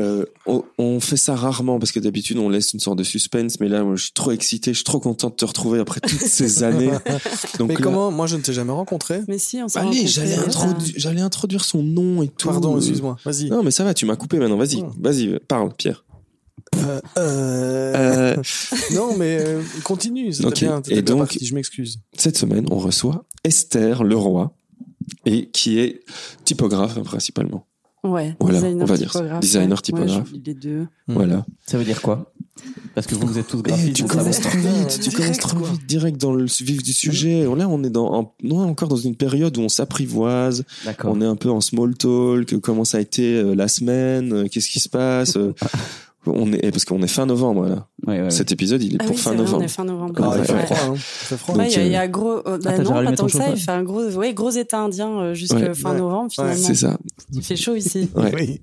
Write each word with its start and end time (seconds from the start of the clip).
Euh, 0.00 0.24
on, 0.46 0.64
on 0.78 0.98
fait 1.00 1.16
ça 1.16 1.34
rarement 1.36 1.78
parce 1.78 1.92
que 1.92 2.00
d'habitude 2.00 2.38
on 2.38 2.48
laisse 2.48 2.72
une 2.72 2.80
sorte 2.80 2.98
de 2.98 3.04
suspense, 3.04 3.60
mais 3.60 3.68
là 3.68 3.82
moi, 3.84 3.96
je 3.96 4.04
suis 4.04 4.12
trop 4.12 4.30
excité, 4.32 4.72
je 4.72 4.76
suis 4.78 4.84
trop 4.84 4.98
content 5.00 5.28
de 5.28 5.34
te 5.34 5.44
retrouver 5.44 5.78
après 5.80 6.00
toutes 6.00 6.18
ces 6.20 6.62
années. 6.62 6.90
Donc 7.58 7.68
Mais 7.68 7.74
là- 7.74 7.80
comment 7.82 8.10
Moi, 8.10 8.26
je 8.26 8.36
ne 8.36 8.40
t'ai 8.42 8.52
jamais 8.52 8.72
rencontré. 8.72 9.20
Mais 9.28 9.38
si, 9.38 9.58
on 9.62 9.68
s'est 9.68 9.78
Allez, 9.78 9.88
rencontrés, 9.88 10.06
j'allais 10.06 10.36
introdu- 10.36 10.92
j'allais 10.96 11.20
introduire 11.20 11.64
son 11.64 11.82
nom 11.82 12.22
et 12.22 12.28
tout. 12.28 12.48
Pardon, 12.48 12.76
excuse-moi. 12.76 13.16
Vas-y. 13.24 13.50
Non, 13.50 13.62
mais 13.62 13.70
ça 13.70 13.84
va, 13.84 13.94
tu 13.94 14.06
m'as 14.06 14.16
coupé 14.16 14.38
maintenant. 14.38 14.56
Vas-y, 14.56 14.82
Oh. 14.82 14.90
vas-y, 14.98 15.38
parle, 15.40 15.74
Pierre. 15.76 16.04
Euh, 16.76 17.00
euh, 17.18 18.36
Euh, 18.36 18.42
Non, 18.94 19.16
mais 19.16 19.38
euh, 19.40 19.62
continue. 19.84 20.32
C'était 20.32 20.46
Ok. 20.48 20.60
bien. 20.60 20.80
t'étais 20.80 20.98
Et 20.98 21.02
bien 21.02 21.14
donc- 21.16 21.28
parti, 21.28 21.44
je 21.44 21.54
m'excuse. 21.54 21.98
cette 22.16 22.36
semaine, 22.38 22.66
on 22.70 22.78
reçoit 22.78 23.24
Esther 23.44 24.04
Leroy, 24.04 24.52
et 25.26 25.48
qui 25.50 25.78
est 25.78 26.00
typographe 26.44 26.98
principalement. 27.02 27.66
Ouais, 28.02 28.34
Voilà, 28.40 28.58
designer 28.60 28.82
on 28.82 28.86
va 28.86 28.96
dire 28.96 29.10
typographe, 29.10 29.40
Designer, 29.40 29.82
typographe. 29.82 30.32
Ouais, 30.32 30.40
les 30.46 30.54
deux. 30.54 30.80
Hmm. 31.06 31.12
Voilà. 31.14 31.44
Ça 31.66 31.76
veut 31.76 31.84
dire 31.84 32.00
quoi? 32.00 32.32
Parce 32.94 33.06
que 33.06 33.14
vous, 33.14 33.26
vous 33.26 33.38
êtes 33.38 33.46
tous 33.46 33.58
Eh, 33.60 33.68
graphistes. 33.68 33.92
tu 33.94 34.04
commences 34.04 34.40
trop 34.40 34.58
vite, 34.58 34.88
tu 34.88 35.08
Direct, 35.10 35.16
commences 35.16 35.38
trop 35.38 35.58
vite, 35.64 35.86
direct 35.86 36.20
dans 36.20 36.32
le 36.32 36.44
vif 36.44 36.82
du 36.82 36.92
sujet. 36.92 37.44
Là, 37.44 37.68
on 37.68 37.82
est 37.84 37.90
dans, 37.90 38.32
on 38.42 38.48
est 38.50 38.54
encore 38.70 38.88
dans 38.88 38.96
une 38.96 39.16
période 39.16 39.56
où 39.56 39.60
on 39.60 39.68
s'apprivoise, 39.68 40.64
D'accord. 40.84 41.12
on 41.14 41.20
est 41.20 41.26
un 41.26 41.36
peu 41.36 41.50
en 41.50 41.60
small 41.60 41.94
talk, 41.94 42.58
comment 42.60 42.84
ça 42.84 42.98
a 42.98 43.00
été 43.00 43.36
euh, 43.36 43.54
la 43.54 43.68
semaine, 43.68 44.32
euh, 44.32 44.48
qu'est-ce 44.48 44.68
qui 44.70 44.80
se 44.80 44.88
passe? 44.88 45.36
on 46.26 46.52
est, 46.52 46.70
parce 46.70 46.84
qu'on 46.84 47.02
est 47.02 47.06
fin 47.08 47.26
novembre, 47.26 47.66
là. 47.66 47.86
Ouais, 48.06 48.14
ouais, 48.18 48.22
ouais. 48.24 48.30
Cet 48.30 48.52
épisode, 48.52 48.82
il 48.82 48.94
est 48.94 48.98
Ah 49.00 49.04
pour 49.04 49.14
oui, 49.16 49.20
fin 49.20 49.30
c'est 49.30 49.36
vrai, 49.36 49.42
on 49.42 49.46
novembre. 49.46 49.64
est 49.64 49.68
fin 49.68 49.84
novembre. 49.84 50.14
Ah, 50.18 50.30
Ah, 50.32 50.38
il 50.38 50.44
fait 50.44 50.52
ouais. 50.52 50.66
froid, 50.66 50.76
hein. 50.82 50.92
Il 50.94 50.98
fait 50.98 51.36
froid. 51.36 51.54
Donc, 51.56 51.74
y, 51.74 51.78
a- 51.78 51.84
il 51.86 51.92
y 51.92 51.96
a 51.96 52.08
gros, 52.08 52.46
euh, 52.46 52.58
bah 52.58 52.78
non, 52.78 52.90
pas 52.92 53.12
tant 53.12 53.26
que 53.26 53.32
ça, 53.32 53.50
il 53.50 53.56
fait 53.60 53.70
un 53.70 53.82
gros, 53.82 54.04
ouais, 54.16 54.34
gros 54.34 54.50
été 54.50 54.76
indien 54.76 55.10
euh, 55.20 55.34
jusqu'à 55.34 55.56
Ouais. 55.56 55.74
fin 55.74 55.92
Ouais. 55.92 55.98
novembre 55.98 56.30
finalement. 56.32 56.54
C'est 56.56 56.74
ça. 56.74 56.98
Il 57.32 57.42
fait 57.42 57.56
chaud 57.56 57.74
ici. 57.74 58.08
Ouais. 58.14 58.32
Oui. 58.34 58.60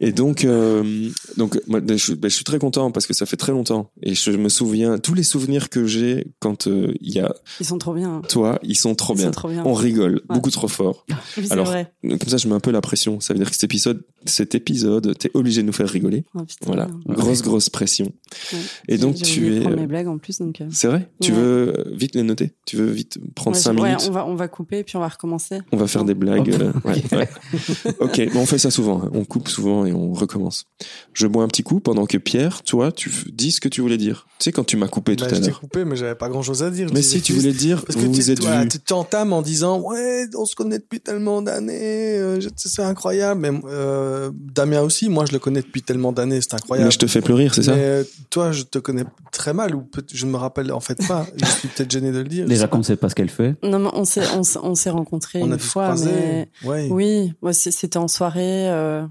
Et 0.00 0.12
donc, 0.12 0.44
euh, 0.44 1.08
donc, 1.36 1.60
moi, 1.66 1.80
je, 1.88 1.94
suis- 1.94 2.14
ben, 2.14 2.28
je 2.30 2.34
suis 2.34 2.44
très 2.44 2.58
content 2.58 2.90
parce 2.90 3.06
que 3.06 3.14
ça 3.14 3.26
fait 3.26 3.36
très 3.36 3.52
longtemps 3.52 3.90
et 4.02 4.14
je 4.14 4.30
me 4.30 4.48
souviens 4.48 4.98
tous 4.98 5.14
les 5.14 5.22
souvenirs 5.22 5.68
que 5.70 5.86
j'ai 5.86 6.26
quand 6.40 6.66
euh, 6.68 6.92
il 7.00 7.14
y 7.14 7.20
a 7.20 7.34
Ils 7.60 7.66
sont 7.66 7.78
trop 7.78 7.94
bien. 7.94 8.22
toi, 8.28 8.58
ils 8.62 8.76
sont 8.76 8.94
trop 8.94 9.14
Ils 9.14 9.18
bien. 9.18 9.26
sont 9.26 9.30
trop 9.32 9.48
bien. 9.48 9.62
On 9.66 9.74
rigole 9.74 10.14
Ouais. 10.14 10.20
beaucoup 10.36 10.50
trop 10.50 10.68
fort. 10.68 11.04
Oui, 11.36 11.46
Alors, 11.50 11.66
vrai. 11.66 11.92
Comme 12.02 12.18
ça, 12.28 12.36
je 12.36 12.46
mets 12.48 12.54
un 12.54 12.60
peu 12.60 12.70
la 12.70 12.80
pression. 12.80 13.18
Ça 13.20 13.32
veut 13.34 13.38
dire 13.38 13.48
que 13.48 13.54
cet 13.54 13.64
épisode, 13.64 14.02
cet 14.24 14.54
épisode, 14.54 15.16
t'es 15.18 15.30
obligé 15.34 15.62
de 15.62 15.66
nous 15.66 15.72
faire 15.72 15.88
rigoler. 15.88 16.24
Oh, 16.34 16.42
putain. 16.44 16.83
Voilà, 17.06 17.20
grosse 17.22 17.42
grosse 17.42 17.68
pression. 17.70 18.06
Ouais. 18.52 18.58
Et 18.88 18.98
donc 18.98 19.16
tu 19.16 19.54
es. 19.56 19.60
prendre 19.60 19.76
euh, 19.76 19.80
mes 19.80 19.86
blagues 19.86 20.08
en 20.08 20.18
plus 20.18 20.38
donc. 20.38 20.60
euh, 20.60 20.66
C'est 20.70 20.88
vrai? 20.88 21.08
Tu 21.20 21.32
veux 21.32 21.74
vite 21.92 22.14
les 22.14 22.22
noter? 22.22 22.52
Tu 22.66 22.76
veux 22.76 22.90
vite 22.90 23.18
prendre 23.34 23.56
ouais, 23.56 23.62
cinq 23.62 23.74
je- 23.76 23.80
ouais, 23.82 23.88
minutes? 23.90 24.06
on 24.08 24.12
va 24.12 24.26
on 24.26 24.34
va 24.34 24.48
couper 24.48 24.82
puis 24.84 24.96
on 24.96 25.00
va 25.00 25.08
recommencer. 25.08 25.60
On 25.72 25.76
va 25.76 25.86
faire 25.86 26.04
des 26.04 26.14
blagues. 26.14 26.48
Ok. 26.54 26.60
euh, 26.60 26.72
ouais, 26.84 27.02
ouais. 27.12 27.28
ok, 28.00 28.32
bon, 28.32 28.40
on 28.40 28.46
fait 28.46 28.58
ça 28.58 28.70
souvent. 28.70 29.02
hein. 29.04 29.10
On 29.14 29.24
coupe 29.24 29.48
souvent 29.48 29.86
et 29.86 29.92
on 29.92 30.12
recommence. 30.12 30.64
Je 31.12 31.26
bois 31.26 31.44
un 31.44 31.48
petit 31.48 31.62
coup 31.62 31.80
pendant 31.80 32.06
que 32.06 32.18
Pierre, 32.18 32.62
toi, 32.62 32.92
tu 32.92 33.10
dis 33.32 33.52
ce 33.52 33.60
que 33.60 33.68
tu 33.68 33.80
voulais 33.80 33.96
dire. 33.98 34.26
Tu 34.38 34.44
sais 34.44 34.52
quand 34.52 34.64
tu 34.64 34.76
m'as 34.76 34.88
coupé 34.88 35.16
tout 35.16 35.24
Bah, 35.24 35.30
à 35.30 35.34
je 35.34 35.40
t'ai 35.40 35.46
l'heure. 35.48 35.60
coupé, 35.60 35.84
mais 35.84 35.96
j'avais 35.96 36.14
pas 36.14 36.28
grand 36.28 36.42
chose 36.42 36.62
à 36.62 36.70
dire. 36.70 36.88
Mais 36.92 37.02
si 37.02 37.20
tu 37.22 37.32
voulais 37.32 37.52
dire, 37.52 37.84
Parce 37.84 37.96
que 37.96 38.06
vous 38.06 38.30
êtes 38.30 38.40
toi, 38.40 38.66
tu 38.66 38.78
t'entames 38.80 39.32
en 39.32 39.42
disant 39.42 39.80
ouais 39.80 40.26
on 40.36 40.44
se 40.44 40.54
connaît 40.56 40.78
depuis 40.78 41.00
tellement 41.00 41.42
d'années 41.42 42.16
euh, 42.18 42.40
je- 42.40 42.48
c'est 42.56 42.82
incroyable 42.82 43.40
mais 43.40 43.50
euh, 43.64 44.30
Damien 44.34 44.80
aussi 44.82 45.08
moi 45.08 45.24
je 45.26 45.32
le 45.32 45.38
connais 45.38 45.60
depuis 45.60 45.82
tellement 45.82 46.12
d'années 46.12 46.40
c'est 46.40 46.54
incroyable 46.54 46.73
Mais 46.78 46.90
je 46.90 46.98
te 46.98 47.06
fais 47.06 47.20
plus 47.20 47.34
rire, 47.34 47.54
c'est 47.54 47.62
ça 47.62 47.74
mais 47.74 47.82
euh, 47.82 48.04
toi 48.30 48.52
je 48.52 48.62
te 48.62 48.78
connais 48.78 49.04
très 49.32 49.52
mal 49.52 49.74
ou 49.74 49.84
je 50.12 50.26
ne 50.26 50.30
me 50.32 50.36
rappelle 50.36 50.72
en 50.72 50.80
fait 50.80 50.98
pas 51.06 51.26
je 51.36 51.44
suis 51.46 51.68
peut-être 51.68 51.90
gêné 51.90 52.10
de 52.12 52.18
le 52.18 52.24
dire 52.28 52.46
Déjà 52.46 52.66
qu'on 52.68 52.78
ne 52.78 52.82
sait 52.82 52.96
pas 52.96 53.08
ce 53.08 53.14
qu'elle 53.14 53.30
fait. 53.30 53.54
Non 53.62 53.78
mais 53.78 53.90
on 53.92 54.04
s'est 54.04 54.22
on, 54.36 54.42
s'est- 54.42 54.58
on 54.62 54.74
s'est 54.74 54.90
rencontrés 54.90 55.40
on 55.42 55.50
a 55.50 55.54
une 55.54 55.56
tous 55.58 55.64
fois 55.66 55.84
croisé 55.86 56.10
mais 56.10 56.48
ouais. 56.68 56.88
oui, 56.90 57.32
moi 57.42 57.52
c'était 57.52 57.96
en 57.98 58.08
soirée 58.08 58.68
euh, 58.70 59.04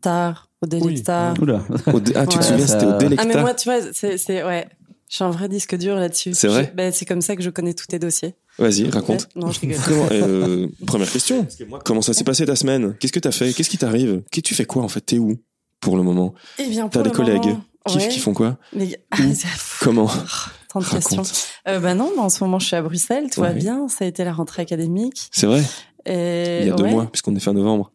tard 0.00 0.48
au 0.62 0.66
Oui. 0.66 0.80
Delecta. 0.80 1.34
Oula. 1.40 1.62
Au 1.92 2.00
dé- 2.00 2.12
Ah, 2.16 2.26
tu 2.26 2.38
te 2.38 2.44
souviens, 2.44 2.66
c'était 2.66 2.84
au 2.86 2.90
Ah 2.90 2.98
Delecta. 2.98 3.24
mais 3.26 3.40
moi 3.40 3.54
tu 3.54 3.68
vois 3.68 3.80
c'est 3.92 4.18
c'est 4.18 4.42
ouais. 4.44 4.66
Je 5.10 5.14
suis 5.16 5.24
un 5.24 5.30
vrai 5.30 5.48
disque 5.48 5.74
dur 5.74 5.94
là-dessus. 5.96 6.34
C'est 6.34 6.48
vrai 6.48 6.68
Je- 6.70 6.76
ben, 6.76 6.92
c'est 6.92 7.06
comme 7.06 7.22
ça 7.22 7.34
que 7.34 7.42
je 7.42 7.48
connais 7.48 7.72
tous 7.72 7.86
tes 7.86 7.98
dossiers. 7.98 8.34
Vas-y, 8.58 8.90
raconte. 8.90 9.22
Ouais. 9.34 9.40
Non, 9.42 9.50
je 9.50 9.60
rigole. 9.60 9.78
Comment, 9.86 10.06
euh, 10.12 10.66
première 10.86 11.10
question. 11.10 11.46
Comment 11.82 12.02
ça 12.02 12.12
s'est 12.12 12.24
passé 12.24 12.44
ta 12.44 12.56
semaine? 12.56 12.94
Qu'est-ce 13.00 13.12
que 13.14 13.20
t'as 13.20 13.30
fait? 13.30 13.54
Qu'est-ce 13.54 13.70
qui 13.70 13.78
t'arrive? 13.78 14.22
Qu'est-ce 14.30 14.42
que 14.42 14.48
tu 14.48 14.54
fais 14.54 14.66
quoi 14.66 14.82
en 14.82 14.88
fait? 14.88 15.00
T'es 15.00 15.18
où? 15.18 15.38
Pour 15.80 15.96
le 15.96 16.02
moment 16.02 16.34
Eh 16.58 16.66
bien, 16.68 16.84
T'as 16.88 17.00
pour 17.00 17.02
des 17.02 17.10
le 17.10 17.14
collègues 17.16 17.44
moment, 17.44 17.60
qui, 17.86 17.98
ouais, 17.98 18.08
qui 18.08 18.18
font 18.18 18.34
quoi 18.34 18.56
mais- 18.74 18.98
ah, 19.10 19.16
Comment 19.80 20.10
Tant 20.72 20.80
de 20.80 20.84
questions. 20.84 21.22
Euh, 21.66 21.80
bah 21.80 21.94
non, 21.94 22.12
bah 22.14 22.22
en 22.22 22.28
ce 22.28 22.44
moment 22.44 22.58
je 22.58 22.66
suis 22.66 22.76
à 22.76 22.82
Bruxelles, 22.82 23.30
tout 23.32 23.40
va 23.40 23.52
bien. 23.52 23.88
Ça 23.88 24.04
a 24.04 24.08
été 24.08 24.22
la 24.24 24.32
rentrée 24.34 24.60
académique. 24.62 25.30
C'est 25.32 25.46
vrai 25.46 25.62
Et 26.04 26.60
Il 26.62 26.66
y 26.68 26.70
a 26.70 26.74
deux 26.74 26.84
ouais. 26.84 26.90
mois, 26.90 27.06
puisqu'on 27.10 27.34
est 27.34 27.40
fin 27.40 27.54
novembre. 27.54 27.90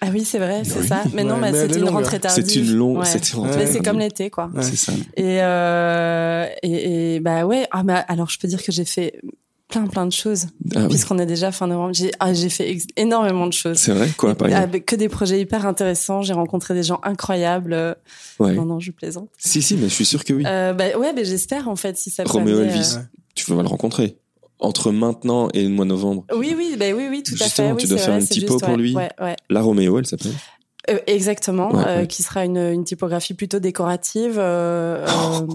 Ah 0.00 0.08
oui, 0.12 0.24
c'est 0.24 0.38
vrai, 0.38 0.62
c'est 0.64 0.80
Oui. 0.80 0.86
ça. 0.86 1.02
Mais 1.14 1.24
non, 1.24 1.36
Ouais, 1.36 1.40
bah, 1.40 1.50
mais 1.52 1.60
c'était 1.62 1.74
est 1.76 1.78
une 1.78 1.88
rentrée 1.88 2.16
hein. 2.16 2.20
tardive. 2.20 2.44
C'est 2.46 2.56
une 2.56 2.74
longue. 2.74 2.98
Ouais. 2.98 3.04
C'était 3.06 3.26
une 3.30 3.40
Ouais. 3.40 3.46
rentrée 3.48 3.64
Mais 3.64 3.72
c'est 3.72 3.80
comme 3.82 3.98
l'été, 3.98 4.28
quoi. 4.30 4.50
Ouais. 4.54 4.62
C'est 4.62 4.76
ça. 4.76 4.92
Et, 5.16 5.42
euh, 5.42 6.46
et, 6.62 7.14
et 7.16 7.20
bah 7.20 7.46
ouais. 7.46 7.66
Ah 7.72 7.82
bah 7.82 7.96
alors 8.06 8.28
je 8.28 8.38
peux 8.38 8.46
dire 8.46 8.62
que 8.62 8.70
j'ai 8.70 8.84
fait 8.84 9.18
plein 9.82 9.86
plein 9.86 10.06
de 10.06 10.12
choses 10.12 10.46
Ah 10.74 10.82
oui. 10.82 10.88
puisqu'on 10.88 11.18
est 11.18 11.26
déjà 11.26 11.50
fin 11.52 11.66
novembre. 11.66 11.94
J'ai 11.94 12.10
ah, 12.20 12.32
j'ai 12.32 12.48
fait 12.48 12.78
énormément 12.96 13.46
de 13.46 13.52
choses. 13.52 13.78
C'est 13.78 13.92
vrai 13.92 14.08
Quoi, 14.16 14.34
par 14.34 14.48
exemple 14.48 14.80
que 14.80 14.96
des 14.96 15.08
projets 15.08 15.40
hyper 15.40 15.66
intéressants. 15.66 16.22
J'ai 16.22 16.32
rencontré 16.34 16.74
des 16.74 16.82
gens 16.82 17.00
incroyables. 17.02 17.96
Ouais. 18.38 18.52
Non 18.54 18.64
non, 18.64 18.80
je 18.80 18.90
plaisante. 18.92 19.28
Si, 19.38 19.62
si, 19.62 19.76
mais 19.76 19.88
je 19.88 19.94
suis 19.94 20.04
sûr 20.04 20.24
que 20.24 20.32
oui. 20.32 20.44
Euh, 20.46 20.72
bah 20.72 20.96
ouais, 20.98 21.12
bah, 21.12 21.22
j'espère 21.24 21.68
en 21.68 21.76
fait 21.76 21.96
si 21.98 22.10
ça. 22.10 22.24
Roméo 22.24 22.60
Elvis. 22.60 22.94
euh, 22.96 23.00
Tu 23.34 23.52
vas 23.52 23.62
le 23.62 23.68
rencontrer. 23.68 24.16
Entre 24.60 24.92
maintenant 24.92 25.48
et 25.52 25.64
le 25.64 25.68
mois 25.68 25.84
de 25.84 25.90
novembre. 25.90 26.24
Oui, 26.34 26.54
oui, 26.56 26.76
bah 26.78 26.86
oui, 26.94 27.08
oui, 27.10 27.22
tout 27.22 27.34
à 27.40 27.48
fait. 27.48 27.72
Oui, 27.72 27.82
tu 27.82 27.88
dois 27.88 27.98
faire 27.98 28.14
vrai, 28.14 28.20
une 28.22 28.28
typo 28.28 28.56
pour 28.58 28.76
lui. 28.76 28.94
Ouais, 28.94 29.10
ouais. 29.20 29.36
La 29.50 29.60
Roméo, 29.60 29.98
elle 29.98 30.06
s'appelle. 30.06 30.32
Euh, 30.90 30.98
exactement, 31.06 31.74
Ouais, 31.74 31.82
euh, 31.86 32.00
ouais. 32.02 32.06
qui 32.06 32.22
sera 32.22 32.44
une, 32.44 32.58
une 32.58 32.84
typographie 32.84 33.32
plutôt 33.34 33.58
décorative. 33.58 34.34
euh, 34.38 35.06
euh, 35.06 35.46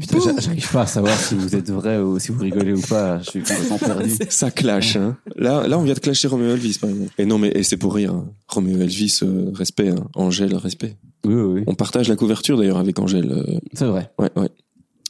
Putain, 0.00 0.18
j'a- 0.20 0.40
j'arrive 0.40 0.70
pas 0.72 0.82
à 0.82 0.86
savoir 0.86 1.14
si 1.18 1.34
vous 1.34 1.54
êtes 1.54 1.70
vrai 1.70 1.98
ou 1.98 2.18
si 2.18 2.32
vous 2.32 2.40
rigolez 2.40 2.72
ou 2.72 2.80
pas. 2.80 3.18
Je 3.18 3.30
suis 3.30 3.42
complètement 3.42 3.78
perdu. 3.78 4.10
Ça 4.30 4.50
clash, 4.50 4.96
hein. 4.96 5.16
Là, 5.36 5.68
là, 5.68 5.78
on 5.78 5.82
vient 5.82 5.92
de 5.94 5.98
clasher 5.98 6.28
Roméo 6.28 6.52
Elvis, 6.52 6.78
par 6.80 6.88
exemple. 6.90 7.12
Et 7.18 7.26
non, 7.26 7.36
mais 7.38 7.48
et 7.54 7.62
c'est 7.64 7.76
pour 7.76 7.94
rire. 7.94 8.12
hein. 8.14 8.26
Roméo 8.48 8.80
Elvis, 8.80 9.18
euh, 9.22 9.50
respect. 9.54 9.90
Hein. 9.90 10.06
Angèle, 10.14 10.54
respect. 10.56 10.96
Oui, 11.24 11.34
oui, 11.34 11.42
oui. 11.60 11.64
On 11.66 11.74
partage 11.74 12.08
la 12.08 12.16
couverture 12.16 12.56
d'ailleurs 12.56 12.78
avec 12.78 12.98
Angèle. 12.98 13.30
euh, 13.30 13.58
C'est 13.74 13.84
vrai. 13.86 14.10
ouais, 14.18 14.30
ouais. 14.36 14.48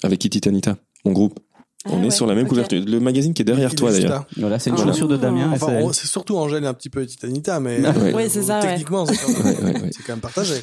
Avec 0.03 0.19
Kitty 0.19 0.41
Tanita, 0.41 0.77
mon 1.05 1.13
groupe. 1.13 1.39
On 1.87 1.97
ah 1.97 2.01
est 2.01 2.05
ouais, 2.05 2.11
sur 2.11 2.27
la 2.27 2.35
même 2.35 2.47
couverture. 2.47 2.81
Le 2.87 3.01
magazine 3.01 3.35
qui 3.35 3.43
est 3.43 3.45
derrière 3.45 3.75
toi 3.75 3.91
d'ailleurs. 3.91 4.11
là. 4.11 4.27
Voilà, 4.37 4.59
c'est 4.61 4.71
une 4.71 4.77
Ah. 4.79 4.85
chaussure 4.85 5.09
de 5.09 5.17
Damien. 5.17 5.51
et 5.51 5.55
Enfin, 5.57 5.73
c'est 5.93 6.07
surtout 6.07 6.37
Angèle 6.37 6.63
et 6.63 6.67
un 6.69 6.75
petit 6.75 6.91
peu 6.91 7.05
Titanita 7.05 7.59
mais 7.61 7.81
Ouais. 7.87 8.13
Oui, 8.15 8.23
c'est 8.29 8.43
ça, 8.43 8.61
ouais. 8.61 8.69
techniquement 8.69 9.05
c'est 9.07 9.17
quand, 9.17 9.45
même- 9.45 9.55
Ouais, 9.57 9.65
ouais, 9.75 9.81
ouais. 9.83 9.91
c'est 9.93 10.03
quand 10.05 10.13
même 10.13 10.21
partagé 10.21 10.55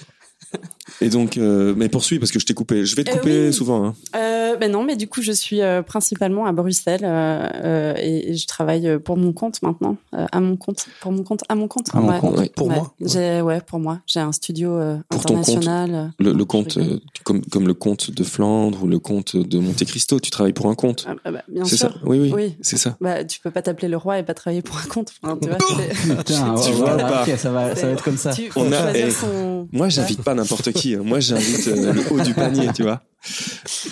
Et 1.02 1.10
donc, 1.10 1.38
euh, 1.38 1.74
mais 1.78 1.88
poursuis 1.88 2.20
parce 2.20 2.32
que 2.32 2.40
je 2.40 2.46
t'ai 2.46 2.54
coupé. 2.54 2.86
Je 2.86 2.96
vais 2.96 3.04
te 3.04 3.12
Euh, 3.12 3.14
couper 3.16 3.48
oui. 3.48 3.54
souvent. 3.54 3.86
Hein. 3.86 3.94
Euh, 4.16 4.56
ben 4.58 4.72
non, 4.72 4.84
mais 4.84 4.96
du 4.96 5.08
coup, 5.08 5.22
je 5.22 5.32
suis 5.32 5.62
euh, 5.62 5.82
principalement 5.82 6.46
à 6.46 6.52
Bruxelles 6.52 7.02
euh, 7.04 7.48
euh, 7.64 7.94
et, 7.98 8.32
et 8.32 8.36
je 8.36 8.48
travaille 8.48 9.00
pour 9.00 9.16
mon 9.16 9.32
compte 9.32 9.62
maintenant, 9.62 9.96
euh, 10.16 10.26
à 10.32 10.40
mon 10.40 10.58
compte, 10.58 10.88
pour 11.02 11.12
mon 11.12 11.24
compte, 11.24 11.42
à 11.48 11.56
mon 11.56 11.68
compte. 11.68 11.88
À 11.94 12.00
mon 12.02 12.10
ouais. 12.12 12.20
compte, 12.20 12.38
ouais. 12.40 12.52
pour 12.56 12.68
Ouais. 12.68 12.76
moi 12.76 12.94
J'ai, 13.02 13.42
ouais, 13.42 13.62
pour 13.62 13.80
moi, 13.80 14.00
j'ai 14.08 14.20
un 14.20 14.32
studio 14.32 14.72
euh, 14.72 14.98
Pour 15.10 15.24
ton 15.26 15.36
compte. 15.36 15.48
international. 15.50 16.12
Le, 16.20 16.46
compte, 16.46 16.78
euh, 16.78 17.00
comme, 17.24 17.42
comme 17.46 17.68
le 17.68 17.74
compte 17.76 18.12
de 18.12 18.24
Flandre 18.24 18.84
ou 18.84 18.88
le 18.88 19.00
compte 19.00 19.36
de 19.38 19.60
Monte 19.60 19.86
Cristo, 19.86 20.20
tu 20.20 20.32
travailles 20.32 20.54
pour 20.54 20.66
un 20.70 20.76
compte. 20.76 21.06
Ah, 21.08 21.14
ah 21.24 21.32
bah, 21.32 21.44
bien 21.48 21.64
c'est 21.66 21.78
sûr. 21.78 21.90
ça 21.92 21.96
Oui, 22.06 22.20
oui. 22.20 22.32
Oui. 22.36 22.56
C'est 22.62 22.78
ça. 22.78 22.98
Bah, 23.00 23.24
tu 23.24 23.40
peux 23.40 23.52
pas 23.52 23.62
t'appeler 23.62 23.88
le 23.88 23.98
roi 23.98 24.18
et 24.20 24.24
pas 24.24 24.34
travailler 24.34 24.62
pour 24.64 24.78
un 24.78 24.86
compte. 24.90 25.14
Enfin, 25.24 25.38
tu 25.42 25.48
vois, 25.48 25.58
Putain, 25.58 26.56
Tu 26.66 26.72
vois 26.74 26.96
voilà, 26.98 27.38
ça 27.38 27.52
va, 27.52 27.76
ça 27.76 27.86
va 27.88 27.94
être 27.94 28.04
comme 28.04 28.18
ça. 28.18 28.34
tu 28.34 28.50
On 28.56 28.72
a- 28.72 29.12
son. 29.12 29.68
Moi, 29.72 29.90
j'invite 29.90 30.24
pas 30.24 30.34
n'importe 30.40 30.72
qui. 30.74 30.96
hein. 30.96 31.02
Moi, 31.04 31.20
j'invite 31.20 31.68
euh, 31.68 31.94
le 31.94 32.02
haut 32.12 32.20
du 32.22 32.34
panier, 32.34 32.70
tu 32.76 32.84
vois. 32.84 33.02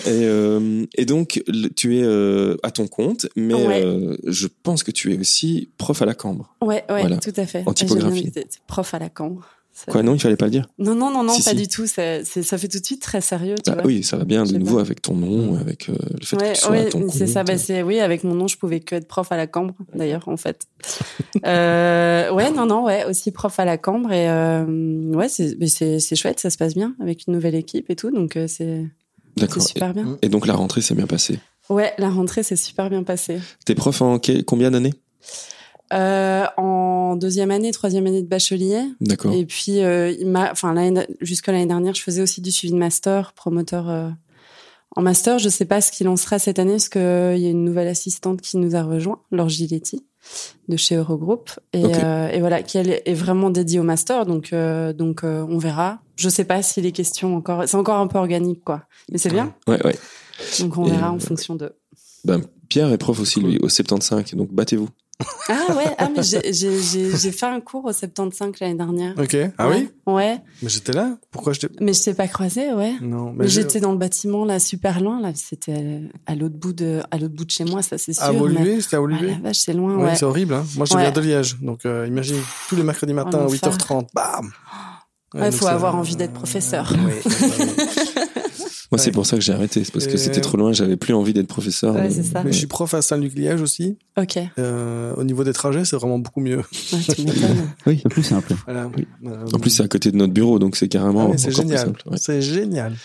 Et, 0.06 0.24
euh, 0.24 0.84
et 0.96 1.04
donc, 1.04 1.42
le- 1.46 1.68
tu 1.68 1.98
es 1.98 2.02
euh, 2.02 2.56
à 2.62 2.70
ton 2.70 2.86
compte, 2.88 3.26
mais 3.36 3.54
Ouais. 3.54 4.16
je 4.26 4.46
pense 4.62 4.82
que 4.82 4.90
tu 4.90 5.12
es 5.12 5.18
aussi 5.18 5.68
prof 5.78 6.00
à 6.02 6.06
la 6.06 6.14
Cambre. 6.14 6.54
Ouais, 6.62 6.84
ouais, 6.88 7.00
Voilà. 7.00 7.18
tout 7.18 7.32
à 7.36 7.46
fait. 7.46 7.62
En 7.66 7.72
typographie. 7.74 8.32
Prof 8.66 8.94
à 8.94 8.98
la 8.98 9.08
cambre. 9.10 9.46
Quoi, 9.86 10.02
non, 10.02 10.14
il 10.14 10.20
fallait 10.20 10.36
pas 10.36 10.46
le 10.46 10.50
dire 10.50 10.66
Non, 10.78 10.94
non, 10.94 11.10
non, 11.10 11.22
non, 11.22 11.34
Si, 11.34 11.42
pas 11.42 11.50
si. 11.50 11.56
du 11.56 11.68
tout. 11.68 11.86
C'est- 11.86 12.24
ça 12.24 12.58
fait 12.58 12.68
tout 12.68 12.80
de 12.80 12.84
suite 12.84 13.00
très 13.02 13.20
sérieux, 13.20 13.54
tu 13.62 13.70
Ah 13.70 13.74
vois. 13.74 13.86
Oui, 13.86 14.02
ça 14.02 14.16
va 14.16 14.24
bien 14.24 14.44
de 14.44 14.56
nouveau 14.58 14.76
pas. 14.76 14.82
avec 14.82 15.02
ton 15.02 15.14
nom, 15.14 15.56
avec 15.56 15.88
euh, 15.88 15.94
le 16.20 16.24
fait 16.26 16.36
Ouais, 16.36 16.52
que 16.52 16.54
tu 16.54 16.60
sois 16.62 16.70
ouais, 16.72 16.86
à 16.86 16.90
ton 16.90 17.00
compte. 17.02 17.10
c'est 17.10 17.26
ça. 17.26 17.44
Bah, 17.44 17.56
c'est 17.58 17.82
oui, 17.82 18.00
avec 18.00 18.24
mon 18.24 18.34
nom, 18.34 18.48
je 18.48 18.56
pouvais 18.56 18.80
que 18.80 18.94
être 18.96 19.06
prof 19.08 19.30
à 19.30 19.36
la 19.36 19.46
Cambre, 19.46 19.74
d'ailleurs, 19.94 20.28
en 20.28 20.36
fait. 20.36 20.66
euh, 21.46 22.32
ouais, 22.32 22.50
non, 22.50 22.66
non, 22.66 22.84
ouais, 22.84 23.04
aussi 23.04 23.30
prof 23.30 23.58
à 23.60 23.64
la 23.64 23.78
Cambre 23.78 24.12
et 24.12 24.28
euh, 24.28 24.64
ouais, 25.14 25.28
c'est, 25.28 26.16
chouette, 26.16 26.40
ça 26.40 26.50
se 26.50 26.58
passe 26.58 26.74
bien 26.74 26.94
avec 27.00 27.26
une 27.26 27.34
nouvelle 27.34 27.54
équipe 27.54 27.90
et 27.90 27.96
tout, 27.96 28.10
donc 28.10 28.36
euh, 28.36 28.46
c'est, 28.48 28.84
super 29.60 29.94
bien. 29.94 30.18
Et, 30.22 30.28
donc, 30.28 30.46
la 30.46 30.54
rentrée 30.54 30.80
s'est 30.82 30.94
bien 30.94 31.06
passée. 31.06 31.38
Ouais, 31.68 31.92
la 31.98 32.08
rentrée 32.08 32.42
s'est 32.42 32.56
super 32.56 32.90
bien 32.90 33.02
passée. 33.02 33.38
T'es 33.64 33.74
prof 33.74 34.00
en 34.02 34.18
combien 34.46 34.70
d'années? 34.70 34.94
Euh, 35.92 36.44
en 36.56 37.16
deuxième 37.16 37.50
année, 37.50 37.70
troisième 37.72 38.06
année 38.06 38.22
de 38.22 38.28
bachelier. 38.28 38.82
D'accord. 39.00 39.32
Et 39.32 39.46
puis, 39.46 39.80
euh, 39.82 40.10
il 40.10 40.26
m'a, 40.26 40.50
enfin, 40.52 40.74
jusqu'à 41.20 41.52
l'année 41.52 41.66
dernière, 41.66 41.94
je 41.94 42.02
faisais 42.02 42.20
aussi 42.22 42.40
du 42.40 42.50
suivi 42.52 42.72
de 42.72 42.78
master, 42.78 43.32
promoteur 43.32 43.88
euh, 43.88 44.10
en 44.96 45.02
master. 45.02 45.38
Je 45.38 45.48
sais 45.48 45.64
pas 45.64 45.80
ce 45.80 45.90
qu'il 45.90 46.08
en 46.08 46.16
sera 46.16 46.38
cette 46.38 46.58
année, 46.58 46.72
parce 46.72 46.88
qu'il 46.88 47.00
y 47.00 47.46
a 47.46 47.50
une 47.50 47.64
nouvelle 47.64 47.88
assistante 47.88 48.40
qui 48.40 48.56
nous 48.58 48.76
a 48.76 48.82
rejoint, 48.82 49.20
Laure 49.30 49.48
Giletti. 49.48 50.04
de 50.68 50.76
chez 50.76 50.96
Eurogroup 50.96 51.48
et, 51.72 51.82
euh, 51.84 52.28
et 52.28 52.40
voilà 52.40 52.62
qui 52.62 52.76
elle 52.76 53.00
est 53.02 53.14
vraiment 53.14 53.48
dédiée 53.48 53.80
au 53.80 53.82
master 53.82 54.26
donc 54.26 54.52
donc 54.52 55.20
on 55.22 55.56
verra 55.56 56.00
je 56.16 56.28
sais 56.28 56.44
pas 56.44 56.60
si 56.62 56.82
les 56.82 56.92
questions 56.92 57.34
encore 57.34 57.66
c'est 57.66 57.76
encore 57.78 57.96
un 57.96 58.08
peu 58.08 58.18
organique 58.18 58.62
quoi 58.62 58.82
mais 59.10 59.16
c'est 59.16 59.30
bien 59.30 59.54
Ouais, 59.66 59.82
ouais. 59.86 59.96
donc 60.60 60.76
on 60.76 60.84
Et, 60.86 60.90
verra 60.90 61.12
en 61.12 61.18
fonction 61.18 61.54
de 61.54 61.72
Ben, 62.24 62.42
Pierre 62.68 62.92
est 62.92 62.98
prof 62.98 63.18
aussi, 63.20 63.40
lui, 63.40 63.58
au 63.62 63.68
75, 63.70 64.34
donc 64.34 64.52
battez-vous. 64.52 64.88
Ah 65.48 65.74
ouais 65.76 65.84
ah 65.98 66.08
mais 66.14 66.22
j'ai 66.22 66.52
j'ai 66.52 66.80
j'ai 66.80 67.16
j'ai 67.16 67.32
fait 67.32 67.46
un 67.46 67.60
cours 67.60 67.84
au 67.86 67.92
75 67.92 68.52
l'année 68.60 68.74
dernière 68.76 69.14
Ok. 69.18 69.36
Ah 69.58 69.68
Ouais. 69.68 69.88
oui? 70.06 70.12
Ouais 70.14 70.38
Mais 70.62 70.68
j'étais 70.68 70.92
là 70.92 71.16
Pourquoi 71.32 71.52
je 71.52 71.60
t'ai... 71.60 71.68
mais 71.80 71.92
je 71.92 72.02
t'ai 72.04 72.14
pas 72.14 72.28
croisé 72.28 72.72
ouais 72.72 72.94
Non, 73.00 73.32
mais 73.32 73.48
j'étais 73.48 73.80
dans 73.80 73.90
le 73.92 73.98
bâtiment 73.98 74.44
là 74.44 74.58
super 74.60 75.00
loin 75.00 75.20
là 75.20 75.32
c'était 75.34 76.02
à 76.26 76.34
l'autre 76.36 76.54
bout 76.56 76.72
de 76.72 77.00
à 77.10 77.18
l'autre 77.18 77.34
bout 77.34 77.44
de 77.44 77.50
chez 77.50 77.64
moi 77.64 77.82
ça 77.82 77.98
c'est 77.98 78.12
sûr 78.12 78.22
À 78.22 78.32
mais- 78.32 78.38
Woluwe 78.38 78.80
C'était 78.80 78.96
à 78.96 79.00
Ah, 79.00 79.22
la 79.22 79.38
vache 79.42 79.58
c'est 79.58 79.72
loin 79.72 79.96
Ouais, 79.96 80.04
ouais 80.04 80.14
c'est 80.16 80.24
horrible. 80.24 80.54
Hein. 80.54 80.64
Moi, 80.76 80.86
je 80.86 80.94
Ouais. 80.94 81.02
viens 81.02 81.10
de 81.10 81.20
Liège. 81.20 81.56
Donc, 81.60 81.84
euh, 81.86 82.06
imagine, 82.06 82.36
tous 82.68 82.76
les 82.76 82.82
mercredis 82.84 83.12
matins 83.12 83.38
à 83.38 83.42
l'enfer. 83.42 83.70
8h30, 83.72 84.06
bam 84.14 84.50
Ouais, 85.34 85.50
donc 85.50 85.52
faut 85.58 85.66
avoir 85.66 85.94
envie 85.96 86.16
d'être 86.16 86.32
professeur. 86.32 86.90
Oui. 87.04 87.12
Moi, 88.90 88.98
c'est 88.98 89.10
pour 89.10 89.26
ça 89.26 89.36
que 89.36 89.42
j'ai 89.42 89.52
arrêté. 89.52 89.84
C'est 89.84 89.92
parce 89.92 90.06
que 90.06 90.16
c'était 90.16 90.40
trop 90.40 90.56
loin, 90.56 90.72
j'avais 90.72 90.96
plus 90.96 91.12
envie 91.12 91.34
d'être 91.34 91.46
professeur. 91.48 91.94
Ouais, 91.94 92.08
c'est 92.10 92.22
ça. 92.22 92.42
Mais 92.42 92.52
je 92.52 92.56
suis 92.58 92.66
prof 92.66 92.94
à 92.94 93.02
Saint-Luc-Liège 93.02 93.60
aussi. 93.60 93.98
ok 94.16 94.38
Euh, 94.58 95.14
au 95.16 95.24
niveau 95.24 95.44
des 95.44 95.52
trajets, 95.52 95.84
c'est 95.84 95.96
vraiment 95.96 96.18
beaucoup 96.18 96.40
mieux. 96.40 96.58
Ouais, 96.58 97.14
tu 97.14 97.22
m'étonnes. 97.22 97.68
Oui, 97.86 98.00
c'est 98.02 98.08
plus 98.08 98.22
simple. 98.22 98.54
Voilà. 98.64 98.90
Oui. 98.96 99.06
Euh, 99.26 99.44
En 99.52 99.58
plus, 99.58 99.70
c'est 99.70 99.82
à 99.82 99.88
côté 99.88 100.10
de 100.10 100.16
notre 100.16 100.32
bureau, 100.32 100.58
donc 100.58 100.74
c'est 100.76 100.88
carrément 100.88 101.26
ah 101.26 101.30
oui, 101.32 101.38
c'est 101.38 101.48
encore 101.48 101.60
plus 101.64 101.68
génial. 101.68 101.86
simple. 101.86 102.02
Ouais. 102.06 102.16
C'est 102.18 102.40
génial. 102.40 102.96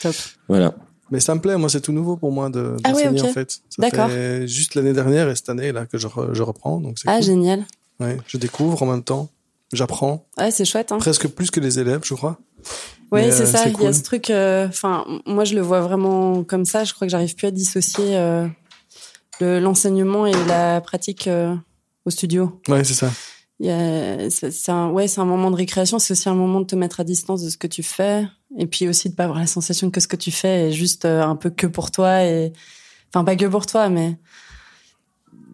Voilà. 0.47 0.73
Mais 1.11 1.19
ça 1.19 1.35
me 1.35 1.41
plaît, 1.41 1.57
moi 1.57 1.69
c'est 1.69 1.81
tout 1.81 1.91
nouveau 1.91 2.15
pour 2.15 2.31
moi 2.31 2.49
de 2.49 2.75
Ah 2.85 2.93
ok. 2.93 3.21
en 3.21 3.27
fait. 3.33 3.51
Ça 3.51 3.59
D'accord. 3.77 4.09
fait 4.09 4.47
juste 4.47 4.73
l'année 4.75 4.93
dernière 4.93 5.29
et 5.29 5.35
cette 5.35 5.49
année 5.49 5.71
là 5.71 5.85
que 5.85 5.97
je, 5.99 6.07
re- 6.07 6.33
je 6.33 6.41
reprends, 6.41 6.79
donc 6.79 6.97
c'est 6.97 7.07
ah 7.09 7.17
cool. 7.17 7.23
génial 7.23 7.65
Ouais, 7.99 8.17
je 8.25 8.37
découvre 8.37 8.81
en 8.81 8.87
même 8.87 9.03
temps, 9.03 9.29
j'apprends 9.73 10.25
ouais 10.39 10.49
c'est 10.49 10.65
chouette 10.65 10.91
hein. 10.91 10.97
presque 10.97 11.27
plus 11.27 11.51
que 11.51 11.59
les 11.59 11.77
élèves, 11.77 11.99
je 12.03 12.15
crois. 12.15 12.39
Mais, 13.21 13.31
c'est 13.31 13.43
euh, 13.43 13.45
ça. 13.45 13.67
Il 13.67 13.81
y 13.81 13.87
a 13.87 13.93
ce 13.93 14.03
truc. 14.03 14.29
euh, 14.29 14.67
Enfin, 14.67 15.05
moi, 15.25 15.43
je 15.45 15.55
le 15.55 15.61
vois 15.61 15.81
vraiment 15.81 16.43
comme 16.43 16.65
ça. 16.65 16.83
Je 16.83 16.93
crois 16.93 17.07
que 17.07 17.11
j'arrive 17.11 17.35
plus 17.35 17.47
à 17.47 17.51
dissocier 17.51 18.17
euh, 18.17 18.47
le- 19.39 19.59
l'enseignement 19.59 20.25
et 20.25 20.33
la 20.47 20.81
pratique 20.81 21.29
au 22.05 22.09
studio. 22.09 22.61
Ouais, 22.67 22.83
c'est 22.83 22.93
ça. 22.93 23.11
C'est 23.59 24.71
un, 24.71 24.89
ouais, 24.89 25.07
c'est 25.07 25.21
un 25.21 25.25
moment 25.25 25.51
de 25.51 25.55
récréation. 25.55 25.99
C'est 25.99 26.11
aussi 26.13 26.27
un 26.27 26.35
moment 26.35 26.59
de 26.59 26.65
te 26.65 26.75
mettre 26.75 26.99
à 26.99 27.03
distance 27.03 27.43
de 27.43 27.49
ce 27.49 27.57
que 27.57 27.67
tu 27.67 27.83
fais, 27.83 28.25
et 28.57 28.67
puis 28.67 28.87
aussi 28.89 29.09
de 29.09 29.15
pas 29.15 29.23
avoir 29.23 29.39
la 29.39 29.47
sensation 29.47 29.89
que 29.89 29.99
ce 30.01 30.07
que 30.07 30.15
tu 30.17 30.31
fais 30.31 30.69
est 30.69 30.71
juste 30.71 31.05
un 31.05 31.35
peu 31.35 31.49
que 31.49 31.67
pour 31.67 31.91
toi 31.91 32.23
et, 32.23 32.51
enfin, 33.13 33.23
pas 33.23 33.35
que 33.35 33.45
pour 33.45 33.65
toi, 33.65 33.89
mais 33.89 34.17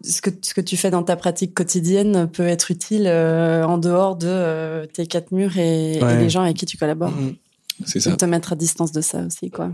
ce 0.02 0.22
que 0.22 0.30
ce 0.42 0.54
que 0.54 0.60
tu 0.60 0.76
fais 0.76 0.90
dans 0.90 1.02
ta 1.02 1.16
pratique 1.16 1.54
quotidienne 1.54 2.26
peut 2.28 2.46
être 2.46 2.70
utile 2.70 3.04
euh, 3.06 3.64
en 3.64 3.78
dehors 3.78 4.16
de 4.16 4.28
euh, 4.28 4.86
tes 4.86 5.06
quatre 5.06 5.30
murs 5.32 5.58
et, 5.58 6.00
les 6.18 6.30
gens 6.30 6.42
avec 6.42 6.56
qui 6.56 6.66
tu 6.66 6.76
collabores. 6.76 7.10
Mhm. 7.10 7.36
C'est 7.86 8.00
ça. 8.00 8.16
te 8.16 8.24
mettre 8.24 8.52
à 8.52 8.56
distance 8.56 8.92
de 8.92 9.00
ça 9.00 9.24
aussi, 9.26 9.50
quoi. 9.50 9.70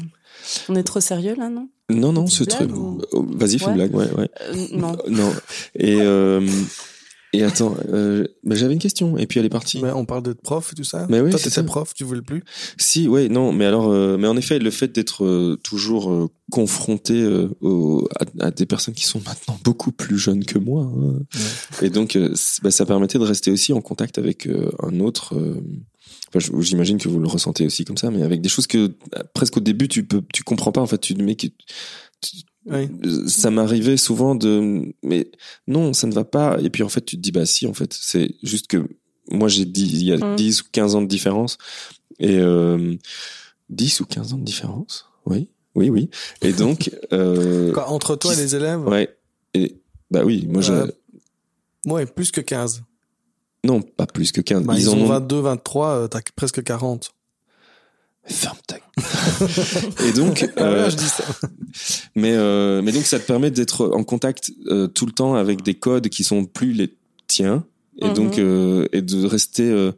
On 0.68 0.74
est 0.76 0.82
trop 0.84 1.00
sérieux 1.00 1.34
là, 1.36 1.48
non? 1.48 1.68
Non, 1.90 2.12
non, 2.12 2.26
ce 2.26 2.44
Petite 2.44 2.56
truc. 2.58 2.68
blague 2.68 2.78
ou- 2.80 3.00
Oh, 3.12 3.26
Vas-y, 3.30 3.58
fais 3.58 3.66
Ouais. 3.66 3.70
une 3.72 3.76
blague, 3.76 3.94
ouais, 3.94 4.10
ouais. 4.12 4.30
Euh, 4.42 4.66
Non. 4.72 4.96
Non. 5.08 5.32
Et, 5.74 5.96
euh, 6.00 6.46
et 7.32 7.42
attends, 7.42 7.76
euh, 7.92 8.26
bah, 8.44 8.54
j'avais 8.56 8.72
une 8.72 8.78
question, 8.80 9.18
et 9.18 9.26
puis 9.26 9.38
elle 9.40 9.46
est 9.46 9.50
partie. 9.50 9.80
Mais 9.82 9.92
on 9.92 10.04
parle 10.04 10.22
de 10.22 10.32
prof 10.32 10.72
et 10.72 10.74
tout 10.74 10.84
ça? 10.84 11.06
Mais 11.10 11.20
oui, 11.20 11.30
Toi, 11.30 11.38
c'est 11.38 11.44
t'étais 11.44 11.54
ça. 11.56 11.62
prof, 11.64 11.92
tu 11.94 12.04
voulais 12.04 12.22
plus? 12.22 12.42
Si, 12.78 13.08
ouais, 13.08 13.28
non, 13.28 13.52
mais 13.52 13.66
alors, 13.66 13.88
euh, 13.90 14.16
mais 14.18 14.26
en 14.26 14.36
effet, 14.36 14.58
le 14.58 14.70
fait 14.70 14.88
d'être 14.88 15.24
euh, 15.24 15.56
toujours 15.62 16.10
euh, 16.10 16.28
confronté 16.50 17.14
euh, 17.20 17.48
au- 17.60 18.08
à, 18.40 18.46
à 18.46 18.50
des 18.50 18.66
personnes 18.66 18.94
qui 18.94 19.04
sont 19.04 19.20
maintenant 19.26 19.58
beaucoup 19.64 19.92
plus 19.92 20.18
jeunes 20.18 20.44
que 20.44 20.58
moi, 20.58 20.82
hein. 20.84 21.18
et 21.82 21.90
donc 21.90 22.16
euh, 22.16 22.32
bah, 22.62 22.70
ça 22.70 22.86
permettait 22.86 23.18
de 23.18 23.24
rester 23.24 23.50
aussi 23.50 23.72
en 23.72 23.80
contact 23.80 24.18
avec 24.18 24.46
euh, 24.46 24.70
un 24.82 25.00
autre. 25.00 25.34
Euh, 26.36 26.40
enfin, 26.52 26.60
J'imagine 26.60 26.98
que 26.98 27.08
vous 27.08 27.18
le 27.20 27.28
ressentez 27.28 27.66
aussi 27.66 27.84
comme 27.84 27.96
ça, 27.98 28.10
mais 28.10 28.22
avec 28.22 28.40
des 28.40 28.48
choses 28.48 28.66
que 28.66 28.78
euh, 28.78 29.22
presque 29.34 29.56
au 29.56 29.60
début 29.60 29.88
tu 29.88 30.04
peux, 30.04 30.22
tu 30.32 30.42
comprends 30.44 30.72
pas 30.72 30.80
en 30.80 30.86
fait. 30.86 30.98
Tu 30.98 31.14
mais 31.14 31.34
que 31.36 31.46
Oui. 32.68 32.88
ça 33.28 33.50
m'arrivait 33.50 33.96
souvent 33.96 34.34
de 34.34 34.92
mais 35.02 35.30
non 35.68 35.92
ça 35.92 36.06
ne 36.08 36.12
va 36.12 36.24
pas 36.24 36.58
et 36.60 36.68
puis 36.70 36.82
en 36.82 36.88
fait 36.88 37.04
tu 37.04 37.16
te 37.16 37.20
dis 37.22 37.30
bah 37.30 37.46
si 37.46 37.64
en 37.66 37.74
fait 37.74 37.92
c'est 37.92 38.34
juste 38.42 38.66
que 38.66 38.88
moi 39.30 39.46
j'ai 39.48 39.64
dit 39.64 39.86
il 39.86 40.02
y 40.04 40.12
a 40.12 40.16
Mm. 40.16 40.36
10 40.36 40.62
ou 40.62 40.64
15 40.72 40.94
ans 40.96 41.02
de 41.02 41.06
différence 41.06 41.58
et 42.18 42.38
euh, 42.38 42.96
10 43.70 44.00
ou 44.00 44.06
15 44.06 44.32
ans 44.32 44.38
de 44.38 44.44
différence? 44.44 45.06
Oui 45.26 45.48
oui 45.76 45.90
oui 45.90 46.10
et 46.42 46.52
donc 46.52 46.90
euh, 47.12 47.70
Quoi, 47.72 47.88
entre 47.88 48.16
toi 48.16 48.32
et 48.32 48.36
les 48.36 48.56
élèves? 48.56 48.80
ouais 48.88 49.16
et 49.54 49.76
bah 50.10 50.24
oui 50.24 50.46
moi 50.48 50.62
Euh, 50.70 50.86
Ouais, 51.86 52.04
plus 52.04 52.32
que 52.32 52.40
15. 52.40 52.82
Non 53.64 53.82
pas 53.82 54.06
plus 54.06 54.32
que 54.32 54.40
15 54.40 54.62
Bah, 54.64 54.74
ils, 54.78 54.88
en 54.88 54.94
ont 54.94 55.02
ont 55.02 55.06
22, 55.06 55.40
23, 55.40 55.88
euh, 55.88 56.08
t'as 56.08 56.20
presque 56.36 56.62
40. 56.62 57.12
ferme 58.28 58.56
ta 58.66 58.76
et 60.04 60.12
donc 60.12 60.48
Ah 60.56 60.62
euh, 60.62 60.84
ouais, 60.84 60.90
je 60.90 60.96
dis 60.96 61.04
ça. 61.08 61.24
Mais 62.14 62.32
euh, 62.34 62.80
mais 62.82 62.90
donc 62.92 63.04
ça 63.04 63.18
te 63.20 63.24
permet 63.26 63.50
d'être 63.50 63.88
en 63.94 64.02
contact 64.04 64.50
euh, 64.66 64.86
tout 64.88 65.06
le 65.06 65.12
temps 65.12 65.34
avec 65.34 65.62
des 65.62 65.74
codes 65.74 66.08
qui 66.08 66.24
sont 66.24 66.44
plus 66.44 66.72
les 66.72 66.96
tiens 67.28 67.64
et 67.98 68.08
Mhm. 68.08 68.14
donc 68.14 68.38
euh, 68.38 68.86
et 68.92 69.02
de 69.02 69.24
rester 69.26 69.68
euh, 69.70 69.92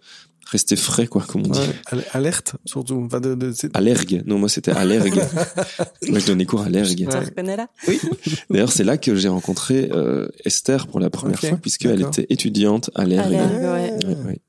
rester 0.50 0.76
frais 0.76 1.06
quoi 1.06 1.22
comme 1.26 1.42
on 1.46 1.50
dit. 1.50 1.60
Ouais, 1.92 2.04
alerte, 2.12 2.56
surtout. 2.64 3.02
Enfin, 3.06 3.20
de, 3.20 3.34
de, 3.34 3.52
Allergue. 3.74 4.22
Non, 4.26 4.38
moi 4.38 4.48
c'était 4.48 4.70
allergue. 4.70 5.14
moi 6.08 6.18
je 6.18 6.26
donnais 6.26 6.46
cours 6.46 6.62
à 6.62 6.66
allergue. 6.66 7.06
Ouais. 7.08 7.56
là? 7.56 7.68
D'ailleurs, 8.50 8.72
c'est 8.72 8.84
là 8.84 8.96
que 8.96 9.14
j'ai 9.14 9.28
rencontré 9.28 9.90
euh, 9.92 10.28
Esther 10.44 10.86
pour 10.86 11.00
la 11.00 11.10
première 11.10 11.38
fois 11.38 11.58
puisqu'elle 11.60 12.00
était 12.00 12.26
étudiante 12.30 12.90
à 12.94 13.02
allergue. 13.02 13.34
Allergue, 13.34 13.62
ouais. 13.62 14.06
Ouais, 14.06 14.16
ouais. 14.26 14.40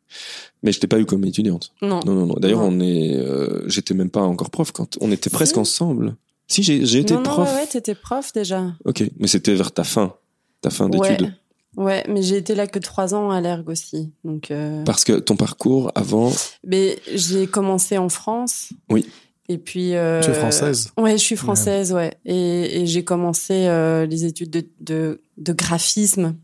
Mais 0.63 0.71
je 0.71 0.79
t'ai 0.79 0.87
pas 0.87 0.99
eu 0.99 1.05
comme 1.05 1.23
étudiante. 1.25 1.73
Non. 1.81 1.99
Non 2.05 2.15
non 2.15 2.25
non. 2.25 2.35
D'ailleurs, 2.39 2.61
on 2.61 2.79
est 2.79 3.15
euh, 3.17 3.67
j'étais 3.67 3.93
même 3.93 4.09
pas 4.09 4.21
encore 4.21 4.49
prof 4.49 4.71
quand 4.71 4.97
on 5.01 5.11
était 5.11 5.29
presque 5.29 5.55
Si. 5.55 5.59
ensemble. 5.59 6.15
Si 6.47 6.63
j'ai 6.63 6.85
j'ai 6.85 6.99
été 6.99 7.13
non, 7.13 7.21
non, 7.21 7.29
prof. 7.29 7.49
ouais, 7.49 7.55
ouais, 7.55 7.67
t'étais 7.67 7.95
prof 7.95 8.33
déjà. 8.33 8.73
OK, 8.85 9.03
mais 9.19 9.27
c'était 9.27 9.53
vers 9.53 9.71
ta 9.71 9.83
fin. 9.83 10.15
Ta 10.61 10.69
fin 10.69 10.89
d'études. 10.89 11.33
Ouais. 11.77 12.03
Mais 12.09 12.21
j'ai 12.21 12.37
été 12.37 12.55
là 12.55 12.67
que 12.67 12.79
trois 12.79 13.13
ans 13.13 13.31
à 13.31 13.41
l'ergue 13.41 13.69
aussi. 13.69 14.11
Donc, 14.23 14.51
euh... 14.51 14.83
Parce 14.83 15.03
que 15.03 15.13
ton 15.13 15.35
parcours 15.35 15.91
avant, 15.95 16.31
mais 16.65 16.99
j'ai 17.13 17.47
commencé 17.47 17.97
en 17.97 18.09
France. 18.09 18.69
Oui. 18.89 19.07
Et 19.47 19.57
puis. 19.57 19.95
Euh... 19.95 20.21
Tu 20.21 20.29
es 20.31 20.33
française. 20.33 20.91
Ouais, 20.97 21.13
je 21.13 21.23
suis 21.23 21.35
française, 21.35 21.93
ouais. 21.93 22.13
Et, 22.25 22.81
et 22.81 22.85
j'ai 22.85 23.03
commencé 23.03 23.67
euh, 23.67 24.05
les 24.05 24.25
études 24.25 24.51
de, 24.51 24.67
de, 24.79 25.21
de 25.37 25.53
graphisme, 25.53 26.35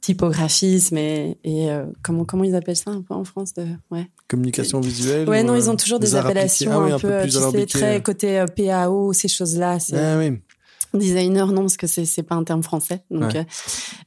typographisme 0.00 0.96
et, 0.98 1.36
et 1.42 1.70
euh, 1.70 1.84
comment 2.02 2.24
comment 2.24 2.44
ils 2.44 2.54
appellent 2.54 2.76
ça 2.76 2.90
un 2.90 3.02
peu 3.02 3.12
en 3.12 3.24
France 3.24 3.54
de 3.54 3.66
ouais. 3.90 4.08
Communication 4.28 4.80
visuelle. 4.80 5.28
Ouais, 5.28 5.42
ou, 5.42 5.46
non, 5.46 5.54
euh, 5.54 5.58
ils 5.58 5.68
ont 5.68 5.76
toujours 5.76 5.98
des 5.98 6.14
appellations 6.14 6.70
Ah 6.72 6.80
oui, 6.80 6.92
un, 6.92 6.98
peu, 6.98 7.12
euh, 7.12 7.22
plus 7.22 7.32
tu 7.32 7.38
sais, 7.40 7.66
très 7.66 8.02
côté 8.02 8.44
PAO, 8.56 9.12
ces 9.12 9.28
choses-là. 9.28 9.80
C'est 9.80 9.98
Ah 9.98 10.16
oui. 10.18 10.38
designer, 11.06 11.48
non, 11.52 11.62
parce 11.62 11.76
que 11.76 11.86
c'est 11.86 12.04
c'est 12.04 12.22
pas 12.22 12.34
un 12.34 12.44
terme 12.44 12.62
français. 12.62 13.02
Donc, 13.10 13.32
Ouais. 13.32 13.38
euh, 13.38 13.44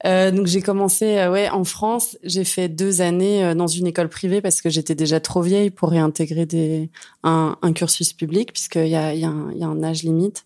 euh, 0.06 0.32
donc 0.32 0.48
j'ai 0.48 0.62
commencé, 0.62 1.18
euh, 1.18 1.32
ouais, 1.32 1.50
en 1.50 1.64
France. 1.64 2.18
J'ai 2.24 2.44
fait 2.44 2.70
deux 2.70 3.02
années 3.02 3.44
euh, 3.44 3.54
dans 3.56 3.68
une 3.68 3.88
école 3.88 4.10
privée 4.10 4.42
parce 4.42 4.62
que 4.62 4.70
j'étais 4.70 4.96
déjà 4.96 5.20
trop 5.20 5.42
vieille 5.42 5.70
pour 5.70 5.90
réintégrer 5.90 6.46
des 6.46 6.90
un, 7.24 7.58
un 7.62 7.74
cursus 7.74 8.14
public 8.14 8.52
puisqu'il 8.54 8.88
y 8.88 8.96
a 8.96 9.14
il 9.14 9.20
y, 9.22 9.26
a 9.26 9.30
un- 9.30 9.52
y 9.54 9.64
a 9.64 9.68
un 9.68 9.84
âge 9.84 10.04
limite. 10.04 10.46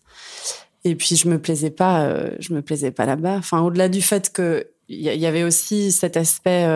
Et 0.84 0.94
puis 0.94 1.16
je 1.16 1.28
me 1.28 1.38
plaisais 1.38 1.70
pas, 1.70 2.14
je 2.40 2.52
me 2.52 2.60
plaisais 2.60 2.90
pas 2.90 3.06
là-bas. 3.06 3.36
Enfin, 3.38 3.60
au-delà 3.62 3.88
du 3.88 4.02
fait 4.02 4.30
que 4.32 4.66
il 4.90 5.00
y, 5.00 5.24
avait 5.26 5.44
aussi 5.44 5.92
cet 5.92 6.18
aspect 6.18 6.68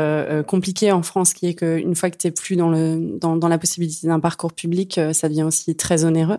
compliqué 0.46 0.92
en 0.92 1.02
France 1.02 1.34
qui 1.34 1.46
est 1.48 1.52
qu'une 1.54 1.94
fois 1.94 2.08
que 2.10 2.16
tu 2.16 2.32
plus 2.32 2.56
dans 2.56 2.70
le 2.70 2.96
dans, 3.20 3.36
dans 3.36 3.48
la 3.48 3.58
possibilité 3.58 4.06
d'un 4.06 4.18
parcours 4.18 4.54
public, 4.54 4.98
ça 5.12 5.28
devient 5.28 5.42
aussi 5.42 5.76
très 5.76 6.04
onéreux. 6.04 6.38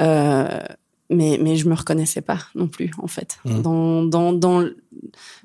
Euh, 0.00 0.60
mais 1.12 1.38
mais 1.40 1.56
je 1.56 1.68
me 1.68 1.74
reconnaissais 1.74 2.20
pas 2.22 2.38
non 2.54 2.68
plus 2.68 2.90
en 2.98 3.06
fait. 3.06 3.38
Mhm. 3.44 3.62
dans 3.62 4.02
dans 4.04 4.32
dans 4.32 4.58
le- 4.60 4.76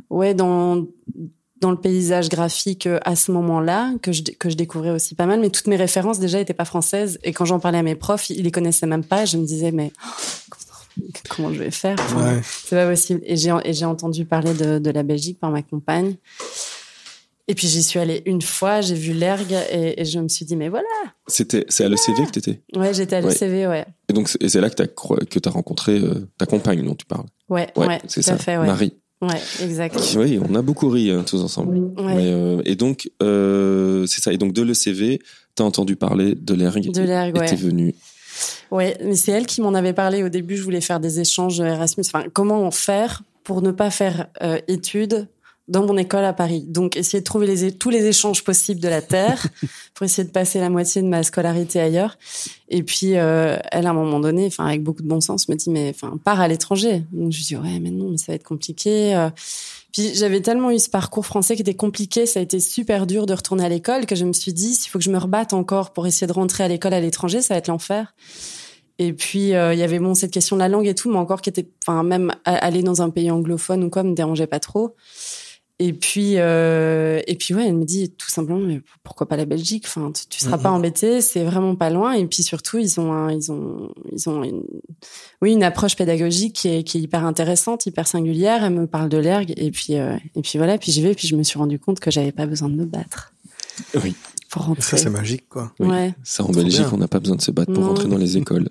ouais 0.10 0.34
dans 0.34 0.86
dans 1.60 1.72
le 1.72 1.78
paysage 1.78 2.30
graphique 2.30 2.86
euh, 2.86 3.00
à 3.04 3.16
ce 3.16 3.32
moment-là 3.32 3.92
que 4.02 4.12
je 4.12 4.22
que 4.24 4.50
je 4.50 4.56
découvrais 4.56 4.92
aussi 4.92 5.16
pas 5.16 5.26
mal 5.26 5.40
mais 5.40 5.50
toutes 5.50 5.68
mes 5.68 5.76
références 5.76 6.20
déjà 6.20 6.40
étaient 6.40 6.54
pas 6.54 6.66
françaises. 6.66 7.18
Et 7.24 7.34
quand 7.34 7.46
j'en 7.46 7.60
parlais 7.60 7.80
à 7.80 7.84
mes 7.84 7.96
profs 7.96 8.30
ils 8.30 8.44
les 8.44 8.52
connaissaient 8.52 8.86
même 8.88 9.04
pas. 9.04 9.26
Je 9.26 9.38
me 9.38 9.46
disais 9.46 9.72
mais 9.72 9.92
comment- 10.50 11.12
comment 11.30 11.54
je 11.54 11.60
vais 11.60 11.72
faire? 11.72 11.96
Enfin, 12.00 12.36
Ouais. 12.36 12.42
c'est 12.44 12.76
pas 12.76 12.88
possible. 12.90 13.22
Et 13.26 13.38
j'ai 13.38 13.54
et 13.66 13.74
j'ai 13.74 13.86
entendu 13.86 14.26
parler 14.26 14.54
de 14.54 14.80
de 14.80 14.90
la 14.92 15.04
Belgique 15.04 15.40
par 15.40 15.50
ma 15.52 15.62
compagne 15.64 16.16
et 17.48 17.56
puis 17.56 17.68
j'y 17.68 17.82
suis 17.84 18.00
allée 18.00 18.22
une 18.26 18.42
fois 18.42 18.82
j'ai 18.82 18.96
vu 18.96 19.14
l'ergue 19.14 19.56
et, 19.72 20.02
et 20.02 20.06
je 20.06 20.20
me 20.20 20.28
suis 20.28 20.46
dit 20.46 20.56
mais 20.56 20.70
voilà 20.70 20.88
c'était 21.28 21.66
c'est 21.70 21.84
à 21.86 21.90
l'ECV 21.90 22.26
que 22.26 22.32
t'étais? 22.32 22.62
ouais 22.76 22.94
j'étais 22.94 23.16
à 23.18 23.22
Ouais. 23.22 23.30
l'ECV 23.34 23.68
ouais 23.68 23.86
Et 24.10 24.14
donc 24.14 24.30
c'est 24.30 24.42
et 24.42 24.50
c'est 24.50 24.62
là 24.62 24.70
que 24.70 24.76
t'as 24.76 24.88
que 24.88 25.40
t'as 25.40 25.50
rencontré 25.50 26.00
euh, 26.00 26.28
ta 26.38 26.46
compagne 26.46 26.84
dont 26.84 26.96
tu 26.96 27.06
parles. 27.06 27.26
ouais 27.50 27.68
ouais, 27.76 28.00
c'est 28.08 28.22
tout 28.22 28.28
ça. 28.28 28.34
à 28.34 28.38
fait 28.38 28.58
ouais 28.58 28.66
Marie. 28.66 28.94
ouais 29.22 29.42
exact 29.62 29.98
Qui- 30.00 30.18
Oui, 30.18 30.40
on 30.48 30.56
a 30.56 30.62
beaucoup 30.62 30.90
ri 30.90 31.10
hein, 31.12 31.24
tous 31.26 31.42
ensemble. 31.42 31.78
Ouais. 31.78 32.16
Mais, 32.16 32.28
euh, 32.32 32.62
et 32.66 32.76
donc 32.76 33.10
euh, 33.24 34.06
c'est 34.08 34.22
ça. 34.22 34.32
Et 34.34 34.38
donc 34.38 34.54
de 34.54 34.62
l'ECV, 34.62 35.20
t'as 35.56 35.64
entendu 35.64 35.96
parler 35.96 36.36
de 36.36 36.54
l'ergue. 36.54 36.92
De 36.92 37.02
l'ergue, 37.02 37.38
ouais. 37.38 37.46
t'es 37.48 37.56
venu. 37.56 37.96
Ouais, 38.70 38.96
mais 39.04 39.16
c'est 39.16 39.32
elle 39.32 39.46
qui 39.48 39.62
m'en 39.62 39.74
avait 39.74 39.94
parlé 39.94 40.22
au 40.24 40.30
début. 40.30 40.56
Je 40.58 40.62
voulais 40.64 40.82
faire 40.82 41.00
des 41.00 41.20
échanges 41.20 41.60
Erasmus. 41.60 42.04
Enfin, 42.14 42.26
comment 42.34 42.70
faire 42.72 43.24
pour 43.44 43.62
ne 43.62 43.72
pas 43.72 43.90
faire 43.90 44.28
euh, 44.44 44.60
études 44.68 45.28
dans 45.68 45.86
mon 45.86 45.98
école 45.98 46.24
à 46.24 46.34
Paris. 46.34 46.64
Donc, 46.68 46.96
essayer 46.96 47.20
de 47.20 47.26
trouver 47.26 47.48
les, 47.48 47.72
tous 47.72 47.90
les 47.90 48.06
échanges 48.06 48.44
possibles 48.44 48.80
de 48.80 48.88
la 48.88 49.02
Terre 49.02 49.48
pour 49.94 50.06
essayer 50.06 50.26
de 50.26 50.32
passer 50.32 50.60
la 50.60 50.70
moitié 50.70 51.02
de 51.02 51.08
ma 51.08 51.24
scolarité 51.24 51.80
ailleurs. 51.80 52.18
Et 52.70 52.84
puis, 52.84 53.18
euh, 53.18 53.58
elle, 53.72 53.88
à 53.88 53.90
un 53.90 53.94
moment 53.94 54.20
donné, 54.20 54.48
enfin, 54.48 54.66
avec 54.66 54.84
beaucoup 54.84 55.02
de 55.02 55.08
bon 55.08 55.20
sens, 55.20 55.50
me 55.50 55.56
dit, 55.56 55.70
mais, 55.70 55.94
enfin, 55.94 56.18
pars 56.24 56.40
à 56.40 56.48
l'étranger. 56.48 57.04
Donc, 57.12 57.32
je 57.32 57.44
dis, 57.44 57.56
ouais, 57.56 57.80
mais 57.80 57.92
non, 57.92 58.10
mais 58.10 58.18
ça 58.18 58.32
va 58.32 58.36
être 58.36 58.44
compliqué. 58.44 59.16
euh. 59.16 59.30
Puis, 59.92 60.14
j'avais 60.16 60.42
tellement 60.42 60.72
eu 60.72 60.80
ce 60.80 60.90
parcours 60.90 61.26
français 61.26 61.56
qui 61.56 61.62
était 61.62 61.74
compliqué, 61.74 62.26
ça 62.26 62.40
a 62.40 62.44
été 62.44 62.60
super 62.60 63.08
dur 63.08 63.26
de 63.26 63.34
retourner 63.34 63.66
à 63.66 63.70
l'école 63.70 64.06
que 64.06 64.16
je 64.16 64.26
me 64.26 64.34
suis 64.34 64.54
dit, 64.54 64.76
s'il 64.76 64.90
faut 64.90 65.00
que 65.00 65.06
je 65.06 65.12
me 65.12 65.18
rebatte 65.18 65.54
encore 65.54 65.92
pour 65.92 66.08
essayer 66.08 66.28
de 66.28 66.34
rentrer 66.34 66.64
à 66.64 66.68
l'école 66.68 66.94
à 66.94 67.02
l'étranger, 67.02 67.42
ça 67.42 67.54
va 67.54 67.58
être 67.58 67.68
l'enfer. 67.68 68.14
Et 69.00 69.14
puis 69.14 69.54
euh, 69.54 69.74
il 69.74 69.80
y 69.80 69.84
avait 69.84 70.00
bon 70.00 70.16
cette 70.16 70.32
question 70.32 70.56
de 70.56 70.62
la 70.62 70.70
langue 70.70 70.88
et 70.88 70.96
tout, 70.96 71.12
mais 71.12 71.18
encore 71.18 71.42
qui 71.42 71.50
était, 71.50 71.68
enfin 71.86 72.04
même 72.04 72.34
aller 72.46 72.82
dans 72.82 73.02
un 73.02 73.10
pays 73.10 73.30
anglophone 73.30 73.84
ou 73.84 73.90
quoi 73.90 74.04
me 74.04 74.14
dérangeait 74.14 74.48
pas 74.48 74.60
trop. 74.60 74.96
Et 75.80 75.94
puis 75.94 76.34
euh, 76.38 77.22
et 77.28 77.36
puis 77.36 77.54
ouais, 77.54 77.68
elle 77.68 77.76
me 77.78 77.86
dit 77.86 78.10
tout 78.10 78.30
simplement, 78.32 78.60
mais 78.60 78.82
pourquoi 79.04 79.28
pas 79.28 79.38
la 79.38 79.46
Belgique? 79.46 79.84
Enfin, 79.86 80.12
tu, 80.12 80.26
tu 80.26 80.40
seras 80.40 80.58
pas 80.58 80.72
embêté, 80.72 81.22
c'est 81.22 81.44
vraiment 81.44 81.76
pas 81.76 81.92
loin. 81.92 82.14
Et 82.14 82.26
puis 82.26 82.42
surtout, 82.42 82.80
ils 82.80 83.00
ont 83.00 83.14
un, 83.14 83.32
ils 83.32 83.52
ont 83.52 83.94
ils 84.12 84.28
ont 84.28 84.44
une, 84.44 84.64
oui 85.44 85.54
une 85.54 85.62
approche 85.62 85.96
pédagogique 85.96 86.54
qui 86.54 86.70
est 86.70 86.84
qui 86.84 86.98
est 86.98 87.02
hyper 87.02 87.24
intéressante, 87.26 87.86
hyper 87.86 88.08
singulière. 88.08 88.64
Elle 88.64 88.74
me 88.74 88.88
parle 88.88 89.10
de 89.10 89.18
l'ergue 89.20 89.54
et 89.56 89.70
puis 89.70 90.00
euh, 90.00 90.16
et 90.36 90.42
puis 90.42 90.58
voilà, 90.58 90.80
puis 90.80 90.92
j'y 90.92 91.04
vais, 91.04 91.14
puis 91.14 91.28
je 91.28 91.36
me 91.36 91.44
suis 91.44 91.60
rendu 91.60 91.78
compte 91.78 92.00
que 92.00 92.10
j'avais 92.10 92.32
pas 92.32 92.48
besoin 92.48 92.70
de 92.70 92.76
me 92.76 92.86
battre 92.86 93.34
Oui. 94.04 94.16
pour 94.50 94.64
Et 94.64 94.66
rentrer. 94.66 94.82
ça, 94.82 94.98
c'est 94.98 95.12
magique, 95.12 95.48
quoi. 95.48 95.74
Oui. 95.80 95.88
Ouais. 95.90 96.16
Ça, 96.24 96.44
en 96.44 96.50
Belgique, 96.50 96.82
bien. 96.82 96.90
on 96.94 96.98
n'a 96.98 97.08
pas 97.08 97.20
besoin 97.20 97.36
de 97.36 97.42
se 97.44 97.52
battre 97.52 97.72
pour 97.72 97.84
Non. 97.84 97.90
rentrer 97.90 98.08
dans 98.08 98.18
les 98.18 98.36
écoles. 98.36 98.70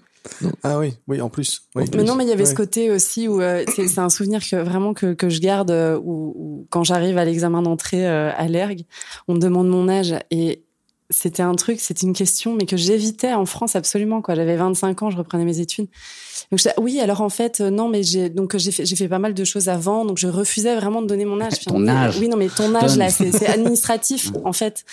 Ah 0.63 0.79
oui, 0.79 0.95
oui, 1.09 1.21
en 1.21 1.29
plus. 1.29 1.63
Oui. 1.75 1.85
En 1.85 1.97
Mais 1.97 2.03
non, 2.05 2.15
mais 2.15 2.25
il 2.25 2.29
y 2.29 2.33
avait 2.33 2.45
Ouais. 2.45 2.51
ce 2.51 2.55
côté 2.55 2.91
aussi 2.91 3.29
où 3.29 3.41
euh, 3.41 3.65
c'est 3.75 3.89
c'est 3.89 4.01
un 4.01 4.09
souvenir 4.11 4.41
que 4.47 4.57
vraiment 4.57 4.95
que, 4.95 5.15
que 5.15 5.29
je 5.29 5.41
garde 5.41 5.71
euh, 5.71 5.99
où, 6.03 6.33
où 6.37 6.67
quand 6.71 6.85
j'arrive 6.85 7.19
à 7.19 7.25
l'examen 7.25 7.63
d'entrée 7.63 8.07
euh, 8.07 8.31
à 8.37 8.47
l'ERG, 8.49 8.85
on 9.29 9.35
me 9.35 9.41
demande 9.41 9.69
mon 9.69 9.89
âge 9.89 10.15
et 10.31 10.63
c'était 11.09 11.43
un 11.45 11.55
truc, 11.55 11.79
c'était 11.81 12.05
une 12.05 12.15
question, 12.15 12.55
mais 12.57 12.67
que 12.67 12.77
j'évitais 12.77 13.33
en 13.33 13.47
France 13.47 13.77
absolument. 13.77 14.23
Quoi, 14.23 14.35
j'avais 14.35 14.57
25 14.57 15.03
ans, 15.05 15.11
je 15.11 15.17
reprenais 15.17 15.45
mes 15.45 15.61
études. 15.61 15.87
Donc 16.51 16.59
je 16.59 16.65
disais, 16.65 16.75
oui, 16.81 16.99
alors 17.01 17.21
en 17.21 17.29
fait, 17.29 17.61
non, 17.61 17.89
mais 17.89 18.03
j'ai 18.03 18.29
donc 18.29 18.57
j'ai 18.57 18.73
fait 18.73 18.85
j'ai 18.85 18.97
fait 18.97 19.09
pas 19.09 19.21
mal 19.21 19.33
de 19.33 19.45
choses 19.45 19.69
avant, 19.69 20.05
donc 20.05 20.19
je 20.19 20.27
refusais 20.27 20.75
vraiment 20.75 21.03
de 21.03 21.07
donner 21.07 21.25
mon 21.25 21.41
âge. 21.41 21.61
Ton 21.65 21.87
âge. 21.87 22.19
Oui, 22.19 22.29
non, 22.29 22.37
mais 22.37 22.49
ton 22.49 22.75
âge 22.75 22.91
Donne. 22.91 22.99
là, 22.99 23.11
c'est 23.11 23.31
c'est 23.31 23.47
administratif 23.59 24.33
en 24.45 24.53
fait. 24.53 24.85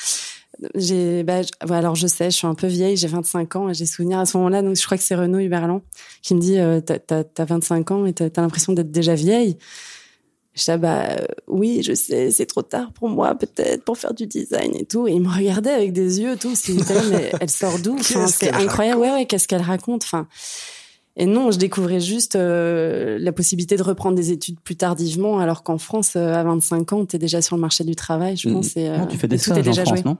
J'ai, 0.75 1.23
bah, 1.23 1.41
alors 1.69 1.95
je 1.95 2.07
sais, 2.07 2.25
je 2.31 2.35
suis 2.35 2.47
un 2.47 2.53
peu 2.55 2.67
vieille, 2.67 2.95
j'ai 2.95 3.07
25 3.07 3.55
ans 3.55 3.69
et 3.69 3.73
j'ai 3.73 3.85
souvenir 3.85 4.19
à 4.19 4.25
ce 4.25 4.37
moment-là, 4.37 4.61
donc 4.61 4.75
je 4.75 4.85
crois 4.85 4.97
que 4.97 5.03
c'est 5.03 5.15
Renaud 5.15 5.39
Huberlan 5.39 5.81
qui 6.21 6.35
me 6.35 6.39
dit, 6.39 6.59
euh, 6.59 6.79
t'as, 6.79 6.99
t'as, 6.99 7.23
t'as 7.23 7.45
25 7.45 7.91
ans 7.91 8.05
et 8.05 8.13
t'as, 8.13 8.29
l'impression 8.41 8.71
d'être 8.73 8.91
déjà 8.91 9.15
vieille. 9.15 9.57
Je 10.53 10.63
dis, 10.63 10.71
ah 10.71 10.77
bah 10.77 11.01
euh, 11.09 11.25
oui, 11.47 11.81
je 11.83 11.93
sais, 11.95 12.29
c'est 12.29 12.45
trop 12.45 12.61
tard 12.61 12.91
pour 12.93 13.09
moi, 13.09 13.33
peut-être, 13.35 13.83
pour 13.83 13.97
faire 13.97 14.13
du 14.13 14.27
design 14.27 14.75
et 14.75 14.85
tout. 14.85 15.07
Et 15.07 15.13
il 15.13 15.21
me 15.21 15.29
regardait 15.35 15.71
avec 15.71 15.91
des 15.93 16.21
yeux, 16.21 16.37
tout. 16.37 16.53
C'était, 16.53 17.03
mais 17.09 17.33
elle 17.39 17.49
sort 17.49 17.79
d'où? 17.79 17.95
Enfin, 17.99 18.27
C'est 18.27 18.53
incroyable. 18.53 19.01
Ouais, 19.01 19.11
ouais, 19.11 19.25
qu'est-ce 19.25 19.47
qu'elle 19.47 19.63
raconte? 19.63 20.03
Enfin, 20.03 20.27
et 21.15 21.25
non, 21.25 21.49
je 21.51 21.57
découvrais 21.57 21.99
juste 21.99 22.35
euh, 22.35 23.17
la 23.19 23.31
possibilité 23.31 23.75
de 23.77 23.83
reprendre 23.83 24.15
des 24.15 24.31
études 24.31 24.59
plus 24.59 24.75
tardivement, 24.75 25.39
alors 25.39 25.63
qu'en 25.63 25.79
France, 25.79 26.13
euh, 26.15 26.33
à 26.33 26.43
25 26.43 26.93
ans, 26.93 27.05
t'es 27.05 27.17
déjà 27.17 27.41
sur 27.41 27.55
le 27.55 27.61
marché 27.61 27.83
du 27.83 27.95
travail, 27.95 28.37
je 28.37 28.47
Mhm. 28.49 28.55
pense. 28.55 28.77
Et, 28.77 28.87
euh, 28.89 28.97
Non, 28.99 29.07
tu 29.07 29.17
fais 29.17 29.27
des 29.27 29.37
stages 29.39 29.57
en 29.57 29.61
déjà 29.61 29.85
France, 29.85 29.99
joué. 29.99 30.03
non? 30.05 30.17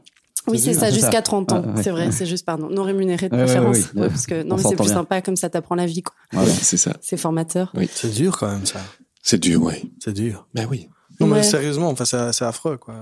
Oui, 0.48 0.60
C'est 0.60 0.74
ça, 0.74 0.90
jusqu'à 0.92 1.12
ça. 1.12 1.22
30 1.22 1.52
ans. 1.54 1.62
Ouais. 1.64 1.82
C'est 1.84 1.90
vrai, 1.92 2.12
c'est 2.12 2.26
juste, 2.26 2.46
pardon. 2.46 2.70
Non 2.70 2.84
rémunéré 2.84 3.30
de 3.30 3.36
ouais, 3.36 3.44
préférence. 3.46 3.78
oui, 3.78 3.86
oui. 3.96 4.02
Ouais, 4.02 4.10
parce 4.10 4.26
que, 4.28 4.44
non, 4.44 4.56
On 4.56 4.58
mais 4.58 4.64
c'est 4.64 4.76
plus 4.76 4.86
bien. 4.86 4.94
sympa, 4.94 5.22
comme 5.22 5.36
ça 5.38 5.50
t'apprends 5.50 5.76
la 5.76 5.86
vie, 5.86 6.04
quoi. 6.04 6.16
Ouais, 6.34 6.46
ouais. 6.46 6.52
C'est 6.52 6.78
ça. 6.78 6.94
C'est 7.02 7.18
formateur. 7.18 7.72
C'est 7.94 8.12
dur 8.14 8.38
quand 8.38 8.52
même, 8.52 8.66
ça. 8.66 8.80
C'est 9.22 9.40
dur, 9.40 9.62
oui. 9.64 9.94
C'est 10.04 10.14
dur. 10.14 10.48
Ben 10.54 10.68
oui. 10.70 10.90
Non, 11.20 11.28
mais 11.28 11.44
sérieusement, 11.44 11.90
enfin, 11.90 12.06
c'est 12.06 12.34
c'est 12.34 12.44
affreux, 12.46 12.78
quoi. 12.78 12.96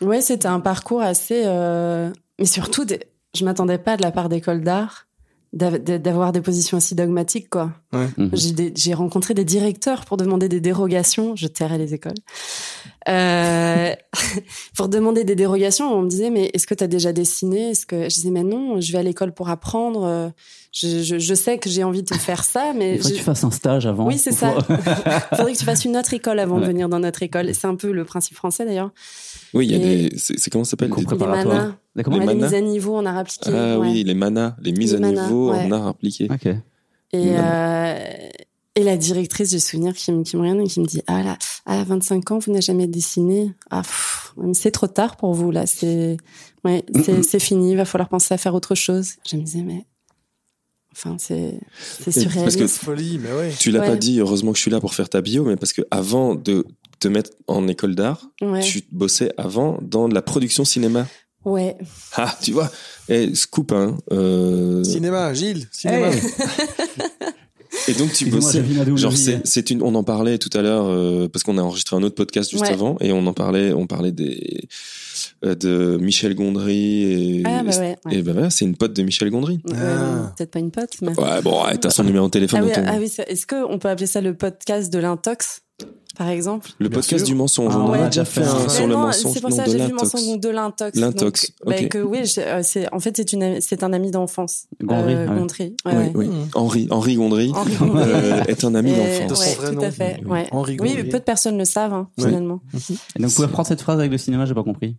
Ouais, 0.00 0.20
c'était 0.20 0.48
un 0.48 0.60
parcours 0.60 1.02
assez. 1.02 1.42
euh, 1.46 2.10
Mais 2.40 2.46
surtout, 2.46 2.84
des- 2.84 3.00
je 3.36 3.44
m'attendais 3.44 3.78
pas 3.78 3.96
de 3.96 4.02
la 4.02 4.10
part 4.10 4.28
d'école 4.28 4.62
d'art 4.62 5.06
d'avoir 5.56 6.32
des 6.32 6.40
positions 6.40 6.76
aussi 6.78 6.94
dogmatiques, 6.94 7.48
quoi. 7.48 7.70
Mhm. 7.92 8.30
J'ai 8.32 8.50
des- 8.52 8.72
J'ai 8.76 8.92
rencontré 8.94 9.34
des 9.34 9.44
directeurs 9.44 10.04
pour 10.04 10.16
demander 10.16 10.48
des 10.48 10.60
dérogations. 10.60 11.36
Je 11.36 11.46
tairais 11.46 11.78
les 11.78 11.94
écoles. 11.94 12.14
Euh, 13.08 13.94
pour 14.76 14.88
demander 14.88 15.24
des 15.24 15.36
dérogations, 15.36 15.92
on 15.92 16.02
me 16.02 16.08
disait 16.08 16.30
mais 16.30 16.50
est-ce 16.54 16.66
que 16.66 16.74
tu 16.74 16.82
as 16.84 16.88
déjà 16.88 17.12
dessiné? 17.12 17.70
Est-ce 17.70 17.86
que 17.86 18.04
je 18.04 18.14
disais 18.14 18.30
mais 18.30 18.42
non, 18.42 18.80
je 18.80 18.90
vais 18.92 18.98
à 18.98 19.02
l'école 19.02 19.32
pour 19.32 19.48
apprendre. 19.48 20.32
Je, 20.72 21.02
je, 21.04 21.18
je 21.20 21.34
sais 21.34 21.58
que 21.58 21.70
j'ai 21.70 21.84
envie 21.84 22.02
de 22.02 22.12
faire 22.14 22.42
ça, 22.42 22.72
mais 22.74 22.94
Il 22.96 22.98
faut 22.98 23.04
que 23.04 23.08
j'ai- 23.10 23.18
tu 23.18 23.22
fasses 23.22 23.44
un 23.44 23.50
stage 23.52 23.86
avant. 23.86 24.06
oui, 24.06 24.18
c'est 24.18 24.32
ça. 24.32 24.54
Il 24.68 24.74
faudrait 25.36 25.52
que 25.52 25.58
tu 25.58 25.64
fasses 25.64 25.84
une 25.84 25.96
autre 25.96 26.12
école 26.14 26.40
avant 26.40 26.56
de 26.56 26.62
Ouais. 26.62 26.66
venir 26.68 26.88
dans 26.88 26.98
notre 26.98 27.22
école. 27.22 27.54
C'est 27.54 27.66
un 27.68 27.76
peu 27.76 27.92
le 27.92 28.04
principe 28.04 28.36
français 28.36 28.64
d'ailleurs. 28.64 28.90
Oui, 29.54 29.66
il 29.66 29.72
y 29.72 29.74
a 29.74 29.78
des. 29.78 30.12
C'est 30.16 30.50
comment 30.50 30.64
ça 30.64 30.70
s'appelle 30.72 30.88
Concours 30.90 31.04
des- 31.04 31.14
Les 31.14 31.18
préparatoire. 31.18 31.54
manas. 31.56 31.76
Les 31.96 32.04
ouais, 32.04 32.26
les 32.26 32.34
mises 32.34 32.54
à 32.54 32.60
niveau 32.60 32.96
en 32.96 33.06
art 33.06 33.16
appliqué. 33.18 33.50
Ah 33.54 33.78
ouais. 33.78 33.88
oui, 33.88 34.04
les 34.04 34.14
manas, 34.14 34.56
les 34.60 34.72
mises 34.72 34.92
Les 34.92 34.96
à 34.96 35.00
manas, 35.00 35.22
niveau 35.24 35.52
ouais. 35.52 35.58
en 35.64 35.70
art 35.72 35.86
appliqué. 35.86 36.28
Ok. 36.30 36.46
Et, 36.46 36.56
euh, 37.14 37.98
et 38.74 38.82
la 38.82 38.96
directrice, 38.96 39.50
j'ai 39.52 39.60
souvenir 39.60 39.94
qui, 39.94 40.10
me- 40.10 40.24
qui 40.24 40.36
me 40.36 40.42
regarde 40.42 40.60
et 40.60 40.64
qui 40.66 40.80
me 40.80 40.86
dit 40.86 41.00
Ah 41.06 41.22
là, 41.22 41.38
à 41.66 41.84
25 41.84 42.32
ans, 42.32 42.38
vous 42.40 42.50
n'avez 42.50 42.62
jamais 42.62 42.88
dessiné? 42.88 43.52
Ah, 43.70 43.82
c'est 44.54 44.72
trop 44.72 44.88
tard 44.88 45.16
pour 45.16 45.32
vous, 45.34 45.52
là. 45.52 45.66
C'est 45.66 46.16
ouais, 46.64 46.84
c'est 47.26 47.38
fini, 47.40 47.70
il 47.72 47.76
va 47.76 47.84
falloir 47.84 48.08
penser 48.08 48.34
à 48.34 48.38
faire 48.38 48.54
autre 48.54 48.74
chose. 48.74 49.12
Je 49.30 49.36
me 49.36 49.42
disais, 49.42 49.62
mais. 49.62 49.86
Enfin, 50.96 51.16
c'est 51.18 51.58
c'est 51.98 52.16
Et 52.16 52.24
parce 52.24 52.32
surréaliste. 52.34 52.58
que- 52.60 52.66
Folie, 52.68 53.18
mais 53.20 53.28
oui. 53.40 53.54
Tu 53.58 53.70
l'as 53.72 53.80
Ouais. 53.80 53.86
pas 53.88 53.96
dit, 53.96 54.20
heureusement 54.20 54.52
que 54.52 54.58
je 54.58 54.62
suis 54.62 54.70
là 54.70 54.80
pour 54.80 54.94
faire 54.94 55.08
ta 55.08 55.20
bio, 55.20 55.44
mais 55.44 55.56
parce 55.56 55.72
que 55.72 55.82
avant 55.90 56.34
de 56.36 56.64
te 57.04 57.08
mettre 57.08 57.30
en 57.46 57.68
école 57.68 57.94
d'art, 57.94 58.22
Ouais. 58.42 58.60
tu 58.60 58.82
bossais 58.92 59.32
avant 59.36 59.78
dans 59.82 60.08
de 60.08 60.14
la 60.14 60.22
production 60.22 60.64
cinéma. 60.64 61.06
ouais. 61.44 61.76
Ah, 62.16 62.34
tu 62.42 62.52
vois, 62.52 62.70
et 63.08 63.34
scoop, 63.34 63.72
hein. 63.72 63.96
euh, 64.12 64.82
Cinéma, 64.84 65.32
Gilles, 65.34 65.66
cinéma. 65.70 66.08
Hey. 66.08 66.20
et 67.88 67.92
donc 67.94 68.12
tu 68.12 68.26
bossais. 68.26 68.62
Genre 68.96 69.10
vie. 69.10 69.16
c'est 69.18 69.40
c'est 69.46 69.70
une 69.70 69.82
on 69.82 69.94
en 69.94 70.04
parlait 70.04 70.38
tout 70.38 70.50
à 70.56 70.62
l'heure 70.62 70.86
euh, 70.86 71.28
parce 71.28 71.42
qu'on 71.42 71.58
a 71.58 71.62
enregistré 71.62 71.96
un 71.96 72.02
autre 72.02 72.14
podcast 72.14 72.50
juste 72.50 72.62
Ouais. 72.62 72.72
avant 72.72 72.96
et 73.00 73.12
on 73.12 73.26
en 73.26 73.32
parlait 73.34 73.72
on 73.72 73.86
parlait 73.86 74.12
des 74.12 74.68
euh, 75.44 75.54
de 75.54 75.98
Michel 76.00 76.34
Gondry 76.34 77.02
et 77.02 77.42
Ah, 77.44 77.62
bah 77.64 77.70
ouais. 77.78 77.96
ouais. 78.06 78.14
et 78.16 78.22
ben 78.22 78.32
voilà, 78.32 78.48
c'est 78.50 78.64
une 78.64 78.76
pote 78.76 78.94
de 78.94 79.02
Michel 79.02 79.28
Gondry. 79.30 79.58
Ah. 79.74 80.32
Peut-être 80.36 80.52
pas 80.52 80.60
une 80.60 80.70
pote, 80.70 80.94
mais. 81.02 81.18
Ouais 81.18 81.42
bon 81.42 81.64
ouais, 81.64 81.76
t'as 81.76 81.90
son 81.90 82.04
numéro 82.04 82.26
de 82.26 82.30
téléphone 82.30 82.60
Ah 82.62 82.66
oui, 82.66 82.72
ton- 82.72 82.84
ah 82.86 82.96
oui, 82.98 83.12
est-ce 83.26 83.46
qu'on 83.46 83.78
peut 83.78 83.88
appeler 83.88 84.06
ça 84.06 84.20
le 84.20 84.34
podcast 84.34 84.90
de 84.92 84.98
l'intox, 85.00 85.60
par 86.16 86.28
exemple 86.28 86.70
le 86.78 86.88
Bien 86.88 86.94
podcast 86.98 87.24
sûr. 87.24 87.26
du 87.26 87.34
mensonge 87.34 87.72
Ah, 87.74 87.78
on 87.80 87.86
en 87.86 87.90
ouais. 87.90 87.98
a 88.02 88.06
déjà 88.06 88.24
fait 88.24 88.42
un 88.42 88.68
sur 88.68 88.86
le 88.86 88.94
mensonge 88.94 89.32
C'est 89.34 89.40
pour 89.40 89.50
ça 89.50 89.64
de 89.64 89.70
j'ai 89.72 89.78
vu 89.78 89.82
l'intox. 89.90 90.02
mensonge 90.14 90.26
donc 90.28 90.40
de 90.40 90.48
l'intox. 90.48 90.98
L'intox, 90.98 91.52
bah, 91.66 91.74
ok. 91.80 91.88
que 91.88 91.98
oui, 91.98 92.18
je- 92.24 92.40
euh, 92.40 92.60
c'est 92.62 92.92
en 92.94 93.00
fait 93.00 93.16
c'est 93.16 93.32
une 93.32 93.60
c'est 93.60 93.82
un 93.82 93.92
ami 93.92 94.12
d'enfance. 94.12 94.66
Gondry, 94.80 95.14
Euh, 95.14 95.26
ouais. 95.28 95.36
Gondry, 95.38 95.64
ouais, 95.64 95.92
Oui, 95.92 95.92
ouais. 95.96 96.12
oui. 96.14 96.26
Mmh. 96.28 96.48
Henri 96.54 96.86
Henri 96.90 97.16
Gondry 97.16 97.50
Henri 97.52 97.74
Gondry. 97.74 98.02
euh, 98.06 98.44
est 98.46 98.64
un 98.64 98.74
ami 98.76 98.92
d'enfance. 98.92 99.56
Tout 99.56 99.80
à 99.80 99.90
fait. 99.90 100.20
Oui. 100.24 100.30
Ouais. 100.30 100.46
Henri 100.52 100.76
Oui, 100.80 100.94
peu 101.02 101.18
de 101.18 101.24
personnes 101.24 101.58
le 101.58 101.64
savent 101.64 101.92
hein, 101.94 102.08
Ouais. 102.18 102.26
finalement. 102.26 102.60
Et 102.72 103.18
donc, 103.20 103.30
vous 103.30 103.34
pouvez 103.34 103.46
reprendre 103.48 103.66
cette 103.66 103.82
phrase 103.82 103.98
avec 103.98 104.12
le 104.12 104.18
cinéma, 104.18 104.44
j'ai 104.46 104.54
pas 104.54 104.62
compris. 104.62 104.96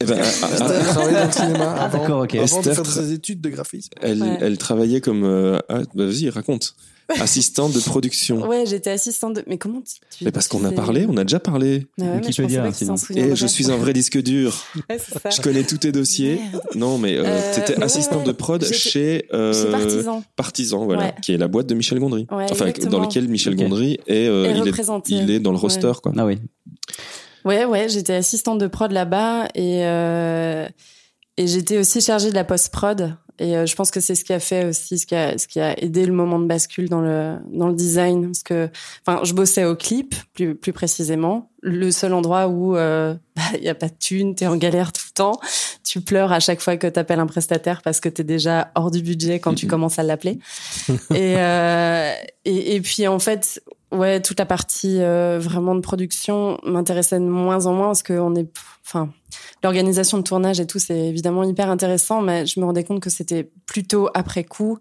Eh 0.00 0.04
ben, 0.06 0.16
ah, 0.20 0.24
ah, 0.42 0.48
Esther 0.52 0.86
travaillait 0.88 1.20
dans 1.20 1.26
le 1.26 1.32
cinéma 1.32 1.72
avant, 1.72 1.98
d'accord, 1.98 2.22
ok. 2.22 2.34
avant 2.34 2.44
Esther 2.44 2.62
de 2.62 2.72
faire 2.72 2.86
ses 2.86 3.12
études 3.12 3.40
de 3.40 3.48
graphisme. 3.50 3.90
elle 4.00 4.22
Ouais. 4.22 4.38
elle 4.40 4.58
travaillait 4.58 5.00
comme 5.00 5.22
euh, 5.24 5.58
ah, 5.68 5.78
bah, 5.94 6.06
vas-y 6.06 6.28
raconte 6.30 6.74
assistante 7.20 7.72
de 7.72 7.80
production. 7.80 8.46
Ouais, 8.46 8.64
j'étais 8.66 8.90
assistante 8.90 9.34
de. 9.36 9.44
Mais 9.46 9.56
comment 9.58 9.80
tu. 9.80 9.94
tu- 10.16 10.24
Mais 10.24 10.30
parce 10.32 10.46
qu'on 10.48 10.64
a 10.64 10.72
parlé, 10.72 11.06
on 11.08 11.16
a 11.16 11.24
déjà 11.24 11.40
parlé. 11.40 11.86
Ah 12.00 12.04
ouais, 12.04 12.14
Wikipédia. 12.16 12.66
Et 13.16 13.34
je 13.34 13.46
suis 13.46 13.70
un 13.70 13.76
vrai 13.76 13.92
disque 13.92 14.20
dur. 14.22 14.54
Ouais, 14.90 14.98
c'est 14.98 15.18
ça. 15.18 15.30
Je 15.30 15.40
connais 15.40 15.62
tous 15.64 15.78
tes 15.78 15.92
dossiers. 15.92 16.36
Merde. 16.52 16.62
Non, 16.74 16.98
mais 16.98 17.16
euh, 17.16 17.24
Euh, 17.26 17.54
t'étais 17.54 17.76
ouais, 17.78 17.84
assistante 17.84 18.20
ouais. 18.20 18.26
de 18.26 18.32
prod 18.32 18.64
chez, 18.64 19.26
euh, 19.32 19.52
Chez 19.52 19.70
Partisan. 19.70 20.22
Partisan, 20.36 20.84
voilà, 20.84 21.02
Ouais. 21.04 21.14
qui 21.22 21.32
est 21.32 21.38
la 21.38 21.48
boîte 21.48 21.66
de 21.66 21.74
Michel 21.74 21.98
Gondry. 21.98 22.26
Ouais, 22.30 22.44
enfin, 22.50 22.66
exactement. 22.66 22.90
dans 22.90 23.00
lequel 23.00 23.28
Michel. 23.28 23.56
Gondry 23.56 23.98
est, 24.06 24.26
euh, 24.28 24.44
Est 24.46 24.50
il, 24.52 24.56
est, 24.58 24.60
représenté. 24.70 25.14
il 25.14 25.30
est 25.30 25.40
dans 25.40 25.50
le 25.50 25.56
Ouais. 25.56 25.62
roster, 25.62 25.92
quoi. 26.02 26.12
Ah 26.16 26.26
oui. 26.26 26.38
Ouais, 27.44 27.64
ouais, 27.64 27.88
j'étais 27.88 28.14
assistante 28.14 28.58
de 28.58 28.66
prod 28.66 28.92
là-bas 28.92 29.48
et 29.54 29.84
euh, 29.86 30.66
et 31.36 31.46
j'étais 31.46 31.78
aussi 31.78 32.00
chargée 32.00 32.30
de 32.30 32.34
la 32.34 32.44
post 32.44 32.70
prod 32.70 33.16
et 33.38 33.56
euh, 33.56 33.66
je 33.66 33.74
pense 33.76 33.90
que 33.90 34.00
c'est 34.00 34.14
ce 34.14 34.24
qui 34.24 34.32
a 34.32 34.40
fait 34.40 34.64
aussi 34.64 34.98
ce 34.98 35.06
qui 35.06 35.14
a 35.14 35.38
ce 35.38 35.46
qui 35.46 35.60
a 35.60 35.78
aidé 35.80 36.04
le 36.06 36.12
moment 36.12 36.38
de 36.38 36.46
bascule 36.46 36.88
dans 36.88 37.00
le 37.00 37.36
dans 37.52 37.68
le 37.68 37.74
design. 37.74 38.26
Parce 38.26 38.42
que 38.42 38.68
enfin 39.06 39.24
je 39.24 39.32
bossais 39.32 39.64
au 39.64 39.76
clip 39.76 40.14
plus 40.34 40.54
plus 40.54 40.72
précisément. 40.72 41.50
Le 41.60 41.90
seul 41.90 42.14
endroit 42.14 42.48
où 42.48 42.76
euh, 42.76 43.14
bah, 43.36 43.42
il 43.56 43.64
y 43.64 43.68
a 43.68 43.74
pas 43.74 43.88
de 43.88 43.94
thune, 43.94 44.34
t'es 44.34 44.46
en 44.46 44.56
galère 44.56 44.92
tout 44.92 45.04
le 45.08 45.14
temps, 45.14 45.40
tu 45.84 46.00
pleures 46.00 46.32
à 46.32 46.40
chaque 46.40 46.60
fois 46.60 46.76
que 46.76 46.86
t'appelles 46.86 47.20
un 47.20 47.26
prestataire 47.26 47.82
parce 47.82 48.00
que 48.00 48.08
t'es 48.08 48.24
déjà 48.24 48.70
hors 48.74 48.90
du 48.90 49.02
budget 49.02 49.38
quand 49.38 49.54
tu 49.54 49.66
commences 49.66 49.98
à 49.98 50.02
l'appeler. 50.02 50.38
Et, 51.14 51.36
euh, 51.38 52.12
et 52.44 52.76
et 52.76 52.80
puis 52.80 53.06
en 53.06 53.18
fait 53.18 53.62
ouais 53.92 54.20
toute 54.20 54.38
la 54.38 54.46
partie 54.46 55.00
euh, 55.00 55.38
vraiment 55.38 55.74
de 55.74 55.80
production 55.80 56.58
m'intéressait 56.64 57.18
de 57.18 57.24
moins 57.24 57.66
en 57.66 57.72
moins 57.72 57.86
parce 57.88 58.02
que 58.02 58.12
on 58.12 58.34
est 58.34 58.48
enfin 58.84 59.10
l'organisation 59.62 60.18
de 60.18 60.22
tournage 60.22 60.60
et 60.60 60.66
tout 60.66 60.78
c'est 60.78 61.06
évidemment 61.06 61.44
hyper 61.44 61.70
intéressant 61.70 62.20
mais 62.20 62.46
je 62.46 62.60
me 62.60 62.66
rendais 62.66 62.84
compte 62.84 63.00
que 63.00 63.10
c'était 63.10 63.50
plutôt 63.66 64.08
après 64.14 64.44
coup 64.44 64.78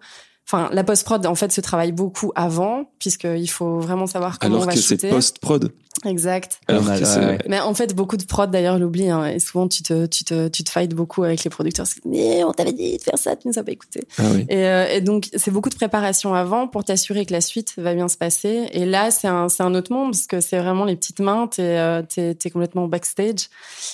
Enfin, 0.50 0.70
la 0.72 0.84
post-prod, 0.84 1.25
en 1.25 1.36
fait, 1.36 1.51
se 1.51 1.60
travaille 1.62 1.92
beaucoup 1.92 2.32
avant, 2.36 2.86
puisqu'il 3.00 3.50
faut 3.50 3.80
vraiment 3.80 4.08
savoir 4.08 4.39
comment 4.39 4.56
Alors 4.56 4.63
on 4.63 4.70
va 4.70 4.74
que 4.74 4.80
c'est 4.80 4.96
shooter. 4.96 5.10
post-prod. 5.10 5.72
Exact. 6.06 6.60
Alors 6.68 6.86
que 6.86 7.04
c'est- 7.04 7.20
ouais, 7.20 7.25
ouais. 7.25 7.39
Mais 7.50 7.60
en 7.60 7.74
fait, 7.74 7.96
beaucoup 7.96 8.18
de 8.18 8.24
prod 8.24 8.51
d'ailleurs 8.51 8.77
l'oublient. 8.77 9.10
Hein, 9.10 9.25
et 9.25 9.39
souvent, 9.39 9.68
tu 9.68 9.82
te, 9.82 10.06
tu 10.06 10.24
te, 10.24 10.48
tu 10.48 10.63
te 10.63 10.70
fights 10.70 10.94
beaucoup 10.94 11.24
avec 11.24 11.44
les 11.44 11.50
producteurs. 11.50 11.88
Mais 12.06 12.44
on 12.44 12.51
t'avait 12.51 12.72
dit 12.72 12.98
de 12.98 13.01
faire 13.01 13.18
ça, 13.18 13.36
tu 13.36 13.48
nous 13.48 13.58
as 13.58 13.63
pas 13.63 13.72
écouté. 13.72 14.01
Ah 14.20 14.24
oui. 14.32 14.46
Et, 14.48 14.58
euh, 14.68 14.86
et 14.94 15.01
donc, 15.01 15.27
c'est 15.36 15.50
beaucoup 15.50 15.70
de 15.72 15.75
préparation 15.75 16.36
avant 16.36 16.68
pour 16.68 16.84
t'assurer 16.84 17.25
que 17.25 17.34
la 17.34 17.42
suite 17.42 17.74
va 17.77 17.96
bien 17.96 18.08
se 18.10 18.16
passer. 18.18 18.70
Et 18.74 18.86
là, 18.86 19.10
c'est 19.10 19.27
un, 19.27 19.50
c'est 19.50 19.63
un 19.63 19.74
autre 19.74 19.92
monde 19.92 20.12
parce 20.12 20.27
que 20.27 20.39
c'est 20.39 20.60
vraiment 20.60 20.86
les 20.86 20.96
petites 20.96 21.20
mains. 21.20 21.48
T'es, 21.48 21.63
euh, 21.63 22.04
t'es, 22.08 22.36
t'es 22.36 22.51
complètement 22.51 22.88
backstage. 22.88 23.50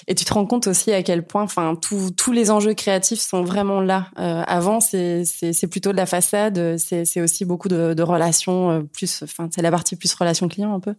Et 0.07 0.13
tu 0.13 0.25
te 0.25 0.33
rends 0.33 0.45
compte 0.45 0.67
aussi 0.67 0.91
à 0.91 1.03
quel 1.03 1.24
point, 1.25 1.43
enfin, 1.43 1.74
tous 1.81 2.12
tous 2.12 2.33
les 2.33 2.51
enjeux 2.51 2.74
créatifs 2.74 3.22
sont 3.22 3.43
vraiment 3.45 3.79
là. 3.79 4.07
Euh, 4.19 4.43
avant, 4.45 4.81
c'est, 4.81 5.24
c'est, 5.24 5.53
c'est 5.53 5.67
plutôt 5.67 5.93
de 5.93 5.98
la 5.98 6.05
façade. 6.05 6.42
C'est, 6.77 7.05
c'est 7.05 7.21
aussi 7.21 7.45
beaucoup 7.45 7.67
de, 7.67 7.93
de 7.93 8.03
relations 8.03 8.71
euh, 8.71 8.81
plus, 8.81 9.21
enfin, 9.23 9.50
c'est 9.53 9.62
la 9.62 9.71
partie 9.71 9.95
plus 9.95 10.13
relation 10.13 10.47
client 10.47 10.73
un 10.73 10.79
peu. 10.79 10.95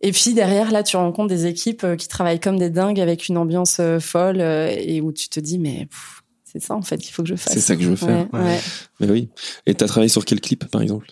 Et 0.00 0.10
puis 0.10 0.34
derrière, 0.34 0.72
là, 0.72 0.82
tu 0.82 0.96
rencontres 0.96 1.28
des 1.28 1.46
équipes 1.46 1.84
euh, 1.84 1.96
qui 1.96 2.08
travaillent 2.08 2.40
comme 2.40 2.58
des 2.58 2.70
dingues 2.70 3.00
avec 3.00 3.28
une 3.28 3.38
ambiance 3.38 3.76
euh, 3.80 4.00
folle 4.00 4.40
euh, 4.40 4.74
et 4.76 5.00
où 5.00 5.12
tu 5.12 5.28
te 5.28 5.38
dis, 5.38 5.58
mais 5.60 5.88
c'est 6.44 6.60
ça 6.60 6.74
en 6.74 6.82
fait 6.82 6.98
qu'il 6.98 7.12
faut 7.14 7.22
que 7.22 7.28
je 7.28 7.36
fasse. 7.36 7.52
C'est 7.54 7.60
ça 7.60 7.76
que 7.76 7.82
je 7.82 7.90
veux 7.90 7.96
faire. 7.96 8.26
Ouais, 8.32 8.40
ouais. 8.40 8.60
Mais 9.00 9.08
oui. 9.08 9.28
Et 9.66 9.74
t'as 9.74 9.86
travaillé 9.86 10.08
sur 10.08 10.24
quel 10.24 10.40
clip, 10.40 10.64
par 10.70 10.82
exemple? 10.82 11.06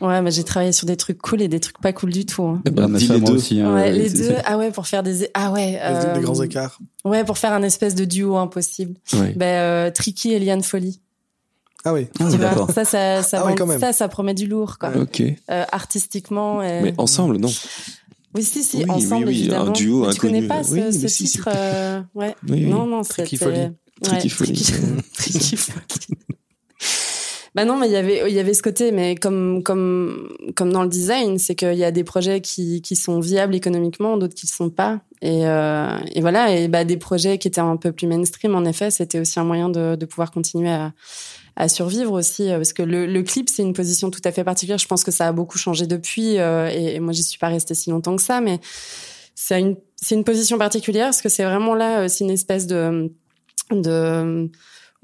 Ouais, 0.00 0.22
mais 0.22 0.30
j'ai 0.30 0.44
travaillé 0.44 0.70
sur 0.72 0.86
des 0.86 0.96
trucs 0.96 1.20
cool 1.20 1.42
et 1.42 1.48
des 1.48 1.58
trucs 1.58 1.80
pas 1.80 1.92
cool 1.92 2.12
du 2.12 2.24
tout. 2.24 2.44
hein. 2.44 2.62
Eh 2.64 2.70
ben, 2.70 2.88
dis 2.88 3.08
les 3.08 3.18
moi 3.18 3.30
deux. 3.30 3.36
aussi, 3.36 3.60
hein, 3.60 3.74
ouais, 3.74 3.90
les 3.92 4.10
deux. 4.10 4.36
Ah 4.44 4.56
ouais, 4.58 4.70
pour 4.70 4.86
faire 4.86 5.02
des. 5.02 5.28
Ah 5.34 5.50
ouais. 5.50 5.72
Des, 5.72 5.78
euh, 5.82 6.14
des 6.14 6.20
grands 6.20 6.40
écarts. 6.40 6.78
Ouais, 7.04 7.24
pour 7.24 7.36
faire 7.36 7.52
un 7.52 7.62
espèce 7.64 7.96
de 7.96 8.04
duo 8.04 8.36
impossible. 8.36 8.94
Ouais. 9.14 9.32
Ben, 9.36 9.44
euh, 9.46 9.90
Tricky 9.90 10.32
et 10.32 10.38
Liane 10.38 10.62
Folly. 10.62 11.00
Ah 11.88 11.92
oui. 11.92 12.08
Ah, 12.20 12.24
d'accord. 12.36 12.70
ça, 12.72 12.84
ça, 12.84 13.22
ça, 13.22 13.44
Ah 13.46 13.78
ça, 13.78 13.92
ça 13.92 14.08
promet 14.08 14.34
du 14.34 14.46
lourd, 14.46 14.76
quoi. 14.78 14.90
Ok. 15.00 15.22
Euh, 15.22 15.64
artistiquement. 15.70 16.62
et- 16.62 16.82
Mais 16.82 16.94
ensemble, 16.98 17.36
non. 17.38 17.48
Oui, 18.34 18.42
si, 18.42 18.62
si, 18.64 18.78
Oui, 18.78 18.90
ensemble, 18.90 19.28
oui, 19.28 19.34
un 19.34 19.38
évidemment. 19.38 19.70
duo 19.72 20.06
Mais 20.06 20.12
Tu 20.12 20.20
connais 20.20 20.42
pas 20.42 20.62
ce, 20.64 20.72
Oui, 20.72 20.80
mais 20.84 20.92
ce 20.92 21.08
si, 21.08 21.26
si. 21.26 21.32
titre 21.32 21.48
euh, 21.54 22.00
Ouais. 22.14 22.34
Oui, 22.48 22.64
oui. 22.64 22.66
Non, 22.66 22.86
non, 22.86 23.02
Tricky 23.02 23.36
c'était- 23.38 23.44
Folly. 23.52 23.60
Ouais, 23.60 23.72
Tricky 24.02 24.28
Folly. 24.28 24.52
Tricky- 24.52 24.72
Tricky 25.16 25.56
Folly. 25.56 25.80
Bah 27.54 27.64
non, 27.64 27.78
mais 27.78 27.86
il 27.86 27.92
y 27.92 27.96
avait 27.96 28.22
il 28.28 28.34
y 28.34 28.38
avait 28.38 28.52
ce 28.52 28.62
côté, 28.62 28.92
mais 28.92 29.14
comme 29.14 29.62
comme 29.62 30.28
comme 30.56 30.70
dans 30.70 30.82
le 30.82 30.90
design, 30.90 31.38
c'est 31.38 31.54
qu'il 31.54 31.72
y 31.78 31.84
a 31.84 31.90
des 31.90 32.04
projets 32.04 32.42
qui 32.42 32.82
qui 32.82 32.96
sont 32.96 33.18
viables 33.18 33.54
économiquement, 33.54 34.18
d'autres 34.18 34.34
qui 34.34 34.44
ne 34.44 34.50
sont 34.50 34.68
pas. 34.68 35.00
Et 35.22 35.46
euh, 35.46 35.96
et 36.14 36.20
voilà, 36.20 36.54
et 36.54 36.68
bah 36.68 36.84
des 36.84 36.98
projets 36.98 37.38
qui 37.38 37.48
étaient 37.48 37.62
un 37.62 37.78
peu 37.78 37.92
plus 37.92 38.06
mainstream, 38.06 38.54
en 38.54 38.66
effet, 38.66 38.90
c'était 38.90 39.18
aussi 39.20 39.40
un 39.40 39.44
moyen 39.44 39.70
de 39.70 39.96
de 39.96 40.04
pouvoir 40.04 40.32
continuer 40.32 40.68
à 40.68 40.92
à 41.56 41.68
survivre 41.68 42.12
aussi 42.12 42.50
euh, 42.50 42.56
parce 42.56 42.72
que 42.72 42.82
le, 42.82 43.06
le 43.06 43.22
clip 43.22 43.48
c'est 43.48 43.62
une 43.62 43.72
position 43.72 44.10
tout 44.10 44.20
à 44.24 44.32
fait 44.32 44.44
particulière. 44.44 44.78
Je 44.78 44.86
pense 44.86 45.04
que 45.04 45.10
ça 45.10 45.28
a 45.28 45.32
beaucoup 45.32 45.58
changé 45.58 45.86
depuis 45.86 46.38
euh, 46.38 46.70
et, 46.70 46.96
et 46.96 47.00
moi 47.00 47.12
j'y 47.12 47.22
suis 47.22 47.38
pas 47.38 47.48
restée 47.48 47.74
si 47.74 47.90
longtemps 47.90 48.16
que 48.16 48.22
ça 48.22 48.40
mais 48.40 48.60
c'est 49.34 49.60
une 49.60 49.76
c'est 49.96 50.14
une 50.14 50.24
position 50.24 50.58
particulière 50.58 51.06
parce 51.06 51.22
que 51.22 51.28
c'est 51.28 51.44
vraiment 51.44 51.74
là 51.74 52.00
euh, 52.00 52.08
c'est 52.08 52.24
une 52.24 52.30
espèce 52.30 52.66
de 52.66 53.10
de 53.70 54.50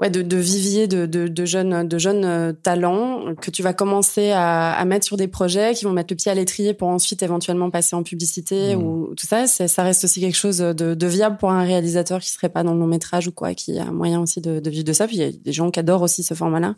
ouais 0.03 0.11
de, 0.11 0.21
de 0.21 0.37
vivier 0.37 0.89
de, 0.89 1.07
de, 1.07 1.29
de 1.29 1.45
jeunes 1.45 1.89
de 1.89 1.99
jeunes 1.99 2.25
euh, 2.25 2.53
talents 2.53 3.35
que 3.41 3.51
tu 3.51 3.63
vas 3.63 3.73
commencer 3.73 4.31
à, 4.33 4.73
à 4.73 4.85
mettre 4.85 5.07
sur 5.07 5.17
des 5.17 5.29
projets 5.29 5.73
qui 5.75 5.85
vont 5.85 5.93
mettre 5.93 6.13
le 6.13 6.17
pied 6.17 6.31
à 6.31 6.35
l'étrier 6.35 6.75
pour 6.75 6.89
ensuite 6.89 7.23
éventuellement 7.23 7.71
passer 7.71 7.97
en 7.97 8.03
publicité 8.03 8.53
Mmh. 8.53 8.83
ou 8.83 9.15
tout 9.15 9.27
ça. 9.27 9.47
Ça 9.47 9.83
reste 9.83 10.05
aussi 10.05 10.21
quelque 10.21 10.37
chose 10.37 10.59
de, 10.59 10.95
de 10.95 11.07
viable 11.07 11.37
pour 11.39 11.51
un 11.51 11.63
réalisateur 11.65 12.21
qui 12.21 12.31
serait 12.31 12.49
pas 12.49 12.63
dans 12.63 12.75
le 12.75 12.81
long 12.81 12.87
métrage 12.87 13.29
ou 13.29 13.33
quoi 13.33 13.55
qui 13.55 13.79
a 13.79 13.87
moyen 13.87 14.21
aussi 14.21 14.41
de, 14.41 14.61
de 14.61 14.71
vivre 14.71 14.85
de 14.85 14.93
ça. 14.93 15.07
Puis 15.07 15.17
il 15.17 15.23
y 15.23 15.25
a 15.25 15.31
des 15.33 15.53
gens 15.53 15.71
qui 15.71 15.81
adorent 15.81 16.03
aussi 16.03 16.23
ce 16.23 16.35
format 16.35 16.61
là 16.61 16.75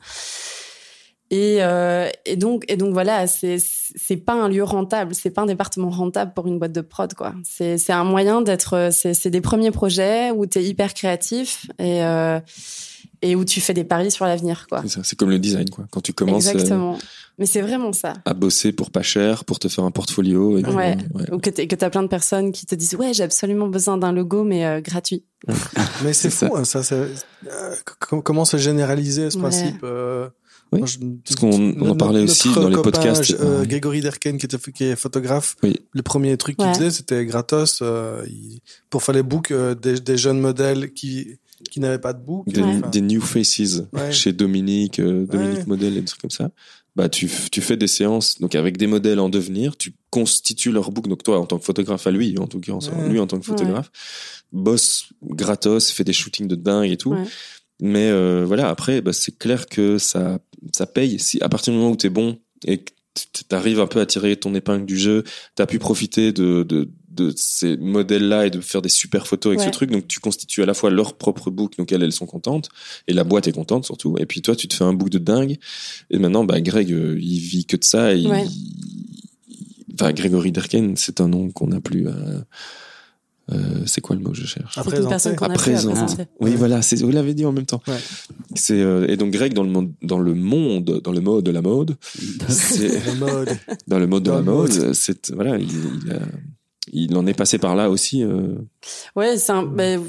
et, 1.30 1.58
euh, 1.60 2.08
et 2.26 2.36
donc 2.36 2.64
et 2.68 2.76
donc 2.76 2.92
voilà 2.92 3.26
c'est 3.26 3.56
c'est 3.58 4.16
pas 4.16 4.34
un 4.34 4.48
lieu 4.48 4.62
rentable. 4.62 5.14
C'est 5.14 5.30
pas 5.30 5.42
un 5.42 5.46
département 5.46 5.90
rentable 5.90 6.32
pour 6.34 6.46
une 6.46 6.58
boîte 6.58 6.72
de 6.72 6.82
prod 6.82 7.12
quoi. 7.14 7.34
C'est 7.44 7.78
c'est 7.78 7.92
un 7.92 8.04
moyen 8.04 8.42
d'être 8.42 8.90
c'est 8.92 9.14
c'est 9.14 9.30
des 9.30 9.40
premiers 9.40 9.70
projets 9.70 10.30
où 10.30 10.46
tu 10.46 10.58
es 10.58 10.64
hyper 10.64 10.92
créatif 10.94 11.66
et 11.78 12.04
euh, 12.04 12.38
et 13.26 13.34
où 13.36 13.44
tu 13.44 13.60
fais 13.60 13.74
des 13.74 13.84
paris 13.84 14.10
sur 14.10 14.24
l'avenir 14.26 14.66
quoi 14.68 14.82
C'est 14.82 14.88
ça. 14.90 15.00
C'est 15.04 15.16
comme 15.16 15.30
le 15.30 15.38
design, 15.38 15.68
quoi. 15.70 15.86
Quand 15.90 16.00
tu 16.00 16.12
commences 16.12 16.46
euh, 16.46 16.52
exactement 16.52 16.98
mais 17.36 17.46
c'est 17.46 17.62
vraiment 17.62 17.92
ça 17.92 18.12
à 18.26 18.32
bosser 18.32 18.70
pour 18.70 18.92
pas 18.92 19.02
cher, 19.02 19.44
pour 19.44 19.58
te 19.58 19.66
faire 19.66 19.82
un 19.82 19.90
portfolio. 19.90 20.56
Et 20.56 20.62
puis, 20.62 20.72
Ouais. 20.72 20.96
ouais. 21.14 21.32
ou 21.32 21.38
que 21.38 21.50
que 21.50 21.74
t'as 21.74 21.90
plein 21.90 22.04
de 22.04 22.08
personnes 22.08 22.52
qui 22.52 22.64
te 22.64 22.76
disent 22.76 22.94
ouais 22.94 23.12
j'ai 23.12 23.24
absolument 23.24 23.66
besoin 23.66 23.96
d'un 23.98 24.12
logo 24.12 24.44
mais 24.44 24.64
euh, 24.64 24.80
gratuit 24.80 25.24
Mais 26.04 26.12
c'est 26.12 26.30
fou, 26.30 26.54
hein, 26.54 26.64
ça. 26.64 26.80
euh, 26.92 27.08
comment 28.22 28.44
se 28.44 28.56
généraliser 28.56 29.30
ce 29.30 29.36
Ouais. 29.36 29.42
principe 29.42 29.80
euh, 29.82 30.28
Oui, 30.72 30.78
moi, 30.80 30.88
je- 30.88 30.98
parce 31.24 31.36
qu'on- 31.36 31.74
on 31.80 31.90
en 31.90 31.96
parlait 31.96 32.22
aussi 32.22 32.52
dans 32.54 32.68
les 32.68 32.76
podcasts. 32.76 33.32
euh, 33.40 33.60
Ouais. 33.60 33.66
Grégory 33.66 34.00
Derken, 34.00 34.38
qui, 34.38 34.46
était, 34.46 34.58
qui 34.72 34.84
est 34.84 34.96
photographe, 34.96 35.56
Oui. 35.62 35.76
le 35.92 36.02
premier 36.02 36.36
truc 36.36 36.56
qu'il 36.56 36.66
Ouais. 36.66 36.74
faisait, 36.74 36.90
c'était 36.90 37.24
gratos. 37.26 37.80
euh, 37.82 38.24
il- 38.28 38.60
pour 38.90 39.02
faire 39.02 39.14
les 39.14 39.22
books 39.22 39.50
euh, 39.50 39.74
des, 39.74 40.00
des 40.00 40.16
jeunes 40.16 40.40
modèles 40.40 40.92
qui, 40.92 41.38
qui 41.68 41.80
n'avaient 41.80 41.98
pas 41.98 42.12
de 42.12 42.22
book. 42.24 42.46
Des, 42.48 42.60
Ouais. 42.62 42.76
Enfin, 42.78 42.88
des 42.90 43.00
new 43.00 43.20
faces 43.20 43.82
Ouais. 43.92 44.12
chez 44.12 44.32
Dominique, 44.32 44.98
euh, 45.00 45.26
Dominique 45.26 45.58
Ouais. 45.58 45.64
Model 45.66 45.96
et 45.96 46.00
des 46.00 46.06
trucs 46.06 46.20
comme 46.20 46.30
ça. 46.30 46.50
Bah, 46.96 47.08
tu, 47.08 47.28
tu 47.50 47.60
fais 47.60 47.76
des 47.76 47.88
séances 47.88 48.38
donc 48.40 48.54
avec 48.54 48.76
des 48.76 48.86
modèles 48.86 49.18
en 49.18 49.28
devenir, 49.28 49.76
tu 49.76 49.94
constitues 50.10 50.70
leur 50.70 50.92
book. 50.92 51.08
Donc 51.08 51.22
toi, 51.24 51.40
en 51.40 51.46
tant 51.46 51.58
que 51.58 51.64
photographe 51.64 52.06
à 52.06 52.12
lui, 52.12 52.38
en 52.38 52.46
tout 52.46 52.60
cas, 52.60 52.72
Ouais. 52.72 53.08
lui 53.08 53.18
en 53.18 53.26
tant 53.26 53.38
que 53.40 53.44
photographe, 53.46 53.90
bosse 54.52 55.06
gratos, 55.22 55.90
fait 55.90 56.04
des 56.04 56.12
shootings 56.12 56.46
de 56.48 56.54
dingue 56.54 56.90
et 56.90 56.96
tout. 56.96 57.10
Ouais. 57.10 57.24
Mais 57.80 58.08
euh, 58.10 58.44
voilà, 58.46 58.68
après, 58.68 59.00
bah, 59.00 59.12
c'est 59.12 59.36
clair 59.36 59.66
que 59.66 59.98
ça, 59.98 60.38
ça 60.72 60.86
paye. 60.86 61.18
Si 61.18 61.42
à 61.42 61.48
partir 61.48 61.72
du 61.72 61.78
moment 61.80 61.90
où 61.92 61.96
t'es 61.96 62.08
bon 62.10 62.38
et 62.66 62.78
que 62.78 62.92
t'arrives 63.48 63.80
un 63.80 63.86
peu 63.88 64.00
à 64.00 64.06
tirer 64.06 64.36
ton 64.36 64.54
épingle 64.54 64.86
du 64.86 64.96
jeu, 64.96 65.24
t'as 65.56 65.66
pu 65.66 65.78
profiter 65.80 66.32
de, 66.32 66.62
de, 66.62 66.88
de 67.14 67.32
ces 67.36 67.76
modèles-là 67.76 68.46
et 68.46 68.50
de 68.50 68.60
faire 68.60 68.82
des 68.82 68.88
super 68.88 69.26
photos 69.26 69.50
avec 69.50 69.60
Ouais. 69.60 69.66
ce 69.66 69.70
truc. 69.70 69.90
Donc 69.90 70.06
tu 70.08 70.20
constitues 70.20 70.62
à 70.62 70.66
la 70.66 70.74
fois 70.74 70.90
leur 70.90 71.16
propre 71.16 71.50
book, 71.50 71.76
donc 71.78 71.92
elles, 71.92 72.02
elles 72.02 72.12
sont 72.12 72.26
contentes, 72.26 72.68
et 73.08 73.12
la 73.12 73.24
boîte 73.24 73.48
est 73.48 73.52
contente 73.52 73.84
surtout. 73.84 74.16
Et 74.18 74.26
puis 74.26 74.42
toi, 74.42 74.54
tu 74.56 74.68
te 74.68 74.74
fais 74.74 74.84
un 74.84 74.92
book 74.94 75.10
de 75.10 75.18
dingue. 75.18 75.58
Et 76.10 76.18
maintenant, 76.18 76.44
bah, 76.44 76.60
Greg, 76.60 76.92
euh, 76.92 77.18
il 77.20 77.38
vit 77.38 77.64
que 77.64 77.76
de 77.76 77.84
ça. 77.84 78.14
Et 78.14 78.26
Ouais. 78.26 78.44
il- 78.46 79.94
Enfin, 80.00 80.12
Grégory 80.12 80.50
Derken, 80.50 80.96
c'est 80.96 81.20
un 81.20 81.28
nom 81.28 81.50
qu'on 81.52 81.68
n'a 81.68 81.80
plus. 81.80 82.08
à- 82.08 82.44
euh, 83.52 83.82
c'est 83.86 84.00
quoi 84.00 84.16
le 84.16 84.22
mot 84.22 84.30
que 84.30 84.36
je 84.38 84.46
cherche? 84.46 84.76
À 84.78 84.82
présenter. 84.82 85.14
à 85.14 85.48
présenter 85.50 86.24
Oui, 86.40 86.54
voilà, 86.56 86.80
c'est, 86.82 86.96
vous 87.02 87.10
l'avez 87.12 87.34
dit 87.34 87.44
en 87.44 87.52
même 87.52 87.66
temps. 87.66 87.80
Ouais. 87.86 87.98
C'est 88.56 88.80
euh, 88.80 89.06
et 89.08 89.16
donc 89.16 89.32
Greg 89.32 89.52
dans 89.52 89.62
le 89.62 89.70
monde, 89.70 89.92
dans 90.02 90.18
le 90.18 90.34
monde, 90.34 91.00
dans 91.04 91.12
le 91.12 91.20
mode 91.20 91.44
de 91.44 91.50
la 91.52 91.60
mode, 91.62 91.94
c'est 92.48 92.88
le 93.06 93.14
mode. 93.20 93.50
dans 93.86 93.98
le 94.00 94.06
mode 94.08 94.22
de 94.24 94.30
Dans 94.30 94.36
la 94.36 94.42
mode, 94.42 94.94
c'est 94.94 95.30
voilà, 95.32 95.58
il, 95.58 95.68
il, 96.06 96.12
a- 96.12 96.22
il 96.92 97.16
en 97.16 97.26
est 97.26 97.34
passé 97.34 97.58
par 97.58 97.74
là 97.76 97.90
aussi. 97.90 98.22
euh, 98.22 98.54
Ouais, 99.16 99.36
c'est 99.38 99.52
ben, 99.74 100.02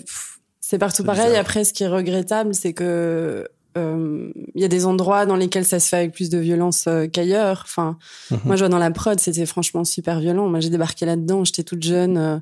c'est 0.62 0.78
partout 0.80 1.04
pareil. 1.04 1.26
bizarre. 1.28 1.40
Après, 1.42 1.64
ce 1.64 1.74
qui 1.74 1.84
est 1.84 1.88
regrettable, 1.88 2.54
c'est 2.56 2.74
que 2.74 3.48
euh, 3.78 4.32
il 4.56 4.62
y 4.62 4.66
a 4.66 4.68
des 4.70 4.86
endroits 4.86 5.26
dans 5.26 5.36
lesquels 5.36 5.66
ça 5.66 5.80
se 5.80 5.90
fait 5.90 5.98
avec 5.98 6.14
plus 6.14 6.30
de 6.30 6.38
violence 6.38 6.86
euh, 6.88 7.08
qu'ailleurs. 7.08 7.62
Enfin, 7.66 7.98
Mhm. 8.32 8.40
moi, 8.46 8.56
je 8.56 8.62
vois 8.62 8.70
dans 8.70 8.78
la 8.80 8.92
prod, 8.92 9.20
c'était 9.20 9.46
franchement 9.46 9.84
super 9.84 10.20
violent. 10.20 10.48
Moi, 10.48 10.60
j'ai 10.62 10.70
débarqué 10.70 11.06
là-dedans, 11.06 11.44
j'étais 11.44 11.64
toute 11.64 11.84
jeune. 11.84 12.18
euh, 12.18 12.38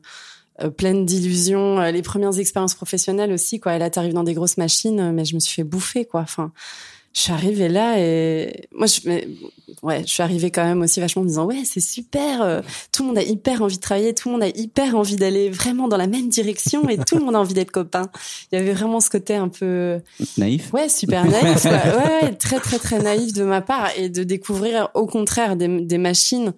euh, 0.61 0.69
pleine 0.69 1.03
d'illusions, 1.03 1.79
euh, 1.79 1.89
les 1.89 2.03
premières 2.03 2.37
expériences 2.37 2.75
professionnelles 2.75 3.31
aussi, 3.31 3.59
quoi. 3.59 3.75
Et 3.75 3.79
là, 3.79 3.89
t'arrives 3.89 4.13
dans 4.13 4.23
des 4.23 4.35
grosses 4.35 4.57
machines, 4.57 4.99
euh, 4.99 5.11
mais 5.11 5.25
je 5.25 5.33
me 5.33 5.39
suis 5.39 5.55
fait 5.55 5.63
bouffer, 5.63 6.05
quoi. 6.05 6.21
Enfin, 6.21 6.51
je 7.13 7.21
suis 7.21 7.31
arrivée 7.31 7.69
là 7.69 7.99
et 7.99 8.67
moi, 8.73 8.87
je, 8.87 9.01
mais, 9.05 9.27
ouais, 9.83 10.01
je 10.05 10.11
suis 10.11 10.23
arrivée 10.23 10.49
quand 10.49 10.63
même 10.63 10.81
aussi 10.81 10.99
vachement 10.99 11.21
en 11.21 11.25
me 11.25 11.29
disant, 11.29 11.45
ouais, 11.45 11.61
c'est 11.63 11.79
super. 11.79 12.41
euh, 12.41 12.61
tout 12.91 13.03
le 13.03 13.09
monde 13.09 13.17
a 13.19 13.23
hyper 13.23 13.61
envie 13.61 13.75
de 13.75 13.81
travailler, 13.81 14.13
tout 14.15 14.29
le 14.29 14.33
monde 14.33 14.43
a 14.43 14.47
hyper 14.47 14.95
envie 14.95 15.15
d'aller 15.15 15.49
vraiment 15.51 15.87
dans 15.87 15.97
la 15.97 16.07
même 16.07 16.29
direction 16.29 16.89
et 16.89 16.97
tout 16.97 17.17
le 17.17 17.23
monde 17.23 17.35
a 17.35 17.39
envie 17.39 17.53
d'être 17.53 17.71
copain. 17.71 18.09
Il 18.51 18.57
y 18.57 18.61
avait 18.61 18.73
vraiment 18.73 18.99
ce 18.99 19.09
côté 19.11 19.35
un 19.35 19.47
peu, 19.47 19.99
Naïf. 20.37 20.73
ouais, 20.73 20.89
super 20.89 21.25
naïf, 21.25 21.61
quoi. 21.61 21.71
Ouais, 21.71 22.23
ouais, 22.23 22.33
très, 22.35 22.59
très, 22.59 22.79
très 22.79 22.99
naïf 22.99 23.31
de 23.33 23.43
ma 23.43 23.61
part 23.61 23.89
et 23.95 24.09
de 24.09 24.23
découvrir 24.23 24.89
au 24.95 25.05
contraire 25.05 25.55
des, 25.55 25.67
des 25.81 25.97
machines 25.99 26.53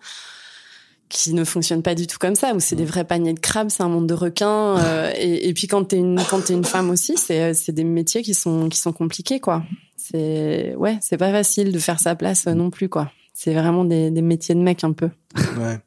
qui 1.09 1.33
ne 1.33 1.43
fonctionnent 1.43 1.83
pas 1.83 1.95
du 1.95 2.07
tout 2.07 2.17
comme 2.19 2.35
ça, 2.35 2.53
où 2.55 2.59
c'est 2.59 2.75
des 2.75 2.85
vrais 2.85 3.03
paniers 3.05 3.33
de 3.33 3.39
crabes, 3.39 3.69
c'est 3.69 3.83
un 3.83 3.89
monde 3.89 4.07
de 4.07 4.13
requins. 4.13 4.77
euh, 4.79 5.11
et, 5.17 5.47
et 5.49 5.53
puis 5.53 5.67
quand 5.67 5.83
t'es 5.85 5.97
une 5.97 6.19
quand 6.29 6.41
t'es 6.45 6.53
une 6.53 6.63
femme 6.65 6.89
aussi, 6.89 7.15
c'est 7.17 7.53
c'est 7.53 7.71
des 7.71 7.83
métiers 7.83 8.21
qui 8.23 8.33
sont 8.33 8.69
qui 8.69 8.77
sont 8.79 8.93
compliqués 8.93 9.39
quoi. 9.39 9.63
C'est 9.97 10.75
ouais, 10.75 10.97
c'est 11.01 11.17
pas 11.17 11.31
facile 11.31 11.71
de 11.71 11.79
faire 11.79 11.99
sa 11.99 12.15
place 12.15 12.47
euh, 12.47 12.53
non 12.53 12.69
plus 12.69 12.89
quoi. 12.89 13.11
C'est 13.33 13.53
vraiment 13.53 13.83
des, 13.85 14.11
des 14.11 14.21
métiers 14.21 14.55
de 14.55 14.61
mecs 14.61 14.83
un 14.83 14.93
peu. 14.93 15.09
Ouais. 15.57 15.79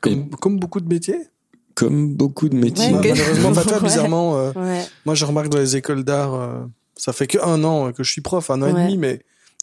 Comme, 0.00 0.30
comme 0.30 0.58
beaucoup 0.58 0.80
de 0.80 0.88
métiers? 0.88 1.20
comme 1.74 2.14
beaucoup 2.16 2.48
de 2.48 2.56
métiers. 2.56 2.92
Ouais, 2.92 3.00
que- 3.00 3.08
Malheureusement, 3.10 3.52
pas 3.52 3.62
toi, 3.62 3.76
Ouais. 3.80 3.84
bizarrement. 3.84 4.36
euh, 4.36 4.52
Ouais. 4.56 4.84
moi, 5.06 5.14
je 5.14 5.24
remarque 5.24 5.48
dans 5.48 5.58
les 5.58 5.76
écoles 5.76 6.02
d'art, 6.02 6.34
euh, 6.34 6.64
ça 6.96 7.12
fait 7.12 7.28
que 7.28 7.38
un 7.40 7.62
an 7.62 7.92
que 7.92 8.02
je 8.02 8.10
suis 8.10 8.20
prof, 8.20 8.50
un 8.50 8.60
an 8.62 8.66
et 8.66 8.72
demi, 8.72 8.96
mais 8.96 9.20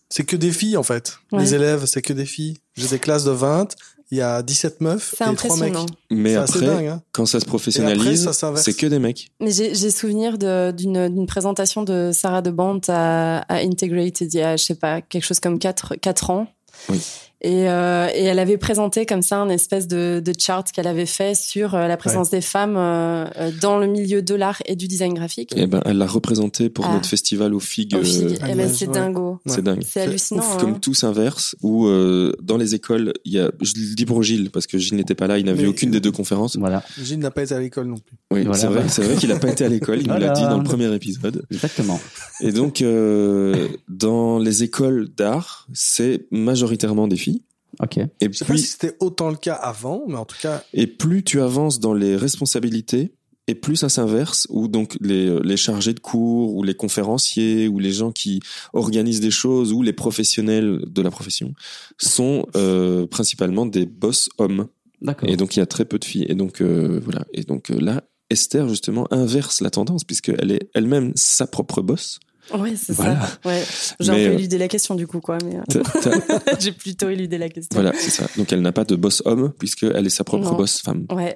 c'est 0.07 0.23
que 0.23 0.37
des 0.37 0.51
filles, 0.53 0.77
en 0.77 0.83
fait. 0.83 1.17
Ouais. 1.33 1.41
Les 1.41 1.55
élèves, 1.55 1.85
c'est 1.87 2.01
que 2.01 2.13
des 2.13 2.25
filles. 2.25 2.55
J'ai 2.77 2.87
des 2.87 2.99
classes 2.99 3.25
de 3.25 3.31
20 3.31 3.75
il 4.11 4.17
y 4.19 4.21
a 4.21 4.41
17 4.41 4.81
meufs 4.81 5.15
C'est 5.17 5.23
et 5.31 5.35
3 5.35 5.57
mecs. 5.57 5.69
impressionnant. 5.69 5.85
Mais 6.11 6.35
après, 6.35 6.61
dingue, 6.61 6.85
hein. 6.85 7.01
quand 7.11 7.25
ça 7.25 7.39
se 7.39 7.45
professionnalise, 7.45 8.29
c'est 8.55 8.75
que 8.75 8.85
des 8.87 8.99
mecs. 8.99 9.31
Mais 9.39 9.51
j'ai 9.51 9.91
souvenir 9.91 10.37
d'une 10.37 11.09
d'une 11.09 11.25
présentation 11.25 11.83
de 11.83 12.11
Sarah 12.13 12.41
de 12.41 12.51
à, 12.89 13.39
à 13.39 13.55
Integrated 13.57 14.33
il 14.33 14.37
y 14.37 14.41
a, 14.41 14.57
je 14.57 14.63
sais 14.63 14.75
pas, 14.75 15.01
quelque 15.01 15.23
chose 15.25 15.39
comme 15.39 15.59
4, 15.59 15.95
quatre 15.95 16.29
ans. 16.29 16.47
Oui. 16.89 17.01
Et, 17.41 17.69
euh, 17.69 18.07
et 18.15 18.23
elle 18.23 18.39
avait 18.39 18.57
présenté 18.57 19.05
comme 19.05 19.21
ça 19.21 19.37
un 19.37 19.49
espèce 19.49 19.87
de, 19.87 20.21
de 20.23 20.33
chart 20.37 20.69
qu'elle 20.71 20.87
avait 20.87 21.05
fait 21.05 21.35
sur 21.35 21.75
euh, 21.75 21.87
la 21.87 21.97
présence 21.97 22.29
des 22.29 22.41
femmes 22.41 22.75
euh, 22.77 23.25
dans 23.61 23.77
le 23.77 23.87
milieu 23.87 24.21
de 24.21 24.33
l'art 24.33 24.61
et 24.65 24.75
du 24.75 24.87
design 24.87 25.13
graphique. 25.13 25.53
Et 25.55 25.67
ben, 25.67 25.81
elle 25.85 25.97
l'a 25.97 26.07
représenté 26.07 26.69
pour 26.69 26.85
Ah. 26.85 26.93
notre 26.93 27.07
festival 27.09 27.53
au 27.53 27.59
FIG. 27.59 27.93
Au 27.93 27.99
euh, 27.99 28.03
fil. 28.03 28.37
à 28.41 28.49
Eh 28.51 28.55
ben, 28.55 28.57
Liège, 28.67 28.71
c'est 28.77 28.87
ouais. 28.87 28.93
dingo. 28.93 29.39
C'est 29.45 29.61
dingue. 29.63 29.83
C'est 29.87 30.01
hallucinant. 30.01 30.41
Ouf, 30.41 30.53
hein. 30.53 30.57
comme 30.59 30.79
tout 30.79 30.93
s'inverse, 30.93 31.55
où 31.61 31.87
euh, 31.87 32.31
dans 32.41 32.57
les 32.57 32.73
écoles, 32.73 33.13
il 33.25 33.33
y 33.33 33.39
a, 33.39 33.51
je 33.61 33.73
le 33.75 33.95
dis 33.95 34.05
pour 34.05 34.23
Gilles, 34.23 34.49
parce 34.49 34.65
que 34.65 34.77
Gilles 34.77 34.95
n'était 34.97 35.15
pas 35.15 35.27
là, 35.27 35.37
il 35.37 35.45
n'a 35.45 35.53
vu 35.53 35.63
Mais- 35.63 35.67
aucune 35.67 35.91
des 35.91 35.99
deux 35.99 36.11
conférences. 36.11 36.55
Voilà, 36.57 36.83
Gilles 37.01 37.19
n'a 37.19 37.31
pas 37.31 37.43
été 37.43 37.53
à 37.53 37.59
l'école 37.59 37.87
non 37.87 37.97
plus. 37.97 38.17
Oui, 38.31 38.43
Voilà, 38.43 38.57
c'est 38.57 38.65
vrai, 38.67 38.75
voilà. 38.75 38.89
c'est 38.89 39.03
vrai 39.03 39.15
qu'il 39.17 39.31
a 39.31 39.39
pas 39.39 39.49
été 39.49 39.63
à 39.65 39.69
l'école, 39.69 39.99
il 39.99 40.07
nous 40.07 40.13
l'a 40.13 40.19
Voilà. 40.19 40.33
dit 40.33 40.41
dans 40.43 40.57
le 40.57 40.63
premier 40.63 40.93
épisode. 40.95 41.43
exactement. 41.51 41.99
Et 42.41 42.51
donc, 42.51 42.81
euh, 42.81 43.67
dans 43.89 44.39
les 44.39 44.63
écoles 44.63 45.09
d'art, 45.15 45.67
c'est 45.73 46.25
majoritairement 46.31 47.07
des 47.07 47.17
filles. 47.17 47.34
Ok. 47.79 47.97
Et 47.97 48.09
Je 48.21 48.31
sais 48.31 48.45
pas 48.45 48.53
puis, 48.53 48.61
si 48.61 48.67
c'était 48.67 48.95
autant 48.99 49.29
le 49.29 49.35
cas 49.35 49.55
avant, 49.55 50.03
mais 50.07 50.15
en 50.17 50.25
tout 50.25 50.37
cas, 50.41 50.63
et 50.73 50.87
plus 50.87 51.23
tu 51.23 51.41
avances 51.41 51.79
dans 51.79 51.93
les 51.93 52.15
responsabilités, 52.15 53.13
et 53.47 53.55
plus 53.55 53.75
ça 53.75 53.89
s'inverse, 53.89 54.47
où 54.49 54.67
donc 54.67 54.97
les, 55.01 55.39
les 55.41 55.57
chargés 55.57 55.93
de 55.93 55.99
cours, 55.99 56.55
ou 56.55 56.63
les 56.63 56.73
conférenciers, 56.73 57.67
ou 57.67 57.79
les 57.79 57.91
gens 57.91 58.11
qui 58.11 58.39
organisent 58.73 59.19
des 59.19 59.31
choses, 59.31 59.71
ou 59.71 59.83
les 59.83 59.93
professionnels 59.93 60.81
de 60.87 61.01
la 61.01 61.11
profession, 61.11 61.53
sont 61.97 62.47
euh, 62.55 63.05
principalement 63.05 63.65
des 63.65 63.85
boss 63.85 64.29
hommes. 64.37 64.67
D'accord. 65.01 65.29
Et 65.29 65.37
donc 65.37 65.55
il 65.55 65.59
y 65.59 65.61
a 65.61 65.67
très 65.67 65.85
peu 65.85 65.99
de 65.99 66.05
filles. 66.05 66.25
Et 66.27 66.35
donc 66.35 66.61
euh, 66.61 66.99
voilà. 67.03 67.25
Et 67.33 67.43
donc 67.43 67.69
euh, 67.69 67.79
là, 67.79 68.03
Esther 68.31 68.67
justement 68.67 69.07
inverse 69.11 69.61
la 69.61 69.69
tendance 69.69 70.03
puisqu'elle 70.03 70.51
est 70.51 70.69
elle-même 70.73 71.11
sa 71.15 71.45
propre 71.45 71.81
boss. 71.81 72.19
Ouais, 72.53 72.75
c'est 72.75 72.93
Voilà. 72.93 73.19
ça. 73.21 73.39
Ouais. 73.49 73.63
J'ai 73.99 74.11
un 74.11 74.13
peu 74.15 74.19
euh, 74.21 74.33
éludé 74.33 74.57
la 74.57 74.67
question 74.67 74.95
du 74.95 75.07
coup, 75.07 75.19
quoi. 75.21 75.37
Mais 75.43 75.57
euh, 75.57 76.13
j'ai 76.59 76.71
plutôt 76.71 77.09
éludé 77.09 77.37
la 77.37 77.49
question. 77.49 77.69
voilà, 77.73 77.91
c'est 77.97 78.11
ça. 78.11 78.27
Donc 78.37 78.51
elle 78.53 78.61
n'a 78.61 78.71
pas 78.71 78.83
de 78.83 78.95
boss 78.95 79.21
homme 79.25 79.51
puisqu'elle 79.57 80.05
est 80.05 80.09
sa 80.09 80.23
propre 80.23 80.45
Non. 80.51 80.55
boss 80.57 80.81
femme. 80.81 81.05
Ouais. 81.11 81.35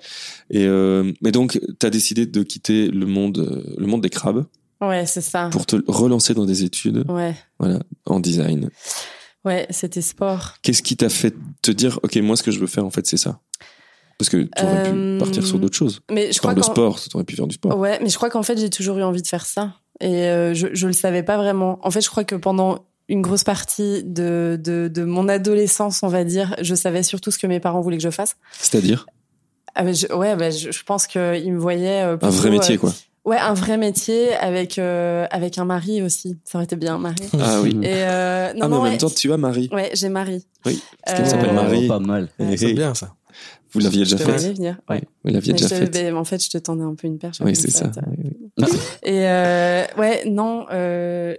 Et 0.49 0.65
euh, 0.65 1.11
mais 1.21 1.31
donc 1.31 1.59
t'as 1.79 1.89
décidé 1.89 2.25
de 2.25 2.43
quitter 2.43 2.87
le 2.89 3.05
monde, 3.05 3.63
le 3.77 3.85
monde 3.87 4.01
des 4.01 4.09
crabes 4.09 4.45
Ouais, 4.81 5.05
c'est 5.05 5.21
ça. 5.21 5.49
pour 5.51 5.65
te 5.65 5.75
relancer 5.87 6.33
dans 6.33 6.45
des 6.45 6.63
études, 6.63 7.03
Ouais. 7.09 7.35
voilà, 7.59 7.79
en 8.05 8.19
design. 8.19 8.69
Ouais, 9.45 9.67
c'était 9.71 10.01
sport. 10.01 10.53
Qu'est-ce 10.61 10.81
qui 10.83 10.95
t'a 10.95 11.09
fait 11.09 11.33
te 11.61 11.71
dire, 11.71 11.99
ok, 12.03 12.15
moi 12.17 12.35
ce 12.37 12.43
que 12.43 12.51
je 12.51 12.59
veux 12.59 12.67
faire 12.67 12.85
en 12.85 12.89
fait 12.89 13.05
c'est 13.07 13.17
ça? 13.17 13.39
Parce 14.17 14.29
que 14.29 14.37
tu 14.37 14.63
aurais 14.63 14.89
Euh, 14.89 15.15
pu 15.17 15.19
partir 15.19 15.45
sur 15.45 15.59
d'autres 15.59 15.77
choses. 15.77 16.01
Mais 16.11 16.27
je 16.27 16.33
Tu 16.33 16.39
crois 16.39 16.53
qu'en- 16.53 16.61
sport, 16.61 16.99
tu 16.99 17.09
aurais 17.15 17.23
pu 17.23 17.35
faire 17.37 17.47
du 17.47 17.55
sport. 17.55 17.77
Ouais, 17.77 17.99
mais 18.01 18.09
je 18.09 18.15
crois 18.17 18.29
qu'en 18.29 18.43
fait, 18.43 18.57
j'ai 18.59 18.69
toujours 18.69 18.97
eu 18.97 19.03
envie 19.03 19.21
de 19.21 19.27
faire 19.27 19.45
ça. 19.45 19.75
Et 20.01 20.25
euh, 20.27 20.53
je, 20.53 20.67
je 20.73 20.87
le 20.87 20.93
savais 20.93 21.23
pas 21.23 21.37
vraiment. 21.37 21.79
En 21.83 21.91
fait, 21.91 22.01
je 22.01 22.09
crois 22.09 22.23
que 22.23 22.35
pendant 22.35 22.79
une 23.09 23.21
grosse 23.21 23.43
partie 23.43 24.03
de, 24.03 24.59
de, 24.63 24.87
de 24.87 25.03
mon 25.03 25.27
adolescence, 25.27 26.03
on 26.03 26.07
va 26.07 26.23
dire, 26.23 26.55
je 26.61 26.75
savais 26.75 27.03
surtout 27.03 27.31
ce 27.31 27.37
que 27.39 27.47
mes 27.47 27.59
parents 27.59 27.81
voulaient 27.81 27.97
que 27.97 28.03
je 28.03 28.09
fasse. 28.11 28.35
C'est-à-dire? 28.59 29.05
Ah, 29.75 29.83
mais 29.83 29.93
je, 29.93 30.07
ouais, 30.13 30.35
bah, 30.35 30.51
je, 30.51 30.71
je 30.71 30.83
pense 30.83 31.07
qu'ils 31.07 31.51
me 31.53 31.59
voyaient. 31.59 32.03
euh, 32.03 32.17
un 32.21 32.29
vrai 32.29 32.49
métier 32.51 32.75
euh, 32.75 32.79
quoi. 32.79 32.93
Ouais, 33.25 33.37
un 33.37 33.53
vrai 33.53 33.77
métier 33.77 34.33
avec, 34.35 34.79
euh, 34.79 35.25
avec 35.31 35.57
un 35.57 35.65
mari 35.65 36.01
aussi. 36.01 36.37
Ça 36.45 36.57
aurait 36.57 36.65
été 36.65 36.75
bien, 36.75 36.95
un 36.95 36.99
mari. 36.99 37.15
Ah 37.39 37.59
oui. 37.61 37.77
Et 37.83 37.87
euh, 37.93 38.53
non, 38.53 38.61
ah 38.61 38.67
mais 38.67 38.69
non, 38.69 38.77
en 38.77 38.83
ouais, 38.83 38.89
même 38.91 38.97
temps 38.97 39.09
tu 39.09 39.31
as 39.33 39.37
Marie. 39.37 39.69
ouais, 39.71 39.91
j'ai 39.93 40.09
Marie. 40.09 40.45
Oui. 40.65 40.81
Parce 41.05 41.13
Euh, 41.19 41.21
qu'elle 41.21 41.29
s'appelle 41.31 41.53
Marie. 41.53 41.87
Pas 41.87 41.99
mal. 41.99 42.29
Eh, 42.39 42.57
c'est 42.57 42.69
eh, 42.69 42.73
bien 42.73 42.93
ça. 42.95 43.13
Vous 43.71 43.79
l'aviez 43.79 44.03
déjà 44.03 44.17
Je 44.17 44.23
fait 44.23 44.31
allais 44.31 44.53
venir. 44.53 44.77
Ouais. 44.89 45.01
Oui, 45.01 45.07
vous 45.25 45.33
l'aviez 45.33 45.53
déjà 45.53 45.67
je 45.67 45.75
fait. 45.75 45.89
ben, 45.89 46.15
en 46.15 46.23
fait, 46.23 46.43
je 46.43 46.49
te 46.49 46.57
tendais 46.57 46.83
un 46.83 46.95
peu 46.95 47.07
une 47.07 47.17
perche. 47.19 47.37
Oui, 47.41 47.55
c'est 47.55 47.71
ça. 47.71 47.91
Oui, 48.17 48.31
oui. 48.57 48.65
Et 49.03 49.27
euh, 49.27 49.85
ouais, 49.97 50.23
non, 50.29 50.65
euh, 50.71 51.35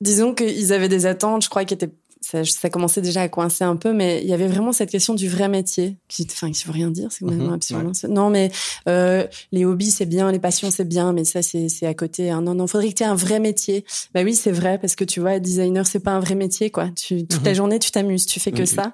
disons 0.00 0.34
qu'ils 0.34 0.72
avaient 0.72 0.88
des 0.88 1.06
attentes, 1.06 1.44
je 1.44 1.48
crois, 1.48 1.64
qui 1.64 1.74
étaient 1.74 1.90
ça, 2.24 2.44
ça 2.44 2.70
commençait 2.70 3.00
déjà 3.02 3.22
à 3.22 3.28
coincer 3.28 3.64
un 3.64 3.74
peu, 3.74 3.92
mais 3.92 4.20
il 4.22 4.28
y 4.28 4.32
avait 4.32 4.46
vraiment 4.46 4.70
cette 4.72 4.90
question 4.90 5.12
du 5.14 5.28
vrai 5.28 5.48
métier, 5.48 5.96
qui, 6.06 6.24
enfin, 6.30 6.52
qui 6.52 6.64
veut 6.64 6.70
rien 6.72 6.88
dire, 6.88 7.08
c'est 7.10 7.24
complètement 7.24 7.48
ouais. 7.50 7.58
hein. 7.72 7.90
C'est- 7.94 8.06
Non, 8.06 8.30
mais 8.30 8.52
euh, 8.88 9.26
les 9.50 9.64
hobbies 9.64 9.90
c'est 9.90 10.06
bien, 10.06 10.30
les 10.30 10.38
passions 10.38 10.70
c'est 10.70 10.84
bien, 10.86 11.12
mais 11.12 11.24
ça 11.24 11.42
c'est 11.42 11.66
à 11.84 11.94
côté. 11.94 12.30
hein. 12.30 12.40
Non, 12.42 12.54
non, 12.54 12.68
faudrait 12.68 12.90
que 12.90 12.94
tu 12.94 13.02
aies 13.02 13.06
un 13.06 13.16
vrai 13.16 13.40
métier. 13.40 13.84
Bah 14.14 14.22
oui, 14.22 14.36
c'est 14.36 14.52
vrai 14.52 14.78
parce 14.78 14.94
que 14.94 15.02
tu 15.02 15.18
vois, 15.18 15.40
designer 15.40 15.84
c'est 15.84 15.98
pas 15.98 16.12
un 16.12 16.20
vrai 16.20 16.36
métier, 16.36 16.70
quoi. 16.70 16.90
Tu 16.94 17.26
toute 17.26 17.42
la 17.44 17.50
Mhm. 17.50 17.56
journée 17.56 17.78
tu 17.80 17.90
t'amuses, 17.90 18.24
tu 18.26 18.38
fais 18.38 18.52
que 18.52 18.66
ça. 18.66 18.92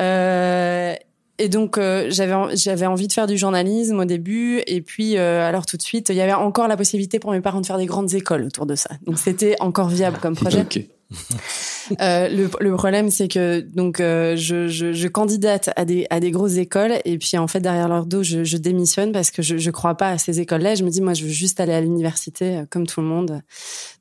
Euh, 0.00 0.94
et 1.38 1.48
donc 1.48 1.78
euh, 1.78 2.06
j'avais 2.10 2.56
j'avais 2.56 2.86
envie 2.86 3.08
de 3.08 3.12
faire 3.12 3.26
du 3.26 3.36
journalisme 3.36 4.00
au 4.00 4.04
début. 4.04 4.62
Et 4.66 4.80
puis 4.80 5.16
euh, 5.16 5.46
alors 5.46 5.66
tout 5.66 5.76
de 5.76 5.82
suite 5.82 6.08
il 6.08 6.16
y 6.16 6.20
avait 6.20 6.32
encore 6.32 6.68
la 6.68 6.76
possibilité 6.76 7.18
pour 7.18 7.32
mes 7.32 7.40
parents 7.40 7.60
de 7.60 7.66
faire 7.66 7.78
des 7.78 7.86
grandes 7.86 8.14
écoles 8.14 8.44
autour 8.44 8.66
de 8.66 8.74
ça. 8.74 8.90
Donc 9.06 9.18
c'était 9.18 9.56
encore 9.60 9.88
viable 9.88 10.18
comme 10.20 10.36
projet. 10.36 10.60
Ok. 10.60 10.80
euh, 12.00 12.28
le, 12.28 12.50
le 12.60 12.74
problème, 12.76 13.10
c'est 13.10 13.28
que 13.28 13.60
donc 13.60 14.00
euh, 14.00 14.36
je, 14.36 14.68
je, 14.68 14.92
je 14.92 15.08
candidate 15.08 15.70
à 15.76 15.84
des 15.84 16.06
à 16.10 16.20
des 16.20 16.30
grosses 16.30 16.56
écoles 16.56 16.94
et 17.04 17.18
puis 17.18 17.36
en 17.38 17.46
fait 17.46 17.60
derrière 17.60 17.88
leur 17.88 18.06
dos, 18.06 18.22
je, 18.22 18.44
je 18.44 18.56
démissionne 18.56 19.12
parce 19.12 19.30
que 19.30 19.42
je 19.42 19.56
je 19.58 19.70
crois 19.70 19.94
pas 19.96 20.10
à 20.10 20.18
ces 20.18 20.40
écoles-là. 20.40 20.74
Je 20.74 20.84
me 20.84 20.90
dis 20.90 21.00
moi, 21.00 21.14
je 21.14 21.24
veux 21.24 21.30
juste 21.30 21.60
aller 21.60 21.72
à 21.72 21.80
l'université 21.80 22.56
euh, 22.58 22.64
comme 22.68 22.86
tout 22.86 23.00
le 23.00 23.06
monde. 23.06 23.40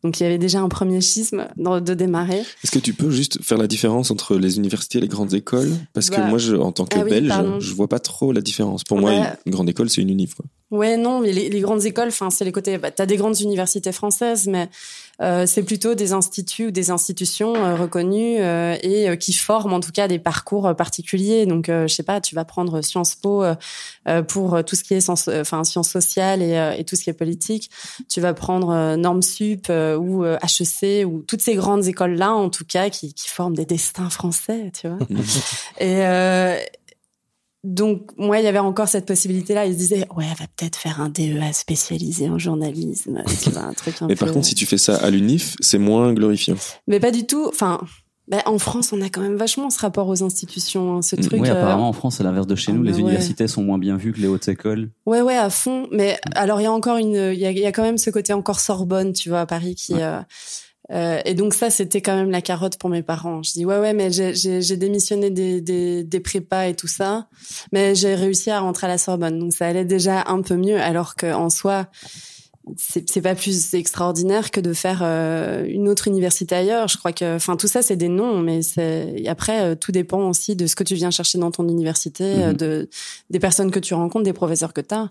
Donc 0.03 0.19
il 0.19 0.23
y 0.23 0.25
avait 0.25 0.37
déjà 0.37 0.59
un 0.59 0.69
premier 0.69 1.01
schisme 1.01 1.47
dans, 1.57 1.81
de 1.81 1.93
démarrer. 1.93 2.39
Est-ce 2.63 2.71
que 2.71 2.79
tu 2.79 2.93
peux 2.93 3.09
juste 3.11 3.41
faire 3.43 3.57
la 3.57 3.67
différence 3.67 4.11
entre 4.11 4.35
les 4.37 4.57
universités 4.57 4.97
et 4.97 5.01
les 5.01 5.07
grandes 5.07 5.33
écoles? 5.33 5.71
Parce 5.93 6.09
que 6.09 6.15
Bah, 6.17 6.27
moi, 6.27 6.37
je, 6.37 6.55
en 6.55 6.71
tant 6.71 6.85
que 6.85 6.97
ah 6.99 7.03
oui, 7.03 7.09
Belge, 7.09 7.29
pardon. 7.29 7.59
je 7.59 7.73
vois 7.73 7.87
pas 7.87 7.99
trop 7.99 8.31
la 8.31 8.41
différence. 8.41 8.83
Pour 8.83 8.97
Bah, 8.97 9.01
moi, 9.01 9.27
une 9.45 9.51
grande 9.51 9.69
école, 9.69 9.89
c'est 9.89 10.01
une 10.01 10.09
univ. 10.09 10.35
Quoi. 10.35 10.45
Ouais, 10.71 10.97
non, 10.97 11.19
mais 11.21 11.31
les, 11.31 11.49
les 11.49 11.59
grandes 11.61 11.85
écoles, 11.85 12.07
enfin, 12.09 12.29
c'est 12.29 12.45
les 12.45 12.51
côtés. 12.51 12.77
Bah, 12.77 12.91
T'as 12.91 13.05
des 13.05 13.17
grandes 13.17 13.39
universités 13.39 13.91
françaises, 13.91 14.47
mais 14.47 14.69
c'est 15.19 15.63
plutôt 15.63 15.95
des 15.95 16.13
instituts 16.13 16.67
ou 16.67 16.71
des 16.71 16.91
institutions 16.91 17.55
euh, 17.55 17.75
reconnues 17.75 18.37
euh, 18.39 18.77
et 18.81 19.09
euh, 19.09 19.15
qui 19.15 19.33
forment 19.33 19.73
en 19.73 19.79
tout 19.79 19.91
cas 19.91 20.07
des 20.07 20.19
parcours 20.19 20.67
euh, 20.67 20.73
particuliers. 20.73 21.45
Donc, 21.45 21.69
euh, 21.69 21.87
je 21.87 21.93
sais 21.93 22.03
pas, 22.03 22.21
tu 22.21 22.35
vas 22.35 22.45
prendre 22.45 22.81
Sciences 22.81 23.15
Po 23.15 23.43
euh, 23.43 23.55
euh, 24.07 24.21
pour 24.21 24.55
euh, 24.55 24.63
tout 24.63 24.75
ce 24.75 24.83
qui 24.83 24.93
est 24.93 25.01
sens, 25.01 25.27
euh, 25.27 25.41
enfin 25.41 25.63
sciences 25.63 25.89
sociales 25.89 26.41
et, 26.41 26.57
euh, 26.57 26.73
et 26.73 26.83
tout 26.83 26.95
ce 26.95 27.03
qui 27.03 27.09
est 27.09 27.13
politique. 27.13 27.69
Tu 28.09 28.21
vas 28.21 28.33
prendre 28.33 28.69
euh, 28.71 28.95
Normes 28.97 29.21
Sup 29.21 29.67
euh, 29.69 29.97
ou 29.97 30.25
euh, 30.25 30.37
HEC 30.43 31.05
ou 31.05 31.23
toutes 31.27 31.41
ces 31.41 31.55
grandes 31.55 31.87
écoles 31.87 32.15
là, 32.15 32.33
en 32.33 32.49
tout 32.49 32.65
cas, 32.65 32.89
qui, 32.89 33.13
qui 33.13 33.29
forment 33.29 33.55
des 33.55 33.65
destins 33.65 34.09
français, 34.09 34.71
tu 34.79 34.87
vois. 34.87 34.99
Et 35.79 36.05
euh, 36.05 36.57
donc, 37.65 38.11
moi, 38.17 38.39
il 38.39 38.45
y 38.45 38.47
avait 38.47 38.59
encore 38.59 38.87
cette 38.87 39.05
possibilité-là. 39.05 39.65
Ils 39.65 39.73
se 39.73 39.77
disaient, 39.77 40.07
ouais, 40.15 40.25
elle 40.29 40.37
va 40.37 40.45
peut-être 40.55 40.75
faire 40.75 41.01
un 41.01 41.09
DEA 41.09 41.51
spécialisé 41.51 42.29
en 42.29 42.37
journalisme. 42.37 43.23
Tu 43.41 43.49
vois, 43.49 43.63
un 43.63 43.73
truc 43.73 44.01
un 44.01 44.07
Mais 44.07 44.15
peu... 44.15 44.25
par 44.25 44.33
contre, 44.33 44.45
si 44.45 44.55
tu 44.55 44.65
fais 44.65 44.77
ça 44.77 44.95
à 44.97 45.09
l'unif, 45.09 45.55
c'est 45.59 45.79
moins 45.79 46.13
glorifiant. 46.13 46.55
Mais 46.87 46.99
pas 46.99 47.11
du 47.11 47.25
tout. 47.25 47.47
Enfin, 47.47 47.79
ben, 48.27 48.41
en 48.45 48.59
France, 48.59 48.93
on 48.93 49.01
a 49.01 49.09
quand 49.09 49.21
même 49.21 49.35
vachement 49.35 49.69
ce 49.69 49.79
rapport 49.79 50.07
aux 50.07 50.23
institutions, 50.23 50.97
hein, 50.97 51.01
ce 51.01 51.15
truc. 51.15 51.41
Oui, 51.41 51.49
euh, 51.49 51.53
apparemment 51.53 51.89
en 51.89 51.93
France, 51.93 52.17
c'est 52.17 52.23
l'inverse 52.23 52.47
de 52.47 52.55
chez 52.55 52.71
ah 52.71 52.75
nous. 52.75 52.83
bah 52.83 52.89
les 52.89 52.95
ouais. 52.95 53.01
universités 53.01 53.47
sont 53.47 53.63
moins 53.63 53.79
bien 53.79 53.97
vues 53.97 54.13
que 54.13 54.19
les 54.19 54.27
hautes 54.27 54.47
écoles. 54.47 54.91
Ouais, 55.05 55.21
ouais, 55.21 55.35
à 55.35 55.49
fond. 55.49 55.87
Mais 55.91 56.19
alors, 56.35 56.61
il 56.61 56.65
y 56.65 56.67
a 56.67 56.71
encore 56.71 56.97
une, 56.97 57.31
il 57.33 57.39
y 57.39 57.45
a, 57.45 57.51
il 57.51 57.57
y 57.57 57.65
a 57.65 57.71
quand 57.71 57.83
même 57.83 57.97
ce 57.97 58.11
côté 58.11 58.33
encore 58.33 58.59
Sorbonne, 58.59 59.13
tu 59.13 59.29
vois, 59.29 59.41
à 59.41 59.45
Paris, 59.45 59.75
qui. 59.75 59.93
euh, 59.95 60.19
euh, 60.91 61.19
et 61.25 61.33
donc 61.33 61.53
ça, 61.53 61.69
c'était 61.69 62.01
quand 62.01 62.15
même 62.15 62.29
la 62.31 62.41
carotte 62.41 62.77
pour 62.77 62.89
mes 62.89 63.01
parents. 63.03 63.41
Je 63.43 63.53
dis 63.53 63.65
ouais, 63.65 63.79
ouais, 63.79 63.93
mais 63.93 64.11
j'ai- 64.11 64.77
démissionné 64.77 65.29
des, 65.31 65.61
des, 65.61 66.03
des 66.03 66.19
prépas 66.19 66.67
et 66.67 66.75
tout 66.75 66.87
ça, 66.87 67.27
mais 67.71 67.95
j'ai 67.95 68.13
réussi 68.15 68.51
à 68.51 68.59
rentrer 68.59 68.85
à 68.85 68.89
la 68.89 68.97
Sorbonne, 68.97 69.39
donc 69.39 69.53
ça 69.53 69.65
allait 69.67 69.85
déjà 69.85 70.23
un 70.27 70.41
peu 70.41 70.55
mieux. 70.55 70.79
Alors 70.79 71.15
que 71.15 71.33
en 71.33 71.49
soi, 71.49 71.87
c'est 72.77 73.21
pas 73.21 73.35
plus 73.35 73.75
extraordinaire 73.75 74.49
que 74.49 74.59
de 74.59 74.73
faire 74.73 75.01
euh, 75.03 75.63
une 75.67 75.87
autre 75.87 76.07
université 76.07 76.55
ailleurs. 76.55 76.87
Je 76.87 76.97
crois 76.97 77.11
que, 77.13 77.35
enfin, 77.35 77.57
tout 77.57 77.67
ça, 77.67 77.83
c'est 77.83 77.95
des 77.95 78.07
noms, 78.09 78.39
mais 78.39 78.61
après 79.27 79.61
euh, 79.61 79.75
tout 79.75 79.91
dépend 79.91 80.27
aussi 80.29 80.55
de 80.55 80.65
ce 80.65 80.75
que 80.75 80.83
tu 80.83 80.95
viens 80.95 81.11
chercher 81.11 81.37
dans 81.37 81.51
ton 81.51 81.67
université, 81.69 82.23
euh, 82.23 82.47
Mhm. 82.49 82.53
de 82.57 82.89
des 83.29 83.39
personnes 83.39 83.69
que 83.69 83.79
tu 83.79 83.93
rencontres, 83.93 84.25
des 84.25 84.33
professeurs 84.33 84.73
que 84.73 84.81
tu 84.81 84.95
as. 84.95 85.09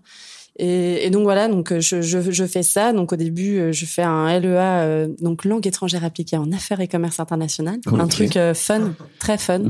Et, 0.57 1.07
et 1.07 1.11
donc 1.11 1.25
voilà, 1.25 1.49
donc 1.49 1.73
euh, 1.73 1.81
je, 1.81 2.01
je, 2.01 2.31
je 2.31 2.45
fais 2.45 2.63
ça. 2.63 2.93
Donc 2.93 3.13
au 3.13 3.17
début, 3.17 3.59
euh, 3.59 3.73
je 3.73 3.87
fais 3.87 4.03
un 4.03 4.39
LEA, 4.39 4.83
euh, 4.83 5.09
donc 5.21 5.45
langue 5.45 5.67
étrangère 5.67 6.05
appliquée 6.05 6.37
en 6.37 6.53
affaires 6.53 6.81
et 6.81 6.89
commerce 6.89 7.19
international, 7.19 7.79
Cool, 7.87 8.01
un 8.01 8.07
truc 8.07 8.37
euh, 8.37 8.55
fun, 8.55 8.95
très 9.19 9.37
fun, 9.37 9.65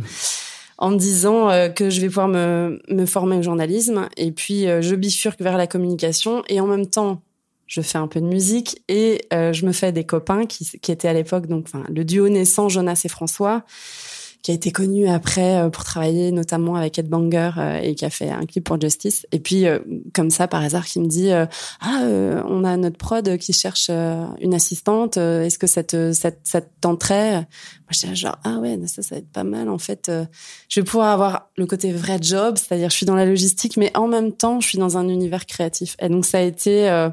en 0.76 0.90
me 0.90 0.98
disant 0.98 1.48
euh, 1.48 1.68
que 1.68 1.88
je 1.88 2.00
vais 2.00 2.08
pouvoir 2.08 2.28
me, 2.28 2.82
me 2.90 3.06
former 3.06 3.38
au 3.38 3.42
journalisme. 3.42 4.08
Et 4.16 4.30
puis 4.30 4.68
euh, 4.68 4.82
je 4.82 4.94
bifurque 4.94 5.40
vers 5.40 5.56
la 5.56 5.66
communication. 5.66 6.42
Et 6.48 6.60
en 6.60 6.66
même 6.66 6.86
temps, 6.86 7.22
je 7.66 7.80
fais 7.80 7.96
un 7.96 8.06
peu 8.06 8.20
de 8.20 8.26
musique. 8.26 8.82
Et 8.88 9.22
euh, 9.32 9.54
je 9.54 9.64
me 9.64 9.72
fais 9.72 9.90
des 9.90 10.04
copains 10.04 10.44
qui, 10.44 10.68
qui 10.82 10.92
étaient 10.92 11.08
à 11.08 11.14
l'époque 11.14 11.46
donc 11.46 11.64
enfin 11.66 11.84
le 11.88 12.04
duo 12.04 12.28
naissant 12.28 12.68
Jonas 12.68 13.00
et 13.04 13.08
François 13.08 13.64
qui 14.44 14.50
a 14.50 14.54
été 14.54 14.72
connu 14.72 15.08
après 15.08 15.56
euh, 15.56 15.70
pour 15.70 15.84
travailler 15.84 16.30
notamment 16.30 16.76
avec 16.76 16.98
Ed 16.98 17.08
Banger 17.08 17.52
euh, 17.56 17.80
et 17.80 17.94
qui 17.94 18.04
a 18.04 18.10
fait 18.10 18.28
un 18.28 18.44
clip 18.44 18.62
pour 18.62 18.78
Justice. 18.78 19.26
Et 19.32 19.40
puis 19.40 19.66
euh, 19.66 19.78
comme 20.12 20.28
ça 20.28 20.46
par 20.46 20.62
hasard 20.62 20.84
qui 20.84 21.00
me 21.00 21.06
dit 21.06 21.30
ah 21.32 22.02
on 22.46 22.62
a 22.62 22.76
notre 22.76 22.98
prod 22.98 23.38
qui 23.38 23.54
cherche 23.54 23.88
une 23.88 24.52
assistante. 24.54 25.16
Est-ce 25.16 25.58
que 25.58 25.66
ça 25.66 25.82
te 25.82 26.12
ça, 26.12 26.30
ça 26.44 26.60
tenterait 26.60 27.36
Moi 27.36 27.90
j'étais 27.90 28.14
genre 28.14 28.36
ah 28.44 28.58
ouais 28.58 28.78
ça 28.86 29.00
ça 29.00 29.14
va 29.14 29.18
être 29.20 29.32
pas 29.32 29.44
mal 29.44 29.70
en 29.70 29.78
fait. 29.78 30.10
je 30.68 30.80
vais 30.80 30.84
pouvoir 30.84 31.12
avoir 31.12 31.48
le 31.56 31.64
côté 31.64 31.92
vrai 31.92 32.18
job, 32.20 32.58
c'est-à-dire 32.58 32.90
je 32.90 32.96
suis 32.96 33.06
dans 33.06 33.14
la 33.14 33.24
logistique 33.24 33.78
mais 33.78 33.90
en 33.96 34.08
même 34.08 34.32
temps 34.32 34.60
je 34.60 34.68
suis 34.68 34.78
dans 34.78 34.98
un 34.98 35.08
univers 35.08 35.46
créatif. 35.46 35.96
Et 36.00 36.10
donc 36.10 36.26
ça 36.26 36.38
a 36.38 36.42
été 36.42 37.08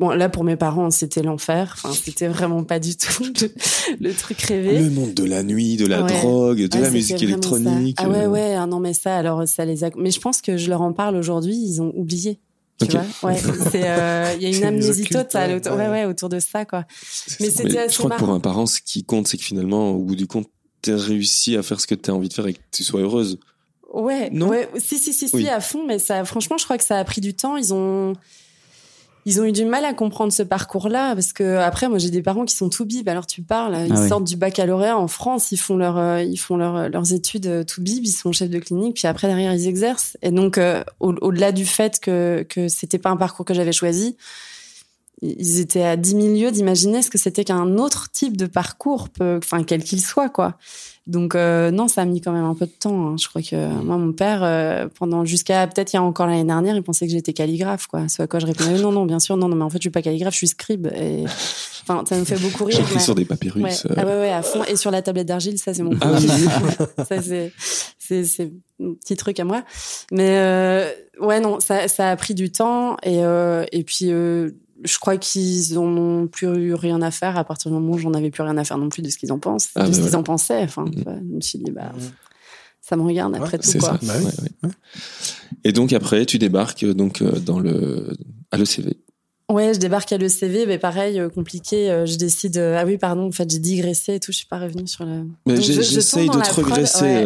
Bon, 0.00 0.10
là, 0.10 0.28
pour 0.28 0.42
mes 0.42 0.56
parents, 0.56 0.90
c'était 0.90 1.22
l'enfer. 1.22 1.76
Enfin, 1.76 1.94
c'était 1.94 2.26
vraiment 2.26 2.64
pas 2.64 2.80
du 2.80 2.96
tout 2.96 3.22
le, 4.00 4.12
truc 4.12 4.40
rêvé. 4.42 4.80
Le 4.80 4.90
monde 4.90 5.14
de 5.14 5.24
la 5.24 5.44
nuit, 5.44 5.76
de 5.76 5.86
la 5.86 6.02
drogue, 6.02 6.68
de 6.68 6.78
la 6.80 6.90
musique 6.90 7.22
électronique. 7.22 7.98
Ah 8.00 8.08
ouais, 8.08 8.26
ouais. 8.26 8.54
Ah 8.54 8.66
non, 8.66 8.80
mais 8.80 8.92
ça, 8.92 9.16
alors, 9.16 9.46
ça 9.46 9.64
les 9.64 9.84
a... 9.84 9.90
Mais 9.96 10.10
je 10.10 10.20
pense 10.20 10.42
que 10.42 10.56
je 10.56 10.68
leur 10.68 10.82
en 10.82 10.92
parle 10.92 11.14
aujourd'hui, 11.14 11.54
ils 11.56 11.80
ont 11.80 11.92
oublié. 11.94 12.40
Tu 12.80 12.86
vois 12.86 13.04
ouais, 13.22 13.40
euh, 13.76 14.34
il 14.36 14.42
y 14.42 14.46
a 14.46 14.48
une 14.58 14.64
amnésie 14.64 15.04
totale 15.04 15.56
autour, 15.56 15.76
ouais. 15.76 15.88
ouais, 15.88 16.04
autour 16.06 16.28
de 16.28 16.40
ça 16.40 16.64
quoi. 16.64 16.84
Mais 17.38 17.48
c'était 17.48 17.88
Je 17.88 17.96
crois 17.96 18.10
que 18.10 18.18
pour 18.18 18.30
un 18.30 18.40
parent 18.40 18.66
ce 18.66 18.80
qui 18.80 19.04
compte 19.04 19.28
c'est 19.28 19.36
que 19.36 19.44
finalement 19.44 19.92
au 19.92 20.00
bout 20.00 20.16
du 20.16 20.26
compte 20.26 20.48
tu 20.82 20.92
as 20.92 20.96
réussi 20.96 21.56
à 21.56 21.62
faire 21.62 21.80
ce 21.80 21.86
que 21.86 21.94
tu 21.94 22.10
as 22.10 22.14
envie 22.14 22.28
de 22.28 22.34
faire 22.34 22.48
et 22.48 22.54
que 22.54 22.58
tu 22.72 22.82
sois 22.82 23.00
heureuse. 23.00 23.38
Ouais, 23.92 24.28
non 24.32 24.48
ouais, 24.48 24.68
si 24.78 24.98
si 24.98 25.12
si 25.12 25.28
si 25.28 25.48
à 25.48 25.60
fond 25.60 25.86
mais 25.86 26.00
ça 26.00 26.24
franchement 26.24 26.58
je 26.58 26.64
crois 26.64 26.76
que 26.76 26.82
ça 26.82 26.98
a 26.98 27.04
pris 27.04 27.20
du 27.20 27.34
temps, 27.34 27.56
ils 27.56 27.72
ont 27.72 28.14
ils 29.26 29.40
ont 29.40 29.44
eu 29.44 29.52
du 29.52 29.64
mal 29.64 29.84
à 29.84 29.94
comprendre 29.94 30.32
ce 30.32 30.42
parcours-là 30.42 31.14
parce 31.14 31.32
que 31.32 31.56
après 31.58 31.88
moi 31.88 31.98
j'ai 31.98 32.10
des 32.10 32.22
parents 32.22 32.44
qui 32.44 32.54
sont 32.54 32.68
tout 32.68 32.84
bib 32.84 33.08
alors 33.08 33.26
tu 33.26 33.42
parles 33.42 33.86
ils 33.86 33.94
ah 33.96 34.08
sortent 34.08 34.24
du 34.24 34.36
baccalauréat 34.36 34.98
en 34.98 35.08
France 35.08 35.50
ils 35.50 35.56
font 35.56 35.76
leur 35.76 35.96
euh, 35.96 36.22
ils 36.22 36.36
font 36.36 36.56
leur, 36.56 36.88
leurs 36.90 37.12
études 37.12 37.46
euh, 37.46 37.64
tout 37.64 37.80
bib 37.80 38.04
ils 38.04 38.12
sont 38.12 38.32
chefs 38.32 38.50
de 38.50 38.58
clinique 38.58 38.94
puis 38.94 39.06
après 39.08 39.28
derrière 39.28 39.54
ils 39.54 39.66
exercent. 39.66 40.16
Et 40.22 40.30
donc 40.30 40.58
euh, 40.58 40.84
au-delà 41.00 41.52
du 41.52 41.64
fait 41.64 42.00
que 42.00 42.44
que 42.48 42.68
c'était 42.68 42.98
pas 42.98 43.10
un 43.10 43.16
parcours 43.16 43.44
que 43.44 43.54
j'avais 43.54 43.72
choisi 43.72 44.16
ils 45.22 45.60
étaient 45.60 45.84
à 45.84 45.96
10 45.96 46.10
000 46.10 46.22
lieues 46.34 46.50
d'imaginer 46.50 47.00
ce 47.00 47.08
que 47.08 47.18
c'était 47.18 47.44
qu'un 47.44 47.78
autre 47.78 48.10
type 48.10 48.36
de 48.36 48.46
parcours 48.46 49.08
enfin 49.20 49.62
quel 49.64 49.82
qu'il 49.82 50.02
soit 50.02 50.28
quoi 50.28 50.58
donc 51.06 51.34
euh, 51.34 51.70
non, 51.70 51.86
ça 51.86 52.00
a 52.00 52.04
mis 52.06 52.22
quand 52.22 52.32
même 52.32 52.44
un 52.44 52.54
peu 52.54 52.64
de 52.64 52.70
temps. 52.70 53.08
Hein. 53.08 53.16
Je 53.20 53.28
crois 53.28 53.42
que 53.42 53.82
moi, 53.82 53.98
mon 53.98 54.12
père, 54.12 54.42
euh, 54.42 54.88
pendant 54.98 55.26
jusqu'à 55.26 55.66
peut-être 55.66 55.92
il 55.92 55.96
y 55.96 55.98
a 55.98 56.02
encore 56.02 56.26
l'année 56.26 56.44
dernière, 56.44 56.74
il 56.76 56.82
pensait 56.82 57.06
que 57.06 57.12
j'étais 57.12 57.34
calligraphe, 57.34 57.86
quoi. 57.86 58.08
Ce 58.08 58.22
à 58.22 58.26
quoi 58.26 58.40
je 58.40 58.46
répondais 58.46 58.78
non, 58.82 58.90
non, 58.90 59.04
bien 59.04 59.20
sûr, 59.20 59.36
non, 59.36 59.48
non, 59.48 59.56
mais 59.56 59.64
en 59.64 59.70
fait, 59.70 59.78
je 59.78 59.82
suis 59.82 59.90
pas 59.90 60.00
calligraphe, 60.00 60.32
je 60.32 60.38
suis 60.38 60.48
scribe. 60.48 60.86
Et 60.96 61.24
enfin, 61.82 62.04
ça 62.08 62.16
me 62.16 62.24
fait 62.24 62.40
beaucoup 62.40 62.64
rire. 62.64 62.78
J'écris 62.78 63.00
sur 63.00 63.14
des 63.14 63.26
papyrus. 63.26 63.62
Ouais. 63.62 63.90
Euh. 63.90 63.94
Ah 63.98 64.06
ouais, 64.06 64.20
ouais, 64.20 64.32
à 64.32 64.42
fond. 64.42 64.64
Et 64.64 64.76
sur 64.76 64.90
la 64.90 65.02
tablette 65.02 65.26
d'argile, 65.26 65.58
ça 65.58 65.74
c'est 65.74 65.82
mon. 65.82 65.92
Ah, 66.00 66.18
ça 67.06 67.20
c'est 67.20 67.52
c'est 67.98 68.24
c'est 68.24 68.50
un 68.82 68.94
petit 68.94 69.16
truc 69.16 69.38
à 69.40 69.44
moi. 69.44 69.62
Mais 70.10 70.86
ouais, 71.20 71.40
non, 71.40 71.60
ça 71.60 71.86
ça 71.88 72.12
a 72.12 72.16
pris 72.16 72.32
du 72.32 72.50
temps 72.50 72.96
et 73.02 73.20
et 73.72 73.84
puis 73.84 74.10
je 74.84 74.98
crois 74.98 75.16
qu'ils 75.16 75.78
en 75.78 75.96
ont 75.96 76.26
plus 76.26 76.46
eu 76.46 76.74
rien 76.74 77.00
à 77.02 77.10
faire 77.10 77.36
à 77.36 77.44
partir 77.44 77.70
du 77.70 77.76
moment 77.76 77.94
où 77.94 77.98
j'en 77.98 78.12
avais 78.12 78.30
plus 78.30 78.42
rien 78.42 78.56
à 78.58 78.64
faire 78.64 78.78
non 78.78 78.90
plus 78.90 79.02
de 79.02 79.08
ce 79.08 79.16
qu'ils 79.16 79.32
en 79.32 79.38
pensent, 79.38 79.70
ah, 79.74 79.88
de 79.88 79.92
ce 79.92 80.00
qu'ils 80.00 80.16
en 80.16 80.22
pensaient. 80.22 80.62
Enfin, 80.62 80.84
mm. 80.84 81.04
je 81.06 81.36
me 81.36 81.40
suis 81.40 81.58
dit, 81.58 81.70
bah, 81.70 81.92
ça 82.80 82.96
me 82.96 83.02
regarde 83.02 83.34
après 83.34 83.58
tout, 83.58 83.78
quoi. 83.78 83.98
Ça. 84.02 84.20
Bah 84.62 84.68
Et 85.64 85.72
donc 85.72 85.92
après, 85.92 86.26
tu 86.26 86.38
débarques 86.38 86.84
donc 86.84 87.22
euh, 87.22 87.32
dans 87.40 87.58
le 87.58 88.12
à 88.50 88.58
l'ECV. 88.58 88.98
Ouais, 89.50 89.74
je 89.74 89.78
débarque 89.78 90.10
à 90.12 90.18
l'ECV, 90.18 90.66
mais 90.66 90.78
pareil, 90.78 91.20
euh, 91.20 91.28
compliqué. 91.28 91.90
Euh, 91.90 92.06
je 92.06 92.16
décide. 92.16 92.58
ah 92.58 92.84
oui, 92.84 92.98
pardon. 92.98 93.28
En 93.28 93.32
fait, 93.32 93.50
j'ai 93.50 93.58
digressé 93.58 94.14
et 94.14 94.20
tout. 94.20 94.32
Je 94.32 94.38
suis 94.38 94.46
pas 94.46 94.58
revenue 94.58 94.86
sur 94.86 95.04
le. 95.06 95.24
Mais 95.46 95.60
j'essaye 95.60 96.28
de 96.28 96.40
te 96.40 96.54
regresser. 96.54 97.24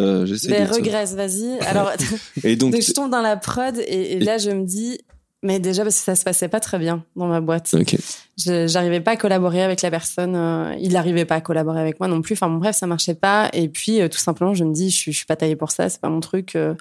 mais 0.49 0.65
regresse, 0.65 1.13
vas-y. 1.15 1.59
Alors, 1.59 1.91
et 2.43 2.55
donc, 2.57 2.75
je 2.79 2.91
tombe 2.93 3.11
dans 3.11 3.21
la 3.21 3.35
prod 3.35 3.77
et 3.85 4.19
là, 4.19 4.37
je 4.37 4.51
me 4.51 4.63
dis, 4.63 4.99
mais 5.41 5.59
déjà 5.59 5.83
parce 5.83 5.95
que 5.95 6.03
ça 6.03 6.15
se 6.15 6.23
passait 6.23 6.49
pas 6.49 6.59
très 6.59 6.79
bien 6.79 7.05
dans 7.15 7.27
ma 7.27 7.39
boîte. 7.39 7.73
Okay. 7.73 7.97
J'arrivais 8.37 8.99
pas 8.99 9.11
à 9.11 9.15
collaborer 9.15 9.63
avec 9.63 9.81
la 9.81 9.89
personne. 9.89 10.35
Euh, 10.35 10.75
il 10.79 10.93
n'arrivait 10.93 11.25
pas 11.25 11.35
à 11.35 11.41
collaborer 11.41 11.79
avec 11.79 11.99
moi 11.99 12.09
non 12.09 12.21
plus. 12.21 12.33
Enfin 12.33 12.49
bon 12.49 12.57
bref, 12.57 12.75
ça 12.75 12.87
marchait 12.87 13.15
pas. 13.15 13.49
Et 13.53 13.69
puis 13.69 14.01
euh, 14.01 14.09
tout 14.09 14.17
simplement, 14.17 14.53
je 14.53 14.65
me 14.65 14.73
dis, 14.73 14.89
je 14.89 14.97
suis, 14.97 15.11
je 15.13 15.17
suis 15.17 15.25
pas 15.25 15.37
taillée 15.37 15.55
pour 15.55 15.71
ça. 15.71 15.87
C'est 15.87 16.01
pas 16.01 16.09
mon 16.09 16.19
truc. 16.19 16.55
Euh, 16.55 16.75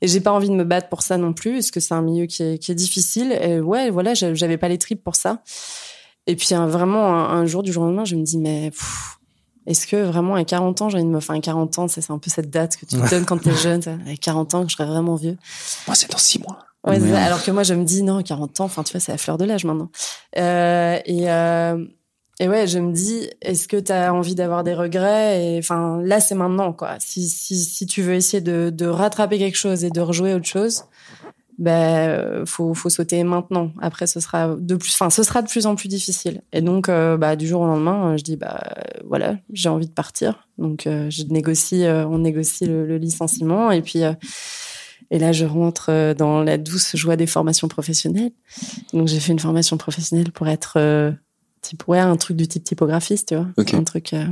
et 0.00 0.08
j'ai 0.08 0.20
pas 0.20 0.32
envie 0.32 0.48
de 0.48 0.54
me 0.54 0.64
battre 0.64 0.88
pour 0.88 1.02
ça 1.02 1.18
non 1.18 1.32
plus, 1.32 1.54
parce 1.54 1.70
que 1.70 1.80
c'est 1.80 1.94
un 1.94 2.02
milieu 2.02 2.26
qui 2.26 2.42
est, 2.42 2.58
qui 2.58 2.72
est 2.72 2.76
difficile. 2.76 3.32
Et 3.42 3.60
ouais, 3.60 3.90
voilà, 3.90 4.14
j'avais 4.14 4.56
pas 4.56 4.68
les 4.68 4.78
tripes 4.78 5.02
pour 5.02 5.16
ça. 5.16 5.42
Et 6.26 6.36
puis 6.36 6.54
vraiment 6.54 7.28
un, 7.28 7.46
jour 7.46 7.62
du 7.62 7.72
jour 7.72 7.82
au 7.82 7.86
lendemain, 7.86 8.04
je 8.04 8.14
me 8.14 8.22
dis 8.22 8.38
mais 8.38 8.70
est-ce 9.66 9.86
que 9.86 9.96
vraiment 9.96 10.34
à 10.34 10.44
40 10.44 10.82
ans, 10.82 10.88
j'ai 10.88 10.98
de 10.98 11.04
me 11.04 11.20
faire 11.20 11.40
40 11.40 11.78
ans, 11.78 11.88
c'est 11.88 12.10
un 12.10 12.18
peu 12.18 12.30
cette 12.30 12.50
date 12.50 12.76
que 12.76 12.86
tu 12.86 12.96
te 12.96 13.10
donnes 13.10 13.24
quand 13.24 13.38
t'es 13.38 13.54
jeune, 13.54 13.82
à 14.06 14.14
40 14.14 14.54
ans, 14.54 14.64
que 14.64 14.70
je 14.70 14.76
serais 14.76 14.88
vraiment 14.88 15.16
vieux. 15.16 15.36
Moi, 15.86 15.96
c'est 15.96 16.10
dans 16.10 16.18
6 16.18 16.40
mois. 16.40 16.67
Ouais, 16.86 17.12
alors 17.12 17.44
que 17.44 17.50
moi, 17.50 17.64
je 17.64 17.74
me 17.74 17.84
dis, 17.84 18.02
non, 18.02 18.22
40 18.22 18.60
ans, 18.60 18.64
enfin, 18.64 18.82
tu 18.82 18.92
vois, 18.92 19.00
c'est 19.00 19.12
la 19.12 19.18
fleur 19.18 19.36
de 19.36 19.44
l'âge 19.44 19.64
maintenant. 19.64 19.90
Euh, 20.36 20.98
et, 21.04 21.30
euh, 21.30 21.84
et 22.40 22.48
ouais, 22.48 22.66
je 22.66 22.78
me 22.78 22.92
dis, 22.92 23.28
est-ce 23.42 23.66
que 23.66 23.76
tu 23.76 23.92
as 23.92 24.14
envie 24.14 24.34
d'avoir 24.34 24.62
des 24.62 24.74
regrets 24.74 25.44
Et 25.44 25.58
enfin, 25.58 26.00
là, 26.02 26.20
c'est 26.20 26.36
maintenant, 26.36 26.72
quoi. 26.72 26.96
Si, 27.00 27.28
si, 27.28 27.56
si 27.64 27.86
tu 27.86 28.02
veux 28.02 28.14
essayer 28.14 28.40
de, 28.40 28.70
de 28.70 28.86
rattraper 28.86 29.38
quelque 29.38 29.56
chose 29.56 29.84
et 29.84 29.90
de 29.90 30.00
rejouer 30.00 30.34
autre 30.34 30.46
chose, 30.46 30.84
ben, 31.58 32.46
faut, 32.46 32.72
faut 32.74 32.88
sauter 32.88 33.24
maintenant. 33.24 33.72
Après, 33.80 34.06
ce 34.06 34.20
sera 34.20 34.54
de 34.56 34.76
plus, 34.76 34.94
enfin, 34.94 35.10
ce 35.10 35.24
sera 35.24 35.42
de 35.42 35.48
plus 35.48 35.66
en 35.66 35.74
plus 35.74 35.88
difficile. 35.88 36.42
Et 36.52 36.60
donc, 36.60 36.88
euh, 36.88 37.16
bah, 37.16 37.34
du 37.34 37.48
jour 37.48 37.62
au 37.62 37.66
lendemain, 37.66 38.16
je 38.16 38.22
dis, 38.22 38.36
bah, 38.36 38.60
voilà, 39.04 39.36
j'ai 39.52 39.68
envie 39.68 39.88
de 39.88 39.92
partir. 39.92 40.48
Donc, 40.56 40.86
euh, 40.86 41.10
je 41.10 41.24
négocie, 41.24 41.84
euh, 41.84 42.06
on 42.06 42.18
négocie 42.18 42.66
le, 42.66 42.86
le, 42.86 42.96
licenciement. 42.98 43.72
Et 43.72 43.82
puis, 43.82 44.02
et 45.10 45.18
là, 45.18 45.32
je 45.32 45.44
rentre 45.44 45.86
euh, 45.90 46.14
dans 46.14 46.42
la 46.42 46.58
douce 46.58 46.94
joie 46.94 47.16
des 47.16 47.26
formations 47.26 47.68
professionnelles. 47.68 48.32
Donc, 48.92 49.08
j'ai 49.08 49.20
fait 49.20 49.32
une 49.32 49.38
formation 49.38 49.76
professionnelle 49.78 50.32
pour 50.32 50.48
être 50.48 50.74
euh, 50.76 51.12
type, 51.62 51.88
ouais, 51.88 51.98
un 51.98 52.16
truc 52.16 52.36
du 52.36 52.46
type 52.46 52.64
typographiste, 52.64 53.28
tu 53.28 53.36
vois. 53.36 53.46
Un 53.72 53.84
truc 53.84 54.12
euh, 54.12 54.26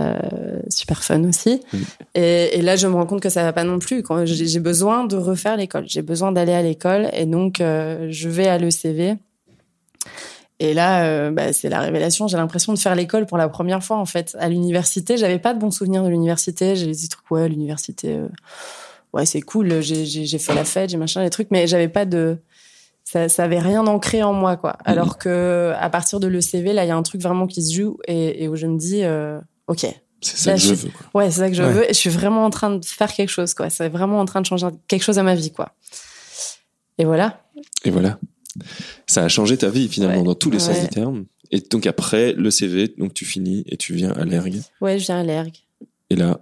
euh, 0.00 0.58
super 0.68 1.04
fun 1.04 1.22
aussi. 1.24 1.62
Et, 2.14 2.58
et, 2.58 2.62
là, 2.62 2.74
je 2.74 2.88
me 2.88 2.94
rends 2.94 3.06
compte 3.06 3.20
que 3.20 3.28
ça 3.28 3.44
va 3.44 3.52
pas 3.52 3.64
non 3.64 3.78
plus. 3.78 4.02
Quand 4.02 4.24
j'ai 4.24 4.60
besoin 4.60 5.04
de 5.04 5.16
refaire 5.16 5.56
l'école, 5.56 5.84
j'ai 5.86 6.02
besoin 6.02 6.32
d'aller 6.32 6.52
à 6.52 6.62
l'école, 6.62 7.08
et 7.12 7.26
donc 7.26 7.58
je 7.58 8.28
vais 8.28 8.48
à 8.48 8.58
l'ECV. 8.58 9.16
Et 10.58 10.74
là, 10.74 11.30
bah, 11.30 11.52
c'est 11.52 11.68
la 11.68 11.80
révélation. 11.80 12.28
J'ai 12.28 12.36
l'impression 12.36 12.72
de 12.72 12.78
faire 12.78 12.94
l'école 12.94 13.26
pour 13.26 13.36
la 13.36 13.48
première 13.48 13.82
fois 13.82 13.98
en 13.98 14.06
fait. 14.06 14.36
À 14.38 14.48
l'université, 14.48 15.16
j'avais 15.16 15.38
pas 15.38 15.54
de 15.54 15.60
bons 15.60 15.70
souvenirs 15.70 16.02
de 16.02 16.08
l'université. 16.08 16.74
J'ai 16.74 16.86
des 16.86 17.08
trucs 17.08 17.30
ouais, 17.30 17.48
l'université 17.48 18.18
ouais, 19.12 19.26
c'est 19.26 19.40
cool, 19.40 19.80
j'ai 19.80 20.38
fait 20.38 20.54
la 20.54 20.64
fête, 20.64 20.90
j'ai 20.90 20.96
machin, 20.96 21.22
des 21.22 21.30
trucs, 21.30 21.50
mais 21.50 21.66
j'avais 21.66 21.88
pas 21.88 22.04
de, 22.04 22.38
ça, 23.04 23.28
ça 23.28 23.44
avait 23.44 23.58
rien 23.58 23.86
ancré 23.86 24.22
en 24.22 24.32
moi, 24.32 24.56
quoi. 24.56 24.72
Mhm. 24.72 24.92
Alors 24.92 25.18
que 25.18 25.72
à 25.78 25.90
partir 25.90 26.20
de 26.20 26.28
l'ECV, 26.28 26.72
là, 26.72 26.84
il 26.84 26.88
y 26.88 26.90
a 26.90 26.96
un 26.96 27.02
truc 27.02 27.20
vraiment 27.20 27.46
qui 27.46 27.62
se 27.62 27.74
joue 27.74 27.98
et, 28.06 28.44
et 28.44 28.48
où 28.48 28.56
je 28.56 28.66
me 28.66 28.78
dis, 28.78 29.02
euh, 29.02 29.40
ok. 29.66 29.86
C'est 30.24 30.36
ça 30.36 30.52
que 30.52 30.60
je, 30.60 30.74
veux. 30.74 30.90
Quoi. 30.90 31.22
Ouais, 31.22 31.30
c'est 31.32 31.40
ça 31.40 31.48
que 31.50 31.56
je 31.56 31.64
veux. 31.64 31.84
Et 31.84 31.92
je 31.92 31.98
suis 31.98 32.10
vraiment 32.10 32.44
en 32.44 32.50
train 32.50 32.70
de 32.70 32.84
faire 32.84 33.12
quelque 33.12 33.28
chose, 33.28 33.54
quoi. 33.54 33.70
C'est 33.70 33.88
vraiment 33.88 34.20
en 34.20 34.24
train 34.24 34.40
de 34.40 34.46
changer 34.46 34.68
quelque 34.86 35.02
chose 35.02 35.18
à 35.18 35.24
ma 35.24 35.34
vie, 35.34 35.50
quoi. 35.50 35.74
Et 36.96 37.04
voilà. 37.04 37.42
Et 37.84 37.90
voilà. 37.90 38.20
Ça 39.08 39.24
a 39.24 39.28
changé 39.28 39.56
ta 39.56 39.68
vie 39.68 39.88
finalement 39.88 40.22
dans 40.22 40.36
tous 40.36 40.50
les 40.50 40.60
sens 40.60 40.78
du 40.80 40.88
terme. 40.88 41.24
Et 41.50 41.60
donc 41.60 41.86
après 41.86 42.32
le 42.32 42.50
CV, 42.50 42.94
donc 42.96 43.14
tu 43.14 43.24
finis 43.24 43.64
et 43.66 43.76
tu 43.76 43.94
viens 43.94 44.12
à 44.12 44.24
l'ERG. 44.24 44.60
Ouais, 44.80 44.98
je 44.98 45.06
viens 45.06 45.18
à 45.18 45.22
l'ERG. 45.24 45.64
Et 46.08 46.16
là, 46.16 46.40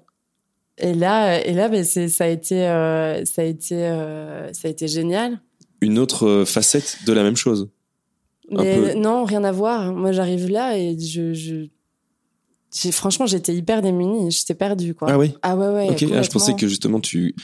et 0.81 0.95
là, 0.95 1.45
et 1.45 1.53
là, 1.53 1.69
ben, 1.69 1.85
c'est, 1.85 2.09
ça 2.09 2.25
a 2.25 2.29
été, 2.29 2.67
euh, 2.67 3.25
ça 3.25 3.43
a 3.43 3.45
été, 3.45 3.75
euh, 3.75 4.53
ça 4.53 4.69
a 4.69 4.71
été 4.71 4.89
génial. 4.89 5.41
Une 5.81 5.99
autre 5.99 6.27
euh, 6.27 6.45
facette 6.45 6.99
de 7.07 7.13
la 7.13 7.23
même 7.23 7.37
chose. 7.37 7.69
Mais 8.51 8.95
non, 8.95 9.25
rien 9.25 9.45
à 9.45 9.53
voir. 9.53 9.93
Moi, 9.93 10.13
j'arrive 10.13 10.49
là 10.49 10.77
et 10.77 10.99
je, 10.99 11.67
franchement, 12.91 13.27
j'étais 13.27 13.55
hyper 13.55 13.81
démunie. 13.81 14.31
J'étais 14.33 14.55
perdue, 14.55 14.95
quoi. 14.95 15.09
Ah 15.11 15.19
oui? 15.19 15.35
Ah 15.43 15.57
ouais, 15.57 15.69
ouais. 15.69 15.91
Ok. 15.91 16.05
Ah, 16.13 16.23
je 16.23 16.31
pensais 16.31 16.55
que 16.55 16.67
justement, 16.67 16.99
tu, 16.99 17.37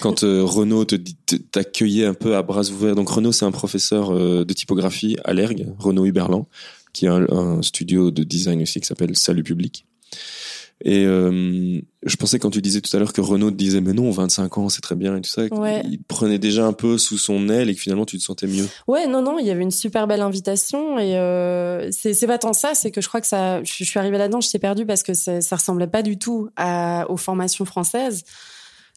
quand 0.00 0.20
Renaud 0.20 0.86
te, 0.86 0.96
t'accueillait 0.96 2.06
un 2.06 2.14
peu 2.14 2.36
à 2.36 2.42
bras 2.42 2.70
ouverts. 2.70 2.94
Donc 2.94 3.10
Renaud, 3.10 3.32
c'est 3.32 3.44
un 3.44 3.50
professeur 3.50 4.12
de 4.12 4.52
typographie 4.54 5.18
à 5.24 5.34
l'ERG, 5.34 5.66
Renaud 5.78 6.06
Huberland, 6.06 6.46
qui 6.94 7.06
a 7.06 7.14
un, 7.14 7.28
un, 7.28 7.62
studio 7.62 8.10
de 8.10 8.22
design 8.22 8.62
aussi 8.62 8.80
qui 8.80 8.86
s'appelle 8.86 9.14
Salut 9.14 9.42
Public. 9.42 9.84
Et 10.84 11.06
euh, 11.06 11.80
je 12.04 12.16
pensais 12.16 12.38
quand 12.38 12.50
tu 12.50 12.60
disais 12.60 12.82
tout 12.82 12.94
à 12.94 13.00
l'heure 13.00 13.14
que 13.14 13.22
Renaud 13.22 13.50
te 13.50 13.56
disait 13.56 13.80
mais 13.80 13.94
non 13.94 14.10
25 14.10 14.58
ans 14.58 14.68
c'est 14.68 14.82
très 14.82 14.94
bien 14.94 15.16
et 15.16 15.22
tout 15.22 15.30
ça, 15.30 15.44
il 15.46 16.02
prenait 16.06 16.38
déjà 16.38 16.66
un 16.66 16.74
peu 16.74 16.98
sous 16.98 17.16
son 17.16 17.48
aile 17.48 17.70
et 17.70 17.74
que 17.74 17.80
finalement 17.80 18.04
tu 18.04 18.18
te 18.18 18.22
sentais 18.22 18.46
mieux. 18.46 18.68
Ouais 18.86 19.06
non 19.06 19.22
non 19.22 19.38
il 19.38 19.46
y 19.46 19.50
avait 19.50 19.62
une 19.62 19.70
super 19.70 20.06
belle 20.06 20.20
invitation 20.20 20.98
et 20.98 21.16
euh, 21.16 21.90
c'est 21.92 22.26
pas 22.26 22.36
tant 22.36 22.52
ça 22.52 22.74
c'est 22.74 22.90
que 22.90 23.00
je 23.00 23.08
crois 23.08 23.22
que 23.22 23.26
ça 23.26 23.62
je, 23.64 23.84
suis 23.84 23.98
arrivée 23.98 24.18
là-dedans 24.18 24.42
je 24.42 24.50
t'ai 24.50 24.58
perdu 24.58 24.84
parce 24.84 25.02
que 25.02 25.14
ça 25.14 25.56
ressemblait 25.56 25.86
pas 25.86 26.02
du 26.02 26.18
tout 26.18 26.50
à, 26.56 27.06
aux 27.10 27.16
formations 27.16 27.64
françaises. 27.64 28.24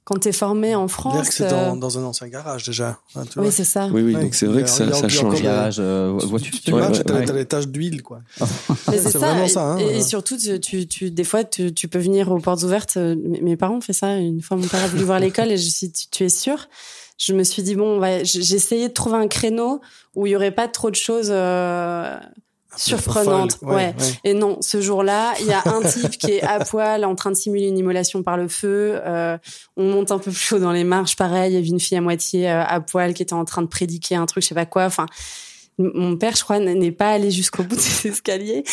Quand 0.06 0.16
t'es 0.20 0.32
formé 0.32 0.74
en 0.76 0.88
France. 0.88 1.28
c'est 1.32 1.48
dans, 1.50 1.76
euh, 1.76 1.80
dans 1.80 2.00
un 2.00 2.04
ancien 2.04 2.28
garage 2.28 2.66
déjà. 2.66 2.98
hein, 3.16 3.24
tu 3.32 3.40
Oui, 3.40 3.52
c'est 3.52 3.64
ça. 3.64 3.88
Oui, 3.92 4.02
oui, 4.02 4.16
Ouais, 4.16 4.22
donc 4.24 4.34
c'est 4.34 4.48
vrai 4.48 4.64
que 4.64 4.70
ça, 4.70 4.92
ça 4.92 5.08
change. 5.08 5.42
Garage, 5.42 5.78
euh, 5.80 6.18
Tu- 6.20 6.26
voiture. 6.26 6.52
Tu, 6.52 6.62
tu 6.62 6.74
Ouais, 6.74 6.82
marches, 6.82 6.98
ouais, 6.98 7.04
t'as 7.04 7.14
ouais. 7.14 7.34
les 7.34 7.46
taches 7.46 7.68
d'huile, 7.68 8.02
quoi. 8.02 8.22
Mais 8.90 8.98
c'est 8.98 9.18
vraiment 9.18 9.44
et, 9.46 9.50
ça, 9.50 9.62
hein, 9.64 9.78
et- 9.78 9.84
et 9.84 9.86
ouais. 9.98 10.02
surtout, 10.02 10.36
tu, 10.38 10.60
tu, 10.60 10.88
tu- 10.88 11.12
des 11.12 11.24
fois, 11.24 11.44
tu, 11.44 11.74
tu 11.74 11.88
peux 11.88 12.00
venir 12.00 12.32
aux 12.32 12.40
portes 12.40 12.64
ouvertes. 12.64 12.98
Euh, 12.98 13.16
Mes 13.24 13.42
mes 13.42 13.56
parents 13.58 13.76
ont 13.78 13.82
fait 13.82 13.94
ça. 13.94 14.16
Une 14.16 14.42
fois, 14.42 14.58
mon 14.58 14.68
père 14.68 14.84
a 14.84 14.88
voulu 14.88 15.04
voir 15.04 15.20
l'école 15.20 15.52
et 15.52 15.58
je 15.58 15.70
suis, 15.70 15.92
tu, 15.92 16.08
tu 16.10 16.24
es 16.24 16.30
sûr 16.30 16.68
Je 17.18 17.34
me 17.34 17.44
suis 17.44 17.62
dit 17.64 17.76
bon, 17.76 17.98
on 17.98 18.00
va- 18.00 18.24
j'ai 18.24 18.42
j'ai 18.42 18.56
essayé 18.56 18.88
de 18.88 18.94
trouver 18.94 19.18
un 19.18 19.28
créneau 19.28 19.82
où 20.16 20.26
il 20.26 20.32
y 20.32 20.36
aurait 20.36 20.56
pas 20.56 20.68
trop 20.68 20.90
de 20.90 20.96
choses 20.96 21.30
euh, 21.32 22.18
surprenantes. 22.76 23.54
Folle, 23.54 23.74
ouais. 23.74 23.96
Et 24.24 24.34
non, 24.34 24.58
ce 24.62 24.82
jour-là, 24.82 25.34
il 25.40 25.48
y 25.48 25.54
a 25.54 25.64
un 25.66 25.82
type 25.82 26.18
qui 26.18 26.32
est 26.32 26.42
à 26.42 26.64
poil 26.64 27.06
en 27.06 27.16
train 27.16 27.32
de 27.32 27.36
simuler 27.36 27.68
une 27.68 27.78
immolation 27.78 28.24
par 28.24 28.38
le 28.38 28.48
feu. 28.48 29.00
Euh, 29.06 29.38
on 29.78 29.86
monte 29.92 30.12
un 30.12 30.20
peu 30.20 30.32
plus 30.32 30.54
haut 30.54 30.60
dans 30.60 30.72
les 30.72 30.84
marches, 30.84 31.16
pareil. 31.16 31.52
Il 31.52 31.56
y 31.56 31.58
avait 31.58 31.68
une 31.68 31.80
fille 31.80 31.98
à 31.98 32.02
moitié 32.02 32.50
euh, 32.50 32.64
à 32.64 32.80
poil 32.82 33.14
qui 33.14 33.24
était 33.24 33.34
en 33.34 33.46
train 33.46 33.62
de 33.62 33.68
prédiquer 33.68 34.16
un 34.16 34.26
truc, 34.26 34.44
je 34.44 34.50
sais 34.50 34.56
pas 34.56 34.66
quoi. 34.66 34.86
Enfin, 34.86 35.08
mon 35.78 36.18
père, 36.18 36.36
je 36.36 36.44
crois, 36.44 36.60
n'est 36.60 36.92
pas 36.92 37.12
allé 37.12 37.32
jusqu'au 37.32 37.64
bout 37.64 37.76
de 37.76 37.82
ces 37.82 38.10
escaliers. 38.10 38.64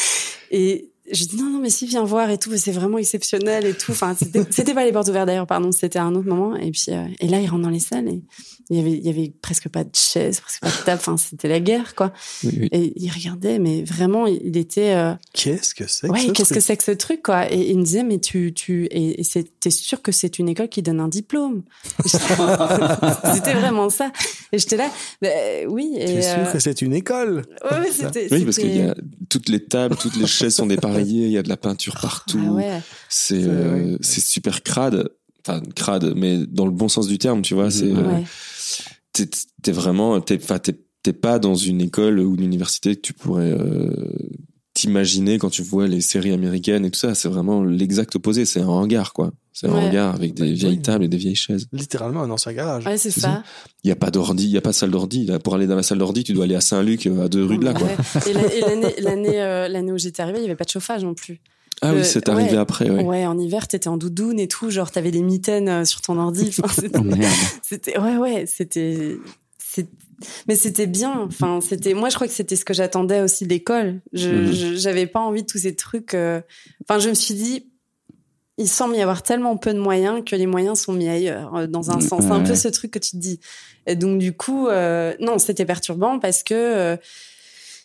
Et 0.51 0.91
je 1.13 1.25
dis 1.25 1.37
non, 1.37 1.51
non, 1.51 1.59
mais 1.61 1.71
si, 1.71 1.87
viens 1.87 2.05
voir 2.05 2.31
et 2.31 2.39
tout. 2.39 2.57
C'est 2.57 2.73
vraiment 2.73 2.99
exceptionnel 2.99 3.67
et 3.67 3.75
tout. 3.75 3.93
Enfin, 3.93 4.17
c'était 4.51 4.75
pas 4.75 4.85
les 4.85 4.93
portes 4.93 5.09
ouvertes 5.09 5.27
d'ailleurs, 5.27 5.47
pardon. 5.47 5.73
C'était 5.73 5.99
un 5.99 6.15
autre 6.15 6.29
moment. 6.29 6.57
Et 6.57 6.71
puis, 6.71 6.85
euh, 6.89 7.07
et 7.21 7.29
là, 7.29 7.41
il 7.41 7.49
rentre 7.49 7.63
dans 7.63 7.71
les 7.71 7.81
salles 7.81 8.09
et 8.09 8.23
il 8.69 8.77
y 8.77 8.81
avait, 8.81 8.93
il 8.93 9.07
y 9.07 9.09
avait 9.09 9.33
presque 9.43 9.69
pas 9.69 9.85
de 9.85 9.95
chaise, 9.95 10.41
presque 10.41 10.61
pas 10.61 10.69
de 10.69 10.85
table. 10.85 11.01
Enfin, 11.01 11.17
c'était 11.17 11.49
la 11.49 11.61
guerre, 11.61 11.95
quoi. 11.95 12.13
Oui, 12.45 12.59
oui. 12.63 12.69
Et 12.73 12.93
il 12.97 13.11
regardait, 13.11 13.59
mais 13.59 13.85
vraiment, 13.85 14.27
il 14.27 14.57
était. 14.57 14.95
euh, 14.95 15.15
Qu'est-ce 15.33 15.75
que 15.75 15.87
c'est 15.87 16.09
que 16.09 16.13
Ouais, 16.13 16.21
ce 16.21 16.33
qu'est-ce 16.33 16.53
que 16.53 16.61
c'est 16.61 16.77
que 16.77 16.85
ce 16.85 16.91
truc, 16.91 17.23
quoi 17.23 17.51
Et 17.53 17.71
il 17.71 17.79
me 17.79 17.85
disait, 17.85 18.03
mais 18.03 18.19
tu, 18.19 18.53
tu, 18.53 18.89
et, 18.91 19.23
t'es 19.61 19.71
sûr 19.71 20.03
que 20.03 20.11
c'est 20.11 20.39
une 20.39 20.49
école 20.49 20.69
qui 20.69 20.83
donne 20.83 21.01
un 21.01 21.09
diplôme? 21.09 21.63
C'était 22.07 23.55
vraiment 23.55 23.89
ça. 23.89 24.11
Et 24.53 24.59
j'étais 24.59 24.77
là, 24.77 24.91
bah, 25.23 25.29
oui. 25.69 25.95
Et, 25.97 26.17
es 26.17 26.23
sûr 26.23 26.39
euh, 26.39 26.53
que 26.53 26.59
c'est 26.59 26.83
une 26.83 26.95
école? 26.95 27.45
Ouais. 27.71 27.79
Oui, 28.33 28.45
parce 28.45 28.59
qu'il 28.59 28.77
y 28.77 28.81
a 28.81 28.95
toutes 29.29 29.49
les 29.49 29.63
tables, 29.63 29.97
toutes 29.97 30.17
les 30.17 30.27
chaises 30.27 30.55
sont 30.57 30.67
il 31.03 31.31
y 31.31 31.39
a 31.39 31.43
de 31.43 31.49
la 31.49 31.57
peinture 31.57 31.95
partout. 32.01 32.41
Ah 32.45 32.53
ouais. 32.53 32.81
C'est 33.09 33.43
C'est- 33.43 33.49
euh, 33.49 33.97
c'est 34.01 34.21
super 34.21 34.63
crade. 34.63 35.09
Enfin, 35.47 35.61
crade, 35.77 36.13
mais 36.17 36.45
dans 36.47 36.65
le 36.67 36.73
bon 36.73 36.89
sens 36.89 37.07
du 37.07 37.19
terme, 37.19 37.43
tu 37.43 37.55
vois. 37.55 37.71
C'est 37.71 37.85
euh, 37.91 38.03
ouais. 38.19 38.25
t'es 39.13 39.29
t'es 39.63 39.73
vraiment 39.73 40.21
t'es 40.21 40.39
enfin 40.43 40.59
t'es 40.59 40.75
t'es 41.03 41.13
pas 41.13 41.39
dans 41.39 41.55
une 41.55 41.81
école 41.81 42.19
ou 42.19 42.35
une 42.35 42.43
université 42.43 42.97
que 42.97 43.01
tu 43.01 43.13
pourrais 43.13 43.53
euh, 43.53 43.95
t'imaginer 44.77 45.39
quand 45.39 45.49
tu 45.51 45.63
vois 45.63 45.87
les 45.89 46.01
séries 46.01 46.33
américaines 46.33 46.85
et 46.85 46.91
tout 46.91 46.99
ça 46.99 47.15
c'est 47.15 47.29
vraiment 47.29 47.65
l'exact 47.65 48.15
opposé 48.17 48.45
c'est 48.45 48.61
un 48.61 48.69
hangar 48.69 49.13
quoi 49.15 49.33
c'est 49.53 49.67
un 49.69 49.73
Ouais. 49.73 49.87
hangar 49.89 50.15
avec 50.15 50.35
des 50.35 50.53
vieilles 50.53 50.83
tables 50.83 51.05
et 51.05 51.09
des 51.09 51.17
vieilles 51.17 51.35
chaises 51.35 51.67
Littéralement 51.73 52.23
un 52.23 52.31
ancien 52.31 52.53
garage. 52.53 52.85
Ouais, 52.85 52.99
c'est 52.99 53.11
ça. 53.11 53.43
il 53.85 53.89
y 53.89 53.91
a 53.91 53.97
pas 53.97 54.11
d'ordi 54.11 54.45
il 54.45 54.51
y 54.51 54.59
a 54.59 54.61
pas 54.61 54.71
de 54.71 54.75
salle 54.75 54.91
d'ordi 54.91 55.25
là 55.25 55.39
pour 55.39 55.55
aller 55.55 55.67
dans 55.67 55.77
la 55.77 55.83
salle 55.83 55.99
d'ordi 55.99 56.25
tu 56.25 56.35
dois 56.35 56.45
aller 56.45 56.55
à 56.55 56.61
Saint-Luc 56.61 57.07
euh, 57.07 57.25
à 57.25 57.29
deux 57.29 57.43
rues 57.45 57.57
de 57.59 57.65
là 57.65 57.73
quoi 57.73 57.87
Ouais. 57.89 58.31
Et 58.31 58.33
la- 58.35 58.55
et 58.55 58.61
l'année, 58.61 58.95
l'année, 59.01 59.41
euh, 59.43 59.67
l'année 59.69 59.93
où 59.93 59.99
j'étais 59.99 60.21
arrivée, 60.23 60.39
il 60.39 60.43
y 60.43 60.47
avait 60.47 60.57
pas 60.57 60.65
de 60.65 60.71
chauffage 60.71 61.03
non 61.05 61.15
plus. 61.15 61.41
ah 61.81 61.93
Le- 61.93 62.01
oui 62.01 62.05
c'est 62.05 62.29
arrivé 62.29 62.53
ouais. 62.53 62.57
après 62.59 62.91
ouais. 62.91 63.03
Ouais, 63.03 63.25
en 63.27 63.39
hiver, 63.39 63.67
t'étais 63.69 63.89
en 63.89 63.97
doudoune 63.97 64.39
et 64.39 64.47
tout, 64.49 64.69
genre 64.71 64.91
t'avais 64.91 65.11
des 65.11 65.23
mitaines 65.23 65.69
euh, 65.71 65.85
sur 65.87 66.03
ton 66.03 66.19
ordi. 66.19 66.51
Enfin, 66.63 66.83
c'était- 67.63 67.99
ouais 67.99 68.17
ouais, 68.19 68.45
c'était 68.47 69.17
mais 70.49 70.57
c'était 70.57 70.87
bien. 70.87 71.21
Enfin, 71.21 71.61
c'était 71.61 71.95
moi 71.95 72.09
je 72.09 72.15
crois 72.15 72.27
que 72.27 72.33
c'était 72.33 72.57
ce 72.57 72.65
que 72.65 72.75
j'attendais 72.75 73.21
aussi 73.21 73.45
de 73.45 73.51
l'école. 73.51 74.01
Je 74.13 74.31
Mhm. 74.31 74.77
j'avais 74.77 75.07
pas 75.07 75.21
envie 75.21 75.43
de 75.43 75.47
tous 75.47 75.59
ces 75.59 75.75
trucs 75.75 76.15
euh, 76.15 76.41
enfin 76.83 76.99
je 76.99 77.09
me 77.09 77.15
suis 77.15 77.35
dit 77.35 77.67
il 78.59 78.69
semble 78.69 78.97
y 78.97 79.03
avoir 79.03 79.23
tellement 79.23 79.57
peu 79.59 79.75
de 79.75 79.79
moyens 79.79 80.23
que 80.25 80.35
les 80.35 80.47
moyens 80.47 80.81
sont 80.81 80.95
mis 80.95 81.09
ailleurs 81.09 81.55
euh, 81.57 81.67
dans 81.67 81.91
un 81.91 81.99
Mm, 81.99 82.01
sens. 82.09 82.25
C'est 82.25 82.33
un 82.33 82.41
peu 82.43 82.55
ce 82.55 82.69
truc 82.69 82.91
que 82.91 82.99
tu 82.99 83.11
te 83.11 83.17
dis. 83.19 83.39
Et 83.87 83.97
donc 83.97 84.19
du 84.19 84.33
coup 84.33 84.69
euh, 84.69 85.15
non, 85.21 85.39
c'était 85.39 85.67
perturbant 85.67 86.19
parce 86.19 86.43
que 86.43 86.99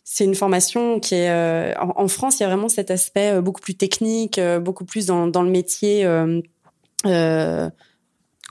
c'est 0.03 0.25
une 0.25 0.35
formation 0.35 0.99
qui 0.99 1.15
est 1.15 1.29
euh, 1.29 1.73
en, 1.79 2.03
en 2.03 2.07
France, 2.09 2.39
il 2.39 2.43
y 2.43 2.45
a 2.45 2.49
vraiment 2.49 2.67
cet 2.69 2.91
aspect 2.91 3.31
euh, 3.35 3.41
beaucoup 3.41 3.61
plus 3.61 3.75
technique, 3.75 4.39
euh, 4.39 4.59
beaucoup 4.59 4.83
plus 4.83 5.05
dans, 5.05 5.27
dans 5.27 5.41
le 5.43 5.49
métier 5.51 6.05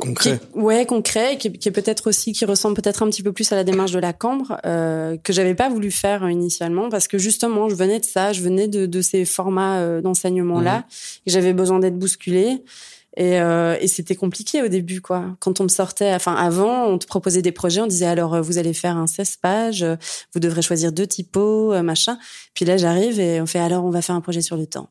qui 0.00 0.08
Concret. 0.08 0.40
ouais 0.54 0.86
concret 0.86 1.36
qui, 1.38 1.48
est- 1.48 1.52
qui 1.52 1.68
est 1.68 1.72
peut-être 1.72 2.08
aussi 2.08 2.32
qui 2.32 2.44
ressemble 2.44 2.74
peut-être 2.74 3.02
un 3.02 3.10
petit 3.10 3.22
peu 3.22 3.32
plus 3.32 3.50
à 3.52 3.56
la 3.56 3.64
démarche 3.64 3.92
de 3.92 3.98
la 3.98 4.12
Cambre 4.12 4.58
euh, 4.66 5.16
que 5.22 5.32
j'avais 5.32 5.54
pas 5.54 5.68
voulu 5.68 5.90
faire 5.90 6.24
euh, 6.24 6.30
initialement 6.30 6.88
parce 6.88 7.06
que 7.08 7.18
justement 7.18 7.68
je 7.68 7.74
venais 7.74 8.00
de 8.00 8.04
ça 8.04 8.32
je 8.32 8.42
venais 8.42 8.66
de, 8.68 8.86
de 8.86 9.00
ces 9.02 9.24
formats 9.24 9.78
euh, 9.78 10.00
d'enseignement 10.00 10.60
là 10.60 10.84
et 11.26 11.30
j'avais 11.30 11.52
besoin 11.52 11.78
d'être 11.78 11.98
bousculée. 11.98 12.62
Et, 13.16 13.40
euh, 13.40 13.76
et 13.80 13.88
c'était 13.88 14.14
compliqué 14.14 14.62
au 14.62 14.68
début 14.68 15.00
quoi. 15.00 15.36
Quand 15.40 15.58
on 15.60 15.64
me 15.64 15.68
sortait 15.68 16.14
enfin 16.14 16.32
avant 16.36 16.84
on 16.86 16.96
te 16.96 17.06
proposait 17.08 17.42
des 17.42 17.50
projets 17.50 17.80
on 17.80 17.88
disait 17.88 18.06
alors 18.06 18.34
euh, 18.34 18.40
vous 18.40 18.56
allez 18.56 18.72
faire 18.72 18.96
un 18.96 19.08
16 19.08 19.36
pages 19.42 19.84
vous 20.32 20.38
devrez 20.38 20.62
choisir 20.62 20.92
deux 20.92 21.08
typos 21.08 21.74
machin. 21.82 22.18
Puis 22.54 22.64
là 22.64 22.76
j'arrive 22.76 23.18
et 23.18 23.40
on 23.40 23.46
fait 23.46 23.58
alors 23.58 23.84
on 23.84 23.90
va 23.90 24.00
faire 24.00 24.14
un 24.14 24.20
projet 24.20 24.42
sur 24.42 24.56
le 24.56 24.64
temps 24.66 24.88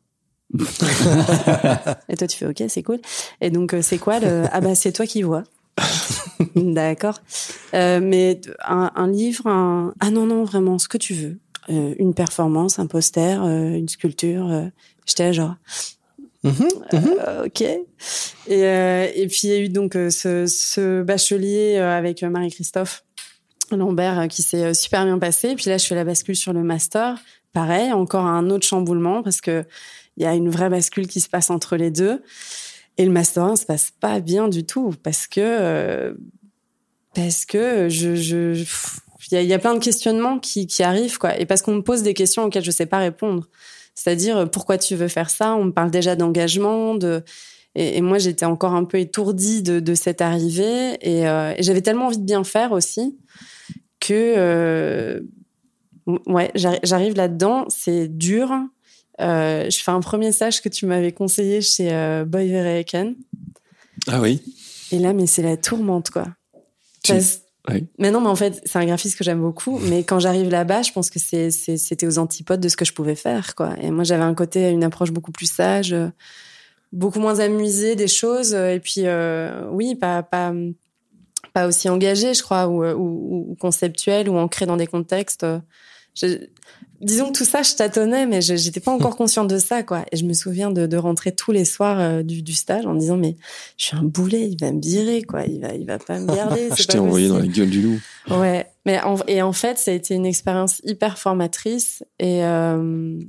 et 2.09 2.15
toi, 2.15 2.27
tu 2.27 2.37
fais 2.37 2.45
OK, 2.47 2.63
c'est 2.67 2.83
cool. 2.83 2.99
Et 3.41 3.49
donc, 3.49 3.73
euh, 3.73 3.81
c'est 3.81 3.97
quoi 3.97 4.19
le 4.19 4.45
Ah 4.51 4.61
bah, 4.61 4.75
c'est 4.75 4.91
toi 4.91 5.05
qui 5.05 5.21
vois. 5.21 5.43
D'accord. 6.55 7.19
Euh, 7.73 7.99
mais 8.01 8.41
un, 8.65 8.91
un 8.95 9.07
livre, 9.07 9.47
un... 9.47 9.93
ah 9.99 10.09
non 10.09 10.25
non, 10.25 10.43
vraiment, 10.43 10.79
ce 10.79 10.87
que 10.87 10.97
tu 10.97 11.13
veux. 11.13 11.37
Euh, 11.69 11.93
une 11.99 12.13
performance, 12.13 12.79
un 12.79 12.87
poster, 12.87 13.43
euh, 13.43 13.75
une 13.75 13.87
sculpture. 13.89 14.69
J'étais 15.05 15.33
genre. 15.33 15.55
Euh, 16.45 17.45
ok. 17.45 17.61
Et, 17.61 17.79
euh, 18.49 19.07
et 19.13 19.27
puis 19.27 19.41
il 19.43 19.49
y 19.49 19.53
a 19.53 19.59
eu 19.59 19.69
donc 19.69 19.95
euh, 19.95 20.09
ce, 20.09 20.45
ce 20.45 21.01
bachelier 21.01 21.77
avec 21.77 22.23
Marie-Christophe 22.23 23.03
Lambert 23.71 24.27
qui 24.29 24.41
s'est 24.41 24.73
super 24.73 25.05
bien 25.05 25.19
passé. 25.19 25.55
Puis 25.55 25.69
là, 25.69 25.77
je 25.77 25.85
fais 25.85 25.95
la 25.95 26.03
bascule 26.03 26.35
sur 26.35 26.53
le 26.53 26.63
master. 26.63 27.19
Pareil, 27.53 27.91
encore 27.91 28.25
un 28.25 28.49
autre 28.49 28.65
chamboulement 28.65 29.21
parce 29.23 29.41
que 29.41 29.65
il 30.19 30.23
y 30.23 30.25
a 30.25 30.35
une 30.35 30.49
vraie 30.49 30.69
bascule 30.69 31.07
qui 31.07 31.21
se 31.21 31.29
passe 31.29 31.49
entre 31.49 31.77
les 31.77 31.91
deux. 31.91 32.21
Et 32.97 33.05
le 33.05 33.11
master 33.11 33.43
1 33.45 33.55
se 33.55 33.65
passe 33.65 33.91
pas 33.97 34.19
bien 34.19 34.49
du 34.49 34.65
tout 34.65 34.93
parce 35.01 35.25
que 35.25 35.39
euh, 35.39 36.13
parce 37.15 37.45
que 37.45 37.87
il 39.31 39.45
y 39.45 39.53
a, 39.53 39.59
plein 39.59 39.73
de 39.73 39.79
questionnements 39.79 40.37
qui 40.37 40.67
qui 40.67 40.83
arrivent 40.83 41.17
quoi 41.17 41.37
et 41.39 41.45
parce 41.45 41.61
qu'on 41.61 41.75
me 41.75 41.81
pose 41.81 42.03
des 42.03 42.13
questions 42.13 42.43
auxquelles 42.43 42.63
je 42.63 42.71
sais 42.71 42.85
pas 42.85 42.97
répondre. 42.97 43.47
C'est-à-dire 43.95 44.37
euh, 44.37 44.45
pourquoi 44.45 44.77
tu 44.77 44.95
veux 44.95 45.07
faire 45.07 45.29
ça? 45.29 45.55
On 45.55 45.65
me 45.65 45.71
parle 45.71 45.91
déjà 45.91 46.17
d'engagement, 46.17 46.93
de 46.95 47.23
et, 47.75 48.01
moi 48.01 48.17
j'étais 48.17 48.45
encore 48.45 48.73
un 48.73 48.83
peu 48.83 48.99
étourdie 48.99 49.61
de, 49.61 49.95
cette 49.95 50.19
arrivée 50.19 50.97
et, 51.01 51.29
euh, 51.29 51.53
et 51.55 51.63
j'avais 51.63 51.81
tellement 51.81 52.07
envie 52.07 52.17
de 52.17 52.25
bien 52.25 52.43
faire 52.43 52.73
aussi 52.73 53.17
que 54.01 55.23
ouais 56.27 56.51
j'arri- 56.55 56.79
j'arrive 56.83 57.15
là-dedans, 57.15 57.65
c'est 57.69 58.09
dur. 58.09 58.51
Euh, 59.21 59.69
je 59.69 59.79
fais 59.83 59.91
un 59.91 59.99
premier 59.99 60.31
stage 60.31 60.61
que 60.61 60.69
tu 60.69 60.85
m'avais 60.85 61.11
conseillé 61.11 61.61
chez 61.61 61.91
euh, 61.91 62.25
Boy 62.25 62.49
Verheken. 62.49 63.15
ah 64.07 64.21
oui 64.21 64.41
Et 64.91 64.99
là, 64.99 65.13
mais 65.13 65.25
c'est 65.27 65.41
la 65.41 65.57
tourmente, 65.57 66.09
quoi. 66.09 66.25
Tu- 67.03 67.11
Parce-. 67.13 67.41
Mais 67.99 68.09
non, 68.09 68.19
mais 68.21 68.29
en 68.29 68.35
fait, 68.35 68.61
c'est 68.65 68.79
un 68.79 68.85
graphiste 68.85 69.15
que 69.17 69.23
j'aime 69.23 69.41
beaucoup. 69.41 69.77
Mais 69.89 70.03
quand 70.03 70.19
j'arrive 70.19 70.49
là-bas, 70.49 70.81
je 70.81 70.91
pense 70.91 71.11
que 71.11 71.19
c'était 71.19 72.07
aux 72.07 72.17
antipodes 72.17 72.59
de 72.61 72.67
ce 72.69 72.75
que 72.75 72.85
je 72.85 72.93
pouvais 72.93 73.13
faire, 73.15 73.53
quoi. 73.53 73.75
Et 73.79 73.91
moi, 73.91 74.03
j'avais 74.03 74.23
un 74.23 74.33
côté, 74.33 74.69
une 74.69 74.83
approche 74.83 75.11
beaucoup 75.11 75.31
plus 75.31 75.51
sage, 75.51 75.93
euh, 75.93 76.07
beaucoup 76.93 77.19
moins 77.19 77.39
amusée 77.39 77.95
des 77.95 78.07
choses. 78.07 78.53
Et 78.55 78.79
puis, 78.83 79.01
euh, 79.05 79.67
oui, 79.69 79.93
pas, 79.93 80.23
pas, 80.23 80.51
pas 81.53 81.67
aussi 81.67 81.89
engagée, 81.89 82.33
je 82.33 82.41
crois, 82.41 82.67
ou, 82.69 82.83
ou, 82.83 83.51
ou 83.51 83.55
conceptuelle, 83.55 84.29
ou 84.29 84.37
ancrée 84.37 84.65
dans 84.65 84.77
des 84.77 84.87
contextes. 84.87 85.45
je- 86.15 86.47
disons 87.01 87.31
que 87.31 87.37
tout 87.37 87.45
ça, 87.45 87.61
je 87.63 87.75
tâtonnais, 87.75 88.25
mais 88.25 88.41
je 88.41 88.55
j'étais 88.55 88.79
pas 88.79 88.91
encore 88.91 89.15
consciente 89.17 89.47
de 89.47 89.57
ça, 89.57 89.83
quoi. 89.83 90.05
Et 90.11 90.17
je 90.17 90.25
me 90.25 90.33
souviens 90.33 90.71
de, 90.71 90.85
de 90.85 90.97
rentrer 90.97 91.31
tous 91.33 91.51
les 91.51 91.65
soirs 91.65 91.99
euh, 91.99 92.23
du, 92.23 92.41
du 92.41 92.53
stage 92.53 92.85
en 92.85 92.95
disant, 92.95 93.17
mais 93.17 93.35
je 93.77 93.85
suis 93.85 93.97
un 93.97 94.03
boulet, 94.03 94.49
il 94.49 94.59
va 94.59 94.71
me 94.71 94.81
virer, 94.81 95.23
quoi. 95.23 95.43
Il 95.45 95.61
va, 95.61 95.73
il 95.73 95.85
va 95.85 95.99
pas 95.99 96.19
me 96.19 96.27
garder. 96.35 96.69
je 96.75 96.83
t'ai 96.83 96.99
envoyé 96.99 97.27
dans 97.27 97.39
la 97.39 97.47
gueule 97.47 97.69
du 97.69 97.81
loup 97.81 97.99
Ouais, 98.29 98.67
mais 98.85 99.01
en, 99.01 99.17
et 99.27 99.41
en 99.41 99.53
fait, 99.53 99.77
ça 99.77 99.91
a 99.91 99.93
été 99.93 100.13
une 100.13 100.25
expérience 100.25 100.81
hyper 100.83 101.17
formatrice 101.17 102.03
et 102.19 102.43
euh, 102.43 103.19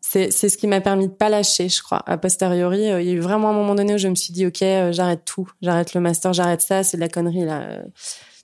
c'est 0.00 0.30
ce 0.30 0.56
qui 0.56 0.66
m'a 0.66 0.80
permis 0.80 1.06
de 1.06 1.12
pas 1.12 1.28
lâcher, 1.28 1.68
je 1.68 1.80
crois. 1.82 2.02
A 2.06 2.18
posteriori, 2.18 2.90
euh, 2.90 3.00
il 3.00 3.08
y 3.08 3.10
a 3.10 3.14
eu 3.14 3.20
vraiment 3.20 3.50
un 3.50 3.52
moment 3.52 3.76
donné 3.76 3.94
où 3.94 3.98
je 3.98 4.08
me 4.08 4.16
suis 4.16 4.32
dit, 4.32 4.44
ok, 4.44 4.58
j'arrête 4.90 5.24
tout, 5.24 5.48
j'arrête 5.62 5.94
le 5.94 6.00
master, 6.00 6.32
j'arrête 6.32 6.62
ça, 6.62 6.82
c'est 6.82 6.96
de 6.96 7.02
la 7.02 7.08
connerie 7.08 7.44
là. 7.44 7.82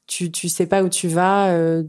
Tu 0.07 0.31
tu 0.31 0.49
sais 0.49 0.67
pas 0.67 0.85
où 0.85 0.89
tu 0.89 1.09
vas, 1.09 1.49
euh, 1.49 1.83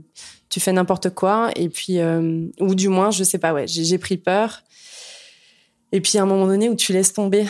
tu 0.49 0.59
fais 0.59 0.71
n'importe 0.71 1.09
quoi 1.11 1.51
et 1.55 1.69
puis 1.69 1.99
euh, 1.99 2.47
ou 2.59 2.75
du 2.75 2.87
moins, 2.89 3.11
je 3.11 3.23
sais 3.23 3.37
pas, 3.37 3.53
ouais, 3.53 3.65
j'ai 3.67 3.97
pris 3.97 4.17
peur. 4.17 4.63
Et 5.91 6.01
puis 6.01 6.17
à 6.17 6.23
un 6.23 6.25
moment 6.25 6.47
donné 6.47 6.69
où 6.69 6.75
tu 6.75 6.93
laisses 6.93 7.13
tomber. 7.13 7.45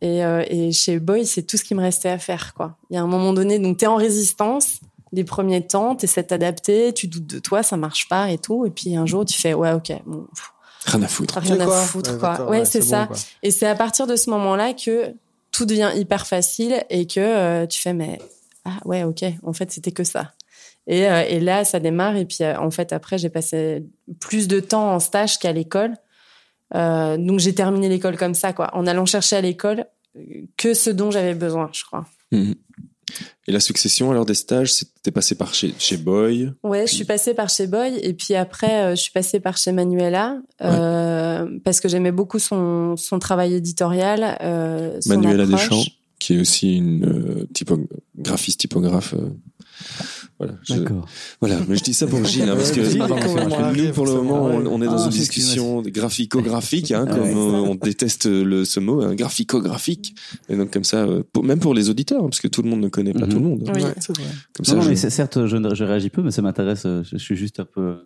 Et, 0.00 0.24
euh, 0.24 0.42
et 0.48 0.72
chez 0.72 0.98
Boy, 0.98 1.26
c'est 1.26 1.42
tout 1.42 1.58
ce 1.58 1.64
qui 1.64 1.74
me 1.74 1.82
restait 1.82 2.08
à 2.08 2.18
faire, 2.18 2.54
quoi. 2.54 2.76
Il 2.88 2.94
y 2.94 2.96
a 2.96 3.02
un 3.02 3.06
moment 3.06 3.34
donné, 3.34 3.58
donc 3.58 3.76
t'es 3.76 3.86
en 3.86 3.96
résistance 3.96 4.80
les 5.12 5.24
premiers 5.24 5.66
temps, 5.66 5.94
t'essaies 5.94 6.22
de 6.22 6.28
t'adapter, 6.28 6.92
tu 6.94 7.06
doutes 7.06 7.26
de 7.26 7.38
toi, 7.38 7.62
ça 7.62 7.76
marche 7.76 8.08
pas 8.08 8.30
et 8.30 8.38
tout. 8.38 8.64
Et 8.64 8.70
puis 8.70 8.96
un 8.96 9.04
jour, 9.06 9.24
tu 9.24 9.38
fais, 9.38 9.52
ouais, 9.52 9.72
ok, 9.72 9.92
bon, 10.06 10.26
pff, 10.34 10.52
rien 10.86 11.02
à 11.02 11.08
foutre 11.08 11.38
rien 11.38 11.56
C'est 11.56 11.60
à 11.60 11.66
quoi 11.66 11.82
foutre, 11.82 12.18
quoi. 12.18 12.40
Ouais, 12.44 12.60
ouais, 12.60 12.64
c'est 12.64 12.80
bon, 12.80 12.86
ça. 12.86 13.06
quoi. 13.06 13.16
Et 13.42 13.50
c'est 13.50 13.66
à 13.66 13.74
partir 13.74 14.06
de 14.06 14.16
ce 14.16 14.30
moment-là 14.30 14.72
que 14.72 15.14
tout 15.50 15.66
devient 15.66 15.90
hyper 15.94 16.26
facile 16.26 16.82
et 16.88 17.06
que 17.06 17.20
euh, 17.20 17.66
tu 17.66 17.78
fais 17.78 17.92
mais 17.92 18.18
ah 18.64 18.78
ouais 18.86 19.04
ok 19.04 19.22
en 19.42 19.52
fait 19.52 19.70
c'était 19.70 19.92
que 19.92 20.02
ça 20.02 20.32
et, 20.86 21.08
euh, 21.08 21.22
et 21.28 21.40
là 21.40 21.64
ça 21.64 21.78
démarre 21.80 22.16
et 22.16 22.24
puis 22.24 22.38
euh, 22.42 22.58
en 22.58 22.70
fait 22.70 22.92
après 22.92 23.18
j'ai 23.18 23.30
passé 23.30 23.84
plus 24.20 24.48
de 24.48 24.60
temps 24.60 24.92
en 24.94 25.00
stage 25.00 25.38
qu'à 25.38 25.52
l'école 25.52 25.94
Euh, 26.74 27.18
donc 27.18 27.38
j'ai 27.38 27.54
terminé 27.54 27.88
l'école 27.90 28.16
comme 28.16 28.34
ça 28.34 28.54
quoi 28.54 28.70
en 28.74 28.86
allant 28.86 29.04
chercher 29.04 29.36
à 29.36 29.42
l'école 29.42 29.84
que 30.56 30.72
ce 30.74 30.88
dont 30.90 31.10
j'avais 31.10 31.34
besoin 31.34 31.68
je 31.72 31.84
crois 31.84 32.06
Mhm. 32.32 32.54
Et 33.46 33.52
la 33.52 33.60
succession 33.60 34.10
alors 34.10 34.24
des 34.24 34.32
stages, 34.34 34.72
c'était 34.72 35.10
passé 35.10 35.34
par 35.34 35.52
chez, 35.52 35.74
chez 35.78 35.98
Boy. 35.98 36.50
Ouais, 36.62 36.86
je 36.86 36.94
suis 36.94 37.04
passée 37.04 37.34
par 37.34 37.50
chez 37.50 37.66
Boy 37.66 37.98
et 38.02 38.14
puis 38.14 38.34
après, 38.34 38.74
euh, 38.84 38.90
je 38.96 39.02
suis 39.02 39.12
passée 39.12 39.38
par 39.38 39.58
chez 39.58 39.70
Manuela 39.72 40.38
euh, 40.62 41.46
parce 41.62 41.80
que 41.80 41.88
j'aimais 41.90 42.12
beaucoup 42.12 42.38
son, 42.38 42.96
son 42.96 43.18
travail 43.18 43.52
éditorial. 43.52 44.38
Euh, 44.40 44.98
Manuela. 45.04 45.44
Deschamps, 45.44 45.84
qui 46.18 46.36
est 46.36 46.40
aussi 46.40 46.76
une 46.78 47.46
typo- 47.52 47.86
graphiste 48.16 48.60
typographe. 48.60 49.14
Voilà, 50.46 50.54
je, 50.62 50.74
voilà, 51.40 51.56
mais 51.68 51.76
je 51.76 51.82
dis 51.82 51.94
ça 51.94 52.06
pour 52.06 52.24
Gilles, 52.24 52.42
hein, 52.48 52.54
parce 52.56 52.72
que 52.72 52.80
nous, 53.76 53.92
pour 53.92 54.06
le 54.06 54.12
moment, 54.14 54.44
on, 54.44 54.82
est 54.82 54.86
dans 54.86 54.98
Ah, 55.02 55.06
une 55.06 55.12
c'est 55.12 55.18
discussion 55.18 55.82
graphico-graphique, 55.82 56.90
hein, 56.92 57.06
comme 57.06 57.20
ouais. 57.22 57.30
euh, 57.34 57.68
on 57.70 57.74
déteste 57.74 58.26
le, 58.26 58.64
ce 58.64 58.80
mot, 58.80 59.02
hein, 59.02 59.14
graphico-graphique. 59.14 60.14
Et 60.48 60.56
donc 60.56 60.70
comme 60.72 60.84
ça, 60.84 60.98
euh, 61.04 61.22
pour- 61.32 61.44
même 61.44 61.58
pour 61.60 61.74
les 61.74 61.90
auditeurs, 61.90 62.20
hein, 62.22 62.28
parce 62.28 62.40
que 62.40 62.48
tout 62.48 62.62
le 62.62 62.70
monde 62.70 62.80
ne 62.80 62.88
connaît 62.88 63.12
pas 63.12 63.26
Mhm. 63.26 63.28
tout 63.28 63.38
le 63.38 63.44
monde. 63.44 63.62
Oui. 63.74 63.82
Ouais, 63.82 63.94
c'est 64.00 64.16
vrai. 64.16 64.26
Comme 64.54 64.64
Non, 64.66 64.70
ça, 64.70 64.74
non, 64.76 64.82
je- 64.82 64.88
mais 64.90 64.96
c'est- 64.96 65.10
certes, 65.10 65.46
je, 65.46 65.84
réagis 65.84 66.10
peu, 66.10 66.22
mais 66.22 66.30
ça 66.30 66.42
m'intéresse. 66.42 66.82
euh, 66.86 67.02
Je, 67.04 67.16
suis 67.16 67.36
juste 67.36 67.60
un 67.60 67.64
peu 67.64 67.96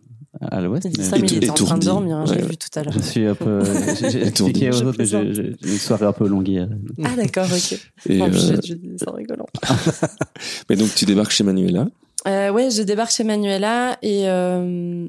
à 0.41 0.61
l'ouest. 0.61 0.87
Mais- 0.97 1.03
ça, 1.05 1.17
mais 1.19 1.23
il 1.23 1.25
Étourdi. 1.25 1.37
était 1.47 1.51
en 1.51 1.65
train 1.65 1.79
de 1.79 1.85
dormir, 1.85 2.17
hein, 2.17 2.25
j'ai 2.27 2.43
vu 2.43 2.57
tout 2.57 2.69
à 2.79 2.83
l'heure. 2.83 2.93
Je 2.93 3.01
suis 3.01 3.25
un 3.27 3.35
peu. 3.35 3.61
J'ai 4.11 4.27
expliqué 4.27 4.71
aux 4.71 4.83
autres, 4.83 4.97
mais 4.99 5.07
j'ai 5.07 5.55
une 5.65 5.79
soirée 5.79 6.07
un 6.07 6.13
peu 6.13 6.27
longue 6.29 6.49
hier. 6.49 6.69
Ah 7.05 7.17
d'accord, 7.17 7.47
ok. 7.51 7.79
et, 8.09 8.21
En 8.21 8.29
plus, 8.31 8.51
euh, 8.51 8.57
je, 8.63 8.69
je 8.69 8.75
dis 8.75 8.91
ça 8.99 9.11
en 9.11 9.15
rigolant. 9.17 9.47
mais 10.69 10.77
donc 10.77 10.95
tu 10.95 11.05
débarques 11.05 11.31
chez 11.31 11.45
Manuela. 11.45 11.89
Euh, 12.27 12.51
ouais, 12.51 12.71
je 12.71 12.83
débarque 12.83 13.13
chez 13.13 13.25
Manuela 13.25 13.99
et 14.03 14.29
euh, 14.29 15.07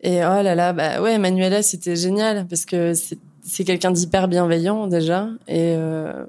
et 0.00 0.18
oh 0.18 0.42
là 0.42 0.54
là, 0.54 0.72
bah 0.72 1.00
ouais, 1.00 1.18
Manuela 1.18 1.62
c'était 1.62 1.96
génial 1.96 2.46
parce 2.48 2.64
que 2.64 2.92
c'est 3.42 3.64
quelqu'un 3.64 3.90
d'hyper 3.90 4.26
bienveillant 4.26 4.86
déjà 4.88 5.28
et 5.46 5.74
euh, 5.76 6.24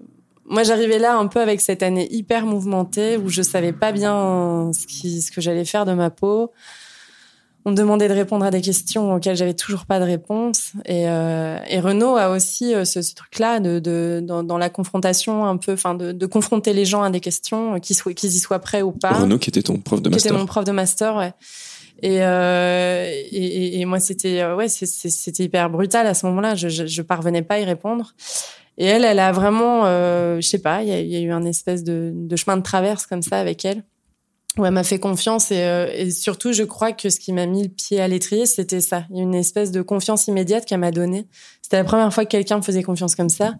moi 0.45 0.63
j'arrivais 0.63 0.99
là 0.99 1.17
un 1.17 1.27
peu 1.27 1.41
avec 1.41 1.61
cette 1.61 1.81
année 1.81 2.07
hyper 2.13 2.45
mouvementée 2.45 3.17
où 3.17 3.29
je 3.29 3.41
savais 3.41 3.73
pas 3.73 3.91
bien 3.91 4.71
ce 4.71 4.85
qui 4.85 5.21
ce 5.21 5.31
que 5.31 5.41
j'allais 5.41 5.65
faire 5.65 5.85
de 5.85 5.93
ma 5.93 6.09
peau. 6.09 6.51
On 7.67 7.71
me 7.71 7.75
demandait 7.75 8.07
de 8.07 8.13
répondre 8.13 8.45
à 8.45 8.51
des 8.51 8.61
questions 8.61 9.15
auxquelles 9.15 9.35
j'avais 9.35 9.55
toujours 9.55 9.85
pas 9.87 9.99
de 9.99 10.05
réponse 10.05 10.73
et 10.85 11.09
euh, 11.09 11.57
et 11.67 11.79
Renaud 11.79 12.15
a 12.15 12.29
aussi 12.29 12.75
euh, 12.75 12.85
ce, 12.85 13.01
ce 13.01 13.15
truc 13.15 13.39
là 13.39 13.59
de, 13.59 13.79
de 13.79 14.21
dans, 14.23 14.43
dans 14.43 14.57
la 14.59 14.69
confrontation 14.69 15.45
un 15.45 15.57
peu 15.57 15.73
enfin 15.73 15.95
de, 15.95 16.11
de 16.11 16.25
confronter 16.27 16.73
les 16.73 16.85
gens 16.85 17.01
à 17.01 17.09
des 17.09 17.19
questions 17.21 17.79
qu'ils 17.79 17.95
soient 17.95 18.13
qu'ils 18.13 18.35
y 18.35 18.39
soient 18.39 18.59
prêts 18.59 18.83
ou 18.83 18.91
pas 18.91 19.13
Renaud 19.13 19.39
qui 19.39 19.49
était 19.49 19.63
ton 19.63 19.77
prof 19.79 19.99
de 20.01 20.09
qui 20.09 20.15
était 20.15 20.29
master. 20.29 20.39
mon 20.39 20.45
prof 20.45 20.63
de 20.63 20.71
master, 20.71 21.15
ouais. 21.15 21.33
Et, 22.03 22.17
euh, 22.21 23.09
et, 23.31 23.79
et- 23.79 23.85
moi, 23.85 23.99
c'était 24.01 24.41
euh, 24.41 24.55
ouais, 24.55 24.67
c'était 24.67 25.43
hyper 25.45 25.69
brutal 25.69 26.05
à 26.07 26.13
ce 26.13 26.25
moment-là. 26.25 26.53
Je, 26.53 26.67
je, 26.67 26.85
je 26.85 27.01
parvenais 27.01 27.41
pas 27.41 27.55
à 27.55 27.59
y 27.59 27.63
répondre. 27.63 28.13
Et 28.77 28.83
elle, 28.85 29.05
elle 29.05 29.19
a 29.19 29.31
vraiment, 29.31 29.83
euh, 29.85 30.41
je 30.41 30.45
sais 30.47 30.59
pas, 30.59 30.83
il 30.83 30.89
y 30.89 30.91
a, 30.91 30.99
y 30.99 31.15
a 31.15 31.19
eu 31.21 31.31
un 31.31 31.45
espèce 31.45 31.85
de, 31.85 32.11
de 32.13 32.35
chemin 32.35 32.57
de 32.57 32.61
traverse 32.63 33.05
comme 33.07 33.21
ça 33.21 33.39
avec 33.39 33.63
elle, 33.63 33.83
où 34.57 34.65
elle 34.65 34.73
m'a 34.73 34.83
fait 34.83 34.99
confiance. 34.99 35.51
Et, 35.51 35.63
euh, 35.63 35.87
et 35.93 36.11
surtout, 36.11 36.53
je 36.53 36.63
crois 36.63 36.91
que 36.91 37.09
ce 37.09 37.19
qui 37.19 37.33
m'a 37.33 37.45
mis 37.45 37.63
le 37.63 37.69
pied 37.69 37.99
à 37.99 38.07
l'étrier, 38.07 38.45
c'était 38.45 38.81
ça. 38.81 39.05
Une 39.13 39.35
espèce 39.35 39.71
de 39.71 39.81
confiance 39.81 40.27
immédiate 40.27 40.65
qu'elle 40.65 40.79
m'a 40.79 40.91
donnée. 40.91 41.27
C'était 41.61 41.77
la 41.77 41.83
première 41.83 42.13
fois 42.13 42.25
que 42.25 42.31
quelqu'un 42.31 42.57
me 42.57 42.61
faisait 42.61 42.83
confiance 42.83 43.15
comme 43.15 43.29
ça. 43.29 43.55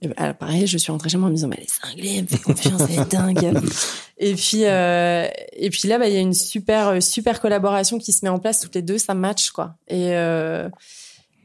Et 0.00 0.08
ben, 0.08 0.14
alors, 0.16 0.34
pareil, 0.34 0.66
je 0.66 0.78
suis 0.78 0.92
rentrée 0.92 1.08
chez 1.08 1.16
moi 1.18 1.26
en 1.26 1.30
me 1.30 1.34
disant, 1.34 1.48
mais 1.48 1.56
elle 1.58 1.64
est 1.64 1.86
cinglée, 1.86 2.16
elle 2.16 2.22
me 2.22 2.28
fait 2.28 2.38
confiance, 2.38 2.82
elle 2.88 3.00
est 3.00 3.10
dingue. 3.10 3.60
Et 4.20 4.34
puis, 4.34 4.64
euh, 4.64 5.28
et 5.52 5.70
puis 5.70 5.86
là, 5.86 5.96
bah, 5.96 6.08
il 6.08 6.14
y 6.14 6.16
a 6.16 6.20
une 6.20 6.34
super, 6.34 7.00
super 7.00 7.40
collaboration 7.40 7.98
qui 7.98 8.12
se 8.12 8.24
met 8.24 8.28
en 8.28 8.40
place 8.40 8.58
toutes 8.58 8.74
les 8.74 8.82
deux, 8.82 8.98
ça 8.98 9.14
match, 9.14 9.50
quoi. 9.50 9.76
Et, 9.86 10.10
euh, 10.16 10.68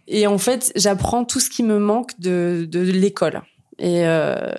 et 0.07 0.25
en 0.25 0.39
fait, 0.39 0.71
j'apprends 0.75 1.23
tout 1.23 1.39
ce 1.39 1.51
qui 1.51 1.61
me 1.61 1.77
manque 1.77 2.19
de, 2.19 2.67
de 2.67 2.79
l'école. 2.79 3.43
Et 3.77 4.07
euh, 4.07 4.51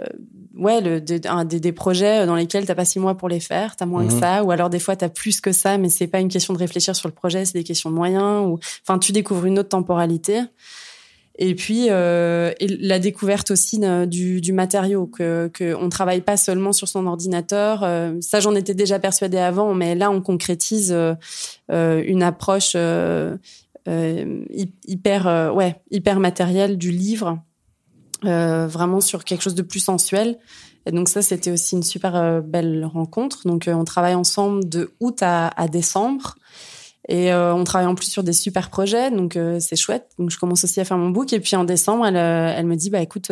ouais, 0.57 0.81
le, 0.81 1.01
de- 1.01 1.21
un, 1.29 1.45
des, 1.45 1.61
des 1.61 1.73
projets 1.73 2.27
dans 2.27 2.37
lesquels 2.37 2.67
t'as 2.67 2.75
pas 2.75 2.85
six 2.85 2.99
mois 3.01 3.15
pour 3.17 3.29
les 3.29 3.41
faire, 3.41 3.77
t'as 3.77 3.87
moins 3.87 4.07
que 4.07 4.13
Mhm. 4.13 4.21
ça, 4.21 4.45
ou 4.45 4.51
alors 4.51 4.71
des 4.71 4.79
fois 4.79 4.97
t'as 4.97 5.09
plus 5.09 5.41
que 5.41 5.53
ça, 5.53 5.79
mais 5.79 5.89
c'est 5.89 6.07
pas 6.07 6.21
une 6.21 6.29
question 6.29 6.55
de 6.55 6.59
réfléchir 6.59 6.95
sur 6.97 7.09
le 7.09 7.15
projet, 7.15 7.45
c'est 7.45 7.59
des 7.59 7.65
questions 7.65 7.91
de 7.91 7.95
moyens. 7.97 8.47
Ou 8.47 8.59
enfin, 8.87 8.99
tu 8.99 9.13
découvres 9.13 9.47
une 9.47 9.59
autre 9.59 9.71
temporalité. 9.71 10.41
Et 11.37 11.57
puis 11.57 11.87
euh, 11.91 12.53
et 12.61 12.69
la 12.69 13.01
découverte 13.01 13.51
aussi 13.51 13.81
euh, 13.83 14.07
du, 14.07 14.41
du 14.41 14.53
matériau, 14.53 15.07
que 15.09 15.51
que 15.53 15.75
on 15.75 15.89
travaille 15.89 16.21
pas 16.21 16.37
seulement 16.37 16.73
sur 16.73 16.87
son 16.87 17.07
ordinateur. 17.09 17.83
euh, 17.83 18.13
ça, 18.21 18.39
j'en 18.39 18.55
étais 18.55 18.75
déjà 18.75 19.01
persuadée 19.01 19.39
avant, 19.39 19.75
mais 19.75 19.97
là, 19.97 20.13
on 20.13 20.21
concrétise 20.21 20.93
euh, 20.93 21.15
euh, 21.73 22.01
une 22.07 22.23
approche 22.23 22.75
euh, 22.77 23.37
euh, 23.89 24.45
hy- 24.51 24.71
hyper 24.87 25.27
euh, 25.27 25.51
ouais 25.51 25.81
hyper 25.91 26.21
matérielle 26.21 26.79
du 26.79 26.93
livre, 26.93 27.39
euh, 28.27 28.67
vraiment 28.67 29.01
sur 29.01 29.25
quelque 29.25 29.43
chose 29.43 29.55
de 29.55 29.63
plus 29.63 29.81
sensuel. 29.81 30.39
Et 30.87 30.93
donc 30.93 31.09
ça, 31.09 31.23
c'était 31.23 31.51
aussi 31.51 31.77
une 31.77 31.83
super 31.83 32.17
euh, 32.17 32.41
belle 32.41 32.85
rencontre. 32.85 33.47
Donc 33.47 33.69
euh, 33.69 33.75
on 33.75 33.85
travaille 33.85 34.15
ensemble 34.15 34.69
de 34.69 34.93
août 35.01 35.19
à, 35.23 35.51
décembre. 35.69 36.37
Et 37.07 37.35
on 37.35 37.65
travaille 37.65 37.87
en 37.87 37.95
plus 37.95 38.11
sur 38.11 38.23
des 38.23 38.33
super 38.33 38.71
projets, 38.71 39.11
donc 39.11 39.39
c'est 39.61 39.77
chouette. 39.77 40.09
Donc 40.19 40.31
je 40.31 40.39
commence 40.39 40.65
aussi 40.65 40.81
à 40.81 40.87
faire 40.87 40.97
mon 40.97 41.11
book. 41.11 41.35
Et 41.35 41.41
puis 41.41 41.55
en 41.55 41.65
décembre, 41.65 42.07
elle, 42.07 42.17
elle 42.17 42.65
me 42.65 42.77
dit, 42.77 42.89
bah 42.89 43.03
écoute, 43.03 43.31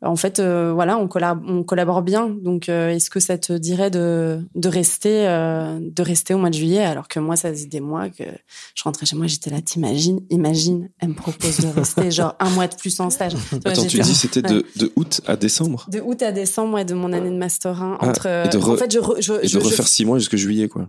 en 0.00 0.14
fait, 0.16 0.38
euh, 0.38 0.72
voilà, 0.72 0.96
on 0.98 1.08
collabore, 1.08 1.44
on 1.48 1.62
collabore 1.64 2.02
bien. 2.02 2.28
Donc 2.28 2.68
euh, 2.68 2.90
est-ce 2.90 3.10
que 3.10 3.20
ça 3.20 3.36
te 3.38 3.52
dirait 3.52 3.90
de, 3.90 4.40
de 4.54 4.68
rester, 4.68 5.26
euh, 5.28 5.78
de 5.80 6.02
rester 6.02 6.34
au 6.34 6.38
mois 6.38 6.50
de 6.50 6.54
juillet, 6.54 6.84
alors 6.84 7.08
que 7.08 7.18
moi, 7.18 7.36
ça 7.36 7.50
faisait 7.50 7.66
des 7.66 7.80
mois 7.80 8.08
que 8.08 8.24
je 8.74 8.82
rentrais 8.84 9.06
chez 9.06 9.16
moi, 9.16 9.26
j'étais 9.26 9.50
là, 9.50 9.60
t'imagines, 9.60 10.20
imagine, 10.30 10.88
elle 11.00 11.08
me 11.08 11.14
propose 11.14 11.58
de 11.58 11.66
rester 11.68 12.10
genre 12.12 12.36
un 12.38 12.50
mois 12.50 12.68
de 12.68 12.76
plus 12.76 13.00
en 13.00 13.10
stage. 13.10 13.32
Attends, 13.64 13.84
tu 13.86 13.98
dis 14.00 14.14
c'était 14.14 14.42
de, 14.42 14.64
de 14.76 14.92
août 14.96 15.20
à 15.26 15.36
décembre 15.36 15.86
de 15.88 16.00
août 16.00 16.22
à 16.22 16.32
décembre, 16.32 16.74
ouais, 16.74 16.84
de 16.84 16.94
mon 16.94 17.12
année 17.12 17.30
de 17.30 17.36
master 17.36 17.82
1. 17.82 17.98
Ah, 18.00 18.08
Entre, 18.08 18.26
et 18.26 18.48
de 18.48 18.58
en 18.58 18.76
fait, 18.76 18.92
je, 18.92 18.98
je, 19.20 19.32
et 19.32 19.36
de 19.42 19.42
je- 19.48 19.58
je- 19.58 19.64
refaire 19.64 19.88
six 19.88 20.04
mois 20.04 20.18
jusque 20.18 20.36
juillet, 20.36 20.68
quoi. 20.68 20.88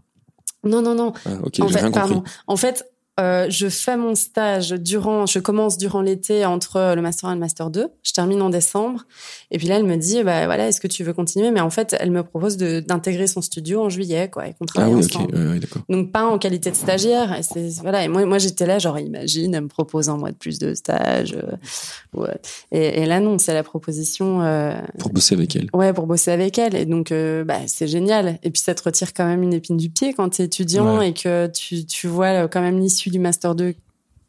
non, 0.63 0.81
non, 0.81 0.93
non. 0.93 1.13
Ah, 1.25 1.29
ok, 1.43 1.59
en 1.61 1.67
j'ai 1.67 1.73
fait, 1.73 1.79
rien 1.79 1.91
compris. 1.91 2.09
pardon. 2.09 2.23
En 2.47 2.55
fait, 2.57 2.85
euh, 3.19 3.47
je 3.49 3.67
fais 3.69 3.97
mon 3.97 4.15
stage 4.15 4.69
durant, 4.71 5.25
je 5.25 5.39
commence 5.39 5.77
durant 5.77 6.01
l'été 6.01 6.45
entre 6.45 6.93
le 6.95 7.01
master 7.01 7.29
1 7.29 7.33
et 7.33 7.35
le 7.35 7.39
master 7.39 7.69
2. 7.69 7.87
Je 8.03 8.11
termine 8.13 8.41
en 8.41 8.49
décembre. 8.49 9.03
Et 9.51 9.57
puis 9.57 9.67
là, 9.67 9.75
elle 9.77 9.83
me 9.85 9.95
dit, 9.97 10.23
bah 10.23 10.45
voilà, 10.45 10.67
est-ce 10.67 10.79
que 10.79 10.87
tu 10.87 11.03
veux 11.03 11.13
continuer? 11.13 11.51
Mais 11.51 11.59
en 11.59 11.69
fait, 11.69 11.95
elle 11.99 12.11
me 12.11 12.23
propose 12.23 12.57
d'intégrer 12.57 13.27
son 13.27 13.41
studio 13.41 13.81
en 13.83 13.89
juillet, 13.89 14.29
quoi, 14.31 14.47
et 14.47 14.51
qu'on 14.53 14.65
Ah 14.65 14.65
travaille 14.67 14.93
oui, 14.93 15.03
ok, 15.05 15.15
ensemble. 15.15 15.59
d'accord. 15.59 15.81
Donc 15.89 16.11
pas 16.11 16.25
en 16.25 16.37
qualité 16.37 16.71
de 16.71 16.75
stagiaire. 16.75 17.33
Et 17.37 17.69
voilà. 17.81 18.03
Et 18.03 18.07
moi, 18.07 18.25
moi 18.25 18.37
j'étais 18.37 18.65
là, 18.65 18.79
genre 18.79 18.97
imagine, 18.99 19.53
elle 19.55 19.63
me 19.63 19.67
propose 19.67 20.09
un 20.09 20.17
mois 20.17 20.31
de 20.31 20.37
plus 20.37 20.59
de 20.59 20.73
stage. 20.73 21.33
euh, 21.35 22.19
ouais. 22.19 22.37
Et, 22.71 23.01
et 23.01 23.05
là 23.05 23.19
non, 23.19 23.37
c'est 23.39 23.53
la 23.53 23.63
proposition. 23.63 24.41
Euh, 24.43 24.79
Pour 24.99 25.11
bosser 25.11 25.35
avec 25.35 25.55
elle. 25.55 25.67
Ouais, 25.73 25.93
pour 25.93 26.05
bosser 26.07 26.31
avec 26.31 26.57
elle. 26.57 26.75
Et 26.75 26.85
donc, 26.85 27.11
bah, 27.45 27.59
c'est 27.67 27.87
génial. 27.87 28.39
Et 28.43 28.49
puis, 28.51 28.61
ça 28.61 28.75
te 28.75 28.83
retire 28.83 29.13
quand 29.13 29.25
même 29.25 29.43
une 29.43 29.53
épine 29.53 29.77
du 29.77 29.89
pied 29.89 30.13
quand 30.13 30.29
t'es 30.29 30.43
étudiant 30.43 30.99
Ouais. 30.99 31.09
et 31.09 31.13
que 31.13 31.47
tu, 31.47 31.85
tu 31.85 32.07
vois 32.07 32.47
quand 32.47 32.61
même 32.61 32.79
l'issue 32.79 33.08
du 33.09 33.19
Master 33.19 33.55
2 33.55 33.75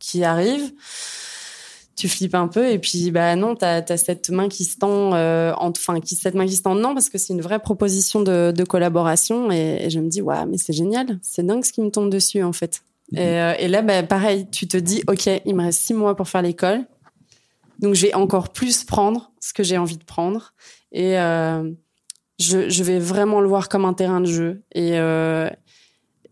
qui 0.00 0.24
arrive. 0.24 0.72
Tu 1.96 2.08
flippes 2.08 2.34
un 2.34 2.48
peu. 2.48 2.70
Et 2.70 2.78
puis, 2.78 3.10
bah, 3.10 3.36
non, 3.36 3.54
t'as 3.54 3.82
as 3.86 3.96
cette 3.98 4.30
main 4.30 4.48
qui 4.48 4.64
se 4.64 4.78
tend, 4.78 5.14
euh, 5.14 5.52
enfin, 5.56 6.00
qui, 6.00 6.16
cette 6.16 6.34
main 6.34 6.46
qui 6.46 6.56
se 6.56 6.62
tend, 6.62 6.74
non, 6.74 6.94
parce 6.94 7.10
que 7.10 7.18
c'est 7.18 7.34
une 7.34 7.42
vraie 7.42 7.58
proposition 7.58 8.22
de, 8.22 8.52
de 8.56 8.64
collaboration. 8.64 9.52
Et, 9.52 9.82
et 9.82 9.90
je 9.90 10.00
me 10.00 10.08
dis, 10.08 10.22
waouh, 10.22 10.46
mais 10.46 10.56
c'est 10.56 10.72
génial. 10.72 11.18
C'est 11.22 11.44
dingue 11.46 11.64
ce 11.64 11.72
qui 11.72 11.82
me 11.82 11.90
tombe 11.90 12.10
dessus, 12.10 12.42
en 12.42 12.52
fait. 12.52 12.82
Et, 13.12 13.18
euh, 13.18 13.54
et 13.58 13.68
là, 13.68 13.82
bah, 13.82 14.02
pareil, 14.02 14.46
tu 14.50 14.66
te 14.66 14.76
dis, 14.76 15.02
OK, 15.08 15.28
il 15.44 15.54
me 15.54 15.62
reste 15.62 15.80
six 15.80 15.94
mois 15.94 16.16
pour 16.16 16.28
faire 16.28 16.42
l'école. 16.42 16.86
Donc, 17.78 17.94
je 17.94 18.06
vais 18.06 18.14
encore 18.14 18.50
plus 18.50 18.84
prendre 18.84 19.32
ce 19.40 19.52
que 19.52 19.62
j'ai 19.62 19.76
envie 19.76 19.98
de 19.98 20.04
prendre. 20.04 20.54
Et 20.92 21.18
euh, 21.18 21.70
je, 22.38 22.68
je 22.70 22.82
vais 22.82 22.98
vraiment 22.98 23.40
le 23.40 23.48
voir 23.48 23.68
comme 23.68 23.84
un 23.84 23.94
terrain 23.94 24.20
de 24.20 24.26
jeu. 24.26 24.62
Et 24.74 24.92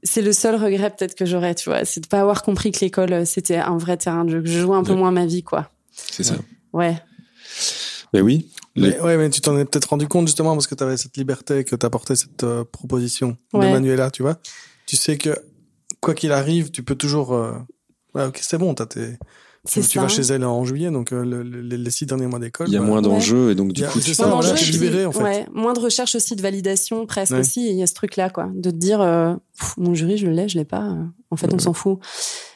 c'est 0.02 0.22
le 0.22 0.32
seul 0.32 0.54
regret 0.56 0.90
peut-être 0.90 1.14
que 1.14 1.26
j'aurais, 1.26 1.54
tu 1.54 1.68
vois, 1.70 1.84
c'est 1.84 2.00
de 2.00 2.06
pas 2.06 2.20
avoir 2.20 2.42
compris 2.42 2.70
que 2.72 2.80
l'école 2.80 3.12
euh, 3.12 3.24
c'était 3.24 3.56
un 3.56 3.76
vrai 3.76 3.96
terrain 3.96 4.24
de 4.24 4.30
jeu, 4.30 4.42
que 4.42 4.48
je 4.48 4.60
jouais 4.60 4.76
un 4.76 4.84
peu 4.84 4.92
Ouais. 4.92 4.98
moins 4.98 5.10
ma 5.10 5.26
vie, 5.26 5.42
quoi. 5.42 5.70
C'est 5.92 6.22
ça. 6.24 6.36
Ouais. 6.72 6.96
Ben 8.12 8.22
oui. 8.22 8.48
Les- 8.76 8.90
Mais, 8.90 9.00
ouais, 9.00 9.16
mais 9.16 9.28
tu 9.30 9.40
t'en 9.40 9.58
es 9.58 9.64
peut-être 9.64 9.86
rendu 9.90 10.06
compte 10.06 10.26
justement 10.28 10.52
parce 10.54 10.66
que 10.66 10.74
tu 10.74 10.84
avais 10.84 10.96
cette 10.96 11.16
liberté 11.16 11.64
que 11.64 11.74
t'apportait 11.76 12.14
cette 12.16 12.44
euh, 12.44 12.64
proposition 12.64 13.36
de 13.52 13.58
Ouais. 13.58 13.72
Manuela, 13.72 14.10
tu 14.10 14.22
vois. 14.22 14.36
Tu 14.86 14.96
sais 14.96 15.18
que 15.18 15.30
quoi 16.00 16.14
qu'il 16.14 16.30
arrive, 16.32 16.70
tu 16.70 16.82
peux 16.82 16.94
toujours. 16.94 17.34
euh, 17.34 17.52
ouais, 18.14 18.24
ok, 18.26 18.38
c'est 18.40 18.56
bon, 18.58 18.74
t'as 18.74 18.86
tes. 18.86 19.18
C'est 19.68 19.82
Tu, 19.82 19.98
vas 19.98 20.08
chez 20.08 20.22
elle 20.22 20.44
en 20.44 20.64
juillet, 20.64 20.90
donc 20.90 21.12
euh, 21.12 21.24
le- 21.24 21.42
le- 21.42 21.60
les 21.76 21.90
six 21.90 22.06
derniers 22.06 22.26
mois 22.26 22.38
d'école. 22.38 22.68
Il 22.68 22.72
y 22.74 22.76
a 22.76 22.80
bah, 22.80 22.86
moins 22.86 23.02
d'enjeux 23.02 23.50
et 23.50 23.54
donc 23.54 23.72
du 23.72 23.84
a- 23.84 23.88
coup, 23.88 24.00
c'est 24.00 24.06
tu 24.10 24.14
ça, 24.14 24.26
voilà, 24.26 24.54
libéré, 24.54 25.04
en 25.06 25.12
fait. 25.12 25.22
Ouais, 25.22 25.46
moins 25.52 25.74
de 25.74 25.80
recherche 25.80 26.14
aussi 26.14 26.34
de 26.36 26.42
validation, 26.42 27.04
presque 27.06 27.32
Ouais. 27.32 27.40
aussi. 27.40 27.68
Il 27.68 27.76
y 27.76 27.82
a 27.82 27.86
ce 27.86 27.94
truc-là, 27.94 28.30
quoi, 28.30 28.50
de 28.54 28.70
te 28.70 28.76
dire, 28.76 29.00
euh, 29.00 29.34
Pff, 29.58 29.74
mon 29.76 29.94
jury, 29.94 30.16
je 30.18 30.26
l'ai, 30.28 30.48
je 30.48 30.56
l'ai 30.56 30.64
pas. 30.64 30.82
euh, 30.84 31.04
En 31.30 31.36
fait, 31.36 31.52
on 31.52 31.58
s'en 31.58 31.72
fout. 31.74 31.98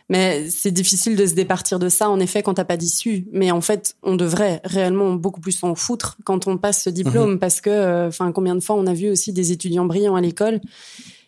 Mais 0.09 0.49
c'est 0.51 0.71
difficile 0.71 1.17
de 1.17 1.25
se 1.27 1.35
départir 1.35 1.79
de 1.79 1.89
ça, 1.89 2.09
en 2.11 2.19
effet, 2.21 2.43
quand 2.43 2.55
t'as 2.55 2.65
pas 2.65 2.77
d'issue. 2.77 3.27
Mais 3.33 3.51
en 3.51 3.61
fait, 3.61 3.97
on 4.03 4.15
devrait 4.17 4.61
réellement 4.65 5.15
beaucoup 5.15 5.41
plus 5.41 5.53
s'en 5.53 5.75
foutre 5.75 6.17
quand 6.25 6.47
on 6.47 6.59
passe 6.59 6.83
ce 6.85 6.91
diplôme, 6.91 7.39
parce 7.39 7.61
que, 7.61 7.71
euh, 7.71 8.09
enfin, 8.09 8.31
combien 8.33 8.55
de 8.55 8.61
fois 8.61 8.77
on 8.77 8.87
a 8.87 8.95
vu 8.95 9.11
aussi 9.11 9.33
des 9.33 9.53
étudiants 9.53 9.85
brillants 9.87 10.15
à 10.17 10.21
l'école 10.21 10.61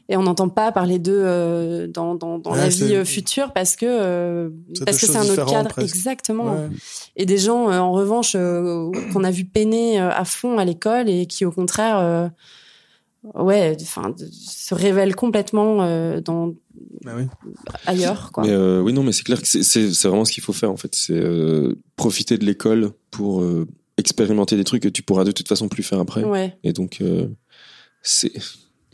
et 0.09 0.17
on 0.19 0.23
n'entend 0.23 0.49
pas 0.51 0.71
parler 0.73 0.99
d'eux 0.99 1.23
euh, 1.25 1.87
dans, 1.87 2.15
dans, 2.15 2.39
dans 2.39 2.53
Ouais, 2.53 2.59
la 2.59 2.69
vie 2.69 2.95
euh, 2.95 3.05
future 3.05 3.53
parce 3.53 3.75
que 3.77 3.87
euh, 3.87 4.51
C'est 4.75 4.85
parce 4.85 5.01
deux 5.01 5.07
que 5.07 5.13
c'est 5.13 5.19
un 5.19 5.25
autre 5.29 5.47
cadre 5.51 5.71
presque. 5.71 5.95
exactement 5.97 6.53
Ouais. 6.55 6.69
et 7.17 7.25
des 7.27 7.39
gens 7.39 7.71
euh, 7.71 7.79
en 7.79 7.93
revanche 7.93 8.35
euh, 8.37 8.91
qu'on 9.13 9.25
a 9.25 9.31
vu 9.31 9.45
peiner 9.47 10.01
euh, 10.01 10.11
à 10.11 10.25
fond 10.25 10.59
à 10.59 10.65
l'école 10.65 11.09
et 11.09 11.27
qui 11.27 11.45
au 11.47 11.51
contraire 11.53 11.99
euh, 11.99 12.29
ouais 13.35 13.77
enfin 13.81 14.15
se 14.31 14.75
révèlent 14.75 15.17
complètement 15.17 15.83
euh, 15.83 16.21
dans 16.21 16.49
Bah 17.03 17.13
oui. 17.17 17.25
ailleurs 17.87 18.31
quoi 18.33 18.45
Mais 18.45 18.51
euh, 18.53 18.81
oui, 18.83 18.93
non, 18.93 19.03
mais 19.03 19.13
c'est 19.13 19.23
clair 19.23 19.41
que 19.41 19.47
c'est- 19.49 20.07
vraiment 20.07 20.27
ce 20.27 20.33
qu'il 20.33 20.43
faut 20.43 20.53
faire 20.53 20.71
en 20.71 20.77
fait. 20.77 20.95
C'est 20.95 21.15
euh, 21.15 21.75
profiter 21.97 22.37
de 22.37 22.45
l'école 22.45 22.91
pour 23.11 23.41
euh, 23.41 23.67
expérimenter 23.97 24.57
des 24.57 24.65
trucs 24.65 24.83
que 24.83 24.89
tu 24.89 25.03
pourras 25.03 25.25
de 25.25 25.33
toute 25.33 25.49
façon 25.49 25.69
plus 25.69 25.83
faire 25.83 26.01
après. 26.01 26.25
ouais 26.25 26.59
Et 26.65 26.73
donc, 26.75 26.99
euh, 27.01 27.29
c'est. 28.03 28.33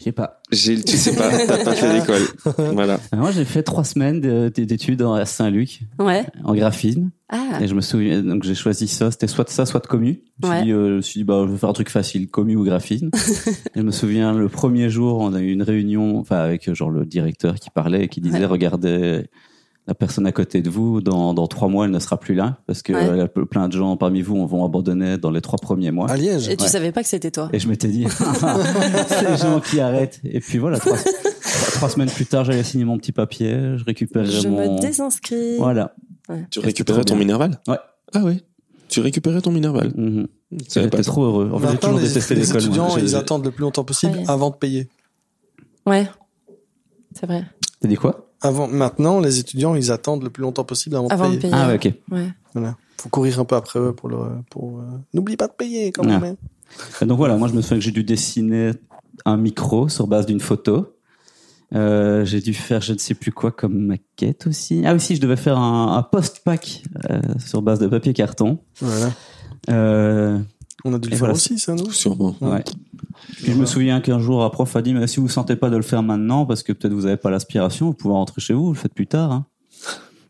Je 0.00 0.04
sais 0.04 0.12
pas. 0.12 0.40
j'ai- 0.50 0.82
Tu 0.82 0.96
sais 0.96 1.14
pas, 1.14 1.30
t'as 1.46 1.62
pas 1.64 1.74
fait 1.74 2.00
d'école. 2.00 2.22
Voilà. 2.74 2.98
Moi, 3.14 3.30
j'ai 3.32 3.44
fait 3.44 3.62
trois 3.62 3.84
semaines 3.84 4.20
de- 4.20 4.48
d'études 4.48 5.02
à 5.02 5.24
Saint-Luc 5.26 5.80
ouais 5.98 6.24
en 6.42 6.54
graphisme. 6.54 7.10
ah 7.28 7.58
Et 7.60 7.68
je 7.68 7.74
me 7.74 7.82
souviens, 7.82 8.22
donc 8.22 8.42
j'ai 8.42 8.54
choisi 8.54 8.88
ça, 8.88 9.10
c'était 9.10 9.26
soit 9.28 9.44
de 9.44 9.50
ça, 9.50 9.66
soit 9.66 9.80
de 9.80 9.86
commu. 9.86 10.22
Je 10.42 10.46
me 10.48 10.52
suis 10.52 10.58
Ouais. 10.60 10.64
dit, 10.64 10.72
euh, 10.72 10.88
je 10.88 10.94
me 10.96 11.00
suis 11.02 11.20
dit, 11.20 11.24
bah, 11.24 11.44
je 11.46 11.52
vais 11.52 11.58
faire 11.58 11.68
un 11.68 11.74
truc 11.74 11.90
facile, 11.90 12.28
commu 12.30 12.56
ou 12.56 12.64
graphisme. 12.64 13.10
et 13.74 13.78
je 13.78 13.82
me 13.82 13.90
souviens, 13.90 14.32
le 14.32 14.48
premier 14.48 14.88
jour, 14.88 15.18
on 15.20 15.34
a 15.34 15.40
eu 15.40 15.52
une 15.52 15.62
réunion, 15.62 16.18
enfin, 16.18 16.38
avec 16.38 16.72
genre 16.74 16.90
le 16.90 17.04
directeur 17.04 17.56
qui 17.56 17.68
parlait 17.70 18.04
et 18.04 18.08
qui 18.08 18.20
disait, 18.22 18.38
Ouais. 18.38 18.46
regardez, 18.46 19.24
la 19.86 19.94
personne 19.94 20.26
à 20.26 20.32
côté 20.32 20.62
de 20.62 20.70
vous, 20.70 21.00
dans, 21.00 21.34
dans 21.34 21.46
trois 21.48 21.68
mois, 21.68 21.84
elle 21.86 21.90
ne 21.90 21.98
sera 21.98 22.18
plus 22.18 22.34
là, 22.34 22.58
parce 22.66 22.82
que 22.82 22.92
Ouais. 22.92 23.28
euh, 23.38 23.44
plein 23.44 23.66
de 23.68 23.72
gens 23.72 23.96
parmi 23.96 24.22
vous 24.22 24.46
vont 24.46 24.64
abandonner 24.64 25.18
dans 25.18 25.30
les 25.30 25.40
trois 25.40 25.58
premiers 25.58 25.90
mois. 25.90 26.08
À 26.10 26.16
Liège. 26.16 26.48
et 26.48 26.56
tu 26.56 26.66
savais 26.68 26.92
pas 26.92 27.02
que 27.02 27.08
c'était 27.08 27.30
toi 27.32 27.48
Et 27.52 27.58
je 27.58 27.66
m'étais 27.68 27.88
dit, 27.88 28.06
ces 29.08 29.36
gens 29.36 29.60
qui 29.60 29.80
arrêtent. 29.80 30.20
Et 30.24 30.38
puis 30.40 30.58
voilà, 30.58 30.78
trois, 30.78 30.96
trois- 30.96 31.12
trois 31.72 31.88
semaines 31.88 32.10
plus 32.10 32.26
tard, 32.26 32.44
j'allais 32.44 32.62
signer 32.62 32.84
mon 32.84 32.98
petit 32.98 33.12
papier, 33.12 33.76
je 33.76 33.84
récupérais 33.84 34.26
je 34.26 34.48
mon... 34.48 34.76
me 34.76 34.80
désinscris 34.80 35.56
Voilà. 35.58 35.94
Tu 36.50 36.60
récupérais 36.60 37.02
ton. 37.04 37.16
Minerval? 37.16 37.58
Ouais. 37.66 37.78
Ah 38.14 38.22
ouais. 38.22 38.40
Tu 38.88 39.00
récupérais 39.00 39.40
ton 39.40 39.50
Minerval. 39.50 39.92
Savais 40.68 40.88
pas 40.88 40.98
J'étais 40.98 41.02
trop 41.10 41.24
heureux. 41.24 41.50
En 41.52 41.58
fait, 41.58 41.66
j'ai 41.66 41.72
Maintenant, 41.72 41.88
toujours 41.90 42.00
les, 42.02 42.08
détesté 42.08 42.34
l'école. 42.36 42.56
étudiants, 42.60 42.96
ils 42.96 43.16
attendent 43.16 43.44
le 43.44 43.50
plus 43.50 43.62
longtemps 43.62 43.84
possible 43.84 44.18
Ouais. 44.18 44.24
avant 44.28 44.50
de 44.50 44.56
payer. 44.56 44.88
ouais 45.86 46.08
c'est 47.14 47.26
vrai 47.26 47.44
T'as 47.80 47.88
dit 47.88 47.96
quoi? 47.96 48.29
Avant, 48.42 48.66
maintenant, 48.68 49.20
les 49.20 49.38
étudiants, 49.38 49.74
ils 49.74 49.90
attendent 49.92 50.22
le 50.24 50.30
plus 50.30 50.42
longtemps 50.42 50.64
possible 50.64 50.96
avant, 50.96 51.08
avant 51.08 51.28
de 51.28 51.34
de 51.36 51.40
payer. 51.40 51.50
payer 51.52 51.62
Ah 51.64 51.68
ouais, 51.68 51.74
ok. 51.76 51.92
ouais 52.12 52.28
Voilà. 52.54 52.76
Faut 52.98 53.08
courir 53.08 53.38
un 53.40 53.44
peu 53.44 53.56
après 53.56 53.78
eux 53.80 53.92
pour 53.92 54.08
le, 54.08 54.18
pour, 54.50 54.78
euh, 54.80 54.82
n'oublie 55.14 55.36
pas 55.36 55.46
de 55.46 55.52
payer 55.52 55.92
quand 55.92 56.02
Ah. 56.08 56.18
même. 56.18 56.36
Donc 57.02 57.18
voilà, 57.18 57.36
moi 57.36 57.48
je 57.48 57.54
me 57.54 57.62
souviens 57.62 57.78
que 57.78 57.84
j'ai 57.84 57.90
dû 57.90 58.04
dessiner 58.04 58.70
un 59.24 59.36
micro 59.36 59.88
sur 59.88 60.06
base 60.06 60.26
d'une 60.26 60.40
photo. 60.40 60.94
Euh, 61.74 62.24
j'ai 62.24 62.40
dû 62.40 62.52
faire 62.54 62.80
je 62.80 62.92
ne 62.92 62.98
sais 62.98 63.14
plus 63.14 63.30
quoi 63.32 63.50
comme 63.52 63.78
maquette 63.78 64.46
aussi. 64.46 64.82
Ah 64.84 64.94
aussi, 64.94 65.14
je 65.16 65.20
devais 65.20 65.36
faire 65.36 65.56
un, 65.58 65.96
un 65.96 66.02
post-pack 66.02 66.82
euh, 67.10 67.20
sur 67.38 67.62
base 67.62 67.78
de 67.78 67.86
papier 67.86 68.12
carton. 68.12 68.58
Voilà. 68.80 69.10
Euh, 69.70 70.38
On 70.84 70.94
a 70.94 70.98
dû 70.98 71.08
le 71.08 71.14
Et 71.14 71.16
faire 71.16 71.18
voilà, 71.20 71.34
aussi, 71.34 71.58
ça, 71.58 71.74
nous. 71.74 71.90
Sûrement. 71.90 72.34
ouais. 72.40 72.64
Puis 73.36 73.52
je 73.52 73.56
me 73.56 73.66
souviens 73.66 74.00
qu'un 74.00 74.18
jour 74.18 74.42
un 74.44 74.50
prof 74.50 74.74
a 74.76 74.82
dit 74.82 74.94
mais 74.94 75.06
si 75.06 75.20
vous 75.20 75.28
sentez 75.28 75.56
pas 75.56 75.68
de 75.70 75.76
le 75.76 75.82
faire 75.82 76.02
maintenant 76.02 76.46
parce 76.46 76.62
que 76.62 76.72
peut-être 76.72 76.92
vous 76.94 77.06
avez 77.06 77.16
pas 77.16 77.30
l'aspiration, 77.30 77.86
vous 77.86 77.94
pouvez 77.94 78.14
rentrer 78.14 78.40
chez 78.40 78.54
vous, 78.54 78.66
vous 78.66 78.72
le 78.72 78.78
faites 78.78 78.94
plus 78.94 79.06
tard. 79.06 79.32
Hein. 79.32 79.46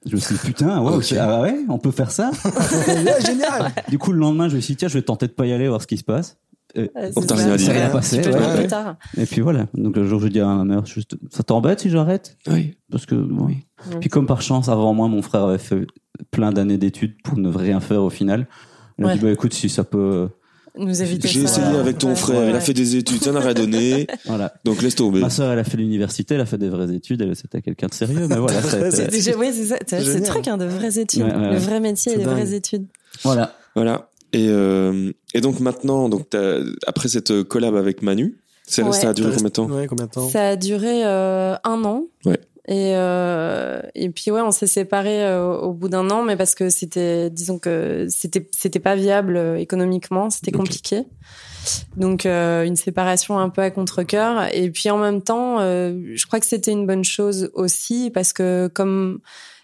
Je 0.07 0.14
me 0.16 0.20
suis 0.20 0.34
dit 0.34 0.40
putain, 0.42 0.82
ouais, 0.82 0.92
ah 1.18 1.42
ouais, 1.42 1.57
on 1.68 1.78
peut 1.78 1.90
faire 1.90 2.11
ça. 2.11 2.30
Ouais, 2.44 3.20
génial. 3.24 3.72
du 3.88 3.98
coup 3.98 4.12
le 4.12 4.18
lendemain, 4.18 4.48
je 4.48 4.57
me 4.57 4.61
suis 4.61 4.72
dit 4.74 4.78
tiens, 4.78 4.88
je 4.88 4.94
vais 4.94 5.03
tenter 5.03 5.26
de 5.26 5.32
pas 5.32 5.46
y 5.46 5.53
aller 5.53 5.68
voir 5.68 5.80
ce 5.82 5.86
qui 5.86 5.96
se 5.98 6.05
passe. 6.05 6.38
On 6.76 6.82
c'est 7.20 7.26
t'a 7.26 7.36
ça. 7.36 7.72
rien 7.72 7.88
passé. 7.90 8.20
ouais. 8.20 8.68
Et 9.18 9.26
puis 9.26 9.40
voilà. 9.40 9.66
Donc 9.74 9.96
le 9.96 10.07
jour 10.07 10.20
où 10.20 10.22
je 10.22 10.28
dis 10.28 10.40
à 10.40 10.46
ma 10.46 10.64
mère, 10.64 10.86
juste, 10.86 11.16
ça 11.30 11.42
t'embête 11.42 11.80
si 11.80 11.90
j'arrête? 11.90 12.38
Oui. 12.48 12.76
Parce 12.90 13.07
que 13.07 13.14
oui. 13.16 13.66
Puis 14.01 14.09
comme 14.09 14.26
par 14.26 14.40
chance, 14.40 14.68
avant 14.68 14.94
moi, 14.94 15.09
mon 15.09 15.20
frère 15.22 15.44
avait 15.44 15.59
fait 15.59 15.86
plein 16.30 16.53
d'années 16.53 16.78
d'études 16.78 17.16
pour 17.24 17.36
ne 17.38 17.48
rien 17.48 17.80
faire 17.80 18.03
au 18.03 18.11
final. 18.11 18.46
Il 18.98 19.05
a 19.05 19.09
Ouais. 19.09 19.14
dit 19.14 19.20
bah 19.20 19.30
écoute, 19.32 19.53
si 19.53 19.68
ça 19.68 19.82
peut, 19.82 20.28
nous 20.77 21.03
éviter 21.03 21.29
J'ai 21.29 21.43
essayé 21.43 21.66
avec 21.66 21.99
ton 21.99 22.09
Ouais, 22.11 22.14
frère, 22.16 22.45
il 22.45 22.51
a 22.51 22.53
ouais. 22.55 22.61
fait 22.61 22.73
des 22.75 22.97
études, 22.97 23.23
ça 23.23 23.33
n'a 23.33 23.41
rien 23.41 23.55
donné. 23.55 24.07
voilà. 24.27 24.53
Donc 24.64 24.83
laisse 24.83 24.95
tomber. 24.95 25.21
Ma 25.21 25.31
sœur, 25.31 25.53
elle 25.53 25.59
a 25.59 25.64
fait 25.64 25.77
l'université, 25.77 26.35
elle 26.35 26.41
a 26.41 26.47
fait 26.47 26.59
des 26.59 26.68
vraies 26.68 26.93
études, 26.95 27.23
elle 27.23 27.35
c'était 27.37 27.62
quelqu'un 27.62 27.87
de 27.89 27.95
sérieux, 27.95 28.27
mais 28.29 28.37
voilà. 28.37 28.61
C'est 28.62 29.11
déjà, 29.11 29.37
oui, 29.37 29.51
c'est 29.53 29.66
ça. 29.66 29.77
C'est 29.87 30.03
le 30.18 30.23
truc, 30.23 30.49
hein, 30.49 30.57
de 30.57 30.64
vraies 30.66 30.99
études. 30.99 31.23
Ouais, 31.23 31.33
ouais, 31.35 31.39
Le 31.39 31.51
ouais. 31.51 31.59
vrai 31.59 31.81
métier 31.81 32.12
et 32.12 32.14
C'est 32.16 32.21
les 32.21 32.27
vraies 32.27 32.55
études. 32.55 32.87
Voilà. 33.23 33.55
Voilà. 33.75 34.09
Et, 34.33 34.47
euh, 34.49 35.12
et 35.35 35.41
donc 35.41 35.59
maintenant, 35.61 36.09
donc 36.09 36.29
après 36.87 37.09
cette 37.09 37.43
collab 37.45 37.75
avec 37.75 38.03
Manu, 38.03 38.37
ça, 38.66 38.85
Ouais. 38.85 38.93
ça 38.93 39.09
a 39.09 39.12
duré 39.14 39.31
combien 39.33 39.45
de 39.49 39.53
temps 39.53 39.66
Ouais, 39.68 39.87
combien 39.89 40.07
de 40.07 40.11
temps 40.12 40.29
Ça 40.29 40.51
a 40.51 40.57
duré 40.57 41.05
euh, 41.05 41.57
un 41.64 41.85
an. 41.85 42.05
Ouais. 42.25 42.39
Et, 42.68 42.92
euh, 42.94 43.80
et 43.94 44.11
puis 44.11 44.30
ouais, 44.30 44.42
on 44.42 44.50
s'est 44.50 44.66
séparés 44.66 45.24
euh, 45.24 45.56
au 45.56 45.72
bout 45.72 45.88
d'un 45.88 46.11
an, 46.11 46.22
mais 46.22 46.36
parce 46.36 46.54
que 46.54 46.68
c'était, 46.68 47.30
disons 47.30 47.58
que 47.58 48.06
c'était 48.11 48.46
c'était 48.52 48.80
pas 48.80 48.96
viable 48.96 49.36
euh, 49.36 49.56
économiquement, 49.56 50.28
c'était 50.30 50.52
compliqué. 50.52 51.04
Donc 51.96 52.26
euh, 52.26 52.64
une 52.64 52.76
séparation 52.76 53.38
un 53.38 53.48
peu 53.48 53.62
à 53.62 53.70
contre-cœur. 53.70 54.54
Et 54.54 54.70
puis 54.70 54.90
en 54.90 54.98
même 54.98 55.22
temps, 55.22 55.58
euh, 55.61 56.12
je 56.14 56.26
crois 56.26 56.38
que 56.38 56.46
c'était 56.46 56.72
une 56.72 56.86
bonne 56.86 57.04
chose 57.04 57.50
aussi 57.54 58.11
parce 58.12 58.32
que 58.32 58.68
comme 58.72 59.20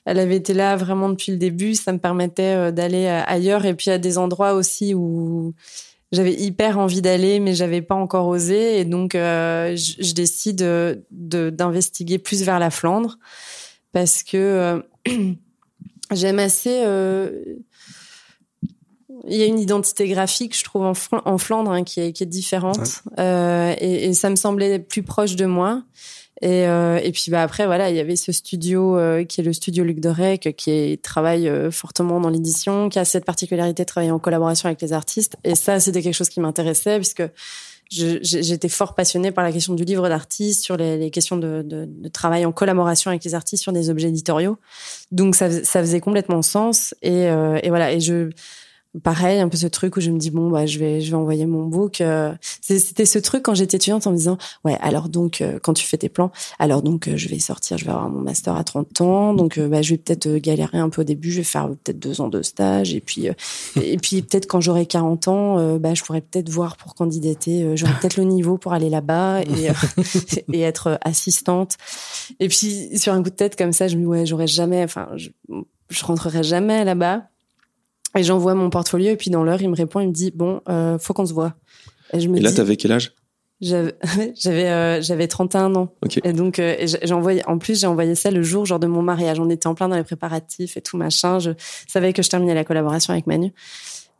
elle 0.06 0.18
avait 0.18 0.36
été 0.36 0.54
là 0.54 0.76
vraiment 0.76 1.08
depuis 1.08 1.32
le 1.32 1.38
début, 1.38 1.74
ça 1.74 1.92
me 1.92 1.98
permettait 1.98 2.70
d'aller 2.72 3.06
ailleurs 3.06 3.66
et 3.66 3.74
puis 3.74 3.90
à 3.90 3.98
des 3.98 4.18
endroits 4.18 4.54
aussi 4.54 4.94
où 4.94 5.52
j'avais 6.16 6.34
hyper 6.34 6.78
envie 6.78 7.02
d'aller, 7.02 7.38
mais 7.40 7.54
j'avais 7.54 7.82
pas 7.82 7.94
encore 7.94 8.26
osé. 8.26 8.80
Et 8.80 8.84
donc, 8.84 9.14
euh, 9.14 9.76
je, 9.76 9.94
je 10.02 10.12
décide 10.14 10.56
de 10.56 11.50
d'investiguer 11.50 12.18
plus 12.18 12.42
vers 12.42 12.58
la 12.58 12.70
Flandre 12.70 13.18
parce 13.92 14.22
que 14.22 14.36
euh, 14.36 14.80
j'aime 16.12 16.38
assez. 16.38 16.82
euh, 16.84 17.30
il 19.28 19.36
y 19.36 19.42
a 19.42 19.46
une 19.46 19.58
identité 19.58 20.06
graphique, 20.08 20.56
je 20.56 20.62
trouve, 20.62 20.82
en, 20.82 20.92
Fl- 20.92 21.22
en 21.24 21.38
Flandre 21.38 21.70
hein, 21.72 21.82
qui, 21.84 22.00
est, 22.00 22.12
qui 22.12 22.22
est 22.22 22.26
différente. 22.26 23.02
Et, 23.18 24.04
et 24.08 24.14
ça 24.14 24.30
me 24.30 24.36
semblait 24.36 24.78
plus 24.78 25.02
proche 25.02 25.34
de 25.36 25.46
moi. 25.46 25.82
Et, 26.42 26.66
euh, 26.68 26.98
et 27.02 27.12
puis 27.12 27.30
bah 27.30 27.42
après 27.42 27.64
voilà, 27.64 27.88
il 27.88 27.96
y 27.96 28.00
avait 28.00 28.16
ce 28.16 28.30
studio 28.30 28.98
euh, 28.98 29.24
qui 29.24 29.40
est 29.40 29.44
le 29.44 29.54
studio 29.54 29.84
Luc 29.84 30.00
Dorec, 30.00 30.54
qui 30.56 30.70
est- 30.70 31.02
travaille 31.02 31.48
euh, 31.48 31.70
fortement 31.70 32.20
dans 32.20 32.28
l'édition, 32.28 32.90
qui 32.90 32.98
a 32.98 33.06
cette 33.06 33.24
particularité 33.24 33.84
de 33.84 33.86
travailler 33.86 34.10
en 34.12 34.18
collaboration 34.18 34.66
avec 34.66 34.82
les 34.82 34.92
artistes. 34.92 35.36
Et 35.44 35.54
ça, 35.54 35.80
c'était 35.80 36.02
quelque 36.02 36.14
chose 36.14 36.28
qui 36.28 36.40
m'intéressait 36.40 36.96
puisque 36.96 37.22
j'étais 37.88 38.68
fort 38.68 38.94
passionnée 38.96 39.30
par 39.30 39.44
la 39.44 39.52
question 39.52 39.72
du 39.74 39.84
livre 39.84 40.08
d'artiste, 40.08 40.62
sur 40.64 40.76
les, 40.76 40.98
les 40.98 41.10
questions 41.10 41.36
de, 41.36 41.62
de, 41.62 41.86
de 41.88 42.08
travail 42.08 42.44
en 42.44 42.52
collaboration 42.52 43.10
avec 43.10 43.22
les 43.24 43.34
artistes 43.34 43.62
sur 43.62 43.72
des 43.72 43.90
objets 43.90 44.08
éditoriaux. 44.08 44.58
Donc 45.12 45.36
ça, 45.36 45.50
ça 45.64 45.80
faisait 45.80 46.00
complètement 46.00 46.42
sens. 46.42 46.94
Et, 47.02 47.28
euh, 47.28 47.58
et 47.62 47.68
voilà. 47.68 47.92
Et 47.92 48.00
je 48.00 48.30
pareil 49.02 49.40
un 49.40 49.48
peu 49.48 49.56
ce 49.56 49.66
truc 49.66 49.96
où 49.96 50.00
je 50.00 50.10
me 50.10 50.18
dis 50.18 50.30
bon 50.30 50.50
bah 50.50 50.66
je 50.66 50.78
vais 50.78 51.00
je 51.00 51.10
vais 51.10 51.16
envoyer 51.16 51.46
mon 51.46 51.64
book 51.64 52.00
euh, 52.00 52.34
c'était 52.60 53.04
ce 53.04 53.18
truc 53.18 53.42
quand 53.42 53.54
j'étais 53.54 53.76
étudiante 53.76 54.06
en 54.06 54.12
me 54.12 54.16
disant 54.16 54.38
ouais 54.64 54.76
alors 54.80 55.08
donc 55.08 55.40
euh, 55.40 55.58
quand 55.62 55.74
tu 55.74 55.86
fais 55.86 55.98
tes 55.98 56.08
plans 56.08 56.30
alors 56.58 56.82
donc 56.82 57.08
euh, 57.08 57.16
je 57.16 57.28
vais 57.28 57.38
sortir 57.38 57.78
je 57.78 57.84
vais 57.84 57.90
avoir 57.90 58.08
mon 58.08 58.20
master 58.20 58.56
à 58.56 58.64
30 58.64 59.00
ans 59.00 59.34
donc 59.34 59.58
bah, 59.58 59.82
je 59.82 59.94
vais 59.94 59.98
peut-être 59.98 60.28
galérer 60.36 60.78
un 60.78 60.88
peu 60.88 61.02
au 61.02 61.04
début 61.04 61.30
je 61.30 61.38
vais 61.38 61.44
faire 61.44 61.68
peut-être 61.68 61.98
deux 61.98 62.20
ans 62.20 62.28
de 62.28 62.42
stage 62.42 62.94
et 62.94 63.00
puis 63.00 63.28
et 63.80 63.96
puis 63.98 64.22
peut-être 64.22 64.46
quand 64.46 64.60
j'aurai 64.60 64.86
40 64.86 65.28
ans 65.28 65.78
bah 65.78 65.94
je 65.94 66.02
pourrais 66.02 66.20
peut-être 66.20 66.48
voir 66.48 66.76
pour 66.76 66.94
candidater 66.94 67.76
j'aurai 67.76 67.92
peut-être 68.00 68.16
le 68.16 68.24
niveau 68.24 68.56
pour 68.58 68.72
aller 68.72 68.90
là-bas 68.90 69.42
et 69.42 69.70
et 70.52 70.60
être 70.60 70.98
assistante. 71.02 71.76
Et 72.40 72.48
puis 72.48 72.96
sur 72.98 73.12
un 73.12 73.22
coup 73.22 73.30
de 73.30 73.34
tête 73.34 73.56
comme 73.56 73.72
ça 73.72 73.88
je 73.88 73.96
me 73.96 74.02
dis 74.02 74.06
ouais 74.06 74.26
j'aurais 74.26 74.46
jamais 74.46 74.82
enfin 74.82 75.08
je 75.90 76.04
rentrerai 76.04 76.42
jamais 76.42 76.84
là-bas 76.84 77.28
et 78.16 78.22
j'envoie 78.22 78.54
mon 78.54 78.70
portfolio 78.70 79.10
et 79.10 79.16
puis 79.16 79.30
dans 79.30 79.44
l'heure 79.44 79.62
il 79.62 79.68
me 79.68 79.76
répond 79.76 80.00
il 80.00 80.08
me 80.08 80.12
dit 80.12 80.32
bon 80.34 80.60
euh, 80.68 80.98
faut 80.98 81.14
qu'on 81.14 81.26
se 81.26 81.34
voit. 81.34 81.54
Et 82.12 82.20
je 82.20 82.28
me 82.28 82.38
Et 82.38 82.40
là, 82.40 82.50
dis 82.50 82.56
t'avais 82.56 82.76
quel 82.76 82.92
âge? 82.92 83.12
J'avais 83.60 83.94
j'avais 84.34 84.68
euh, 84.68 85.00
j'avais 85.00 85.28
31 85.28 85.74
ans. 85.74 85.94
Ok. 86.04 86.20
et 86.22 86.32
donc 86.32 86.58
euh, 86.58 86.76
j'ai 86.80 86.98
j'ai 87.02 87.14
envoyé 87.14 87.46
en 87.46 87.58
plus 87.58 87.80
j'ai 87.80 87.86
envoyé 87.86 88.14
ça 88.14 88.30
le 88.30 88.42
jour 88.42 88.66
genre 88.66 88.78
de 88.78 88.86
mon 88.86 89.02
mariage. 89.02 89.40
On 89.40 89.48
était 89.50 89.66
en 89.66 89.74
plein 89.74 89.88
dans 89.88 89.96
les 89.96 90.04
préparatifs 90.04 90.76
et 90.76 90.82
tout 90.82 90.96
machin. 90.96 91.38
Je 91.38 91.52
savais 91.88 92.12
que 92.12 92.22
je 92.22 92.28
terminais 92.28 92.54
la 92.54 92.64
collaboration 92.64 93.12
avec 93.12 93.26
Manu 93.26 93.52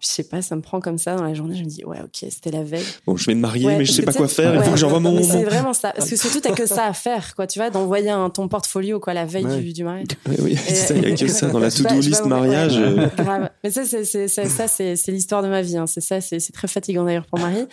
je 0.01 0.07
sais 0.07 0.25
pas, 0.25 0.43
ça 0.43 0.55
me 0.57 0.61
prend 0.61 0.81
comme 0.81 0.99
ça 0.99 1.17
dans 1.17 1.25
la 1.25 1.33
journée. 1.35 1.57
Je 1.57 1.63
me 1.65 1.69
dis, 1.69 1.85
ouais, 1.85 1.99
ok, 2.03 2.29
c'était 2.31 2.51
la 2.51 2.63
veille. 2.63 2.85
Bon, 3.07 3.17
je 3.17 3.27
vais 3.27 3.35
me 3.35 3.41
marier, 3.41 3.67
Ouais, 3.67 3.79
mais 3.79 3.85
je 3.85 3.93
sais 3.93 4.03
pas 4.03 4.13
quoi 4.13 4.29
faire. 4.29 4.55
Il 4.55 4.63
faut 4.63 4.73
que 4.73 4.77
j'envoie 4.77 5.01
mon. 5.01 5.23
C'est 5.23 5.45
vraiment 5.45 5.73
ça. 5.73 5.93
Parce 5.97 6.11
que 6.11 6.17
surtout, 6.17 6.41
t'as 6.41 6.53
que 6.53 6.67
ça 6.67 6.85
à 6.87 6.93
faire, 6.93 7.35
quoi. 7.35 7.47
Tu 7.47 7.59
vois, 7.59 7.71
d'envoyer 7.71 8.13
ton 8.35 8.49
portfolio, 8.49 9.01
quoi, 9.01 9.15
la 9.15 9.25
veille 9.25 9.47
Ouais. 9.47 9.61
du, 9.61 9.73
du 9.73 9.85
mariage. 9.85 10.07
Oui, 10.39 10.57
il 10.91 11.09
y 11.09 11.13
a 11.13 11.17
que 11.17 11.29
ça 11.29 11.47
dans 11.49 11.59
la 11.59 11.71
to-do 11.71 11.95
list 12.01 12.23
pas, 12.23 12.29
mariage. 12.29 12.77
euh, 12.77 13.07
grave. 13.17 13.51
Mais 13.65 13.71
ça, 13.71 13.85
c'est, 13.85 14.05
ça, 14.29 14.69
c'est, 14.69 15.09
l'histoire 15.09 15.43
de 15.43 15.49
ma 15.49 15.63
vie. 15.63 15.77
Hein. 15.79 15.87
C'est 15.87 16.01
ça, 16.03 16.21
c'est, 16.21 16.39
très 16.53 16.69
fatigant 16.69 17.05
d'ailleurs 17.05 17.27
pour 17.27 17.39
Marie. 17.39 17.67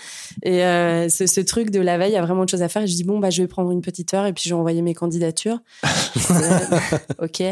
Et 0.44 0.64
euh, 0.64 1.10
ce, 1.10 1.28
ce 1.28 1.42
truc 1.42 1.70
de 1.72 1.80
la 1.82 1.98
veille, 1.98 2.12
il 2.12 2.16
y 2.16 2.18
a 2.18 2.22
vraiment 2.26 2.42
autre 2.42 2.52
chose 2.52 2.62
à 2.62 2.70
faire. 2.70 2.84
Et 2.84 2.88
je 2.88 2.96
dis 2.96 3.04
bon, 3.04 3.20
bah, 3.20 3.30
je 3.30 3.42
vais 3.42 3.48
prendre 3.48 3.72
une 3.72 3.82
petite 3.82 4.14
heure 4.14 4.26
et 4.26 4.34
puis 4.34 4.44
je 4.46 4.50
vais 4.50 4.60
envoyer 4.60 4.82
mes 4.82 4.94
candidatures. 4.94 5.60
ok. 7.22 7.44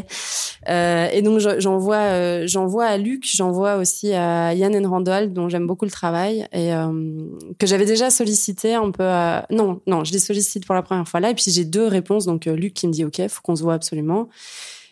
Euh, 0.69 1.07
et 1.11 1.22
donc 1.22 1.39
je- 1.39 1.59
j'envoie, 1.59 1.95
euh, 1.97 2.43
j'envoie 2.47 2.86
à 2.86 2.97
Luc, 2.97 3.24
j'envoie 3.32 3.76
aussi 3.78 4.13
à 4.13 4.53
Yann 4.53 4.70
Enrandol, 4.76 5.34
dont 5.34 5.49
j'aime 5.49 5.67
beaucoup 5.67 5.86
le 5.86 5.91
travail 5.91 6.47
et 6.51 6.74
euh, 6.74 6.91
que 7.59 7.65
j'avais 7.67 7.86
déjà 7.86 8.09
sollicité 8.09 8.74
un 8.74 8.91
peu. 8.91 9.03
à- 9.03 9.45
Non, 9.49 9.82
non, 9.88 10.03
je 10.03 10.11
les 10.13 10.19
sollicite 10.19 10.65
pour 10.65 10.76
la 10.76 10.82
première 10.82 11.07
fois 11.07 11.19
là. 11.19 11.30
Et 11.32 11.34
puis 11.36 11.51
j'ai 11.51 11.65
deux 11.65 11.88
réponses. 11.88 12.26
Donc 12.26 12.47
euh, 12.47 12.55
Luc 12.55 12.74
qui 12.74 12.88
me 12.88 12.91
dit 12.91 13.05
ok, 13.05 13.28
faut 13.30 13.41
qu'on 13.41 13.55
se 13.55 13.63
voit 13.63 13.74
absolument. 13.74 14.30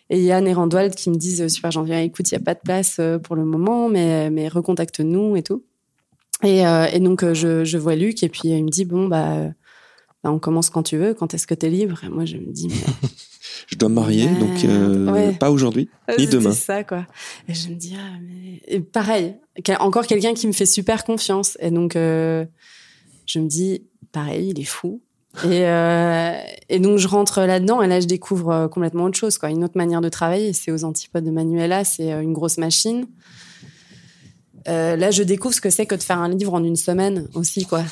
Et 0.09 0.23
Yann 0.23 0.47
et 0.47 0.53
Randwald 0.53 0.95
qui 0.95 1.09
me 1.09 1.15
disent 1.15 1.41
euh, 1.41 1.47
super 1.49 1.71
gentil, 1.71 1.93
écoute, 1.93 2.29
il 2.31 2.33
y 2.33 2.37
a 2.37 2.41
pas 2.41 2.55
de 2.55 2.61
place 2.63 2.99
pour 3.23 3.35
le 3.35 3.45
moment, 3.45 3.89
mais 3.89 4.29
mais 4.29 4.47
recontacte-nous 4.47 5.35
et 5.35 5.43
tout. 5.43 5.63
Et, 6.43 6.59
et 6.93 6.99
donc 6.99 7.25
je, 7.33 7.65
je 7.65 7.77
vois 7.77 7.95
Luc 7.95 8.23
et 8.23 8.29
puis 8.29 8.49
il 8.49 8.63
me 8.63 8.69
dit 8.69 8.85
bon 8.85 9.07
bah, 9.09 9.47
bah, 10.23 10.31
on 10.31 10.39
commence 10.39 10.69
quand 10.69 10.83
tu 10.83 10.95
veux, 10.97 11.13
quand 11.13 11.33
est-ce 11.33 11.45
que 11.47 11.53
tu 11.53 11.65
es 11.65 11.69
libre? 11.69 12.01
Et 12.05 12.09
moi 12.09 12.23
je 12.25 12.37
me 12.37 12.51
dis 12.51 12.69
Je 13.67 13.75
dois 13.75 13.89
me 13.89 13.95
marier, 13.95 14.27
donc 14.27 14.63
euh, 14.65 15.11
Ouais. 15.11 15.33
pas 15.33 15.51
aujourd'hui, 15.51 15.89
ni 16.17 16.27
demain. 16.27 16.51
ça 16.53 16.83
quoi. 16.83 17.05
Et 17.47 17.53
je 17.53 17.69
me 17.69 17.75
dis 17.75 17.95
ah 17.97 18.17
mais 18.21 18.61
et 18.67 18.79
pareil, 18.79 19.35
encore 19.79 20.05
quelqu'un 20.07 20.33
qui 20.33 20.47
me 20.47 20.51
fait 20.53 20.65
super 20.65 21.03
confiance 21.03 21.57
et 21.61 21.71
donc 21.71 21.95
euh, 21.95 22.45
je 23.25 23.39
me 23.39 23.47
dis 23.47 23.83
pareil, 24.11 24.49
il 24.49 24.59
est 24.59 24.63
fou. 24.65 25.01
Et, 25.45 25.67
euh, 25.67 26.33
et 26.69 26.79
donc 26.79 26.97
je 26.97 27.07
rentre 27.07 27.41
là-dedans 27.41 27.83
et 27.83 27.87
là 27.87 27.99
je 27.99 28.07
découvre 28.07 28.67
complètement 28.67 29.03
autre 29.03 29.17
chose 29.17 29.37
quoi, 29.37 29.49
une 29.49 29.63
autre 29.63 29.77
manière 29.77 30.01
de 30.01 30.09
travailler. 30.09 30.53
C'est 30.53 30.71
aux 30.71 30.83
antipodes 30.83 31.23
de 31.23 31.31
Manuela, 31.31 31.83
c'est 31.83 32.11
une 32.11 32.33
grosse 32.33 32.57
machine. 32.57 33.05
Euh, 34.67 34.95
là, 34.95 35.09
je 35.11 35.23
découvre 35.23 35.53
ce 35.53 35.61
que 35.61 35.69
c'est 35.69 35.85
que 35.85 35.95
de 35.95 36.03
faire 36.03 36.17
un 36.19 36.29
livre 36.29 36.53
en 36.53 36.63
une 36.63 36.75
semaine 36.75 37.27
aussi, 37.33 37.65
quoi. 37.65 37.79
Ouais. 37.79 37.85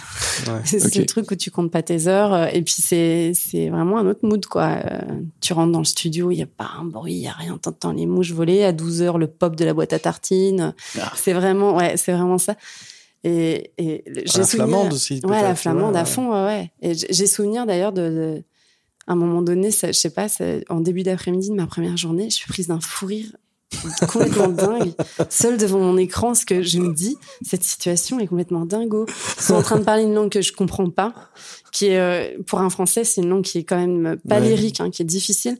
C'est 0.66 0.84
Ok. 0.86 0.94
ce 0.94 1.02
truc 1.02 1.32
où 1.32 1.36
tu 1.36 1.50
comptes 1.52 1.72
pas 1.72 1.82
tes 1.82 2.08
heures. 2.08 2.34
euh, 2.34 2.48
Et 2.52 2.62
puis, 2.62 2.76
c'est, 2.80 3.32
c'est 3.34 3.70
vraiment 3.70 3.98
un 3.98 4.06
autre 4.08 4.20
mood, 4.24 4.46
quoi. 4.46 4.78
Euh, 4.86 5.00
tu 5.42 5.54
rentres 5.54 5.72
dans 5.72 5.80
le 5.80 5.86
studio, 5.86 6.30
il 6.32 6.38
y 6.38 6.42
a 6.44 6.46
pas 6.48 6.70
un 6.80 6.84
bruit, 6.86 7.14
il 7.14 7.22
y 7.22 7.28
a 7.28 7.32
rien. 7.32 7.58
T'entends 7.58 7.94
les 7.94 8.06
mouches 8.06 8.32
voler. 8.34 8.64
À 8.64 8.72
12 8.74 9.02
heures, 9.02 9.18
le 9.18 9.28
pop 9.28 9.56
de 9.56 9.64
la 9.66 9.74
boîte 9.74 9.94
à 9.94 10.00
tartines. 10.00 10.74
Ah. 11.00 11.12
C'est 11.16 11.34
vraiment, 11.34 11.76
ouais, 11.76 11.96
c'est 11.98 12.12
vraiment 12.12 12.38
ça. 12.38 12.56
Et, 13.24 13.72
et 13.78 14.04
j'ai 14.08 14.22
la 14.40 14.44
souvenir- 14.46 14.50
flamande 14.68 14.94
aussi. 14.94 15.22
Ouais, 15.24 15.42
la 15.42 15.56
flamande 15.56 15.96
à 15.96 16.06
fond, 16.06 16.32
ouais, 16.32 16.46
ouais. 16.46 16.72
Et 16.82 16.94
j'ai 16.94 17.26
souvenir 17.28 17.66
d'ailleurs 17.66 17.92
de, 17.94 18.02
de- 18.02 18.44
à 19.08 19.14
un 19.14 19.16
moment 19.16 19.42
donné, 19.42 19.72
ça, 19.72 19.88
je 19.92 19.98
sais 20.00 20.10
pas, 20.12 20.28
ça- 20.30 20.44
en 20.70 20.82
début 20.82 21.04
d'après-midi 21.04 21.50
de 21.50 21.56
ma 21.56 21.66
première 21.66 21.98
journée, 21.98 22.30
je 22.30 22.36
suis 22.36 22.48
prise 22.48 22.68
d'un 22.68 22.80
fou 22.80 23.06
rire 23.08 23.36
complètement 24.08 24.48
dingue, 24.48 24.94
seule 25.30 25.58
devant 25.58 25.80
mon 25.80 25.98
écran, 25.98 26.34
ce 26.34 26.46
que 26.46 26.62
je 26.62 26.80
me 26.80 26.94
dis, 26.94 27.18
cette 27.46 27.64
situation 27.64 28.20
est 28.20 28.28
complètement 28.28 28.66
dingo. 28.66 29.06
Ils 29.38 29.44
sont 29.44 29.56
en 29.56 29.62
train 29.62 29.78
de 29.80 29.84
parler 29.84 30.04
une 30.04 30.14
langue 30.14 30.30
que 30.32 30.42
je 30.42 30.54
comprends 30.54 30.90
pas, 30.90 31.14
qui 31.72 31.88
est, 31.88 32.00
euh, 32.00 32.38
pour 32.48 32.60
un 32.60 32.70
français, 32.70 33.04
c'est 33.04 33.22
une 33.22 33.30
langue 33.30 33.44
qui 33.44 33.60
est 33.60 33.64
quand 33.64 33.78
même 33.78 34.18
pas 34.28 34.40
Ouais. 34.40 34.50
lyrique, 34.50 34.80
hein, 34.82 34.90
qui 34.90 35.02
est 35.02 35.06
difficile. 35.06 35.58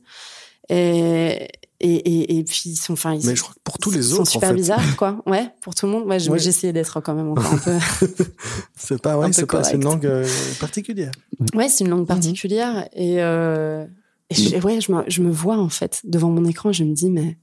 Et, 0.70 1.48
et, 1.80 1.94
et, 1.96 2.38
et 2.40 2.44
puis, 2.44 2.64
ils 2.66 2.76
sont, 2.76 2.94
enfin, 2.94 3.14
ils 3.14 3.26
Mais 3.26 3.36
je 3.36 3.42
crois 3.44 3.54
que 3.54 3.60
pour 3.64 3.78
tous 3.78 3.92
les 3.92 4.02
sont 4.02 4.14
autres, 4.14 4.22
en 4.22 4.26
super 4.26 4.50
fait. 4.50 4.56
bizarres, 4.56 4.96
quoi. 4.98 5.22
Ouais, 5.26 5.50
pour 5.62 5.76
tout 5.76 5.86
le 5.86 5.92
monde. 5.92 6.06
Ouais, 6.08 6.20
j'ai 6.20 6.32
essayé 6.48 6.74
d'être 6.74 7.00
quand 7.02 7.14
même 7.14 7.30
encore 7.30 7.54
un 7.54 7.58
peu. 7.58 7.78
C'est 8.76 9.02
pas, 9.02 9.18
ouais, 9.18 9.32
c'est 9.34 9.46
pas, 9.46 9.64
c'est 9.64 9.76
une 9.76 9.84
langue 9.84 10.06
euh, 10.06 10.28
particulière. 10.60 11.12
Ouais, 11.54 11.68
c'est 11.70 11.84
une 11.84 11.90
langue 11.90 12.08
particulière. 12.08 12.88
Et, 12.94 13.22
euh, 13.22 13.86
et 14.30 14.36
je, 14.36 14.56
ouais, 14.58 14.80
je 14.82 14.92
me, 14.92 15.04
je 15.08 15.22
me 15.22 15.32
vois, 15.32 15.58
en 15.58 15.70
fait, 15.70 16.02
devant 16.04 16.30
mon 16.30 16.46
écran, 16.46 16.72
je 16.72 16.84
me 16.84 16.94
dis, 16.94 17.10
mais 17.12 17.38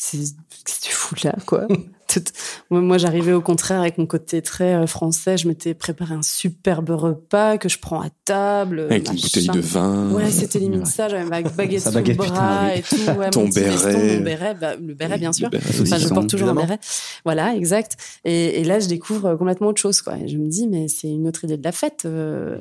qu'est-ce 0.00 0.80
que 0.80 0.86
tu 0.86 0.92
fous 0.92 1.14
là, 1.24 1.34
quoi? 1.46 1.66
Moi, 2.70 2.98
j'arrivais 2.98 3.32
au 3.32 3.40
contraire 3.40 3.80
avec 3.80 3.96
mon 3.98 4.06
côté 4.06 4.42
très 4.42 4.74
euh, 4.74 4.86
français. 4.88 5.36
Je 5.38 5.46
m'étais 5.46 5.74
préparé 5.74 6.12
un 6.14 6.22
superbe 6.22 6.90
repas 6.90 7.56
que 7.56 7.68
je 7.68 7.78
prends 7.78 8.00
à 8.00 8.08
table. 8.24 8.80
Avec 8.90 9.08
une 9.08 9.14
bouteille 9.14 9.46
de 9.48 9.60
vin. 9.60 10.10
Ouais, 10.10 10.28
c'était 10.30 10.58
limite 10.58 10.80
Ouais. 10.80 10.86
ça. 10.86 11.08
J'avais 11.08 11.24
ma 11.24 11.40
baguette 11.42 11.82
sous 11.84 11.90
le 11.92 12.14
bras 12.14 12.74
et 12.74 12.82
tout. 12.82 12.96
Ouais, 13.16 13.30
Ton 13.30 13.44
veston, 13.48 13.90
béret. 13.92 14.16
mon 14.18 14.24
béret, 14.24 14.54
bah, 14.60 14.74
le 14.74 14.94
béret, 14.94 15.18
bien 15.18 15.32
sûr. 15.32 15.50
Béret. 15.50 15.62
Enfin, 15.82 15.98
je 15.98 16.08
porte 16.08 16.28
toujours 16.28 16.48
un 16.48 16.52
évidemment. 16.52 16.66
béret. 16.66 16.80
Voilà, 17.24 17.54
exact. 17.54 17.96
Et, 18.24 18.60
et 18.60 18.64
là, 18.64 18.80
je 18.80 18.88
découvre 18.88 19.26
euh, 19.26 19.36
complètement 19.36 19.68
autre 19.68 19.80
chose, 19.80 20.02
quoi. 20.02 20.16
Et 20.18 20.26
je 20.26 20.36
me 20.36 20.48
dis, 20.48 20.66
mais 20.66 20.88
c'est 20.88 21.08
une 21.08 21.28
autre 21.28 21.44
idée 21.44 21.58
de 21.58 21.64
la 21.64 21.72
fête. 21.72 22.02
euh, 22.06 22.56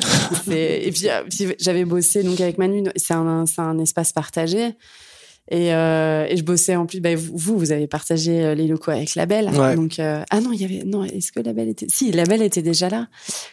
et 0.52 0.92
puis, 0.92 1.10
euh, 1.10 1.24
puis 1.28 1.56
j'avais 1.60 1.86
bossé 1.86 2.22
donc 2.22 2.40
avec 2.40 2.60
Manu. 2.60 2.84
C'est 2.98 3.16
un, 3.16 3.48
c'est 3.48 3.62
un 3.62 3.80
espace 3.80 4.14
partagé. 4.14 4.76
Et, 5.52 5.74
euh, 5.74 6.28
et 6.30 6.38
je 6.38 6.44
bossais 6.44 6.76
en 6.76 6.86
plus. 6.86 7.00
Bah, 7.00 7.10
vous, 7.16 7.58
vous 7.58 7.72
avez 7.72 7.88
partagé 7.88 8.44
euh, 8.44 8.56
les 8.56 8.68
locaux 8.68 8.92
avec 8.92 9.16
la 9.16 9.26
Belle. 9.26 9.50
Ouais. 9.50 9.76
Donc, 9.76 10.00
euh, 10.00 10.22
ah 10.30 10.42
non, 10.42 10.52
il 10.52 10.62
y 10.62 10.66
avait. 10.66 10.84
Non, 10.86 11.04
est-ce 11.04 11.32
que 11.32 11.40
la 11.40 11.54
Belle 11.54 11.70
était 11.70 11.88
Si, 11.90 12.12
la 12.12 12.24
Belle 12.26 12.44
était 12.44 12.62
déjà 12.62 12.88
là 12.90 13.08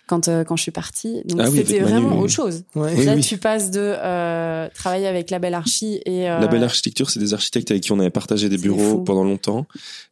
quand 0.06 0.28
euh, 0.28 0.44
quand 0.44 0.56
je 0.56 0.62
suis 0.62 0.72
partie. 0.72 1.22
Donc 1.24 1.40
Ah 1.42 1.50
c'était 1.50 1.80
vraiment 1.80 2.18
autre 2.18 2.32
chose. 2.32 2.64
Ouais. 2.74 3.04
Là, 3.04 3.14
oui. 3.14 3.22
tu 3.22 3.38
passes 3.38 3.70
de 3.70 3.80
euh, 3.80 4.68
travailler 4.74 5.06
avec 5.06 5.30
la 5.30 5.38
Belle 5.38 5.54
Archie 5.54 6.00
et 6.04 6.28
euh, 6.28 6.38
La 6.38 6.46
belle 6.48 6.64
architecture, 6.64 7.08
c'est 7.08 7.20
des 7.20 7.32
architectes 7.32 7.70
avec 7.70 7.82
qui 7.82 7.92
on 7.92 7.98
avait 7.98 8.10
partagé 8.10 8.48
des 8.48 8.58
bureaux 8.58 8.90
fou. 8.90 9.04
pendant 9.04 9.24
longtemps 9.24 9.66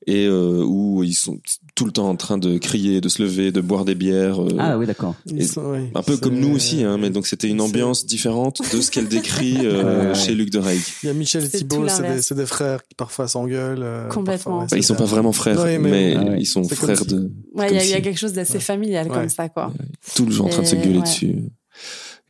et 0.06 0.26
euh, 0.26 0.64
où 0.66 1.02
ils 1.02 1.14
sont 1.14 1.38
tout 1.74 1.86
le 1.86 1.90
temps 1.90 2.08
en 2.08 2.14
train 2.14 2.38
de 2.38 2.56
crier, 2.58 3.00
de 3.00 3.08
se 3.08 3.20
lever, 3.20 3.50
de 3.50 3.60
boire 3.60 3.84
des 3.84 3.96
bières. 3.96 4.40
euh, 4.40 4.48
Ah 4.60 4.78
oui, 4.78 4.86
d'accord. 4.86 5.16
Un 5.28 6.02
peu 6.02 6.16
comme 6.16 6.38
nous 6.38 6.54
aussi, 6.54 6.84
hein, 6.84 6.98
mais 6.98 7.10
donc 7.10 7.26
c'était 7.26 7.48
une 7.48 7.60
ambiance 7.60 8.06
différente 8.06 8.60
de 8.72 8.80
ce 8.80 8.90
qu'elle 8.92 9.08
décrit 9.08 9.56
euh, 9.66 9.82
Ouais, 10.02 10.06
ouais. 10.08 10.14
chez 10.14 10.34
Luc 10.34 10.50
de 10.50 10.58
Rey. 10.60 10.78
Il 11.02 11.06
y 11.06 11.10
a 11.10 11.12
Michel 11.14 11.44
et 11.44 11.48
Thibault, 11.48 11.86
c'est 11.88 12.34
des, 12.34 12.46
frères 12.46 12.82
qui 12.86 12.94
parfois 12.94 13.26
s'engueulent. 13.26 13.82
euh, 13.82 14.08
Complètement. 14.08 14.58
parfois, 14.58 14.58
ouais, 14.60 14.66
Bah, 14.70 14.76
ils 14.76 14.84
sont 14.84 14.94
pas 14.94 15.04
vraiment 15.04 15.32
frères, 15.32 15.60
Ouais, 15.60 15.78
mais, 15.78 15.90
mais- 15.90 16.16
Ah 16.16 16.22
ouais. 16.30 16.36
ils 16.40 16.46
sont 16.46 16.62
frères 16.62 16.98
si- 16.98 17.06
de 17.06 17.30
ouais, 17.54 17.68
il 17.70 17.74
y, 17.76 17.92
a- 17.94 17.98
y 17.98 18.02
quelque 18.02 18.18
chose 18.20 18.34
d'assez 18.34 18.60
familial 18.60 19.08
Ouais. 19.08 19.14
comme 19.14 19.28
ça, 19.28 19.48
quoi. 19.48 19.72
tout 20.14 20.26
le 20.26 20.30
jour 20.32 20.46
en 20.46 20.50
train 20.50 20.62
de 20.62 20.66
se 20.68 20.76
gueuler 20.76 20.98
ouais. 20.98 21.02
dessus. 21.02 21.34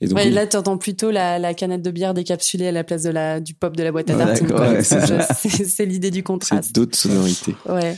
Et 0.00 0.06
donc, 0.08 0.16
Ouais, 0.18 0.24
oui. 0.26 0.32
là, 0.32 0.46
t'entends 0.46 0.76
plutôt 0.78 1.10
la, 1.10 1.38
la 1.38 1.54
canette 1.54 1.82
de 1.82 1.90
bière 1.90 2.14
décapsulée 2.14 2.68
à 2.68 2.72
la 2.72 2.82
place 2.82 3.02
de 3.02 3.10
la, 3.10 3.40
du 3.40 3.54
pop 3.54 3.76
de 3.76 3.82
la 3.82 3.92
boîte 3.92 4.08
à 4.10 4.16
Ouais, 4.16 4.24
tartines. 4.24 4.52
ouais, 4.52 4.82
c'est 4.82 5.86
l'idée 5.86 6.10
du 6.10 6.18
c'est 6.18 6.22
contraste. 6.22 6.74
d'autres 6.74 6.96
sonorités. 6.96 7.54
Ouais. 7.68 7.94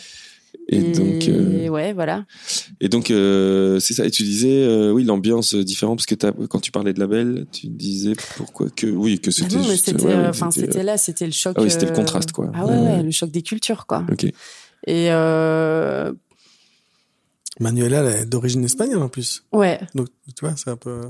Et, 0.69 0.93
donc, 0.93 1.29
euh, 1.29 1.69
ouais, 1.69 1.93
voilà. 1.93 2.25
et 2.81 2.89
donc, 2.89 3.13
euh, 3.13 3.79
c'est 3.79 3.95
ça. 3.95 4.05
Et 4.05 4.11
tu 4.11 4.25
disais, 4.25 4.65
euh, 4.65 4.91
oui, 4.91 5.05
l'ambiance 5.05 5.55
différente 5.55 5.99
parce 5.99 6.07
que 6.07 6.47
quand 6.47 6.59
tu 6.59 6.73
parlais 6.73 6.93
de 6.93 6.99
label, 6.99 7.47
tu 7.53 7.69
disais 7.69 8.15
pourquoi 8.37 8.69
que 8.71 8.89
oui 8.89 9.21
que 9.21 9.31
Ah 9.31 9.33
c'était. 9.33 9.57
non, 9.57 9.69
mais 9.69 9.77
c'était, 9.77 10.05
ouais, 10.05 10.83
là, 10.83 10.97
c'était 10.99 11.27
le 11.27 11.33
choc. 11.33 11.55
Ah 11.57 11.63
oui, 11.63 11.71
c'était 11.71 11.87
le 11.87 11.93
contraste, 11.93 12.33
quoi. 12.33 12.51
Ah 12.53 12.67
ouais, 12.67 12.73
Ouais, 12.73 12.79
ouais, 12.81 12.97
ouais. 12.97 13.03
le 13.05 13.11
choc 13.13 13.31
des 13.31 13.43
cultures, 13.43 13.87
quoi. 13.87 14.05
Ok. 14.11 14.25
Et 14.25 14.33
euh, 15.13 16.13
Manuela, 17.61 18.03
elle 18.03 18.23
est 18.23 18.27
d'origine 18.27 18.65
espagnole 18.65 19.03
en 19.03 19.09
plus. 19.09 19.45
ouais, 19.53 19.81
Donc, 19.95 20.09
tu 20.37 20.45
vois, 20.45 20.55
c'est 20.57 20.71
un 20.71 20.77
peu. 20.77 21.01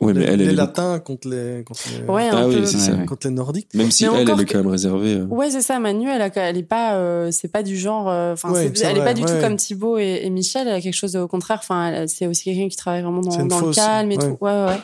Ouais, 0.00 0.12
mais 0.12 0.20
les, 0.20 0.26
elle, 0.26 0.38
les 0.38 0.44
elle 0.44 0.50
est 0.50 0.54
latins 0.54 0.98
contre 1.00 1.28
les, 1.28 1.64
contre 1.64 1.80
les, 1.92 2.06
ouais, 2.12 2.28
Ah 2.30 2.46
oui, 2.46 2.60
c'est 2.66 2.78
ça. 2.78 2.92
Contre 3.06 3.26
les 3.26 3.34
nordiques. 3.34 3.68
Même 3.74 3.90
si 3.90 4.06
Mais 4.06 4.20
elle, 4.22 4.30
elle 4.30 4.40
est 4.40 4.44
quand 4.44 4.58
même 4.58 4.68
réservée. 4.68 5.14
euh, 5.14 5.24
Ouais, 5.24 5.50
c'est 5.50 5.60
ça. 5.60 5.78
Manu, 5.80 6.08
elle, 6.08 6.22
a, 6.22 6.30
elle 6.36 6.56
est 6.56 6.62
pas, 6.62 6.94
euh, 6.96 7.30
c'est 7.32 7.48
pas 7.48 7.62
du 7.64 7.76
genre. 7.76 8.08
euh, 8.08 8.32
Enfin, 8.34 8.52
Ouais, 8.52 8.66
elle 8.66 8.80
est 8.80 8.92
vrai, 8.94 9.04
pas 9.04 9.14
du 9.14 9.22
tout 9.22 9.40
comme 9.40 9.56
Thibaut 9.56 9.98
et, 9.98 10.20
et 10.22 10.30
Michel. 10.30 10.68
Elle 10.68 10.74
a 10.74 10.80
quelque 10.80 10.94
chose 10.94 11.12
de, 11.12 11.18
au 11.18 11.26
contraire. 11.28 11.58
Enfin, 11.60 12.04
c'est 12.06 12.26
aussi 12.28 12.44
quelqu'un 12.44 12.68
qui 12.68 12.76
travaille 12.76 13.02
vraiment 13.02 13.20
dans, 13.22 13.36
le 13.66 13.74
calme 13.74 14.12
et 14.12 14.16
ouais. 14.18 14.22
tout. 14.24 14.36
Ouais, 14.40 14.52
ouais. 14.52 14.66
ouais. 14.66 14.80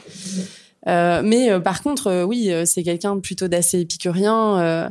Euh, 0.86 1.22
mais 1.24 1.50
euh, 1.50 1.60
par 1.60 1.82
contre, 1.82 2.08
euh, 2.08 2.24
oui, 2.24 2.50
euh, 2.52 2.64
c'est 2.66 2.82
quelqu'un 2.82 3.18
plutôt 3.18 3.48
d'assez 3.48 3.78
épicurien 3.80 4.58
euh, 4.58 4.88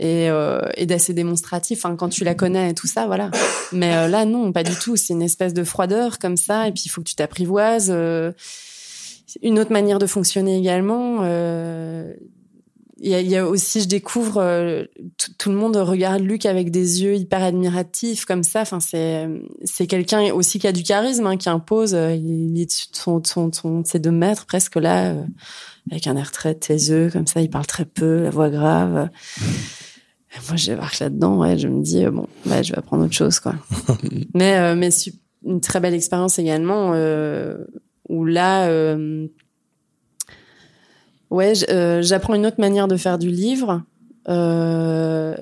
et, 0.00 0.28
euh, 0.30 0.62
et 0.76 0.86
d'assez 0.86 1.12
démonstratif. 1.14 1.84
Enfin, 1.84 1.94
quand 1.94 2.08
tu 2.08 2.24
la 2.24 2.34
connais 2.34 2.70
et 2.70 2.74
tout 2.74 2.86
ça, 2.88 3.06
voilà. 3.06 3.30
Mais 3.72 3.94
euh, 3.94 4.08
là, 4.08 4.24
non, 4.24 4.50
pas 4.52 4.64
du 4.64 4.74
tout. 4.74 4.96
C'est 4.96 5.12
une 5.12 5.22
espèce 5.22 5.54
de 5.54 5.62
froideur 5.62 6.18
comme 6.18 6.36
ça. 6.36 6.66
Et 6.68 6.72
puis, 6.72 6.84
il 6.86 6.88
faut 6.88 7.02
que 7.02 7.08
tu 7.08 7.14
t'apprivoises. 7.14 7.90
euh, 7.94 8.32
une 9.42 9.58
autre 9.58 9.72
manière 9.72 9.98
de 9.98 10.06
fonctionner 10.06 10.56
également. 10.58 11.18
euh, 11.22 12.12
il 13.00 13.10
y, 13.10 13.14
a, 13.14 13.20
il 13.20 13.28
y 13.28 13.36
a 13.36 13.46
aussi, 13.46 13.80
je 13.82 13.86
découvre, 13.86 14.38
euh, 14.38 14.82
tout- 15.38 15.50
le 15.50 15.56
monde 15.56 15.76
regarde 15.76 16.20
Luc 16.20 16.46
avec 16.46 16.72
des 16.72 17.00
yeux 17.04 17.14
hyper 17.14 17.44
admiratifs 17.44 18.24
comme 18.24 18.42
ça. 18.42 18.62
Enfin, 18.62 18.80
c'est 18.80 19.28
c'est 19.62 19.86
quelqu'un 19.86 20.32
aussi 20.32 20.58
qui 20.58 20.66
a 20.66 20.72
du 20.72 20.82
charisme, 20.82 21.24
hein, 21.28 21.36
qui 21.36 21.48
impose. 21.48 21.94
euh, 21.94 22.12
Il 22.16 22.60
est 22.60 22.64
de 22.66 22.72
son, 22.96 23.20
de 23.20 23.26
son, 23.28 23.48
de 23.48 23.54
son- 23.54 23.80
de 23.82 23.86
ses 23.86 24.00
deux 24.00 24.10
mètres 24.10 24.46
presque 24.46 24.74
là, 24.74 25.12
euh, 25.12 25.22
avec 25.92 26.08
un 26.08 26.16
air 26.16 26.32
très 26.32 26.56
taiseux 26.56 27.08
comme 27.12 27.28
ça. 27.28 27.40
Il 27.40 27.50
parle 27.50 27.66
très 27.66 27.84
peu, 27.84 28.22
la 28.24 28.30
voix 28.30 28.50
grave. 28.50 29.10
Et 29.40 30.38
moi, 30.48 30.56
je 30.56 30.66
débarque 30.72 30.98
là-dedans. 30.98 31.38
Ouais, 31.38 31.56
je 31.56 31.68
me 31.68 31.80
dis 31.82 32.04
euh, 32.04 32.10
bon, 32.10 32.26
bah, 32.46 32.62
je 32.62 32.72
vais 32.72 32.78
apprendre 32.78 33.04
autre 33.04 33.14
chose, 33.14 33.38
quoi. 33.38 33.54
mais 34.34 34.74
mais 34.74 34.88
une 35.46 35.60
très 35.60 35.78
belle 35.78 35.94
expérience 35.94 36.40
également 36.40 36.94
euh, 36.94 37.58
où 38.08 38.24
là. 38.24 38.68
euh, 38.68 39.26
Ouais, 41.30 41.52
euh, 41.68 42.00
j'apprends 42.00 42.34
une 42.34 42.46
autre 42.46 42.58
manière 42.60 42.88
de 42.88 42.96
faire 42.96 43.18
du 43.18 43.28
livre. 43.28 43.82
Euh, 44.28 45.36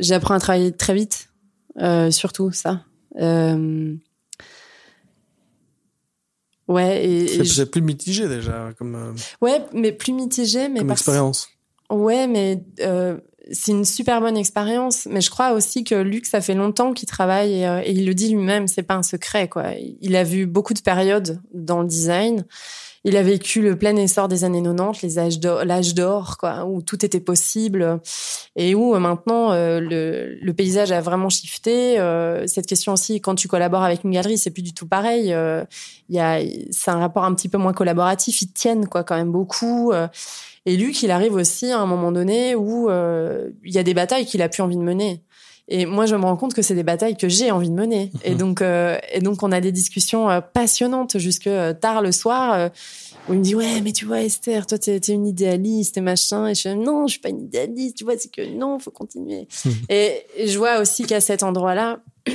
j'apprends 0.00 0.34
à 0.34 0.40
travailler 0.40 0.72
très 0.72 0.94
vite, 0.94 1.28
surtout 2.10 2.52
ça. 2.52 2.84
Ouais, 6.68 7.04
et, 7.04 7.24
et 7.40 7.44
je- 7.44 7.52
C'est 7.52 7.70
plus 7.70 7.80
mitigé 7.82 8.26
déjà 8.28 8.72
comme, 8.76 9.14
ouais, 9.40 9.64
mais 9.72 9.92
plus 9.92 10.12
mitigé, 10.12 10.68
mais 10.68 10.80
comme 10.80 10.88
parce- 10.88 11.00
expérience. 11.02 11.48
Ouais, 11.90 12.26
mais 12.26 12.64
euh, 12.80 13.18
c'est 13.50 13.72
une 13.72 13.84
super 13.84 14.20
bonne 14.20 14.36
expérience. 14.36 15.06
Mais 15.10 15.20
je 15.20 15.30
crois 15.30 15.52
aussi 15.52 15.84
que 15.84 15.94
Luc, 15.94 16.26
ça 16.26 16.40
fait 16.40 16.54
longtemps 16.54 16.92
qu'il 16.92 17.08
travaille 17.08 17.60
et, 17.60 17.66
euh, 17.66 17.82
et 17.84 17.92
il 17.92 18.06
le 18.06 18.14
dit 18.14 18.28
lui-même, 18.28 18.68
c'est 18.68 18.82
pas 18.82 18.94
un 18.94 19.02
secret 19.02 19.48
quoi. 19.48 19.66
Il 20.00 20.16
a 20.16 20.24
vu 20.24 20.46
beaucoup 20.46 20.74
de 20.74 20.80
périodes 20.80 21.40
dans 21.52 21.82
le 21.82 21.88
design. 21.88 22.44
Il 23.04 23.16
a 23.16 23.22
vécu 23.22 23.62
le 23.62 23.78
plein 23.78 23.94
essor 23.94 24.26
des 24.26 24.42
années 24.42 24.60
90, 24.60 25.02
les 25.02 25.18
âges 25.20 25.38
l'âge 25.40 25.94
d'or 25.94 26.38
quoi, 26.38 26.64
où 26.64 26.82
tout 26.82 27.04
était 27.04 27.20
possible 27.20 28.00
et 28.56 28.74
où 28.74 28.96
euh, 28.96 28.98
maintenant 28.98 29.52
euh, 29.52 29.78
le, 29.78 30.52
paysage 30.52 30.90
a 30.90 31.00
vraiment 31.00 31.28
shifté. 31.28 31.96
Cette 32.46 32.66
question 32.66 32.94
aussi, 32.94 33.20
quand 33.20 33.36
tu 33.36 33.46
collabores 33.46 33.84
avec 33.84 34.02
une 34.02 34.10
galerie, 34.10 34.38
c'est 34.38 34.50
plus 34.50 34.62
du 34.62 34.74
tout 34.74 34.88
pareil. 34.88 35.26
Il 36.08 36.14
y 36.16 36.18
a, 36.18 36.40
c'est 36.70 36.90
un 36.90 36.98
rapport 36.98 37.24
un 37.24 37.34
petit 37.34 37.48
peu 37.48 37.58
moins 37.58 37.72
collaboratif. 37.72 38.42
Ils 38.42 38.52
tiennent 38.52 38.88
quoi 38.88 39.04
quand 39.04 39.16
même 39.16 39.30
beaucoup. 39.30 39.92
Et 40.66 40.76
Luc, 40.76 41.02
il 41.02 41.10
arrive 41.10 41.34
aussi 41.34 41.70
à 41.70 41.78
un 41.78 41.86
moment 41.86 42.12
donné 42.12 42.54
où 42.56 42.90
euh, 42.90 43.50
il 43.64 43.72
y 43.72 43.78
a 43.78 43.82
des 43.84 43.94
batailles 43.94 44.26
qu'il 44.26 44.42
a 44.42 44.48
plus 44.48 44.62
envie 44.62 44.76
de 44.76 44.82
mener. 44.82 45.22
Et 45.68 45.86
moi, 45.86 46.06
je 46.06 46.14
me 46.14 46.24
rends 46.24 46.36
compte 46.36 46.54
que 46.54 46.62
c'est 46.62 46.74
des 46.74 46.82
batailles 46.84 47.16
que 47.16 47.28
j'ai 47.28 47.50
envie 47.50 47.70
de 47.70 47.74
mener. 47.74 48.12
Et 48.24 48.34
donc, 48.34 48.62
euh, 48.62 48.98
et 49.12 49.20
donc, 49.20 49.42
on 49.42 49.50
a 49.50 49.60
des 49.60 49.72
discussions 49.72 50.28
euh, 50.30 50.40
passionnantes 50.40 51.18
jusque 51.18 51.46
euh, 51.48 51.72
tard 51.72 52.02
le 52.02 52.12
soir. 52.12 52.52
euh, 52.54 52.68
où 53.28 53.32
il 53.32 53.40
me 53.40 53.44
dit 53.44 53.56
ouais, 53.56 53.80
mais 53.80 53.90
tu 53.90 54.04
vois 54.04 54.22
Esther, 54.22 54.66
toi 54.68 54.78
t'es, 54.78 55.00
t'es 55.00 55.12
une 55.12 55.26
idéaliste 55.26 55.96
et 55.96 56.00
machin. 56.00 56.46
Et 56.46 56.54
je 56.54 56.62
fais 56.62 56.74
non, 56.76 57.08
je 57.08 57.12
suis 57.12 57.20
pas 57.20 57.30
une 57.30 57.40
idéaliste. 57.42 57.96
Tu 57.96 58.04
vois, 58.04 58.16
c'est 58.16 58.30
que 58.30 58.46
non, 58.56 58.78
faut 58.78 58.92
continuer. 58.92 59.48
et, 59.88 60.22
et 60.36 60.46
je 60.46 60.56
vois 60.58 60.78
aussi 60.80 61.04
qu'à 61.04 61.20
cet 61.20 61.42
endroit-là. 61.42 62.00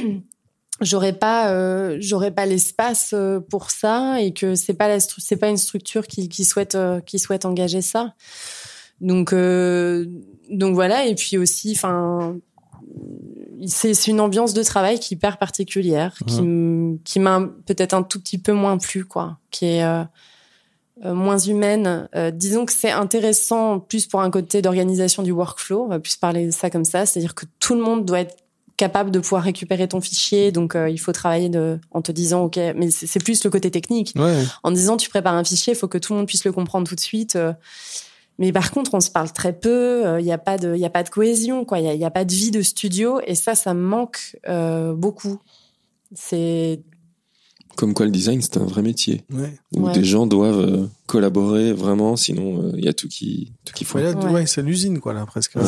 J'aurais 0.81 1.13
pas, 1.13 1.51
euh, 1.51 1.97
j'aurais 1.99 2.31
pas 2.31 2.45
l'espace 2.47 3.11
euh, 3.13 3.39
pour 3.39 3.69
ça 3.69 4.19
et 4.19 4.33
que 4.33 4.55
c'est 4.55 4.73
pas 4.73 4.87
la, 4.87 4.99
c'est 4.99 5.37
pas 5.37 5.49
une 5.49 5.57
structure 5.57 6.07
qui, 6.07 6.27
qui 6.27 6.43
souhaite, 6.43 6.75
euh, 6.75 6.99
qui 7.01 7.19
souhaite 7.19 7.45
engager 7.45 7.81
ça. 7.81 8.15
Donc, 8.99 9.31
euh, 9.31 10.05
donc 10.49 10.73
voilà. 10.73 11.05
Et 11.05 11.15
puis 11.15 11.37
aussi, 11.37 11.73
enfin, 11.75 12.35
c'est 13.67 13.93
c'est 13.93 14.09
une 14.11 14.19
ambiance 14.19 14.53
de 14.53 14.63
travail 14.63 14.99
qui 14.99 15.13
est 15.13 15.17
hyper 15.17 15.37
particulière, 15.37 16.15
qui, 16.27 16.39
m- 16.39 16.97
qui 17.03 17.19
m'a 17.19 17.41
peut-être 17.67 17.93
un 17.93 18.03
tout 18.03 18.19
petit 18.19 18.39
peu 18.39 18.53
moins 18.53 18.77
plu, 18.79 19.05
quoi, 19.05 19.37
qui 19.51 19.65
est 19.65 19.83
euh, 19.83 20.03
moins 21.03 21.37
humaine. 21.37 22.09
Euh, 22.15 22.31
disons 22.31 22.65
que 22.65 22.73
c'est 22.73 22.91
intéressant 22.91 23.79
plus 23.79 24.07
pour 24.07 24.21
un 24.21 24.31
côté 24.31 24.61
d'organisation 24.63 25.21
du 25.23 25.31
workflow, 25.31 25.83
on 25.83 25.87
va 25.87 25.99
plus 25.99 26.15
parler 26.17 26.47
de 26.47 26.51
ça 26.51 26.69
comme 26.71 26.85
ça, 26.85 27.05
c'est-à-dire 27.05 27.35
que 27.35 27.45
tout 27.59 27.75
le 27.75 27.81
monde 27.81 28.03
doit 28.05 28.21
être 28.21 28.35
capable 28.85 29.11
de 29.11 29.19
pouvoir 29.19 29.43
récupérer 29.43 29.87
ton 29.87 30.01
fichier, 30.01 30.51
donc 30.51 30.75
euh, 30.75 30.89
il 30.89 30.97
faut 30.97 31.11
travailler 31.11 31.49
de, 31.49 31.79
en 31.91 32.01
te 32.01 32.11
disant 32.11 32.45
ok, 32.45 32.57
mais 32.75 32.89
c'est 32.89 33.23
plus 33.23 33.43
le 33.43 33.49
côté 33.51 33.69
technique 33.69 34.13
Ouais. 34.15 34.43
en 34.63 34.71
disant 34.71 34.97
tu 34.97 35.09
prépares 35.09 35.35
un 35.35 35.43
fichier, 35.43 35.73
il 35.73 35.75
faut 35.75 35.87
que 35.87 35.99
tout 35.99 36.13
le 36.13 36.17
monde 36.17 36.27
puisse 36.27 36.45
le 36.45 36.51
comprendre 36.51 36.87
tout 36.87 36.95
de 36.95 36.99
suite. 37.11 37.35
euh. 37.35 37.53
Mais 38.39 38.51
par 38.51 38.71
contre, 38.71 38.95
on 38.95 38.99
se 38.99 39.11
parle 39.11 39.31
très 39.31 39.53
peu. 39.53 40.17
Il 40.19 40.25
n'y 40.25 40.31
a 40.33 40.39
pas 40.39 40.57
de, 40.57 40.73
il 40.73 40.81
y 40.81 40.85
a 40.85 40.89
pas 40.89 41.03
de 41.03 41.09
cohésion, 41.09 41.63
quoi. 41.63 41.77
Il 41.79 41.99
y 41.99 42.05
a, 42.05 42.09
pas 42.09 42.25
de 42.25 42.33
vie 42.33 42.49
de 42.49 42.63
studio, 42.63 43.19
et 43.27 43.35
ça, 43.35 43.53
ça 43.53 43.73
me 43.75 43.83
manque 43.85 44.35
euh, 44.47 44.93
beaucoup. 44.95 45.37
C'est 46.15 46.81
Comme 47.75 47.93
quoi 47.93 48.05
le 48.05 48.11
design, 48.11 48.41
c'est 48.41 48.57
un 48.57 48.65
vrai 48.65 48.81
métier. 48.81 49.23
Ouais. 49.33 49.57
Où 49.73 49.85
Ouais. 49.87 49.93
des 49.93 50.03
gens 50.03 50.27
doivent 50.27 50.59
euh, 50.59 50.85
collaborer 51.07 51.73
vraiment, 51.73 52.15
sinon 52.15 52.61
euh, 52.63 52.71
il 52.77 52.83
y 52.85 52.87
a 52.87 52.93
tout 52.93 53.07
qui, 53.07 53.53
tout 53.65 53.73
qui 53.73 53.85
faut. 53.85 53.97
Ouais, 53.97 54.45
c'est 54.45 54.61
l'usine, 54.61 54.99
quoi, 54.99 55.13
là, 55.13 55.25
presque. 55.25 55.55
Euh, 55.57 55.61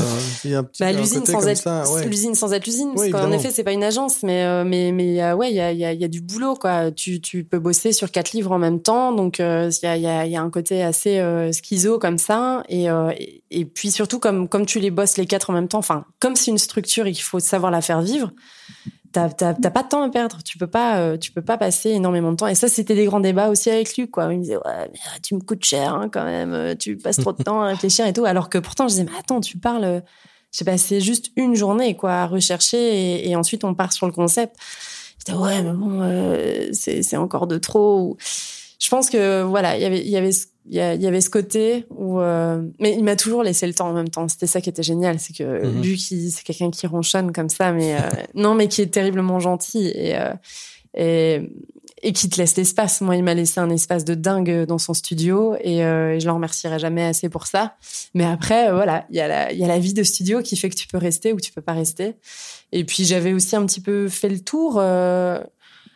Il 0.43 0.51
y 0.51 0.56
a 0.56 0.60
un 0.60 0.64
petit 0.64 0.84
bah, 0.84 0.91
l'usine 0.91 1.26
sans 1.26 1.39
comme 1.39 1.47
être 1.47 2.06
l'usine 2.08 2.36
sans 2.36 2.54
être 2.54 2.66
l'usine. 2.66 2.91
Parce 2.95 3.10
qu'en 3.10 3.32
effet, 3.32 3.49
c'est 3.51 3.64
pas 3.64 3.72
une 3.72 3.84
agence, 3.84 4.22
mais 4.24 4.43
euh, 4.43 4.64
mais 4.66 4.91
mais 4.91 5.22
euh, 5.24 5.36
ouais, 5.36 5.49
il 5.51 5.56
y 5.56 5.60
a 5.62 5.72
il 5.72 5.80
y 5.80 5.86
a 5.86 5.93
y 5.93 6.04
a 6.04 6.08
du 6.08 6.22
boulot, 6.22 6.56
quoi. 6.56 6.91
Tu 6.91 7.20
tu 7.22 7.43
peux 7.45 7.60
bosser 7.60 7.93
sur 7.93 8.12
quatre 8.12 8.34
livres 8.34 8.51
en 8.51 8.60
même 8.60 8.82
temps, 8.82 9.14
donc 9.14 9.39
euh, 9.39 9.72
il 9.82 9.86
y 9.86 9.89
a 9.89 9.95
il 9.97 10.04
y 10.04 10.08
a 10.08 10.26
il 10.26 10.32
y 10.32 10.36
a 10.36 10.41
un 10.41 10.49
côté 10.49 10.84
assez 10.84 11.20
euh, 11.20 11.51
schizo 11.51 11.99
comme 11.99 12.18
ça, 12.18 12.64
et, 12.70 12.89
euh, 12.89 13.12
et 13.18 13.43
et 13.49 13.66
puis 13.66 13.91
surtout 13.91 14.20
comme 14.20 14.47
comme 14.49 14.66
tu 14.66 14.80
les 14.80 14.91
bosses 14.91 15.18
les 15.18 15.26
quatre 15.26 15.49
en 15.49 15.54
même 15.54 15.68
temps, 15.68 15.80
enfin 15.80 16.06
comme 16.20 16.36
c'est 16.36 16.51
une 16.51 16.58
structure 16.58 17.08
et 17.08 17.12
qu'il 17.14 17.24
faut 17.24 17.39
savoir 17.39 17.72
la 17.72 17.82
faire 17.82 18.01
vivre. 18.01 18.32
T'as, 19.14 19.30
t'as, 19.30 19.53
t'as 19.53 19.70
pas 19.70 19.84
de 19.84 19.88
temps 19.89 20.01
à 20.01 20.09
perdre. 20.09 20.39
Tu 20.43 20.57
peux 20.57 20.68
pas, 20.68 20.97
euh, 20.97 21.18
tu 21.18 21.32
peux 21.32 21.41
pas 21.43 21.57
passer 21.57 21.91
énormément 21.91 22.32
de 22.32 22.36
temps. 22.38 22.47
Et 22.47 22.55
ça, 22.55 22.68
c'était 22.68 22.95
des 22.95 23.05
grands 23.05 23.20
débats 23.20 23.49
aussi 23.49 23.70
avec 23.70 23.95
Luc, 23.95 24.09
quoi. 24.11 24.28
Il 24.34 24.38
me 24.39 24.41
disait, 24.41 24.55
ouais, 24.57 24.64
mais 24.66 24.99
euh, 24.99 25.20
tu 25.22 25.36
me 25.36 25.39
coûtes 25.39 25.64
cher, 25.64 25.93
hein, 25.93 26.09
quand 26.11 26.24
même. 26.26 26.51
euh, 26.53 26.74
Tu 26.76 26.97
passes 26.97 27.18
trop 27.18 27.32
de 27.32 27.43
temps 27.43 27.61
à 27.61 27.68
réfléchir 27.68 28.05
et 28.07 28.14
tout. 28.14 28.26
Alors 28.26 28.49
que 28.49 28.57
pourtant, 28.57 28.88
je 28.88 28.93
disais, 28.93 29.03
mais 29.03 29.18
attends, 29.20 29.39
tu 29.39 29.57
parles, 29.59 29.84
euh, 29.84 29.99
j'ai 30.51 30.66
passé 30.66 30.99
juste 30.99 31.28
une 31.36 31.53
journée, 31.55 31.95
quoi, 31.95 32.11
à 32.14 32.26
rechercher 32.28 32.78
et, 32.78 33.30
et 33.30 33.36
ensuite 33.36 33.64
on 33.64 33.74
part 33.76 33.93
sur 33.93 34.07
le 34.07 34.11
concept. 34.14 34.55
J'étais, 35.20 35.38
ouais, 35.38 35.61
mais 35.61 35.72
bon, 35.74 36.01
euh, 36.01 36.68
c'est, 36.74 37.03
c'est 37.03 37.18
encore 37.18 37.45
de 37.47 37.57
trop. 37.57 38.18
Je 38.80 38.89
pense 38.89 39.09
que, 39.09 39.43
voilà, 39.43 39.78
il 39.78 39.82
y 39.82 39.86
avait, 39.86 40.01
il 40.01 40.09
y 40.09 40.18
avait, 40.18 40.32
ce- 40.32 40.47
il 40.70 40.76
y 40.76 40.80
a- 40.80 40.93
il 40.93 41.01
y 41.01 41.07
avait 41.07 41.22
ce 41.22 41.30
côté 41.30 41.86
où, 41.89 42.20
euh, 42.20 42.61
mais 42.80 42.93
il 42.93 43.03
m'a 43.03 43.16
toujours 43.16 43.43
laissé 43.43 43.68
le 43.68 43.74
temps 43.74 43.89
en 43.89 43.93
même 43.93 44.09
temps. 44.09 44.28
C'était 44.28 44.47
ça 44.47 44.61
qui 44.61 44.70
était 44.70 44.84
génial, 44.84 45.20
c'est 45.20 45.34
que 45.36 45.66
Mhm. 45.68 45.82
lui, 45.82 45.97
qui, 45.97 46.32
c'est 46.32 46.43
quelqu'un 46.43 46.72
qui 46.72 46.88
ronchonne 46.88 47.32
comme 47.34 47.49
ça, 47.49 47.72
mais 47.74 47.95
euh, 47.95 47.99
non, 48.36 48.55
mais 48.55 48.68
qui 48.68 48.82
est 48.82 48.88
terriblement 48.93 49.39
gentil 49.39 49.88
et 49.93 50.18
euh, 50.18 50.34
et, 50.95 51.49
et 52.03 52.11
qui 52.14 52.30
te 52.30 52.38
laisse 52.38 52.55
l'espace. 52.57 53.01
Moi, 53.01 53.16
il 53.16 53.24
m'a 53.24 53.34
laissé 53.34 53.59
un 53.59 53.70
espace 53.70 54.03
de 54.05 54.14
dingue 54.14 54.66
dans 54.66 54.78
son 54.78 54.93
studio 54.93 55.55
et, 55.61 55.84
euh, 55.86 56.14
et 56.16 56.20
je 56.20 56.26
le 56.28 56.32
remercierai 56.34 56.78
jamais 56.78 57.03
assez 57.03 57.30
pour 57.30 57.47
ça. 57.47 57.76
Mais 58.14 58.26
après, 58.26 58.70
euh, 58.70 58.74
voilà, 58.76 59.05
il 59.09 59.16
y 59.16 59.22
a 59.22 59.28
la, 59.28 59.51
il 59.53 59.57
y 59.57 59.64
a 59.64 59.68
la 59.68 59.80
vie 59.80 59.93
de 59.93 60.03
studio 60.03 60.41
qui 60.41 60.55
fait 60.57 60.70
que 60.70 60.76
tu 60.76 60.86
peux 60.88 60.97
rester 60.97 61.34
ou 61.34 61.39
tu 61.39 61.51
peux 61.53 61.61
pas 61.61 61.72
rester. 61.74 62.16
Et 62.74 62.84
puis 62.84 63.05
j'avais 63.05 63.34
aussi 63.34 63.55
un 63.55 63.66
petit 63.66 63.82
peu 63.82 64.07
fait 64.09 64.30
le 64.30 64.39
tour. 64.39 64.80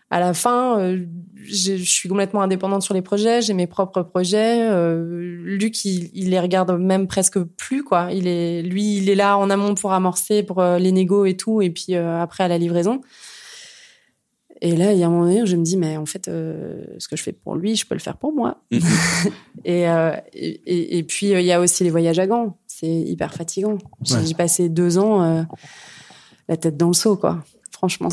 À 0.10 0.20
la 0.22 0.34
fin, 0.34 0.80
euh, 0.80 1.06
je 1.44 1.76
suis 1.76 2.08
complètement 2.08 2.42
indépendante 2.42 2.82
sur 2.82 2.94
les 2.94 3.02
projets, 3.02 3.42
j'ai 3.42 3.54
mes 3.54 3.68
propres 3.68 4.04
projets. 4.04 4.62
Euh, 4.70 5.36
Luc, 5.44 5.84
il, 5.86 6.10
il 6.14 6.30
les 6.30 6.40
regarde 6.40 6.72
même 6.80 7.08
presque 7.08 7.40
plus, 7.44 7.84
quoi. 7.84 8.10
Il 8.14 8.26
est, 8.28 8.62
lui, 8.62 8.98
il 8.98 9.10
est 9.10 9.16
là 9.16 9.38
en 9.38 9.50
amont 9.50 9.76
pour 9.76 9.92
amorcer, 9.94 10.44
pour 10.44 10.60
euh, 10.62 10.80
les 10.80 10.92
négos 10.94 11.26
et 11.26 11.36
tout, 11.36 11.62
et 11.62 11.70
puis 11.70 11.96
euh, 11.96 12.22
après 12.22 12.44
à 12.46 12.48
la 12.48 12.58
livraison. 12.58 13.02
Et 14.62 14.76
là, 14.76 14.92
il 14.94 14.98
y 15.00 15.04
a 15.04 15.08
un 15.08 15.10
moment 15.12 15.26
donné, 15.26 15.46
je 15.46 15.56
me 15.56 15.64
dis, 15.64 15.78
mais 15.78 15.98
en 15.98 16.06
fait, 16.08 16.28
euh, 16.30 16.84
ce 16.98 17.08
que 17.08 17.16
je 17.16 17.22
fais 17.22 17.32
pour 17.32 17.56
lui, 17.56 17.76
je 17.76 17.86
peux 17.86 17.94
le 17.94 18.00
faire 18.00 18.18
pour 18.18 18.34
moi. 18.34 18.64
Mhm. 18.72 18.82
et, 19.66 19.88
euh, 19.90 20.16
et, 20.34 20.98
et- 20.98 21.04
puis, 21.04 21.28
il 21.32 21.42
y 21.42 21.52
a 21.52 21.60
aussi 21.62 21.84
les 21.84 21.92
voyages 21.92 22.18
à 22.18 22.26
Gand. 22.26 22.58
C'est 22.66 22.88
hyper 22.88 23.34
fatigant. 23.34 23.78
J'ai 24.02 24.16
Ouais. 24.16 24.34
passé 24.36 24.70
deux 24.70 24.98
ans 24.98 25.22
euh, 25.22 25.44
la 26.50 26.58
tête 26.58 26.76
dans 26.78 26.88
le 26.88 26.94
seau, 26.94 27.18
quoi. 27.18 27.44
Franchement. 27.72 28.10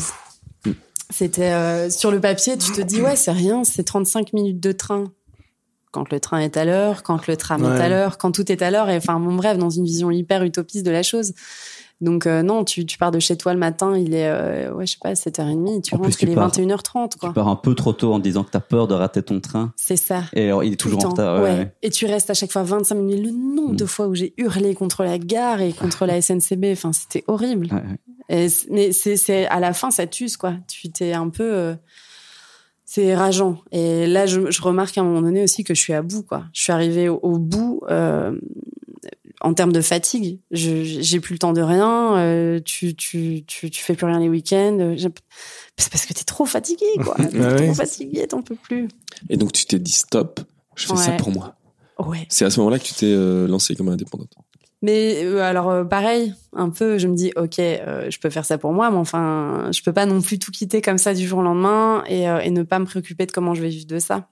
C'était 1.09 1.51
euh, 1.53 1.89
sur 1.89 2.11
le 2.11 2.19
papier, 2.19 2.57
tu 2.57 2.71
te 2.71 2.81
dis, 2.81 3.01
ouais, 3.01 3.15
c'est 3.15 3.31
rien, 3.31 3.63
c'est 3.63 3.83
35 3.83 4.33
minutes 4.33 4.59
de 4.59 4.71
train. 4.71 5.05
Quand 5.91 6.11
le 6.11 6.19
train 6.19 6.39
est 6.39 6.57
à 6.57 6.65
l'heure, 6.65 7.03
quand 7.03 7.25
le 7.27 7.37
tram 7.37 7.63
est 7.63 7.79
à 7.81 7.87
l'heure, 7.87 8.17
quand 8.17 8.31
tout 8.31 8.51
est 8.51 8.61
à 8.61 8.69
l'heure. 8.69 8.89
Et 8.89 8.97
enfin, 8.97 9.17
mon 9.17 9.33
bref, 9.35 9.57
dans 9.57 9.69
une 9.69 9.85
vision 9.85 10.11
hyper 10.11 10.43
utopiste 10.43 10.85
de 10.85 10.91
la 10.91 11.03
chose. 11.03 11.33
Donc, 12.01 12.27
euh, 12.27 12.43
non, 12.43 12.65
tu, 12.65 12.85
tu 12.85 12.97
pars 12.97 13.11
de 13.11 13.19
chez 13.19 13.37
toi 13.37 13.53
le 13.53 13.59
matin, 13.59 13.97
il 13.97 14.13
est, 14.13 14.27
euh, 14.27 14.73
ouais, 14.73 14.85
je 14.85 14.91
sais 14.91 14.97
pas, 15.01 15.13
7h30, 15.13 15.81
tu 15.83 15.93
En 15.95 15.97
plus, 15.99 16.07
rentres, 16.07 16.17
tu 16.17 16.25
il 16.25 16.31
est 16.31 16.35
pars- 16.35 16.49
21h30, 16.51 17.11
Tu 17.13 17.17
quoi. 17.19 17.31
pars 17.31 17.47
un 17.47 17.55
peu 17.55 17.73
trop 17.73 17.93
tôt 17.93 18.11
en 18.13 18.19
disant 18.19 18.43
que 18.43 18.49
t'as 18.51 18.59
peur 18.59 18.87
de 18.87 18.93
rater 18.93 19.23
ton 19.23 19.39
train. 19.39 19.71
C'est 19.77 19.95
ça. 19.95 20.23
Et 20.33 20.47
alors, 20.47 20.65
il 20.65 20.73
est 20.73 20.75
Tout 20.75 20.89
toujours 20.89 21.05
en 21.05 21.09
retard. 21.11 21.41
ouais. 21.41 21.71
Et 21.81 21.89
tu 21.91 22.05
restes 22.05 22.29
à 22.29 22.33
chaque 22.33 22.51
fois 22.51 22.63
25 22.63 22.95
minutes. 22.95 23.23
Le 23.25 23.31
nombre 23.31 23.71
Mm. 23.71 23.75
de 23.77 23.85
fois 23.85 24.07
où 24.07 24.15
j'ai 24.15 24.33
hurlé 24.35 24.75
contre 24.75 25.03
la 25.05 25.17
gare 25.17 25.61
et 25.61 25.71
contre 25.71 26.05
la 26.05 26.17
SNCB, 26.21 26.65
enfin, 26.73 26.91
c'était 26.91 27.23
horrible. 27.27 27.69
Ouais. 27.71 27.81
Et 28.29 28.47
mais 28.69 28.91
c'est, 28.91 29.45
à 29.47 29.59
la 29.59 29.73
fin, 29.73 29.91
ça 29.91 30.07
t'use, 30.07 30.37
quoi. 30.37 30.55
Tu 30.67 30.91
t'es 30.91 31.13
un 31.13 31.29
peu. 31.29 31.43
euh, 31.43 31.75
c'est 32.85 33.15
rageant. 33.15 33.61
Et 33.71 34.05
là, 34.07 34.25
je, 34.25 34.51
je 34.51 34.61
remarque 34.61 34.97
à 34.97 35.01
un 35.01 35.03
moment 35.03 35.21
donné 35.21 35.43
aussi 35.43 35.63
que 35.63 35.73
je 35.73 35.81
suis 35.81 35.93
à 35.93 36.01
bout, 36.01 36.23
quoi. 36.23 36.45
Je 36.53 36.61
suis 36.63 36.71
arrivée 36.71 37.09
au, 37.09 37.19
au 37.23 37.39
bout 37.39 37.81
euh, 37.89 38.31
en 39.41 39.53
termes 39.53 39.71
de 39.73 39.81
fatigue. 39.81 40.39
J'ai 40.51 41.19
plus 41.19 41.33
le 41.33 41.39
temps 41.39 41.53
de 41.53 41.61
rien. 41.61 42.17
euh, 42.17 42.59
tu, 42.63 42.95
tu, 42.95 43.43
tu, 43.47 43.69
tu 43.71 43.83
fais 43.83 43.95
plus 43.95 44.05
rien 44.05 44.19
les 44.19 44.29
week-ends. 44.29 44.95
C'est 45.77 45.91
parce 45.91 46.05
que 46.05 46.13
t'es 46.13 46.23
trop 46.23 46.45
fatigué, 46.45 46.85
quoi. 47.03 47.15
T'es 47.31 47.39
Ah 47.41 47.55
trop 47.55 47.67
oui. 47.69 47.75
fatigué, 47.75 48.27
t'en 48.27 48.41
peux 48.41 48.55
plus. 48.55 48.87
Et 49.29 49.37
donc 49.37 49.51
tu 49.51 49.65
t'es 49.65 49.79
dit 49.79 49.91
stop, 49.91 50.39
je 50.75 50.87
fais 50.87 50.95
ça 50.95 51.11
pour 51.13 51.31
moi. 51.31 51.55
Ouais. 51.99 52.25
C'est 52.29 52.45
à 52.45 52.49
ce 52.49 52.59
moment-là 52.59 52.77
que 52.79 52.83
tu 52.85 52.93
t'es 52.93 53.05
euh, 53.07 53.47
lancé 53.47 53.75
comme 53.75 53.89
indépendante. 53.89 54.31
Mais 54.85 55.23
euh, 55.23 55.41
alors 55.41 55.71
euh, 55.71 55.83
pareil, 55.83 56.35
un 56.53 56.69
peu, 56.69 56.99
je 56.99 57.07
me 57.07 57.15
dis 57.15 57.31
ok, 57.35 57.57
euh, 57.57 58.07
je 58.11 58.19
peux 58.19 58.29
faire 58.29 58.45
ça 58.45 58.59
pour 58.59 58.71
moi, 58.71 58.91
mais 58.91 58.97
enfin, 58.97 59.71
je 59.73 59.81
peux 59.81 59.93
pas 59.93 60.05
non 60.05 60.21
plus 60.21 60.37
tout 60.37 60.51
quitter 60.51 60.79
comme 60.79 60.99
ça 60.99 61.15
du 61.15 61.25
jour 61.25 61.39
au 61.39 61.41
lendemain 61.41 62.03
et, 62.07 62.51
ne 62.51 62.61
pas 62.61 62.77
me 62.77 62.85
préoccuper 62.85 63.25
de 63.25 63.31
comment 63.31 63.55
je 63.55 63.63
vais 63.63 63.69
vivre 63.69 63.87
de 63.87 63.97
ça. 63.97 64.29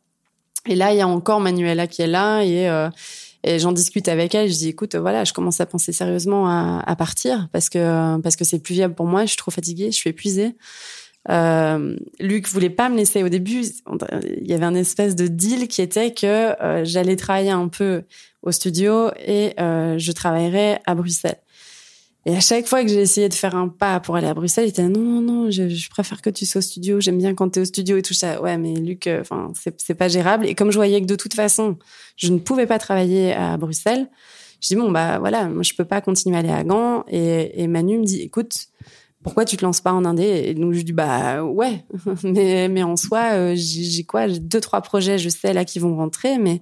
Et 0.67 0.75
là, 0.75 0.93
il 0.93 0.97
y 0.97 1.01
a 1.01 1.07
encore 1.07 1.39
Manuela 1.39 1.87
qui 1.87 2.03
est 2.03 2.07
là 2.07 2.43
et, 2.43 2.69
j'en 3.57 3.71
discute 3.71 4.07
avec 4.07 4.35
elle. 4.35 4.47
Je 4.47 4.53
dis 4.53 4.69
écoute, 4.69 4.95
voilà, 4.95 5.23
je 5.23 5.33
commence 5.33 5.59
à 5.59 5.65
penser 5.65 5.91
sérieusement 5.91 6.47
à, 6.47 6.95
partir 6.95 7.49
parce 7.51 7.67
que 7.67 8.19
parce 8.21 8.35
que 8.35 8.45
c'est 8.45 8.59
plus 8.59 8.75
viable 8.75 8.93
pour 8.93 9.07
moi. 9.07 9.23
Je 9.23 9.29
suis 9.29 9.37
trop 9.37 9.49
fatiguée, 9.49 9.87
je 9.87 9.97
suis 9.97 10.11
épuisée. 10.11 10.55
Euh, 11.31 11.95
Luc 12.19 12.47
voulait 12.47 12.69
pas 12.69 12.89
me 12.89 12.97
laisser 12.97 13.23
au 13.23 13.29
début. 13.29 13.63
Il 14.39 14.47
y 14.47 14.53
avait 14.53 14.65
un 14.65 14.75
espèce 14.75 15.15
de 15.15 15.25
deal 15.25 15.67
qui 15.67 15.81
était 15.81 16.13
que 16.13 16.53
j'allais 16.83 17.15
travailler 17.15 17.49
un 17.49 17.69
peu 17.69 18.03
au 18.43 18.51
studio 18.51 19.09
et 19.25 19.53
euh, 19.59 19.97
je 19.97 20.11
travaillerais 20.11 20.81
à 20.85 20.95
Bruxelles. 20.95 21.39
Et 22.25 22.35
à 22.35 22.39
chaque 22.39 22.67
fois 22.67 22.83
que 22.83 22.87
j'ai 22.87 23.01
essayé 23.01 23.27
de 23.27 23.33
faire 23.33 23.53
un 23.53 23.67
pas 23.67 23.99
pour 23.99 24.15
aller 24.15 24.27
à 24.27 24.33
Bruxelles, 24.33 24.65
il 24.65 24.69
était 24.69 24.87
non, 24.87 24.99
non, 24.99 25.21
non, 25.21 25.51
je, 25.51 25.89
préfère 25.89 26.21
que 26.21 26.29
tu 26.29 26.45
sois 26.45 26.59
au 26.59 26.61
studio. 26.61 27.01
J'aime 27.01 27.17
bien 27.17 27.33
quand 27.33 27.49
tu 27.49 27.59
es 27.59 27.61
au 27.61 27.65
studio 27.65 27.97
et 27.97 28.01
tout 28.01 28.13
ça. 28.13 28.41
Ouais, 28.41 28.57
mais 28.57 28.75
Luc, 28.75 29.07
euh, 29.07 29.19
enfin, 29.19 29.51
c'est 29.59 29.81
c'est 29.81 29.93
pas 29.93 30.07
gérable. 30.07 30.45
Et 30.45 30.55
comme 30.55 30.71
je 30.71 30.77
voyais 30.77 31.01
que 31.01 31.05
de 31.05 31.15
toute 31.15 31.33
façon, 31.33 31.77
je 32.15 32.31
ne 32.31 32.39
pouvais 32.39 32.65
pas 32.65 32.79
travailler 32.79 33.33
à 33.33 33.57
Bruxelles, 33.57 34.09
je 34.61 34.69
dis 34.69 34.75
bon 34.77 34.89
bah 34.89 35.19
voilà, 35.19 35.49
moi 35.49 35.63
je 35.63 35.73
peux 35.73 35.83
pas 35.83 35.99
continuer 35.99 36.37
à 36.37 36.39
aller 36.39 36.49
à 36.49 36.63
Gand. 36.63 37.03
Et, 37.09 37.61
et 37.61 37.67
Manu 37.67 37.97
me 37.97 38.05
dit, 38.05 38.21
écoute, 38.21 38.67
pourquoi 39.24 39.45
tu 39.45 39.57
te 39.57 39.65
lances 39.65 39.82
pas 39.82 39.93
en 39.93 40.05
indé? 40.05 40.43
Et 40.45 40.53
donc 40.53 40.74
je 40.74 40.82
dis 40.82 40.93
bah 40.93 41.43
ouais, 41.43 41.86
mais 42.24 42.67
mais 42.69 42.84
en 42.84 42.95
soi, 42.95 43.34
euh, 43.34 43.53
j'ai 43.55 44.03
quoi? 44.03 44.28
J'ai 44.28 44.39
deux 44.39 44.59
trois 44.59 44.82
projets, 44.82 45.17
je 45.17 45.30
sais 45.30 45.53
là 45.53 45.65
qui 45.65 45.80
vont 45.80 45.95
rentrer, 45.95 46.38
mais 46.38 46.61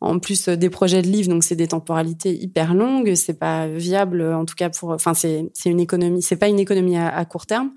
en 0.00 0.18
plus 0.18 0.48
euh, 0.48 0.56
des 0.56 0.70
projets 0.70 1.02
de 1.02 1.08
livres, 1.08 1.28
donc 1.28 1.44
c'est 1.44 1.56
des 1.56 1.68
temporalités 1.68 2.34
hyper 2.34 2.74
longues, 2.74 3.14
c'est 3.14 3.38
pas 3.38 3.66
viable 3.66 4.22
en 4.22 4.44
tout 4.44 4.54
cas 4.54 4.70
pour. 4.70 4.90
Enfin 4.90 5.14
c'est 5.14 5.50
c'est 5.54 5.70
une 5.70 5.80
économie, 5.80 6.22
c'est 6.22 6.36
pas 6.36 6.48
une 6.48 6.60
économie 6.60 6.96
à, 6.96 7.08
à 7.08 7.24
court 7.24 7.46
terme. 7.46 7.72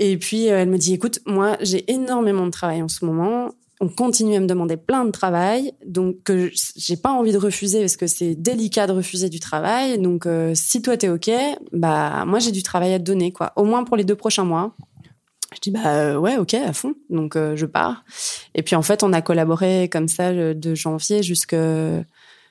Et 0.00 0.16
puis 0.16 0.50
euh, 0.50 0.60
elle 0.60 0.70
me 0.70 0.78
dit 0.78 0.94
écoute, 0.94 1.20
moi 1.26 1.56
j'ai 1.60 1.90
énormément 1.90 2.46
de 2.46 2.50
travail 2.50 2.82
en 2.82 2.88
ce 2.88 3.04
moment. 3.04 3.52
On 3.82 3.88
continue 3.88 4.36
à 4.36 4.40
me 4.40 4.46
demander 4.46 4.76
plein 4.76 5.06
de 5.06 5.10
travail, 5.10 5.72
donc 5.86 6.22
que 6.24 6.50
j'ai 6.76 6.98
pas 6.98 7.12
envie 7.12 7.32
de 7.32 7.38
refuser 7.38 7.80
parce 7.80 7.96
que 7.96 8.06
c'est 8.06 8.34
délicat 8.34 8.86
de 8.86 8.92
refuser 8.92 9.30
du 9.30 9.40
travail. 9.40 9.98
Donc 9.98 10.26
euh, 10.26 10.52
si 10.54 10.82
toi 10.82 10.98
t'es 10.98 11.08
ok, 11.08 11.30
bah 11.72 12.24
moi 12.26 12.40
j'ai 12.40 12.52
du 12.52 12.62
travail 12.62 12.92
à 12.92 12.98
te 12.98 13.04
donner 13.04 13.32
quoi, 13.32 13.54
au 13.56 13.64
moins 13.64 13.84
pour 13.84 13.96
les 13.96 14.04
deux 14.04 14.16
prochains 14.16 14.44
mois. 14.44 14.76
Je 15.54 15.60
dis 15.60 15.70
bah 15.70 15.86
euh, 15.86 16.16
ouais 16.16 16.36
ok 16.36 16.52
à 16.54 16.74
fond, 16.74 16.94
donc 17.08 17.36
euh, 17.36 17.56
je 17.56 17.64
pars. 17.64 18.04
Et 18.54 18.62
puis 18.62 18.76
en 18.76 18.82
fait 18.82 19.02
on 19.02 19.14
a 19.14 19.22
collaboré 19.22 19.88
comme 19.88 20.08
ça 20.08 20.28
euh, 20.28 20.52
de 20.52 20.74
janvier 20.74 21.22
jusqu'à 21.22 22.04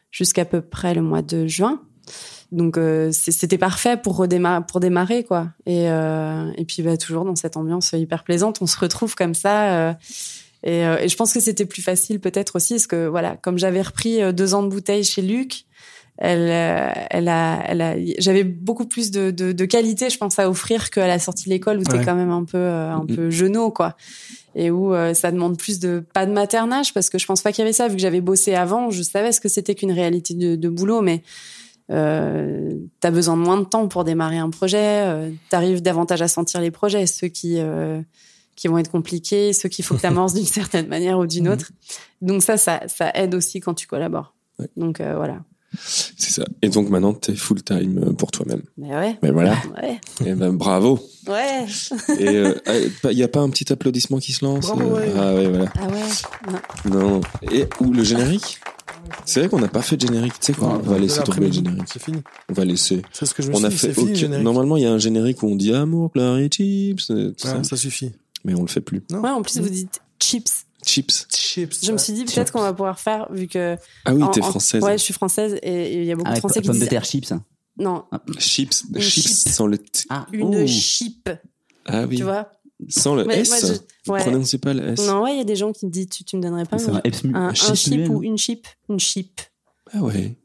jusqu'à 0.10 0.46
peu 0.46 0.62
près 0.62 0.96
le 0.96 1.04
mois 1.04 1.22
de 1.22 1.46
juin. 1.46 1.80
Donc 2.52 2.78
euh, 2.80 3.12
c'était 3.12 3.60
parfait 3.60 3.98
pour 3.98 4.18
redémarrer, 4.18 4.66
pour 4.68 4.80
démarrer 4.80 5.24
quoi. 5.24 5.50
Et 5.68 5.84
et 5.84 6.66
puis 6.66 6.82
bah 6.82 6.98
toujours 6.98 7.24
dans 7.24 7.36
cette 7.36 7.56
ambiance 7.56 7.92
hyper 7.92 8.24
plaisante, 8.24 8.64
on 8.64 8.66
se 8.66 8.80
retrouve 8.80 9.14
comme 9.14 9.36
ça. 9.36 9.96
Et, 10.64 10.86
euh, 10.86 10.97
et 10.99 11.07
je 11.10 11.16
pense 11.16 11.34
que 11.34 11.39
c'était 11.39 11.66
plus 11.66 11.82
facile 11.82 12.20
peut-être 12.20 12.55
aussi 12.55 12.74
parce 12.76 12.88
que 12.88 13.07
voilà, 13.07 13.38
comme 13.38 13.57
j'avais 13.57 13.82
repris 13.82 14.22
euh, 14.22 14.32
deux 14.32 14.53
ans 14.53 14.64
de 14.64 14.70
bouteille 14.70 15.03
chez 15.03 15.22
Luc, 15.22 15.64
elle, 16.22 16.49
euh, 16.51 16.91
elle 17.12 17.30
a, 17.30 17.64
elle 17.66 17.82
a, 17.82 17.95
j'avais 18.18 18.43
beaucoup 18.43 18.86
plus 18.86 19.10
de, 19.10 19.32
de, 19.32 19.53
de 19.53 19.66
qualité, 19.66 20.10
je 20.10 20.18
pense, 20.18 20.38
à 20.38 20.49
offrir 20.49 20.89
qu'à 20.89 21.07
la 21.07 21.18
sortie 21.18 21.45
de 21.45 21.49
l'école 21.51 21.78
où 21.80 21.84
t'es 21.84 21.97
Ouais. 21.99 22.03
quand 22.03 22.16
même 22.16 22.32
un 22.32 22.43
peu, 22.43 22.57
euh, 22.57 22.91
un 22.91 23.05
peu 23.05 23.30
genou 23.30 23.70
quoi, 23.72 23.95
et 24.53 24.70
où 24.70 24.93
euh, 24.93 25.14
ça 25.14 25.32
demande 25.32 25.57
plus 25.57 25.80
de 25.80 26.03
pas 26.14 26.26
de 26.26 26.34
maternage 26.34 26.93
parce 26.93 27.10
que 27.10 27.18
je 27.18 27.26
pense 27.26 27.41
pas 27.41 27.53
qu'il 27.53 27.62
y 27.62 27.66
avait 27.66 27.72
ça. 27.72 27.88
Vu 27.88 27.95
que 27.95 28.01
j'avais 28.01 28.20
bossé 28.20 28.53
avant, 28.53 28.89
je 28.91 29.01
savais 29.01 29.32
ce 29.32 29.39
que 29.39 29.47
c'était 29.47 29.76
qu'une 29.76 29.93
réalité 29.93 30.34
de, 30.34 30.57
de 30.57 30.68
boulot, 30.70 30.99
mais 31.01 31.24
euh, 31.89 32.74
t'as 32.99 33.12
besoin 33.12 33.36
de 33.38 33.41
moins 33.41 33.57
de 33.57 33.64
temps 33.64 33.88
pour 33.88 34.03
démarrer 34.03 34.38
un 34.38 34.49
projet, 34.49 34.78
euh, 35.07 35.32
t'arrives 35.49 35.82
davantage 35.82 36.22
à 36.22 36.28
sentir 36.28 36.60
les 36.62 36.70
projets, 36.72 37.07
ceux 37.07 37.30
qui 37.30 37.55
euh, 37.60 38.01
qui 38.60 38.68
vont 38.68 38.78
être 38.78 38.91
compliqués, 38.91 39.53
ceux 39.53 39.70
qu'il 39.70 39.86
faut 39.86 39.95
que 39.95 40.01
t'amorces 40.01 40.34
d'une 40.36 40.45
certaine 40.45 40.88
manière 40.88 41.18
ou 41.18 41.26
d'une 41.26 41.47
autre. 41.47 41.72
Donc 42.22 42.43
ça, 42.43 42.57
ça, 42.57 42.82
ça 42.88 43.12
aide 43.16 43.34
aussi 43.34 43.62
quand 43.62 43.74
tu 43.74 43.88
collabores. 43.88 44.36
Ouais. 44.60 44.68
Donc 44.76 44.99
euh, 44.99 45.16
voilà. 45.16 45.41
C'est 45.86 46.32
ça. 46.32 46.45
Et 46.64 46.70
donc 46.70 46.89
maintenant, 46.89 47.14
t'es 47.14 47.36
full 47.36 47.62
time 47.62 48.03
euh, 48.03 48.14
pour 48.14 48.32
toi-même. 48.32 48.64
Mais 48.78 48.89
ouais. 48.89 49.18
Mais 49.22 49.32
voilà. 49.32 49.55
Ouais. 49.82 49.99
Et 50.26 50.34
ben 50.34 50.51
bravo. 50.51 50.99
Ouais. 51.28 51.66
Et 52.20 52.43
il 53.12 53.18
y 53.18 53.24
a 53.24 53.28
pas 53.28 53.39
un 53.39 53.49
petit 53.49 53.72
applaudissement 53.72 54.18
qui 54.18 54.34
se 54.34 54.43
lance 54.43 54.66
Bravo, 54.66 54.82
euh, 54.82 54.99
ouais. 54.99 55.14
Ah 55.16 55.34
ouais, 55.36 55.47
voilà. 55.47 55.72
Ah 55.80 55.88
ouais. 55.88 56.51
Non. 56.91 56.99
Non. 56.99 57.22
Et 57.51 57.68
ou 57.80 57.93
le 57.93 58.03
générique? 58.03 58.60
C'est 59.26 59.41
vrai 59.41 59.49
qu'on 59.49 59.60
n'a 59.60 59.68
pas 59.68 59.82
fait 59.82 59.95
de 59.95 60.07
générique. 60.07 60.34
Tu 60.39 60.47
sais 60.47 60.53
quoi? 60.53 60.82
On 60.84 60.89
va 60.89 60.97
laisser 60.97 61.22
tomber 61.22 61.47
le 61.47 61.51
générique. 61.51 61.84
C'est 61.86 62.01
fini. 62.01 62.22
On 62.49 62.53
va 62.53 62.66
laisser. 62.66 63.03
C'est 63.12 63.26
ce 63.26 63.34
que 63.34 63.43
je 63.43 63.49
me 63.49 63.53
On 63.53 63.57
suis 63.57 63.66
a 63.66 63.70
dit, 63.70 63.78
fait 63.78 63.93
fini. 63.93 64.43
Normalement, 64.43 64.76
il 64.76 64.84
y 64.84 64.86
a 64.88 64.91
un 64.91 64.97
générique 64.97 65.43
où 65.43 65.47
on 65.47 65.55
dit 65.55 65.74
amour, 65.74 66.12
et 66.16 66.49
chips, 66.49 67.12
euh, 67.12 67.34
ça 67.38 67.78
suffit. 67.78 68.12
Mais 68.44 68.54
on 68.56 68.62
le 68.62 68.68
fait 68.68 68.82
plus. 68.82 69.02
Non. 69.12 69.20
Ouais, 69.22 69.30
en 69.30 69.42
plus, 69.42 69.60
vous 69.60 69.70
dites 69.70 70.02
chips. 70.20 70.66
Chips. 70.86 71.28
Chips. 71.34 71.84
Je 71.86 71.92
me 71.92 71.98
suis 71.98 72.14
dit 72.14 72.24
peut-être 72.26 72.52
qu'on 72.54 72.62
va 72.62 72.72
pouvoir 72.74 73.00
faire, 73.00 73.28
vu 73.32 73.48
que. 73.48 73.76
Ah 74.06 74.14
oui, 74.14 74.24
t'es 74.32 74.42
en- 74.42 74.50
française. 74.50 74.82
Ouais, 74.84 74.98
je 74.98 75.04
suis 75.04 75.14
française 75.14 75.58
et 75.62 76.00
il 76.02 76.06
y 76.06 76.12
a 76.12 76.16
beaucoup 76.16 76.30
Ah, 76.32 76.36
de 76.36 76.40
Français 76.40 76.62
qui 76.62 76.68
pommes 76.68 76.76
de 76.78 76.82
disent. 76.82 76.90
terre 76.90 77.04
chips. 77.06 77.32
hein. 77.32 77.44
Non, 77.78 78.06
Chips. 78.38 78.84
Une 78.94 79.02
Chips 79.02 79.24
chip. 79.40 79.50
sans 79.50 79.68
le 79.68 79.78
T. 79.78 80.04
Ah, 80.10 80.26
une 80.34 80.68
chip, 80.68 81.30
Ah 81.86 82.06
oui. 82.06 82.18
tu 82.18 82.24
vois. 82.24 82.50
Sans 82.88 83.16
le 83.16 83.26
Mais 83.26 83.40
S. 83.40 83.50
moi, 83.50 83.58
je- 83.60 83.74
Vous 84.06 84.14
ouais. 84.14 84.22
prononcez 84.22 84.58
pas 84.58 84.74
le 84.74 84.88
S. 84.90 85.06
Non, 85.06 85.22
ouais, 85.24 85.34
il 85.34 85.38
y 85.38 85.42
a 85.42 85.46
des 85.46 85.56
gens 85.58 85.72
qui 85.74 85.86
me 85.86 85.92
disent 85.92 86.08
tu, 86.10 86.24
tu 86.24 86.38
me 86.38 86.42
donnerais 86.42 86.66
pas 86.66 86.78
un, 86.90 87.02
un 87.36 87.54
chip 87.54 88.10
ou 88.10 88.24
une 88.24 88.38
chip 88.38 88.66
Une 88.90 89.00
chip. 89.00 89.42
Ah 89.94 90.00
ouais. 90.02 90.38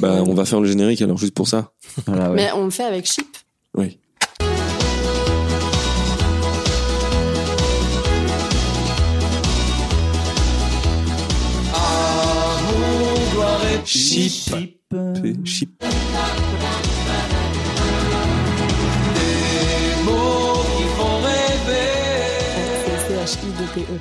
Bah, 0.00 0.22
on 0.26 0.34
va 0.34 0.44
faire 0.44 0.60
le 0.60 0.68
générique 0.68 1.00
alors 1.02 1.16
juste 1.18 1.34
pour 1.34 1.48
ça. 1.48 1.72
Voilà, 2.06 2.28
ouais. 2.30 2.36
Mais 2.36 2.52
on 2.52 2.64
le 2.64 2.70
fait 2.70 2.84
avec 2.84 3.06
chip. 3.10 3.36
Oui. 3.74 3.98
Chip. 13.84 14.30
Chip, 14.30 15.44
Chip. 15.44 15.82
C'est 22.56 23.36
C-H-I-D-P-E. 23.36 23.98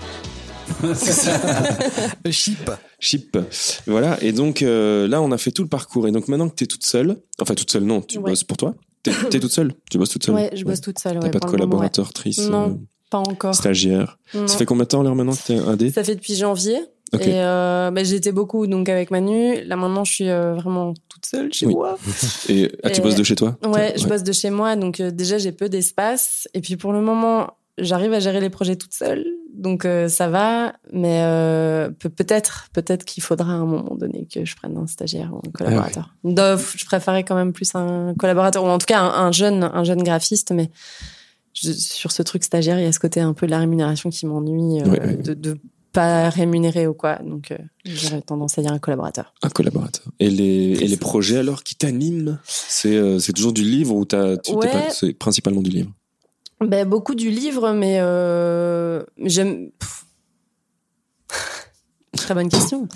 Le 2.25 2.31
chip. 2.31 2.71
Chip. 2.99 3.37
Voilà. 3.87 4.21
Et 4.23 4.31
donc 4.31 4.61
euh, 4.61 5.07
là, 5.07 5.21
on 5.21 5.31
a 5.31 5.37
fait 5.37 5.51
tout 5.51 5.63
le 5.63 5.69
parcours. 5.69 6.07
Et 6.07 6.11
donc 6.11 6.27
maintenant 6.27 6.49
que 6.49 6.55
t'es 6.55 6.65
toute 6.65 6.85
seule, 6.85 7.17
enfin 7.39 7.53
toute 7.55 7.71
seule, 7.71 7.83
non, 7.83 8.01
tu 8.01 8.17
Ouais. 8.17 8.31
bosses 8.31 8.43
pour 8.43 8.57
toi. 8.57 8.73
T'es 9.03 9.39
toute 9.39 9.51
seule. 9.51 9.73
Tu 9.91 9.97
bosses 9.99 10.09
toute 10.09 10.25
seule. 10.25 10.35
Ouais, 10.35 10.49
je 10.55 10.63
bosse 10.63 10.81
toute 10.81 10.97
seule. 10.99 11.19
T'as 11.19 11.25
ouais, 11.27 11.31
pas 11.31 11.39
de 11.39 11.45
moment, 11.45 11.51
ouais. 11.53 11.57
collaborateur, 11.59 12.11
trice, 12.13 12.49
Non. 12.49 12.69
euh, 12.71 12.73
Pas 13.11 13.19
encore. 13.19 13.53
stagiaire. 13.53 14.17
Non. 14.33 14.47
Ça 14.47 14.57
fait 14.57 14.65
combien 14.65 14.83
de 14.85 14.89
temps 14.89 15.01
alors 15.01 15.15
maintenant 15.15 15.33
que 15.35 15.43
t'es 15.45 15.57
indé? 15.57 15.91
Ça 15.91 16.03
fait 16.03 16.15
depuis 16.15 16.35
janvier. 16.35 16.79
Et 17.21 17.33
euh, 17.41 17.91
bah, 17.91 18.03
j'étais 18.03 18.31
beaucoup 18.31 18.67
donc 18.67 18.89
avec 18.89 19.11
Manu. 19.11 19.61
Là 19.63 19.75
maintenant, 19.75 20.03
je 20.03 20.11
suis 20.13 20.29
euh, 20.29 20.53
vraiment 20.55 20.93
toute 21.09 21.25
seule 21.25 21.51
chez 21.53 21.65
Oui. 21.65 21.73
moi. 21.75 21.97
Et 22.49 22.71
ah, 22.83 22.89
tu 22.89 22.99
Et- 22.99 23.03
bosses 23.03 23.15
de 23.15 23.23
chez 23.23 23.35
toi 23.35 23.57
Ouais, 23.65 23.93
je 23.97 24.07
bosse 24.07 24.23
de 24.23 24.31
chez 24.33 24.49
moi, 24.49 24.75
donc 24.75 24.99
euh, 24.99 25.11
déjà 25.11 25.37
j'ai 25.37 25.51
peu 25.51 25.69
d'espace. 25.69 26.47
Et 26.53 26.61
puis 26.61 26.75
pour 26.77 26.93
le 26.93 27.01
moment, 27.01 27.51
j'arrive 27.77 28.13
à 28.13 28.19
gérer 28.19 28.39
les 28.39 28.49
projets 28.49 28.75
toute 28.77 28.93
seule, 28.93 29.25
donc 29.53 29.83
euh, 29.85 30.07
ça 30.07 30.27
va. 30.29 30.73
Mais 30.93 31.21
euh, 31.23 31.89
peut- 31.89 32.09
peut-être, 32.09 32.69
peut-être 32.73 33.03
qu'il 33.05 33.21
faudra 33.23 33.51
à 33.51 33.55
un 33.55 33.65
moment 33.65 33.95
donné 33.95 34.27
que 34.33 34.45
je 34.45 34.55
prenne 34.55 34.77
un 34.77 34.87
stagiaire 34.87 35.31
ou 35.33 35.37
un 35.45 35.51
collaborateur. 35.51 36.13
Dof, 36.23 36.75
je 36.77 36.85
préférais 36.85 37.23
quand 37.23 37.35
même 37.35 37.51
plus 37.53 37.73
un 37.75 38.13
collaborateur 38.17 38.63
ou 38.63 38.67
en 38.67 38.77
tout 38.77 38.85
cas 38.85 38.99
un, 39.01 39.27
un 39.27 39.31
jeune, 39.31 39.63
un 39.63 39.83
jeune 39.83 40.03
graphiste, 40.03 40.51
mais 40.51 40.69
je- 41.53 41.71
sur 41.71 42.11
ce 42.11 42.21
truc 42.23 42.43
stagiaire, 42.43 42.79
il 42.79 42.83
y 42.83 42.87
a 42.87 42.91
ce 42.91 42.99
côté 42.99 43.19
un 43.21 43.33
peu 43.33 43.45
de 43.45 43.51
la 43.51 43.59
rémunération 43.59 44.09
qui 44.09 44.25
m'ennuie 44.25 44.81
euh, 44.81 44.85
Ouais, 44.85 44.99
ouais. 45.01 45.15
de, 45.17 45.33
de 45.33 45.57
pas 45.95 46.29
rémunérer 46.29 46.85
ou 46.87 46.93
quoi. 46.93 47.15
Donc 47.23 47.51
euh, 47.51 47.57
j'aurais 47.85 48.21
tendance 48.21 48.57
à 48.59 48.61
dire 48.61 48.71
un 48.71 48.79
collaborateur. 48.79 49.33
Un 49.41 49.49
collaborateur. 49.49 50.03
Et 50.19 50.29
les, 50.29 50.73
et 50.83 50.87
les 50.87 50.97
projets 50.97 51.37
alors 51.37 51.63
qui 51.63 51.75
t'animent 51.75 52.37
C'est 52.45 52.95
euh, 52.95 53.17
c'est 53.19 53.33
toujours 53.33 53.53
du 53.53 53.63
livre 53.63 53.95
ou 53.95 54.05
t'as, 54.05 54.35
Ouais. 54.53 54.89
c'est 54.91 55.13
principalement 55.13 55.61
du 55.61 55.71
livre? 55.71 55.91
Ben, 56.61 56.87
beaucoup 56.87 57.15
du 57.15 57.29
livre, 57.29 57.73
mais 57.73 57.97
euh, 57.99 59.03
j'aime. 59.23 59.71
Très 62.15 62.33
bonne 62.33 62.49
question. 62.49 62.87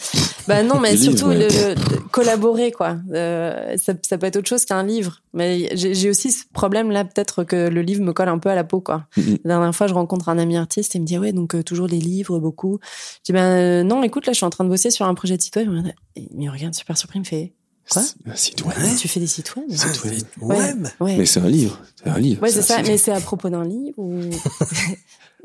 bah 0.48 0.64
non, 0.64 0.80
mais 0.80 0.96
surtout 0.98 1.30
livre, 1.30 1.42
ouais. 1.44 1.76
le, 1.76 1.76
le- 1.76 2.00
collaborer 2.12 2.72
quoi. 2.72 2.98
Euh, 3.14 3.76
ça, 3.78 3.94
ça 4.08 4.18
peut 4.18 4.26
être 4.26 4.38
autre 4.38 4.48
chose 4.48 4.66
qu'un 4.66 4.84
livre. 4.84 5.22
Mais 5.34 5.70
j'ai 5.76 6.10
aussi 6.10 6.32
ce 6.32 6.44
problème 6.54 6.90
là, 6.92 7.06
peut-être 7.06 7.44
que 7.44 7.68
le 7.70 7.82
livre 7.82 8.02
me 8.02 8.14
colle 8.14 8.30
un 8.30 8.40
peu 8.40 8.50
à 8.50 8.56
la 8.56 8.64
peau 8.64 8.82
quoi. 8.82 9.06
Mhm. 9.18 9.38
La 9.44 9.56
dernière 9.56 9.76
fois, 9.76 9.88
je 9.88 9.94
rencontre 9.94 10.30
un 10.30 10.38
ami 10.38 10.58
artiste 10.58 10.96
et 10.96 10.98
il 10.98 11.02
me 11.02 11.06
dit 11.08 11.18
ouais 11.18 11.32
donc 11.34 11.56
euh, 11.56 11.64
toujours 11.64 11.88
des 11.88 12.00
livres 12.00 12.40
beaucoup. 12.40 12.80
Je 12.82 13.20
dis 13.26 13.32
ben 13.34 13.44
euh, 13.44 13.84
non, 13.84 14.02
écoute 14.04 14.26
là, 14.26 14.34
je 14.34 14.38
suis 14.38 14.46
en 14.46 14.50
train 14.50 14.64
de 14.64 14.70
bosser 14.70 14.90
sur 14.92 15.06
un 15.06 15.14
projet 15.14 15.38
de 15.38 15.42
site 15.42 15.56
web. 15.58 15.70
Il 16.16 16.28
me 16.48 16.52
regarde 16.52 16.74
super 16.74 16.98
surpris, 16.98 17.20
il 17.20 17.22
me 17.22 17.26
fait 17.26 17.54
Quoi 17.90 18.04
un 18.28 18.36
site 18.36 18.64
web. 18.66 18.78
tu 19.00 19.08
fais 19.08 19.20
des 19.20 19.28
sites 19.28 19.56
web 19.56 19.66
Site 19.72 20.04
web. 20.04 20.24
Web. 20.42 20.88
Ouais. 21.00 21.18
Mais 21.18 21.26
c'est 21.26 21.40
un 21.40 21.48
livre. 21.50 21.80
C'est 21.96 22.10
un 22.10 22.20
livre. 22.20 22.42
Ouais, 22.44 22.52
c'est 22.52 22.62
ça. 22.62 22.78
site 22.78 22.88
Mais 22.88 22.98
c'est 22.98 23.12
à 23.12 23.20
propos 23.20 23.50
d'un 23.50 23.64
livre 23.66 23.98
ou 23.98 24.22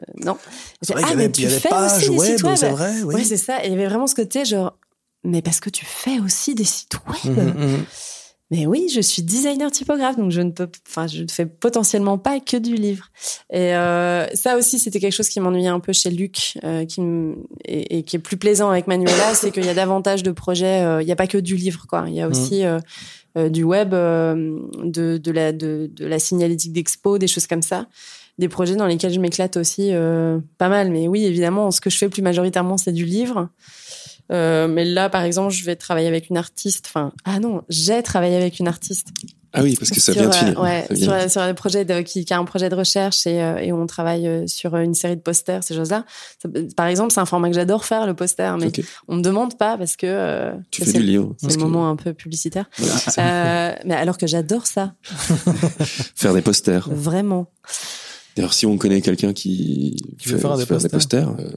Euh, 0.00 0.12
non 0.24 0.36
vrai 0.94 1.02
Ah, 1.06 1.12
y 1.12 1.16
mais 1.16 1.30
tu 1.30 1.42
y 1.42 1.46
a 1.46 1.50
des 1.50 1.60
fais 1.60 1.68
aussi 1.96 2.10
des 2.10 2.16
web, 2.18 2.30
sites 2.36 2.42
web. 2.42 2.56
c'est 2.56 2.70
vrai, 2.70 3.02
oui. 3.04 3.14
Ouais, 3.14 3.24
c'est 3.24 3.36
ça. 3.36 3.62
Et 3.64 3.68
il 3.68 3.70
y 3.70 3.74
avait 3.76 3.86
vraiment 3.86 4.08
ce 4.08 4.16
côté 4.16 4.44
genre, 4.44 4.76
mais 5.22 5.40
parce 5.40 5.60
que 5.60 5.70
tu 5.70 5.84
fais 5.84 6.18
aussi 6.18 6.56
des 6.56 6.64
sites 6.64 6.96
web. 7.06 7.36
Mhm, 7.38 7.54
mhm. 7.76 7.84
Mais 8.50 8.66
oui, 8.66 8.88
je 8.94 9.00
suis 9.00 9.22
designer 9.22 9.70
typographe, 9.70 10.16
donc 10.16 10.30
je 10.30 10.42
ne 10.42 10.50
peux, 10.50 10.68
enfin, 10.86 11.06
je 11.06 11.22
ne 11.22 11.28
fais 11.28 11.46
potentiellement 11.46 12.18
pas 12.18 12.40
que 12.40 12.58
du 12.58 12.74
livre. 12.74 13.06
Et 13.50 13.74
euh, 13.74 14.26
ça 14.34 14.58
aussi, 14.58 14.78
c'était 14.78 15.00
quelque 15.00 15.14
chose 15.14 15.30
qui 15.30 15.40
m'ennuyait 15.40 15.68
un 15.68 15.80
peu 15.80 15.94
chez 15.94 16.10
Luc, 16.10 16.58
euh, 16.62 16.84
qui 16.84 17.00
et, 17.64 17.98
et 17.98 18.02
qui 18.02 18.16
est 18.16 18.18
plus 18.18 18.36
plaisant 18.36 18.68
avec 18.68 18.86
Manuela, 18.86 19.34
c'est 19.34 19.50
qu'il 19.50 19.64
y 19.64 19.68
a 19.70 19.74
davantage 19.74 20.22
de 20.22 20.30
projets. 20.30 20.82
euh, 20.82 21.02
Il 21.02 21.06
n'y 21.06 21.12
a 21.12 21.16
pas 21.16 21.26
que 21.26 21.38
du 21.38 21.56
livre, 21.56 21.86
quoi. 21.88 22.04
Il 22.06 22.14
y 22.14 22.20
a 22.20 22.28
aussi 22.28 22.64
euh, 22.64 22.78
euh, 23.38 23.48
du 23.48 23.64
web, 23.64 23.90
de, 23.90 25.16
de 25.18 25.30
la 25.32 25.52
de, 25.52 25.90
de 25.90 26.04
la 26.06 26.18
signalétique 26.18 26.72
d'expo, 26.72 27.16
des 27.18 27.26
choses 27.28 27.46
comme 27.46 27.62
ça. 27.62 27.86
Des 28.36 28.48
projets 28.48 28.76
dans 28.76 28.86
lesquels 28.86 29.12
je 29.12 29.20
m'éclate 29.20 29.56
aussi 29.56 29.92
pas 30.58 30.68
mal. 30.68 30.90
Mais 30.90 31.08
oui, 31.08 31.24
évidemment, 31.24 31.70
ce 31.70 31.80
que 31.80 31.88
je 31.88 31.96
fais 31.96 32.08
plus 32.08 32.20
majoritairement, 32.22 32.76
c'est 32.76 32.92
du 32.92 33.04
livre. 33.04 33.48
Euh, 34.32 34.68
mais 34.68 34.84
là, 34.84 35.10
par 35.10 35.22
exemple, 35.22 35.52
je 35.52 35.64
vais 35.64 35.76
travailler 35.76 36.08
avec 36.08 36.30
une 36.30 36.36
artiste. 36.36 36.86
Enfin, 36.88 37.12
ah 37.24 37.40
non, 37.40 37.62
j'ai 37.68 38.02
travaillé 38.02 38.36
avec 38.36 38.58
une 38.58 38.68
artiste 38.68 39.08
Ah 39.52 39.62
oui, 39.62 39.76
parce 39.78 39.90
que 39.90 40.00
ça 40.00 40.12
sur, 40.14 40.22
vient 40.22 40.30
de 40.30 40.34
finir. 40.34 40.60
ouais, 40.60 40.86
sur, 40.96 41.12
de- 41.12 41.28
sur 41.28 41.46
le 41.46 41.52
projet 41.54 41.84
de, 41.84 42.00
qui, 42.00 42.24
qui 42.24 42.32
a 42.32 42.38
un 42.38 42.44
projet 42.46 42.68
de 42.70 42.74
recherche 42.74 43.26
et, 43.26 43.42
euh, 43.42 43.58
et 43.58 43.72
on 43.72 43.86
travaille 43.86 44.26
euh, 44.26 44.46
sur 44.46 44.74
une 44.76 44.94
série 44.94 45.16
de 45.16 45.20
posters, 45.20 45.62
ces 45.62 45.74
choses-là. 45.74 46.06
Par 46.76 46.86
exemple, 46.86 47.12
c'est 47.12 47.20
un 47.20 47.26
format 47.26 47.48
que 47.50 47.54
j'adore 47.54 47.84
faire, 47.84 48.06
le 48.06 48.14
poster, 48.14 48.56
mais 48.58 48.68
Ok. 48.68 48.80
on 49.08 49.16
me 49.16 49.22
demande 49.22 49.58
pas 49.58 49.76
parce 49.76 49.94
que 49.96 50.06
euh, 50.08 50.52
Tu 50.70 50.82
c'est- 50.84 50.92
fais 50.92 50.98
du 50.98 51.04
livre. 51.04 51.34
C'est 51.38 51.48
le 51.48 51.54
que- 51.56 51.60
moment 51.60 51.90
un 51.90 51.96
peu 51.96 52.14
publicitaire. 52.14 52.64
Voilà. 52.78 52.94
Euh, 53.18 53.74
mais 53.84 53.94
alors 53.94 54.16
que 54.16 54.26
j'adore 54.26 54.66
ça, 54.66 54.94
Faire 56.14 56.32
des 56.34 56.42
posters. 56.42 56.88
vraiment. 56.90 57.50
D'ailleurs, 58.36 58.54
si 58.54 58.66
on 58.66 58.76
connaît 58.78 59.00
quelqu'un 59.00 59.32
qui, 59.32 59.96
Qui 60.18 60.28
veut 60.30 60.38
faire 60.38 60.56
des 60.56 60.66
posters, 60.66 61.28
euh, 61.38 61.50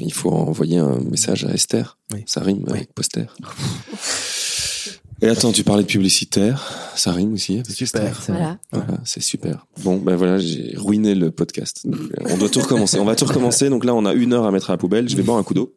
il 0.00 0.12
faut 0.12 0.30
envoyer 0.30 0.78
un 0.78 0.98
message 1.00 1.44
à 1.44 1.50
Esther. 1.52 1.98
Oui. 2.12 2.22
Ça 2.26 2.40
rime 2.40 2.64
avec 2.68 2.92
poster. 2.92 3.26
Et 5.22 5.28
attends, 5.28 5.50
tu 5.50 5.64
parlais 5.64 5.82
de 5.82 5.88
publicitaire. 5.88 6.62
Ça 6.94 7.10
rime 7.12 7.32
aussi 7.32 7.62
Super. 7.66 8.20
C'est 8.22 8.32
vrai. 8.32 8.40
Voilà. 8.42 8.58
Voilà, 8.70 9.00
c'est 9.06 9.22
super. 9.22 9.66
Bon, 9.82 9.96
ben 9.96 10.14
voilà, 10.14 10.38
j'ai 10.38 10.74
ruiné 10.76 11.14
le 11.14 11.30
podcast. 11.30 11.86
Euh, 11.86 11.96
on 12.28 12.36
doit 12.36 12.50
tout 12.50 12.60
recommencer. 12.60 12.98
On 13.00 13.06
va 13.06 13.16
tout 13.16 13.24
recommencer. 13.24 13.70
Donc 13.70 13.86
là, 13.86 13.94
on 13.94 14.04
a 14.04 14.12
une 14.12 14.34
heure 14.34 14.44
à 14.44 14.50
mettre 14.50 14.68
à 14.68 14.74
la 14.74 14.76
poubelle. 14.76 15.08
Je 15.08 15.16
vais 15.16 15.22
boire 15.22 15.38
un 15.38 15.42
coup 15.42 15.54
d'eau. 15.54 15.74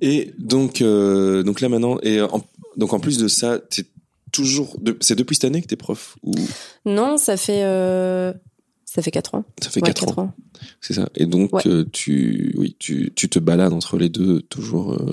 Et 0.00 0.32
donc, 0.38 0.82
euh, 0.82 1.42
donc 1.44 1.60
là 1.60 1.68
maintenant, 1.68 1.96
et 2.02 2.20
en, 2.20 2.42
donc 2.76 2.92
en 2.92 2.98
plus 2.98 3.18
de 3.18 3.28
ça, 3.28 3.58
t'es 3.60 3.84
toujours, 4.32 4.76
de- 4.80 4.96
c'est 5.00 5.14
depuis 5.14 5.36
cette 5.36 5.44
année 5.44 5.62
que 5.62 5.68
t'es 5.68 5.76
prof 5.76 6.16
ou? 6.24 6.32
Non, 6.84 7.18
ça 7.18 7.36
fait 7.36 7.62
euh, 7.62 8.32
ça 8.94 9.00
fait 9.02 9.10
quatre 9.10 9.34
ans. 9.34 9.44
ça 9.62 9.70
fait 9.70 9.80
Ouais, 9.82 9.92
quatre 9.92 10.18
ans, 10.18 10.34
c'est 10.80 10.92
ça. 10.94 11.08
Et 11.14 11.26
donc 11.26 11.52
Ouais. 11.54 11.62
euh, 11.66 11.84
tu, 11.92 12.54
oui, 12.58 12.76
tu, 12.78 13.12
tu 13.14 13.28
te 13.28 13.38
balades 13.38 13.72
entre 13.72 13.96
les 13.96 14.08
deux 14.08 14.42
toujours. 14.42 14.92
euh, 14.92 15.10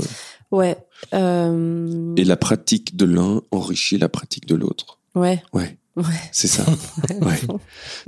Ouais. 0.51 0.77
Euh, 1.13 2.13
et 2.17 2.23
la 2.23 2.35
pratique 2.37 2.95
de 2.97 3.05
l'un 3.05 3.41
enrichit 3.51 3.97
la 3.97 4.09
pratique 4.09 4.47
de 4.47 4.55
l'autre. 4.55 4.99
Ouais. 5.15 5.41
Ouais, 5.53 5.77
Ouais. 5.95 6.03
c'est 6.31 6.47
ça. 6.47 6.65
Ouais. 7.21 7.39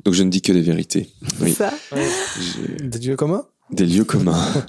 Donc 0.04 0.14
je 0.14 0.24
ne 0.24 0.30
dis 0.30 0.42
que 0.42 0.52
des 0.52 0.62
vérités. 0.62 1.10
Oui. 1.40 1.54
Ça. 1.54 1.72
Des 2.80 3.00
dieux 3.00 3.16
communs? 3.16 3.46
Des 3.72 3.86
lieux 3.86 4.04
communs. 4.06 4.44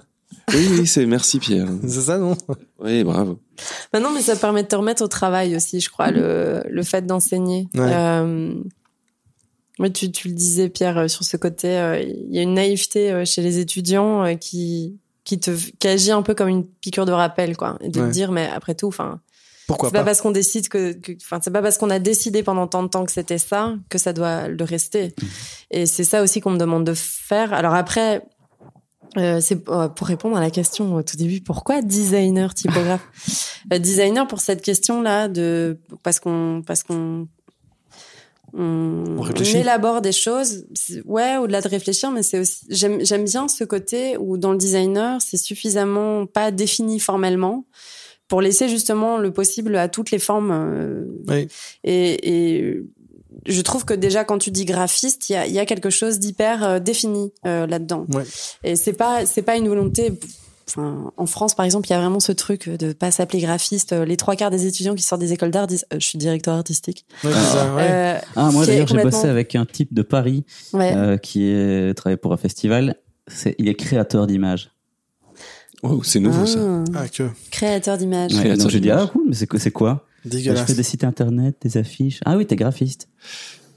Oui, 0.52 0.66
oui, 0.72 0.86
c'est 0.86 1.06
merci 1.06 1.38
Pierre. 1.38 1.68
C'est 1.82 2.00
ça, 2.00 2.18
non? 2.18 2.36
Oui, 2.80 3.04
bravo. 3.04 3.38
Bah 3.92 4.00
non, 4.00 4.10
mais 4.12 4.22
ça 4.22 4.34
permet 4.34 4.62
de 4.64 4.68
te 4.68 4.74
remettre 4.74 5.02
au 5.02 5.06
travail 5.06 5.54
aussi, 5.54 5.78
je 5.80 5.88
crois, 5.88 6.10
le, 6.10 6.62
le 6.68 6.82
fait 6.82 7.06
d'enseigner. 7.06 7.68
Ouais. 7.74 7.80
Euh, 7.92 8.54
ouais, 9.78 9.90
tu, 9.90 10.10
tu 10.12 10.28
le 10.28 10.34
disais, 10.34 10.68
Pierre, 10.68 10.98
euh, 10.98 11.08
sur 11.08 11.24
ce 11.24 11.36
côté, 11.36 11.68
euh, 11.78 12.00
il 12.00 12.34
y 12.34 12.38
a 12.38 12.42
une 12.42 12.54
naïveté 12.54 13.10
euh, 13.12 13.24
chez 13.24 13.42
les 13.42 13.58
étudiants 13.58 14.24
euh, 14.24 14.34
qui, 14.34 14.98
qui, 15.24 15.38
te, 15.40 15.50
qui 15.78 15.88
agit 15.88 16.10
un 16.12 16.22
peu 16.22 16.34
comme 16.34 16.48
une 16.48 16.66
piqûre 16.66 17.06
de 17.06 17.12
rappel, 17.12 17.56
quoi. 17.56 17.78
Et 17.80 17.88
de 17.88 18.00
Ouais. 18.00 18.08
te 18.08 18.12
dire, 18.12 18.32
mais 18.32 18.48
après 18.48 18.74
tout, 18.74 18.88
enfin, 18.88 19.20
Pourquoi 19.66 19.88
c'est 19.88 19.92
pas 19.94 20.00
pas, 20.00 20.04
parce 20.06 20.20
qu'on 20.20 20.30
décide 20.32 20.68
que, 20.68 20.96
enfin, 21.22 21.38
c'est 21.42 21.50
pas 21.52 21.62
parce 21.62 21.78
qu'on 21.78 21.90
a 21.90 21.98
décidé 21.98 22.42
pendant 22.42 22.66
tant 22.66 22.82
de 22.82 22.88
temps 22.88 23.04
que 23.04 23.12
c'était 23.12 23.38
ça 23.38 23.74
que 23.88 23.98
ça 23.98 24.12
doit 24.12 24.48
le 24.48 24.64
rester. 24.64 25.14
Et 25.70 25.86
c'est 25.86 26.04
ça 26.04 26.22
aussi 26.22 26.40
qu'on 26.40 26.50
me 26.50 26.58
demande 26.58 26.84
de 26.84 26.94
faire. 26.94 27.52
Alors 27.54 27.74
après, 27.74 28.22
euh, 29.18 29.40
c'est 29.40 29.68
euh, 29.68 29.88
pour 29.88 30.06
répondre 30.06 30.36
à 30.36 30.40
la 30.40 30.50
question 30.50 30.94
au 30.94 31.02
tout 31.02 31.16
début, 31.16 31.40
pourquoi 31.42 31.82
designer 31.82 32.52
typographe? 32.54 33.06
Euh, 33.72 33.78
Designer 33.78 34.26
pour 34.26 34.40
cette 34.40 34.60
question-là 34.60 35.28
de 35.28 35.78
parce 36.02 36.18
qu'on 36.18 36.62
parce 36.66 36.82
qu'on 36.82 37.28
on, 38.54 39.04
On 39.18 39.20
réfléchit. 39.22 39.56
on 39.56 39.60
élabore 39.60 40.00
des 40.02 40.12
choses. 40.12 40.64
Ouais, 41.04 41.36
au-delà 41.38 41.60
de 41.60 41.68
réfléchir, 41.68 42.10
mais 42.10 42.22
c'est 42.22 42.38
aussi 42.38 42.64
j'aime 42.68 43.24
bien 43.24 43.48
ce 43.48 43.64
côté 43.64 44.16
où 44.18 44.36
dans 44.36 44.52
le 44.52 44.58
designer 44.58 45.20
c'est 45.22 45.36
suffisamment 45.36 46.26
pas 46.26 46.50
défini 46.50 47.00
formellement 47.00 47.64
pour 48.28 48.40
laisser 48.40 48.68
justement 48.68 49.18
le 49.18 49.30
possible 49.32 49.76
à 49.76 49.88
toutes 49.88 50.10
les 50.10 50.18
formes. 50.18 50.50
euh, 50.52 51.04
Oui. 51.28 51.48
et, 51.84 52.58
et 52.68 52.82
je 53.46 53.60
trouve 53.62 53.84
que 53.84 53.94
déjà 53.94 54.24
quand 54.24 54.38
tu 54.38 54.50
dis 54.50 54.64
graphiste, 54.66 55.28
il 55.30 55.32
y 55.32 55.36
a, 55.36 55.46
il 55.46 55.52
y 55.52 55.58
a 55.58 55.66
quelque 55.66 55.90
chose 55.90 56.18
d'hyper 56.18 56.62
euh, 56.62 56.78
défini 56.78 57.32
euh, 57.46 57.66
là-dedans. 57.66 58.06
Ouais. 58.12 58.24
Et 58.64 58.76
c'est 58.76 58.92
pas 58.92 59.26
c'est 59.26 59.42
pas 59.42 59.56
une 59.56 59.68
volonté. 59.68 60.12
Enfin, 60.74 61.12
en 61.16 61.26
France, 61.26 61.54
par 61.54 61.64
exemple, 61.66 61.86
il 61.88 61.90
y 61.90 61.94
a 61.94 62.00
vraiment 62.00 62.18
ce 62.20 62.32
truc 62.32 62.68
de 62.68 62.92
pas 62.94 63.10
s'appeler 63.10 63.40
graphiste. 63.42 63.92
Les 63.92 64.16
trois 64.16 64.36
quarts 64.36 64.50
des 64.50 64.66
étudiants 64.66 64.94
qui 64.94 65.02
sortent 65.02 65.20
des 65.20 65.32
écoles 65.32 65.50
d'art 65.50 65.66
disent 65.66 65.84
euh, 65.92 65.96
"Je 66.00 66.06
suis 66.06 66.18
directeur 66.18 66.54
artistique". 66.54 67.04
Ouais, 67.24 67.30
c'est 67.32 67.56
ça, 67.56 67.74
ouais. 67.74 67.82
Euh, 67.90 68.18
Ah, 68.36 68.50
moi 68.50 68.64
d'ailleurs, 68.64 68.86
j'ai 68.86 68.94
complètement- 68.94 69.18
bossé 69.18 69.28
avec 69.28 69.54
un 69.54 69.66
type 69.66 69.92
de 69.92 70.02
Paris 70.02 70.44
ouais. 70.72 70.94
euh, 70.96 71.16
qui 71.18 71.44
est 71.44 71.94
travaille 71.94 72.16
pour 72.16 72.32
un 72.32 72.36
festival. 72.38 72.96
Il 73.58 73.68
est 73.68 73.74
créateur 73.74 74.26
d'images. 74.26 74.70
Wow, 75.82 76.02
c'est 76.04 76.20
nouveau 76.20 76.46
ça. 76.46 76.60
Ah, 76.94 77.00
Ah, 77.02 77.08
que 77.08 77.28
Créateur 77.50 77.98
d'images. 77.98 78.32
Donc 78.32 78.70
j'ai 78.70 78.80
dit 78.80 78.90
ah 78.90 79.08
cool, 79.12 79.24
mais 79.28 79.34
c'est 79.34 79.46
quoi, 79.46 79.58
c'est 79.60 79.70
quoi? 79.72 80.06
Je 80.24 80.54
fais 80.54 80.74
des 80.74 80.82
sites 80.84 81.04
internet, 81.04 81.56
des 81.60 81.76
affiches. 81.76 82.20
Ah 82.24 82.36
oui, 82.36 82.46
t'es 82.46 82.56
graphiste. 82.56 83.08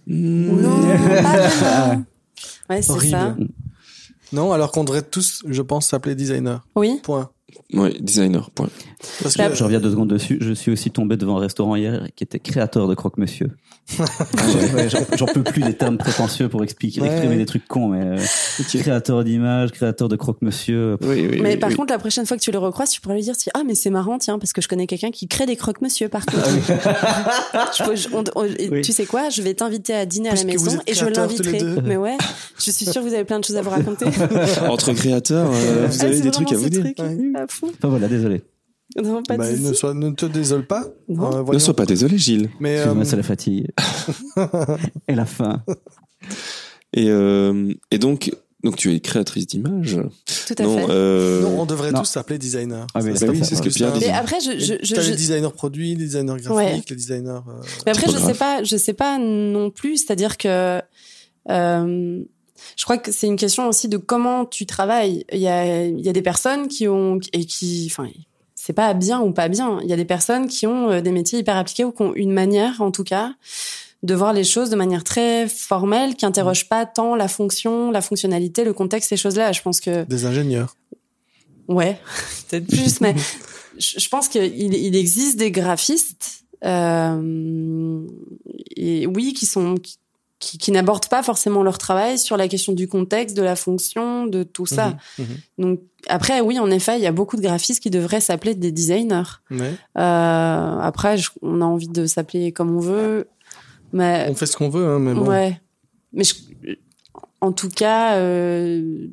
Non, 0.08 0.56
pas 0.62 0.98
vraiment. 0.98 2.04
Ouais, 2.70 2.82
c'est 2.82 3.10
ça. 3.10 3.36
Non, 4.32 4.52
alors 4.52 4.72
qu'on 4.72 4.84
devrait 4.84 5.04
tous, 5.04 5.44
je 5.48 5.62
pense, 5.62 5.88
s'appeler 5.88 6.16
designer. 6.16 6.66
Oui. 6.76 7.00
Point. 7.04 7.30
Ouais, 7.74 7.94
designer. 8.00 8.50
Point. 8.52 8.70
Parce 9.22 9.38
Bah, 9.38 9.50
que 9.50 9.56
Je 9.56 9.64
reviens 9.64 9.80
deux 9.80 9.92
secondes 9.92 10.10
dessus. 10.10 10.38
Je 10.42 10.54
suis 10.54 10.72
aussi 10.72 10.92
tombé 10.92 11.16
devant 11.18 11.38
un 11.38 11.42
restaurant 11.42 11.76
hier 11.76 12.08
qui 12.16 12.24
était 12.24 12.40
créateur 12.40 12.88
de 12.88 12.96
croque-monsieur. 12.96 13.50
Ouais, 14.74 14.90
j'en, 15.16 15.26
peux 15.28 15.44
plus 15.44 15.62
des 15.62 15.76
termes 15.76 15.98
prétentieux 16.00 16.50
pour 16.50 16.64
expliquer, 16.64 17.02
Ouais. 17.02 17.08
exprimer 17.08 17.38
des 17.38 17.46
trucs 17.46 17.68
cons, 17.68 17.90
mais 17.90 18.02
euh, 18.04 18.18
créateur 18.82 19.24
d'images, 19.24 19.72
créateur 19.72 20.10
de 20.10 20.16
croque-monsieur. 20.16 20.98
Oui, 21.02 21.28
oui. 21.32 21.40
Mais 21.42 21.52
oui, 21.54 21.58
par 21.58 21.70
oui. 21.70 21.76
contre, 21.76 21.94
la 21.94 22.00
prochaine 22.00 22.26
fois 22.26 22.36
que 22.36 22.42
tu 22.42 22.52
le 22.52 22.58
recroises, 22.58 22.90
tu 22.90 23.00
pourrais 23.00 23.16
lui 23.16 23.22
dire 23.22 23.36
ah 23.54 23.62
mais 23.66 23.76
c'est 23.76 23.92
marrant 23.92 24.18
tiens 24.18 24.40
parce 24.40 24.54
que 24.54 24.62
je 24.62 24.68
connais 24.68 24.88
quelqu'un 24.88 25.12
qui 25.12 25.28
crée 25.28 25.46
des 25.46 25.56
croque-monsieur 25.56 26.10
par 26.10 26.26
contre. 26.26 26.50
Je 27.78 27.84
peux- 27.86 27.96
je- 27.96 28.08
on- 28.12 28.24
on- 28.36 28.46
et 28.46 28.70
Oui. 28.72 28.82
Tu 28.82 28.92
sais 28.92 29.06
quoi 29.06 29.30
Je 29.30 29.42
vais 29.44 29.54
t'inviter 29.54 29.94
à 29.94 30.06
dîner 30.08 30.30
à 30.30 30.34
la 30.34 30.42
vous 30.42 30.48
maison 30.48 30.80
et 30.88 30.94
je 30.96 31.06
l'inviterai. 31.06 31.60
Mais 31.84 31.98
ouais, 31.98 32.18
je 32.58 32.72
suis 32.72 32.86
sûre 32.86 33.04
que 33.04 33.08
vous 33.08 33.14
avez 33.14 33.24
plein 33.26 33.40
de 33.40 33.46
choses 33.46 33.56
à 33.58 33.62
vous 33.62 33.70
raconter. 33.70 34.06
entre 34.68 34.94
créateurs, 34.94 35.52
euh, 35.54 35.88
vous 35.88 35.98
Ah, 36.02 36.06
avez 36.06 36.16
c'est 36.18 36.22
des 36.24 36.32
trucs 36.32 36.52
à 36.52 36.56
vous 36.58 36.70
dire. 36.70 36.82
truc, 36.82 36.98
Ouais. 37.00 37.16
À 37.36 37.48
fond. 37.48 37.68
Enfin 37.78 37.88
voilà, 37.90 38.08
désolé. 38.08 38.42
Non, 39.04 39.24
pas 39.24 39.36
bah, 39.38 39.52
ne, 39.52 39.58
souci. 39.58 39.76
sois- 39.76 39.94
ne 39.94 40.12
te 40.12 40.26
désole 40.26 40.66
pas. 40.68 40.86
Non. 41.10 41.48
Euh, 41.50 41.54
Ne 41.54 41.60
sois 41.60 41.76
pas 41.76 41.86
désolé, 41.86 42.18
Gilles. 42.18 42.50
Mais 42.60 42.78
euh, 42.80 43.04
c'est 43.04 43.16
la 43.18 43.24
fatigue. 43.24 43.68
Et 45.08 45.16
la 45.16 45.26
faim. 45.26 45.64
Et, 46.94 47.10
euh, 47.10 47.74
et 47.92 47.98
donc, 47.98 48.32
donc 48.64 48.78
tu 48.78 48.94
es 48.94 49.00
créatrice 49.00 49.48
d'images. 49.48 49.98
Tout 50.48 50.56
à 50.58 50.64
Non, 50.64 50.78
fait. 50.78 50.86
euh, 50.90 51.42
non, 51.42 51.62
on 51.62 51.66
devrait 51.66 51.92
non. 51.92 52.00
tous 52.00 52.06
s'appeler 52.06 52.38
designer. 52.40 52.88
Ah, 52.94 53.02
mais 53.04 53.12
bah 53.14 53.26
oui, 53.30 53.40
c'est 53.44 53.56
ce 53.56 53.62
que 53.62 53.70
Pierre 53.70 53.90
un- 53.90 53.94
disait. 53.98 54.08
Mais 54.12 54.14
après, 54.18 54.40
je, 54.40 54.52
je, 54.60 54.76
je, 54.82 54.96
je- 55.02 55.10
les 55.12 55.16
designers 55.18 55.50
produits, 55.54 55.90
les 55.96 56.06
designers 56.06 56.38
graphiques, 56.42 56.52
Ouais. 56.52 56.82
les 56.90 56.96
designers. 56.96 57.30
euh, 57.48 57.62
Mais 57.86 57.92
après, 57.92 58.08
je 58.12 58.18
sais 58.18 58.34
pas, 58.34 58.64
je 58.64 58.78
sais 58.78 58.94
pas 58.94 59.18
non 59.18 59.72
plus. 59.72 59.98
C'est-à-dire 59.98 60.38
que 60.38 60.80
euh, 61.50 62.24
je 62.76 62.84
crois 62.84 62.98
que 62.98 63.12
c'est 63.12 63.28
une 63.28 63.36
question 63.36 63.68
aussi 63.68 63.88
de 63.88 63.98
comment 63.98 64.46
tu 64.46 64.66
travailles. 64.66 65.26
Il 65.32 65.40
y 65.40 65.48
a, 65.48 65.86
il 65.86 66.02
y 66.02 66.10
a 66.10 66.14
des 66.14 66.22
personnes 66.22 66.68
qui 66.68 66.88
ont 66.88 67.20
et 67.34 67.46
qui, 67.46 67.88
enfin, 67.92 68.10
c'est 68.56 68.74
pas 68.74 68.94
bien 68.94 69.22
ou 69.22 69.32
pas 69.32 69.48
bien. 69.48 69.80
Il 69.84 69.90
y 69.90 69.94
a 69.94 69.96
des 69.96 70.06
personnes 70.06 70.48
qui 70.48 70.66
ont 70.66 70.90
euh, 70.90 71.02
des 71.02 71.12
métiers 71.12 71.40
hyper 71.40 71.56
appliqués 71.56 71.84
ou 71.84 71.92
qui 71.92 72.02
ont 72.02 72.14
une 72.16 72.32
manière, 72.32 72.82
en 72.82 72.92
tout 72.92 73.04
cas, 73.04 73.34
de 74.04 74.14
voir 74.16 74.34
les 74.34 74.44
choses 74.44 74.70
de 74.70 74.76
manière 74.76 75.04
très 75.04 75.48
formelle, 75.48 76.16
qui 76.16 76.26
interroge 76.26 76.68
pas 76.68 76.86
tant 76.86 77.16
la 77.16 77.28
fonction, 77.28 77.92
la 77.92 78.02
fonctionnalité, 78.02 78.64
le 78.64 78.74
contexte, 78.74 79.10
ces 79.10 79.18
choses-là. 79.18 79.52
Je 79.52 79.62
pense 79.62 79.80
que 79.82 80.04
des 80.06 80.26
ingénieurs. 80.26 80.76
Ouais, 81.68 82.00
peut-être 82.50 82.68
plus, 82.68 83.02
mais 83.02 83.16
je 83.78 84.00
je 84.00 84.10
pense 84.10 84.30
qu'il 84.30 84.44
il 84.44 84.96
existe 84.96 85.38
des 85.38 85.52
graphistes, 85.52 86.46
euh, 86.64 88.02
et 88.76 89.06
oui, 89.08 89.34
qui 89.34 89.46
sont 89.46 89.76
qui, 89.76 89.98
qui 90.60 90.72
n'abordent 90.72 91.08
pas 91.10 91.24
forcément 91.24 91.64
leur 91.64 91.78
travail 91.78 92.18
sur 92.18 92.38
la 92.38 92.48
question 92.48 92.74
du 92.74 92.88
contexte, 92.88 93.36
de 93.36 93.42
la 93.42 93.56
fonction, 93.56 94.28
de 94.28 94.44
tout 94.44 94.66
ça. 94.66 94.96
Mhm, 95.18 95.26
mhm. 95.26 95.38
Donc 95.58 95.80
après, 96.08 96.40
oui, 96.42 96.60
en 96.60 96.70
effet, 96.72 96.98
il 96.98 97.02
y 97.04 97.08
a 97.08 97.12
beaucoup 97.12 97.36
de 97.36 97.42
graphistes 97.42 97.82
qui 97.82 97.90
devraient 97.90 98.22
s'appeler 98.22 98.54
des 98.56 98.72
designers. 98.72 99.24
Ouais. 99.52 99.74
Euh, 99.98 100.80
après, 100.80 101.18
je- 101.18 101.30
on 101.42 101.62
a 101.62 101.66
envie 101.66 101.88
de 101.90 102.06
s'appeler 102.06 102.52
comme 102.52 102.76
on 102.76 102.80
veut, 102.80 103.28
mais 103.92 104.28
On 104.30 104.36
fait 104.36 104.46
ce 104.46 104.56
qu'on 104.58 104.70
veut, 104.70 104.86
hein, 104.86 105.00
mais 105.00 105.14
bon. 105.14 105.28
Ouais. 105.28 105.60
Mais 106.14 106.24
je- 106.24 106.36
en 107.42 107.52
tout 107.52 107.70
cas, 107.70 108.16
euh, 108.18 109.08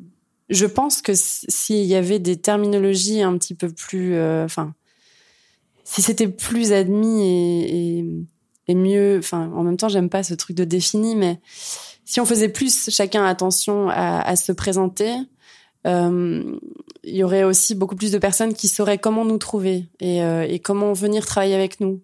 je 0.49 0.65
pense 0.65 1.01
que 1.01 1.13
s'il 1.15 1.83
y 1.85 1.95
avait 1.95 2.19
des 2.19 2.37
terminologies 2.37 3.21
un 3.21 3.37
petit 3.37 3.55
peu 3.55 3.69
plus, 3.69 4.13
euh, 4.15 4.45
enfin, 4.45 4.73
si 5.83 6.01
c'était 6.01 6.27
plus 6.27 6.71
admis 6.73 7.21
et, 7.23 7.99
et, 7.99 8.05
et 8.67 8.75
mieux, 8.75 9.17
enfin, 9.19 9.51
en 9.55 9.63
même 9.63 9.77
temps, 9.77 9.89
j'aime 9.89 10.09
pas 10.09 10.23
ce 10.23 10.33
truc 10.33 10.55
de 10.55 10.63
défini, 10.63 11.15
mais 11.15 11.39
si 12.05 12.19
on 12.19 12.25
faisait 12.25 12.49
plus 12.49 12.89
chacun 12.89 13.25
attention 13.25 13.89
à, 13.89 14.21
à 14.21 14.35
se 14.35 14.51
présenter, 14.51 15.13
euh, 15.85 16.57
il 17.03 17.15
y 17.15 17.23
aurait 17.23 17.43
aussi 17.43 17.75
beaucoup 17.75 17.95
plus 17.95 18.11
de 18.11 18.17
personnes 18.17 18.53
qui 18.53 18.67
sauraient 18.67 18.97
comment 18.97 19.25
nous 19.25 19.37
trouver 19.37 19.89
et, 19.99 20.23
euh, 20.23 20.45
et 20.47 20.59
comment 20.59 20.93
venir 20.93 21.25
travailler 21.25 21.55
avec 21.55 21.79
nous. 21.79 22.01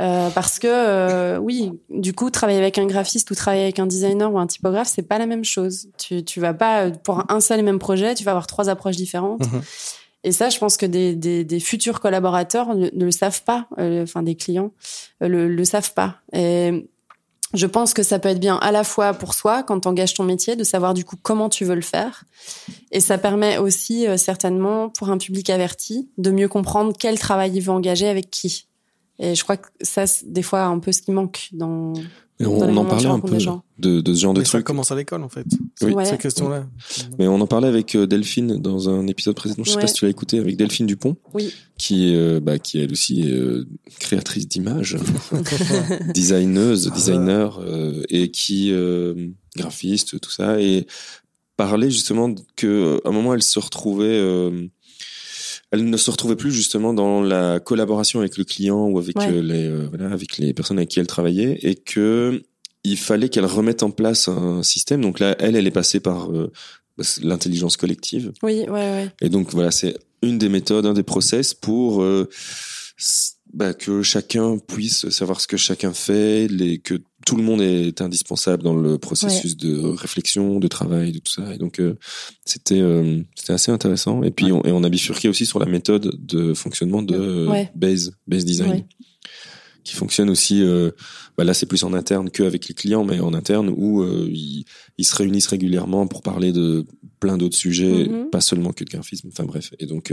Euh, 0.00 0.28
parce 0.30 0.58
que 0.58 1.38
oui, 1.38 1.70
du 1.88 2.12
coup, 2.12 2.30
travailler 2.30 2.58
avec 2.58 2.78
un 2.78 2.86
graphiste 2.86 3.30
ou 3.30 3.36
travailler 3.36 3.62
avec 3.62 3.78
un 3.78 3.86
designer 3.86 4.32
ou 4.32 4.38
un 4.40 4.46
typographe, 4.48 4.90
c'est 4.92 5.02
pas 5.02 5.18
la 5.18 5.26
même 5.26 5.44
chose. 5.44 5.88
Tu 5.98 6.24
tu 6.24 6.40
vas 6.40 6.52
pas 6.52 6.90
pour 6.90 7.30
un 7.30 7.40
seul 7.40 7.60
et 7.60 7.62
même 7.62 7.78
projet, 7.78 8.14
tu 8.16 8.24
vas 8.24 8.32
avoir 8.32 8.48
trois 8.48 8.68
approches 8.68 8.96
différentes. 8.96 9.46
Mhm. 9.52 9.62
Et 10.24 10.32
ça, 10.32 10.48
je 10.48 10.58
pense 10.58 10.76
que 10.76 10.86
des, 10.86 11.14
des, 11.14 11.44
des 11.44 11.60
futurs 11.60 12.00
collaborateurs 12.00 12.74
ne, 12.74 12.88
le 12.90 13.10
savent 13.10 13.42
pas, 13.44 13.68
euh, 13.78 14.02
enfin 14.02 14.22
des 14.22 14.34
clients 14.34 14.72
euh, 15.22 15.28
le, 15.28 15.48
le 15.48 15.64
savent 15.64 15.92
pas. 15.92 16.16
Et 16.32 16.88
je 17.54 17.66
pense 17.66 17.94
que 17.94 18.02
ça 18.02 18.18
peut 18.18 18.30
être 18.30 18.40
bien 18.40 18.56
à 18.56 18.72
la 18.72 18.82
fois 18.82 19.14
pour 19.14 19.32
soi 19.34 19.62
quand 19.62 19.80
tu 19.80 19.88
engages 19.88 20.14
ton 20.14 20.24
métier 20.24 20.56
de 20.56 20.64
savoir 20.64 20.92
du 20.92 21.04
coup 21.04 21.16
comment 21.22 21.48
tu 21.48 21.64
veux 21.64 21.76
le 21.76 21.82
faire 21.82 22.24
et 22.90 23.00
ça 23.00 23.16
permet 23.16 23.58
aussi 23.58 24.08
euh, 24.08 24.16
certainement 24.16 24.88
pour 24.88 25.10
un 25.10 25.18
public 25.18 25.50
averti 25.50 26.10
de 26.18 26.30
mieux 26.30 26.48
comprendre 26.48 26.92
quel 26.98 27.18
travail 27.18 27.52
il 27.54 27.60
veut 27.60 27.72
engager 27.72 28.08
avec 28.08 28.30
qui. 28.30 28.66
Et 29.18 29.34
je 29.34 29.42
crois 29.44 29.56
que 29.56 29.68
ça 29.80 30.06
c'est 30.06 30.30
des 30.32 30.42
fois 30.42 30.64
un 30.64 30.78
peu 30.80 30.90
ce 30.92 31.00
qui 31.02 31.12
manque 31.12 31.48
dans 31.52 31.92
on, 32.40 32.58
Dans 32.58 32.66
les 32.66 32.72
on 32.72 32.76
en 32.78 32.84
parlait 32.84 33.06
un 33.06 33.20
peu 33.20 33.36
de, 33.78 34.00
de 34.00 34.14
ce 34.14 34.20
genre 34.20 34.34
de 34.34 34.40
Mais 34.40 34.44
ça 34.44 34.50
truc. 34.52 34.64
commence 34.66 34.90
à 34.90 34.96
l'école, 34.96 35.22
en 35.22 35.28
fait. 35.28 35.46
Oui. 35.82 35.92
Ouais. 35.92 36.04
Ces 36.04 36.18
questions-là. 36.18 36.66
Mais 37.20 37.28
on 37.28 37.40
en 37.40 37.46
parlait 37.46 37.68
avec 37.68 37.94
euh, 37.94 38.08
Delphine 38.08 38.56
dans 38.60 38.88
un 38.90 39.06
épisode 39.06 39.36
précédent. 39.36 39.62
Je 39.64 39.70
sais 39.70 39.76
Ouais. 39.76 39.82
pas 39.82 39.86
si 39.86 39.94
tu 39.94 40.04
l'as 40.04 40.10
écouté 40.10 40.40
avec 40.40 40.56
Delphine 40.56 40.86
Dupont, 40.86 41.16
Oui. 41.32 41.52
qui 41.78 42.08
est, 42.10 42.16
euh, 42.16 42.40
bah, 42.40 42.58
qui 42.58 42.80
elle 42.80 42.90
aussi 42.90 43.20
est 43.22 43.30
euh, 43.30 43.68
créatrice 44.00 44.48
d'images, 44.48 44.96
designeuse, 46.14 46.88
Ah. 46.90 46.94
designer 46.94 47.58
euh, 47.60 48.02
et 48.08 48.30
qui 48.30 48.72
euh, 48.72 49.28
graphiste, 49.56 50.20
tout 50.20 50.30
ça 50.30 50.60
et 50.60 50.86
parlait 51.56 51.90
justement 51.90 52.34
que 52.56 53.00
à 53.04 53.08
un 53.08 53.12
moment 53.12 53.34
elle 53.34 53.42
se 53.42 53.58
retrouvait. 53.60 54.20
Elle 55.70 55.88
ne 55.88 55.96
se 55.96 56.10
retrouvait 56.10 56.36
plus 56.36 56.52
justement 56.52 56.94
dans 56.94 57.20
la 57.22 57.60
collaboration 57.60 58.20
avec 58.20 58.36
le 58.36 58.44
client 58.44 58.86
ou 58.88 58.98
avec 58.98 59.18
Ouais. 59.18 59.28
euh, 59.32 59.42
les 59.42 59.66
euh, 59.68 59.86
voilà 59.88 60.10
avec 60.12 60.38
les 60.38 60.52
personnes 60.54 60.78
avec 60.78 60.90
qui 60.90 61.00
elle 61.00 61.06
travaillait 61.06 61.58
et 61.62 61.74
que 61.74 62.42
il 62.84 62.98
fallait 62.98 63.28
qu'elle 63.30 63.46
remette 63.46 63.82
en 63.82 63.90
place 63.90 64.28
un 64.28 64.62
système. 64.62 65.00
Donc 65.00 65.18
là, 65.18 65.34
elle, 65.38 65.56
elle 65.56 65.66
est 65.66 65.70
passée 65.70 66.00
par 66.00 66.30
euh, 66.30 66.52
l'intelligence 67.22 67.76
collective. 67.78 68.32
Oui, 68.42 68.60
ouais, 68.60 68.68
ouais. 68.68 69.10
Et 69.22 69.30
donc 69.30 69.50
voilà, 69.52 69.70
c'est 69.70 69.96
une 70.22 70.36
des 70.38 70.50
méthodes, 70.50 70.84
un 70.84 70.92
des 70.92 71.02
process 71.02 71.54
pour 71.54 72.02
euh, 72.02 72.28
bah, 73.52 73.72
que 73.74 74.02
chacun 74.02 74.58
puisse 74.58 75.08
savoir 75.08 75.40
ce 75.40 75.46
que 75.46 75.56
chacun 75.56 75.92
fait, 75.94 76.46
les, 76.48 76.78
que 76.78 77.00
tout 77.26 77.36
le 77.36 77.42
monde 77.42 77.62
est 77.62 78.00
indispensable 78.00 78.62
dans 78.62 78.74
le 78.74 78.98
processus 78.98 79.56
de 79.56 79.76
réflexion, 79.78 80.58
de 80.60 80.68
travail, 80.68 81.12
de 81.12 81.18
tout 81.18 81.32
ça. 81.32 81.54
Et 81.54 81.58
donc 81.58 81.80
euh, 81.80 81.96
c'était 82.44 82.80
euh, 82.80 83.22
c'était 83.34 83.52
assez 83.54 83.72
intéressant. 83.72 84.22
Et 84.22 84.30
puis 84.30 84.52
on, 84.52 84.62
et 84.64 84.72
on 84.72 84.84
a 84.84 84.88
bifurqué 84.88 85.28
aussi 85.28 85.46
sur 85.46 85.58
la 85.58 85.66
méthode 85.66 86.14
de 86.26 86.54
fonctionnement 86.54 87.02
de 87.02 87.14
euh, 87.16 87.48
Ouais. 87.50 87.70
base 87.74 88.12
base 88.26 88.44
design. 88.44 88.84
Qui 89.84 89.96
fonctionne 89.96 90.30
aussi 90.30 90.62
euh, 90.62 90.92
bah 91.36 91.44
là 91.44 91.52
c'est 91.52 91.66
plus 91.66 91.84
en 91.84 91.92
interne 91.92 92.30
qu'avec 92.30 92.68
les 92.68 92.74
clients 92.74 93.04
mais 93.04 93.20
en 93.20 93.34
interne 93.34 93.68
où 93.68 94.02
ils, 94.28 94.64
ils 94.96 95.04
se 95.04 95.14
réunissent 95.14 95.46
régulièrement 95.48 96.06
pour 96.06 96.22
parler 96.22 96.52
de 96.52 96.86
plein 97.20 97.36
d'autres 97.36 97.56
sujets 97.56 98.08
Mhm. 98.08 98.30
pas 98.30 98.40
seulement 98.40 98.72
que 98.72 98.82
de 98.84 98.88
graphisme 98.90 99.28
enfin 99.28 99.44
bref 99.44 99.72
et 99.78 99.84
donc 99.84 100.10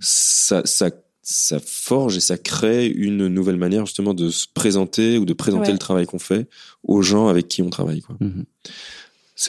ça 0.00 0.62
ça 0.66 0.90
ça 1.22 1.58
forge 1.64 2.16
et 2.16 2.20
ça 2.20 2.36
crée 2.36 2.86
une 2.88 3.28
nouvelle 3.28 3.56
manière 3.56 3.86
justement 3.86 4.12
de 4.14 4.28
se 4.30 4.46
présenter 4.52 5.18
ou 5.18 5.24
de 5.24 5.32
présenter 5.32 5.66
Ouais. 5.68 5.72
le 5.72 5.78
travail 5.78 6.06
qu'on 6.06 6.18
fait 6.18 6.48
aux 6.82 7.02
gens 7.02 7.28
avec 7.28 7.46
qui 7.48 7.62
on 7.62 7.70
travaille 7.70 8.00
quoi 8.00 8.16
Mhm. 8.20 8.44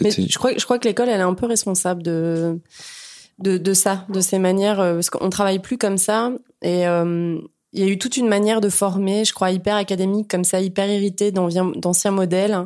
Mais 0.02 0.12
je 0.12 0.38
crois, 0.38 0.52
je 0.58 0.64
crois 0.64 0.80
que 0.80 0.88
l'école, 0.88 1.10
elle 1.10 1.20
est 1.20 1.24
un 1.24 1.34
peu 1.36 1.46
responsable 1.46 2.02
de, 2.02 2.58
de, 3.40 3.58
de 3.58 3.74
ça, 3.74 4.06
de 4.10 4.22
ces 4.22 4.40
manières, 4.40 4.80
euh, 4.80 4.94
parce 4.96 5.10
qu'on 5.12 5.30
travaille 5.30 5.60
plus 5.60 5.78
comme 5.78 5.98
ça. 6.00 6.32
Et 6.64 6.88
euh, 6.88 7.38
il 7.74 7.80
y 7.80 7.84
a 7.84 7.88
eu 7.88 8.00
toute 8.00 8.18
une 8.18 8.28
manière 8.28 8.60
de 8.62 8.70
former, 8.70 9.24
je 9.26 9.34
crois, 9.34 9.52
hyper 9.52 9.76
académique, 9.76 10.30
comme 10.30 10.46
ça, 10.46 10.62
hyper 10.62 10.90
irritée 10.90 11.32
d'anciens 11.32 11.72
d'anciens 11.76 12.12
modèles. 12.12 12.66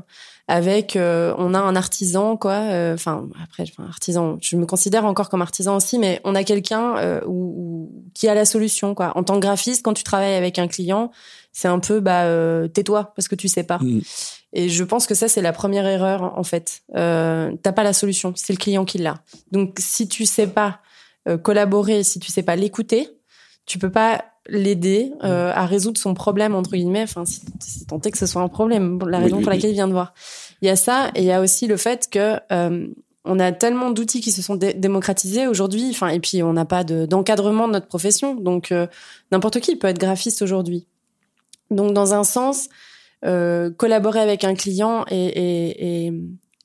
Avec, 0.50 0.96
euh, 0.96 1.34
on 1.38 1.54
a 1.54 1.60
un 1.60 1.76
artisan, 1.76 2.38
quoi. 2.38 2.54
euh, 2.54 2.94
Enfin, 2.94 3.28
après, 3.44 3.64
enfin, 3.64 3.88
artisan. 3.90 4.38
Je 4.42 4.56
me 4.56 4.66
considère 4.66 5.04
encore 5.06 5.30
comme 5.30 5.42
artisan 5.42 5.76
aussi, 5.76 6.00
mais 6.00 6.22
on 6.24 6.36
a 6.36 6.44
quelqu'un 6.46 6.96
euh, 6.98 7.20
où- 7.28 7.90
où- 7.92 8.04
qui 8.14 8.30
a 8.30 8.34
la 8.34 8.46
solution, 8.46 8.96
quoi. 8.96 9.12
En 9.18 9.24
tant 9.24 9.36
que 9.36 9.40
graphiste, 9.42 9.84
quand 9.84 9.94
tu 9.94 10.04
travailles 10.04 10.36
avec 10.36 10.58
un 10.58 10.68
client, 10.70 11.12
c'est 11.52 11.68
un 11.68 11.80
peu, 11.80 12.00
bah, 12.00 12.24
euh, 12.24 12.68
tais-toi 12.70 13.12
parce 13.16 13.28
que 13.28 13.36
tu 13.36 13.50
sais 13.50 13.64
pas. 13.64 13.80
Mm. 13.80 14.02
Et 14.54 14.70
je 14.70 14.84
pense 14.86 15.06
que 15.06 15.16
ça, 15.16 15.28
c'est 15.28 15.42
la 15.42 15.52
première 15.52 15.86
erreur, 15.86 16.38
en 16.40 16.44
fait. 16.44 16.80
Euh, 16.96 17.52
T'as 17.62 17.74
pas 17.74 17.84
la 17.84 17.92
solution, 17.94 18.32
c'est 18.38 18.54
le 18.54 18.58
client 18.58 18.86
qui 18.86 19.00
l'a. 19.00 19.16
Donc, 19.52 19.76
si 19.80 20.08
tu 20.08 20.26
sais 20.26 20.48
pas 20.48 20.80
euh, 21.28 21.38
collaborer, 21.38 22.04
si 22.04 22.20
tu 22.22 22.32
sais 22.32 22.44
pas 22.44 22.56
l'écouter, 22.56 23.10
tu 23.66 23.78
peux 23.80 23.92
pas 23.92 24.24
l'aider 24.50 25.12
euh, 25.24 25.52
à 25.54 25.66
résoudre 25.66 26.00
son 26.00 26.14
problème, 26.14 26.56
entre 26.56 26.72
guillemets. 26.72 27.04
Enfin, 27.04 27.26
si, 27.26 27.42
si 27.60 27.86
tant 27.86 28.00
est 28.02 28.12
que 28.12 28.18
ce 28.18 28.26
soit 28.26 28.42
un 28.42 28.48
problème, 28.48 29.00
la 29.08 29.20
raison 29.20 29.38
oui, 29.38 29.44
pour 29.44 29.52
oui. 29.52 29.58
laquelle 29.58 29.72
il 29.72 29.74
vient 29.74 29.88
de 29.88 29.94
voir. 29.94 30.14
Il 30.62 30.68
y 30.68 30.72
a 30.72 30.76
ça, 30.76 31.12
et 31.16 31.22
il 31.22 31.26
y 31.26 31.32
a 31.32 31.42
aussi 31.42 31.68
le 31.68 31.78
fait 31.78 32.10
que 32.10 32.38
euh, 32.52 32.88
on 33.26 33.40
a 33.40 33.52
tellement 33.52 33.92
d'outils 33.92 34.22
qui 34.22 34.32
se 34.32 34.42
sont 34.42 34.56
dé- 34.56 34.74
démocratisés 34.74 35.48
aujourd'hui. 35.48 35.88
Enfin, 35.92 36.08
et 36.08 36.20
puis 36.20 36.42
on 36.44 36.54
n'a 36.54 36.66
pas 36.66 36.84
de- 36.84 37.06
d'encadrement 37.06 37.68
de 37.68 37.74
notre 37.74 37.88
profession. 37.88 38.36
Donc, 38.36 38.72
euh, 38.72 38.88
n'importe 39.32 39.60
qui 39.60 39.76
peut 39.76 39.88
être 39.88 40.00
graphiste 40.00 40.42
aujourd'hui. 40.42 40.88
Donc, 41.70 41.94
dans 41.94 42.14
un 42.14 42.24
sens, 42.24 42.70
euh, 43.26 43.70
collaborer 43.70 44.22
avec 44.22 44.44
un 44.44 44.56
client 44.56 45.04
et, 45.10 45.26
et, 45.26 46.06
et, 46.08 46.14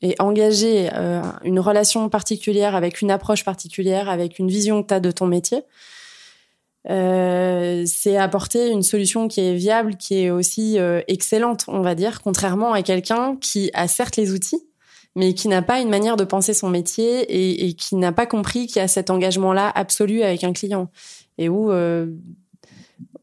et 0.02 0.14
engager 0.20 0.90
euh, 0.94 1.22
une 1.42 1.58
relation 1.58 2.08
particulière 2.08 2.76
avec 2.76 3.02
une 3.02 3.10
approche 3.10 3.44
particulière, 3.44 4.08
avec 4.08 4.38
une 4.38 4.48
vision 4.48 4.82
que 4.82 4.88
tu 4.88 4.94
as 4.94 5.00
de 5.00 5.10
ton 5.10 5.26
métier, 5.26 5.62
euh, 6.90 7.84
c'est 7.86 8.16
apporter 8.16 8.68
une 8.70 8.82
solution 8.82 9.28
qui 9.28 9.40
est 9.40 9.54
viable, 9.54 9.96
qui 9.96 10.18
est 10.18 10.30
aussi 10.30 10.78
euh, 10.78 11.00
excellente, 11.08 11.64
on 11.68 11.80
va 11.80 11.94
dire, 11.94 12.22
contrairement 12.22 12.72
à 12.72 12.82
quelqu'un 12.82 13.36
qui 13.40 13.70
a 13.74 13.86
certes 13.88 14.16
les 14.16 14.32
outils, 14.32 14.62
mais 15.14 15.34
qui 15.34 15.48
n'a 15.48 15.62
pas 15.62 15.80
une 15.80 15.90
manière 15.90 16.16
de 16.16 16.24
penser 16.24 16.54
son 16.54 16.68
métier 16.70 17.20
et, 17.22 17.66
et 17.66 17.74
qui 17.74 17.96
n'a 17.96 18.12
pas 18.12 18.26
compris 18.26 18.66
qu'il 18.66 18.76
y 18.76 18.80
a 18.84 18.88
cet 18.88 19.10
engagement-là 19.10 19.70
absolu 19.74 20.22
avec 20.22 20.42
un 20.42 20.52
client. 20.52 20.90
Et 21.38 21.48
où, 21.48 21.70
euh, 21.70 22.06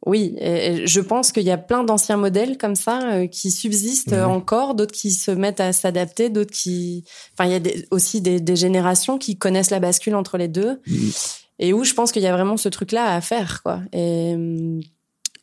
oui, 0.06 0.36
et- 0.40 0.88
je 0.88 1.02
pense 1.02 1.32
qu'il 1.32 1.44
y 1.44 1.52
a 1.52 1.58
plein 1.58 1.84
d'anciens 1.84 2.16
modèles 2.18 2.58
comme 2.58 2.76
ça 2.76 3.12
euh, 3.12 3.28
qui 3.28 3.52
subsistent 3.52 4.14
encore, 4.14 4.74
d'autres 4.76 4.94
qui 4.94 5.12
se 5.12 5.32
mettent 5.32 5.60
à 5.60 5.74
s'adapter, 5.74 6.30
d'autres 6.30 6.52
qui, 6.54 7.04
enfin, 7.34 7.50
il 7.50 7.52
y 7.52 7.56
a 7.56 7.60
des- 7.60 7.86
aussi 7.92 8.22
des, 8.22 8.40
des 8.40 8.56
générations 8.56 9.18
qui 9.18 9.38
connaissent 9.38 9.72
la 9.72 9.80
bascule 9.80 10.16
entre 10.16 10.38
les 10.38 10.48
deux. 10.48 10.80
Mhm. 10.88 11.12
Et 11.60 11.74
où 11.74 11.84
je 11.84 11.94
pense 11.94 12.12
qu'il 12.12 12.22
y 12.22 12.28
a 12.28 12.34
vraiment 12.34 12.58
ce 12.58 12.70
truc-là 12.70 13.14
à 13.14 13.22
faire, 13.22 13.62
quoi. 13.64 13.82
Et 13.94 14.34
hum, 14.34 14.82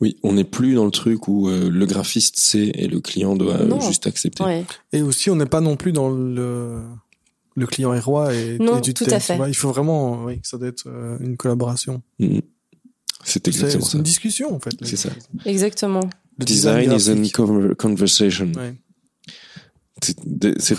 oui 0.00 0.16
on 0.22 0.34
n'est 0.34 0.44
plus 0.44 0.74
dans 0.74 0.84
le 0.84 0.90
truc 0.90 1.26
où 1.28 1.48
euh, 1.48 1.70
le 1.70 1.86
graphiste 1.86 2.38
sait 2.38 2.70
et 2.74 2.86
le 2.86 3.00
client 3.00 3.34
doit 3.34 3.54
euh, 3.60 3.66
Non. 3.66 3.80
juste 3.80 4.06
accepter 4.06 4.44
ouais, 4.44 4.64
Et 4.92 5.00
aussi, 5.02 5.30
on 5.30 5.36
n'est 5.36 5.46
pas 5.46 5.60
non 5.62 5.76
plus 5.76 5.92
dans 5.92 6.10
le, 6.10 6.82
le 7.54 7.66
client 7.66 7.94
est 7.94 8.00
roi 8.00 8.34
et, 8.34 8.58
Non, 8.58 8.78
et 8.78 8.80
du 8.82 8.92
tout 8.94 9.04
thème, 9.04 9.14
à 9.14 9.20
fait. 9.20 9.38
Il 9.48 9.54
faut 9.54 9.70
vraiment, 9.70 10.24
oui, 10.24 10.40
que 10.40 10.46
ça 10.48 10.58
doit 10.58 10.68
être 10.68 10.84
euh, 10.86 11.16
une 11.20 11.36
collaboration. 11.36 12.02
Mhm. 12.18 12.40
c'est 13.24 13.32
C'est 13.44 13.48
exactement 13.48 13.84
c'est 13.84 13.90
ça 13.92 13.96
une 13.98 14.02
discussion, 14.04 14.54
en 14.54 14.60
fait. 14.60 14.74
c'est 14.82 14.96
ça 14.96 15.10
exactement. 15.44 16.08
Le 16.38 16.44
design 16.44 16.92
is 16.92 17.08
a 17.10 17.74
conversation 17.76 18.52
Ouais. 18.54 18.74
C'est- 20.02 20.18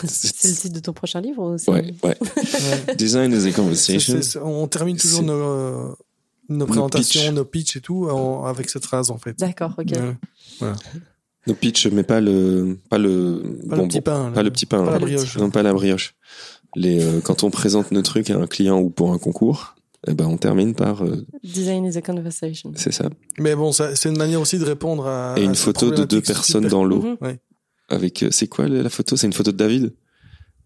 le 0.03 0.53
titre 0.53 0.73
de 0.75 0.79
ton 0.79 0.93
prochain 0.93 1.21
livre 1.21 1.55
ouais 1.67 1.93
ouais 2.03 2.17
design 2.97 3.33
is 3.33 3.47
a 3.47 3.51
conversation 3.51 4.19
on 4.45 4.67
termine 4.67 4.95
toujours 4.97 5.23
nos, 5.23 5.95
nos 6.49 6.57
Nos 6.57 6.65
présentations, 6.67 7.21
pitchs. 7.21 7.31
nos 7.33 7.45
pitchs 7.45 7.75
et 7.77 7.81
tout 7.81 8.07
en- 8.09 8.45
avec 8.45 8.69
cette 8.69 8.85
phrase, 8.85 9.09
en 9.11 9.17
fait. 9.17 9.37
D'accord, 9.39 9.73
ok. 9.77 9.91
Ouais. 10.61 10.71
No 11.45 11.53
pitch, 11.53 11.87
mais 11.87 12.03
pas 12.03 12.21
le, 12.21 12.77
pas 12.89 12.97
le, 12.97 13.41
Pas 13.69 13.75
bonbon. 13.75 13.81
le 13.83 13.87
petit 13.89 14.01
pain. 14.01 14.31
Pas 14.33 14.43
le 14.43 14.51
petit 14.51 14.65
pain. 14.65 14.79
Pas 14.79 14.85
la 14.85 14.91
là. 14.93 14.99
brioche. 14.99 15.37
Non, 15.37 15.49
pas 15.49 15.63
la 15.63 15.73
brioche. 15.73 16.15
Les, 16.75 17.03
euh, 17.03 17.19
quand 17.21 17.43
on 17.43 17.49
présente 17.49 17.91
nos 17.91 18.01
trucs 18.01 18.29
à 18.29 18.37
un 18.37 18.47
client 18.47 18.79
ou 18.79 18.89
pour 18.89 19.11
un 19.13 19.17
concours, 19.17 19.75
eh 20.07 20.13
ben, 20.13 20.25
on 20.27 20.37
termine 20.37 20.73
par, 20.75 21.03
euh, 21.03 21.25
Design 21.43 21.85
is 21.85 21.97
a 21.97 22.01
conversation. 22.01 22.71
c'est 22.75 22.91
ça. 22.93 23.09
Mais 23.39 23.55
bon, 23.55 23.71
c'est 23.71 24.05
une 24.05 24.17
manière 24.17 24.39
aussi 24.41 24.57
de 24.59 24.65
répondre 24.65 25.07
à. 25.07 25.33
Et 25.37 25.43
une 25.43 25.55
photo 25.55 25.91
de 25.91 26.03
deux 26.05 26.21
personnes 26.21 26.63
super- 26.63 26.69
dans 26.69 26.83
l'eau. 26.85 27.01
Mhm. 27.21 27.37
Avec, 27.89 28.23
euh, 28.23 28.29
c'est 28.31 28.47
quoi 28.47 28.67
la 28.67 28.89
photo? 28.89 29.15
C'est 29.15 29.27
une 29.27 29.33
photo 29.33 29.51
de 29.51 29.57
David? 29.57 29.93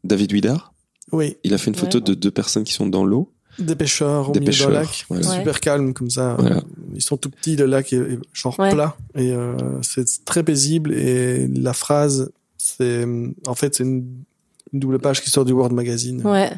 David 0.03 0.32
Huidard? 0.32 0.74
Oui, 1.11 1.38
Il 1.43 1.53
a 1.53 1.57
fait 1.57 1.69
une 1.69 1.76
photo 1.76 1.97
Ouais. 1.99 2.03
de 2.03 2.13
deux 2.13 2.32
personnes 2.32 2.63
qui 2.63 2.74
sont 2.74 2.88
dans 2.88 3.03
l'eau. 3.05 3.32
des 3.59 3.76
pêcheurs 3.76 4.30
au 4.30 4.32
Des 4.32 4.39
milieu 4.39 4.51
pêcheurs, 4.51 4.72
d'un 4.72 4.80
lac. 4.80 5.05
voilà. 5.09 5.28
Ouais. 5.30 5.38
Super 5.39 5.59
calme 5.59 5.93
comme 5.93 6.09
ça. 6.09 6.36
Voilà. 6.39 6.63
Ils 6.95 7.01
sont 7.01 7.17
tout 7.17 7.30
petits, 7.30 7.55
le 7.57 7.65
lac 7.65 7.91
est, 7.91 7.97
est 7.97 8.19
genre 8.34 8.57
Ouais. 8.59 8.72
plat. 8.72 8.95
Et 9.15 9.34
euh, 9.34 9.55
c'est 9.82 10.24
très 10.26 10.41
paisible. 10.41 10.93
Et 10.93 11.47
la 11.47 11.74
phrase, 11.74 12.32
c'est. 12.57 13.05
En 13.45 13.53
fait, 13.53 13.76
c'est 13.76 13.84
une, 13.84 14.24
une 14.74 14.80
double 14.80 14.99
page 14.99 15.22
qui 15.22 15.30
sort 15.30 15.43
du 15.43 15.51
World 15.51 15.74
Magazine. 15.76 16.26
Ouais, 16.26 16.49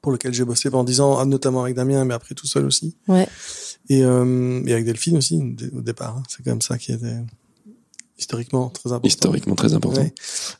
Pour 0.00 0.12
lequel 0.12 0.32
j'ai 0.32 0.44
bossé 0.44 0.70
pendant 0.70 0.84
10 0.84 1.00
ans, 1.00 1.26
notamment 1.26 1.64
avec 1.64 1.74
Damien, 1.74 2.04
mais 2.04 2.14
après 2.14 2.34
tout 2.36 2.46
seul 2.46 2.64
aussi. 2.64 2.96
ouais. 3.08 3.26
Et, 3.90 4.04
euh, 4.04 4.62
et 4.66 4.72
avec 4.74 4.84
Delphine 4.84 5.16
aussi, 5.16 5.42
au 5.74 5.80
départ. 5.80 6.18
hein. 6.18 6.22
C'est 6.28 6.44
comme 6.44 6.60
ça 6.62 6.76
qui 6.78 6.92
était 6.92 7.16
historiquement 8.18 8.68
très 8.70 8.90
important. 8.90 9.08
Historiquement 9.08 9.54
très 9.54 9.74
important. 9.74 10.00
Ouais. 10.00 10.14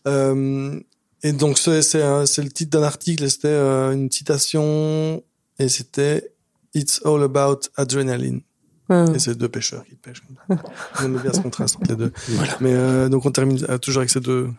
Euh, 0.06 0.80
et 1.22 1.32
donc 1.32 1.58
c'est 1.58 1.72
le 1.82 2.48
titre 2.48 2.78
d'un 2.78 2.84
article, 2.84 3.24
et 3.24 3.28
c'était 3.28 3.48
euh, 3.48 3.92
une 3.92 4.10
citation 4.10 5.22
et 5.58 5.68
c'était 5.68 6.32
It's 6.74 7.00
all 7.04 7.22
about 7.22 7.60
adrenaline. 7.76 8.42
Hum. 8.90 9.14
Et 9.14 9.18
c'est 9.18 9.34
deux 9.34 9.48
pêcheurs 9.48 9.84
qui 9.84 9.96
pêchent. 9.96 10.22
comme 10.22 10.56
ça. 10.56 10.64
J'aime 11.00 11.18
bien 11.18 11.32
ce 11.32 11.40
contraste 11.40 11.76
entre 11.76 11.90
les 11.90 11.96
deux. 11.96 12.12
Voilà. 12.28 12.56
Mais 12.60 12.72
euh, 12.72 13.08
donc 13.08 13.26
on 13.26 13.30
termine 13.30 13.58
toujours 13.78 14.00
avec 14.00 14.10
ces 14.10 14.20
deux 14.20 14.50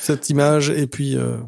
cette 0.00 0.30
image 0.30 0.70
et 0.70 0.86
puis 0.86 1.16
euh, 1.16 1.38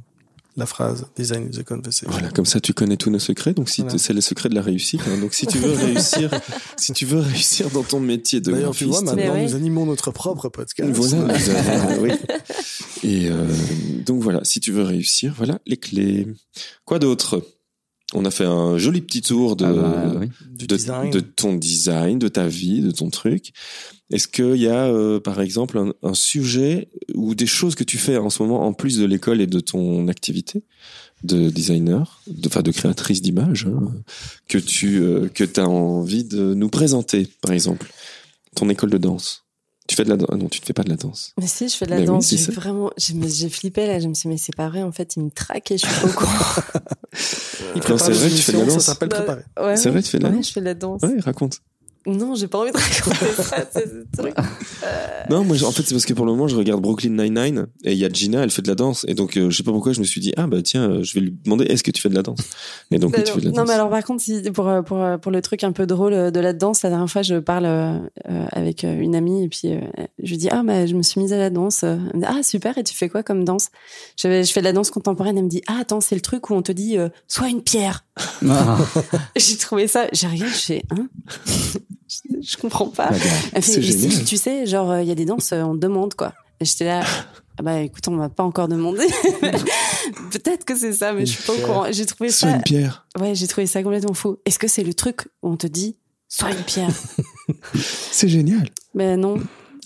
la 0.57 0.67
phrase 0.67 1.07
Design 1.17 1.49
is 1.53 1.59
a 1.59 1.63
conversation. 1.63 2.09
Voilà, 2.11 2.31
comme 2.31 2.45
ça 2.45 2.61
tu 2.61 2.73
connais 2.75 2.97
tous 2.97 3.11
nos 3.11 3.19
secrets. 3.19 3.55
Donc 3.55 3.69
si 3.69 3.83
Voilà. 3.83 3.99
c'est 3.99 4.13
le 4.13 4.21
secret 4.21 4.49
de 4.49 4.55
la 4.55 4.63
réussite. 4.63 5.01
hein. 5.07 5.19
Donc 5.21 5.33
si 5.35 5.47
tu 5.47 5.59
veux 5.59 5.73
réussir, 5.73 6.31
si 6.77 6.93
tu 6.93 7.07
veux 7.07 7.21
réussir 7.21 7.71
dans 7.71 7.83
ton 7.83 8.01
métier 8.01 8.41
de 8.41 8.51
D'ailleurs, 8.53 8.75
tu 8.75 8.85
vois, 8.85 9.03
graphiste, 9.03 9.17
maintenant, 9.27 9.43
nous 9.43 9.55
animons 9.55 9.87
notre 9.87 10.11
propre 10.11 10.49
podcast. 10.49 10.91
Voilà, 10.93 11.39
nous 11.39 11.51
avons- 11.51 12.03
oui. 12.03 12.11
Et 13.03 13.29
euh, 13.31 13.47
donc 14.05 14.23
voilà, 14.23 14.41
si 14.45 14.61
tu 14.61 14.73
veux 14.73 14.83
réussir, 14.83 15.33
voilà 15.37 15.59
les 15.67 15.77
clés. 15.77 16.27
Quoi 16.85 16.99
d'autre? 16.99 17.43
On 18.13 18.25
a 18.25 18.33
fait 18.33 18.45
un 18.45 18.77
joli 18.77 19.01
petit 19.03 19.23
tour 19.23 19.55
de, 19.55 19.65
Ah 19.65 19.73
bah, 19.73 20.13
oui. 20.21 20.27
Du 20.51 20.67
de, 20.67 20.75
design. 20.77 21.11
de 21.13 21.21
ton 21.21 21.55
design, 21.55 22.19
de 22.19 22.27
ta 22.29 22.49
vie, 22.49 22.81
de 22.81 22.91
ton 22.91 23.09
truc. 23.09 23.53
Est-ce 24.11 24.27
qu'il 24.29 24.57
y 24.57 24.69
a, 24.69 24.87
euh, 24.87 25.21
par 25.21 25.41
exemple, 25.41 25.79
un, 25.79 25.93
un 26.03 26.15
sujet 26.15 26.89
ou 27.15 27.35
des 27.35 27.47
choses 27.47 27.75
que 27.75 27.85
tu 27.85 27.97
fais 27.99 28.17
en 28.17 28.31
ce 28.31 28.43
moment 28.43 28.67
en 28.67 28.73
plus 28.73 28.99
de 28.99 29.05
l'école 29.05 29.41
et 29.41 29.47
de 29.47 29.61
ton 29.61 30.09
activité 30.09 30.63
de 31.23 31.51
designer, 31.51 32.21
de, 32.27 32.49
enfin 32.49 32.63
de 32.63 32.71
créatrice 32.71 33.21
d'images, 33.23 33.67
hein, 33.67 33.93
que 34.49 34.59
tu 34.59 35.01
euh, 35.03 35.29
que 35.29 35.45
as 35.61 35.69
envie 35.69 36.25
de 36.25 36.55
nous 36.55 36.71
présenter, 36.71 37.29
par 37.43 37.53
exemple, 37.53 37.93
ton 38.55 38.69
école 38.71 38.91
de 38.91 38.99
danse? 38.99 39.45
Tu 39.87 39.97
fais 39.97 40.05
de 40.05 40.09
la 40.11 40.17
danse 40.17 40.31
Non, 40.31 40.49
tu 40.49 40.61
ne 40.61 40.65
fais 40.67 40.73
pas 40.73 40.85
de 40.85 40.89
la 40.89 40.97
danse. 40.97 41.35
Mais 41.39 41.49
si, 41.49 41.69
je 41.69 41.77
fais 41.77 41.85
de 41.85 41.91
la 41.91 41.97
Mais 41.97 42.03
oui, 42.03 42.07
danse. 42.07 42.31
j'ai 42.31 42.53
vraiment, 42.53 42.91
j'ai 42.97 43.49
flippé 43.49 43.87
là. 43.89 43.99
Je 43.99 44.07
me 44.07 44.15
suis 44.15 44.29
dit, 44.29 44.29
mais 44.29 44.37
c'est 44.37 44.55
pas 44.55 44.69
vrai. 44.69 44.83
En 44.83 44.93
fait, 44.93 45.17
il 45.17 45.25
me 45.25 45.31
traque 45.31 45.73
et 45.73 45.79
je 45.79 45.87
suis 45.87 46.01
pas 46.01 46.07
au 46.07 46.13
courant. 46.13 46.33
C'est 47.13 48.13
vrai 48.13 48.31
tu 48.31 48.37
fais 48.37 48.53
de 48.53 48.59
la 48.59 48.65
danse. 48.67 48.75
Ça 48.85 48.93
s'appelle 48.93 49.09
Bah, 49.09 49.17
préparer. 49.17 49.43
Ouais, 49.61 49.77
C'est 49.77 49.91
vrai, 49.91 50.01
tu 50.01 50.11
fais 50.11 50.19
de 50.19 50.23
la 50.23 50.31
ouais, 50.31 50.37
danse 50.37 50.47
je 50.47 50.53
fais 50.53 50.61
de 50.61 50.65
la 50.65 50.75
danse. 50.75 51.03
Ouais, 51.03 51.19
raconte. 51.19 51.61
Non, 52.07 52.35
j'ai 52.35 52.49
pas 52.49 52.59
envie 52.59 52.71
de 52.73 52.77
raconter 52.79 53.27
ça. 53.43 53.65
ce 53.75 54.17
truc. 54.17 54.35
Non, 55.29 55.45
moi, 55.45 55.57
en 55.63 55.71
fait, 55.71 55.83
c'est 55.83 55.95
parce 55.95 56.07
que 56.07 56.15
pour 56.15 56.25
le 56.25 56.33
moment, 56.33 56.49
je 56.49 56.57
regarde 56.57 56.81
Brooklyn 56.81 57.11
Nine-Nine 57.11 57.67
et 57.85 57.93
il 57.93 57.99
y 57.99 58.05
a 58.05 58.09
Gina, 58.09 58.43
elle 58.43 58.51
fait 58.51 58.63
de 58.63 58.69
la 58.69 58.75
danse. 58.75 59.05
Et 59.07 59.15
donc, 59.15 59.37
euh, 59.37 59.51
je 59.51 59.57
sais 59.57 59.63
pas 59.63 59.71
pourquoi, 59.73 59.93
je 59.93 60.01
me 60.01 60.05
suis 60.07 60.21
dit, 60.21 60.33
ah 60.37 60.47
bah 60.47 60.63
tiens, 60.63 60.91
euh, 60.91 61.03
je 61.03 61.15
vais 61.15 61.21
lui 61.21 61.35
demander, 61.45 61.67
est-ce 61.67 61.83
que 61.85 61.91
tu 61.91 62.01
fais 62.01 62.09
de 62.09 62.15
la 62.15 62.23
danse? 62.23 62.41
Et 62.91 62.99
donc, 62.99 63.15
oui, 63.17 63.23
tu 63.23 63.31
non, 63.31 63.35
fais 63.35 63.41
de 63.41 63.45
la 63.47 63.51
non, 63.51 63.57
danse. 63.59 63.69
mais 63.69 63.75
alors 63.75 63.91
par 63.91 64.03
contre, 64.05 64.23
si, 64.23 64.41
pour, 64.51 64.69
euh, 64.69 64.83
pour, 64.83 64.99
euh, 65.03 65.19
pour 65.19 65.31
le 65.31 65.43
truc 65.43 65.63
un 65.63 65.73
peu 65.73 65.87
drôle 65.87 66.15
euh, 66.15 66.31
de 66.31 66.41
la 66.41 66.53
danse, 66.55 66.83
la 66.83 66.89
dernière 66.91 67.11
fois, 67.11 67.23
je 67.23 67.35
parle 67.37 67.67
euh, 67.67 67.99
euh, 68.29 68.47
avec 68.53 68.85
euh, 68.85 68.99
une 68.99 69.15
amie 69.15 69.45
et 69.45 69.49
puis 69.49 69.63
euh, 69.67 69.81
je 70.23 70.31
lui 70.31 70.39
dis 70.39 70.49
ah 70.51 70.63
bah 70.65 70.87
je 70.87 70.95
me 70.95 71.03
suis 71.03 71.21
mise 71.21 71.33
à 71.33 71.39
la 71.39 71.51
danse. 71.51 71.83
Elle 71.83 71.99
me 71.99 72.21
dit 72.21 72.27
ah 72.27 72.43
super 72.43 72.79
et 72.79 72.85
tu 72.85 72.95
fais 72.95 73.09
quoi 73.09 73.23
comme 73.23 73.45
danse? 73.45 73.69
Je, 74.17 74.43
fais 74.45 74.61
de 74.61 74.65
la 74.65 74.73
danse 74.73 74.91
contemporaine. 74.91 75.37
Elle 75.37 75.45
me 75.45 75.49
dit 75.51 75.63
ah 75.67 75.79
attends 75.81 76.01
c'est 76.01 76.15
le 76.15 76.21
truc 76.23 76.49
où 76.51 76.55
on 76.55 76.63
te 76.63 76.73
dit 76.73 76.97
euh, 76.99 77.09
sois 77.29 77.49
une 77.49 77.63
pierre. 77.63 78.05
Ah, 78.49 78.79
J'ai 79.37 79.57
trouvé 79.57 79.89
ça. 79.89 80.07
J'ai 80.13 80.27
regardé, 80.27 80.53
je 80.53 80.59
fais 80.59 80.83
hein 80.91 81.09
je, 82.09 82.19
je 82.43 82.57
comprends 82.57 82.89
pas. 82.89 83.11
bah, 83.11 83.17
Elle 83.53 83.63
fait 83.63 83.83
si, 83.83 84.25
tu 84.25 84.37
sais 84.37 84.67
genre 84.67 84.99
il 84.99 85.07
y 85.09 85.11
a 85.11 85.15
des 85.15 85.25
danses 85.27 85.53
euh, 85.53 85.63
on 85.63 85.75
demande 85.75 86.15
quoi. 86.15 86.33
J'étais 86.61 86.85
là. 86.87 87.03
Ah 87.59 87.63
bah 87.63 87.81
écoute, 87.83 88.09
on 88.09 88.13
m'a 88.13 88.31
pas 88.31 88.43
encore 88.43 88.69
demandé. 88.69 89.07
Peut-être 90.31 90.65
que 90.65 90.75
c'est 90.75 90.95
ça, 90.95 91.13
mais 91.13 91.27
je 91.27 91.33
suis 91.33 91.43
pas 91.43 91.53
au 91.53 91.59
courant. 91.59 91.85
J'ai 91.91 92.07
trouvé 92.07 92.31
Sois 92.31 92.49
ça. 92.49 92.57
une 92.57 92.63
pierre. 92.63 93.07
Ouais, 93.19 93.35
j'ai 93.35 93.47
trouvé 93.49 93.67
ça 93.67 93.83
complètement 93.83 94.15
faux. 94.15 94.41
Est-ce 94.47 94.59
que 94.59 94.67
c'est 94.67 94.83
le 94.83 94.95
truc 94.95 95.27
où 95.43 95.51
on 95.51 95.57
te 95.59 95.67
dit 95.67 95.97
sois 96.27 96.51
une 96.53 96.63
pierre? 96.63 96.89
C'est 97.75 98.29
génial. 98.29 98.71
Mais 98.95 99.19
non. 99.19 99.37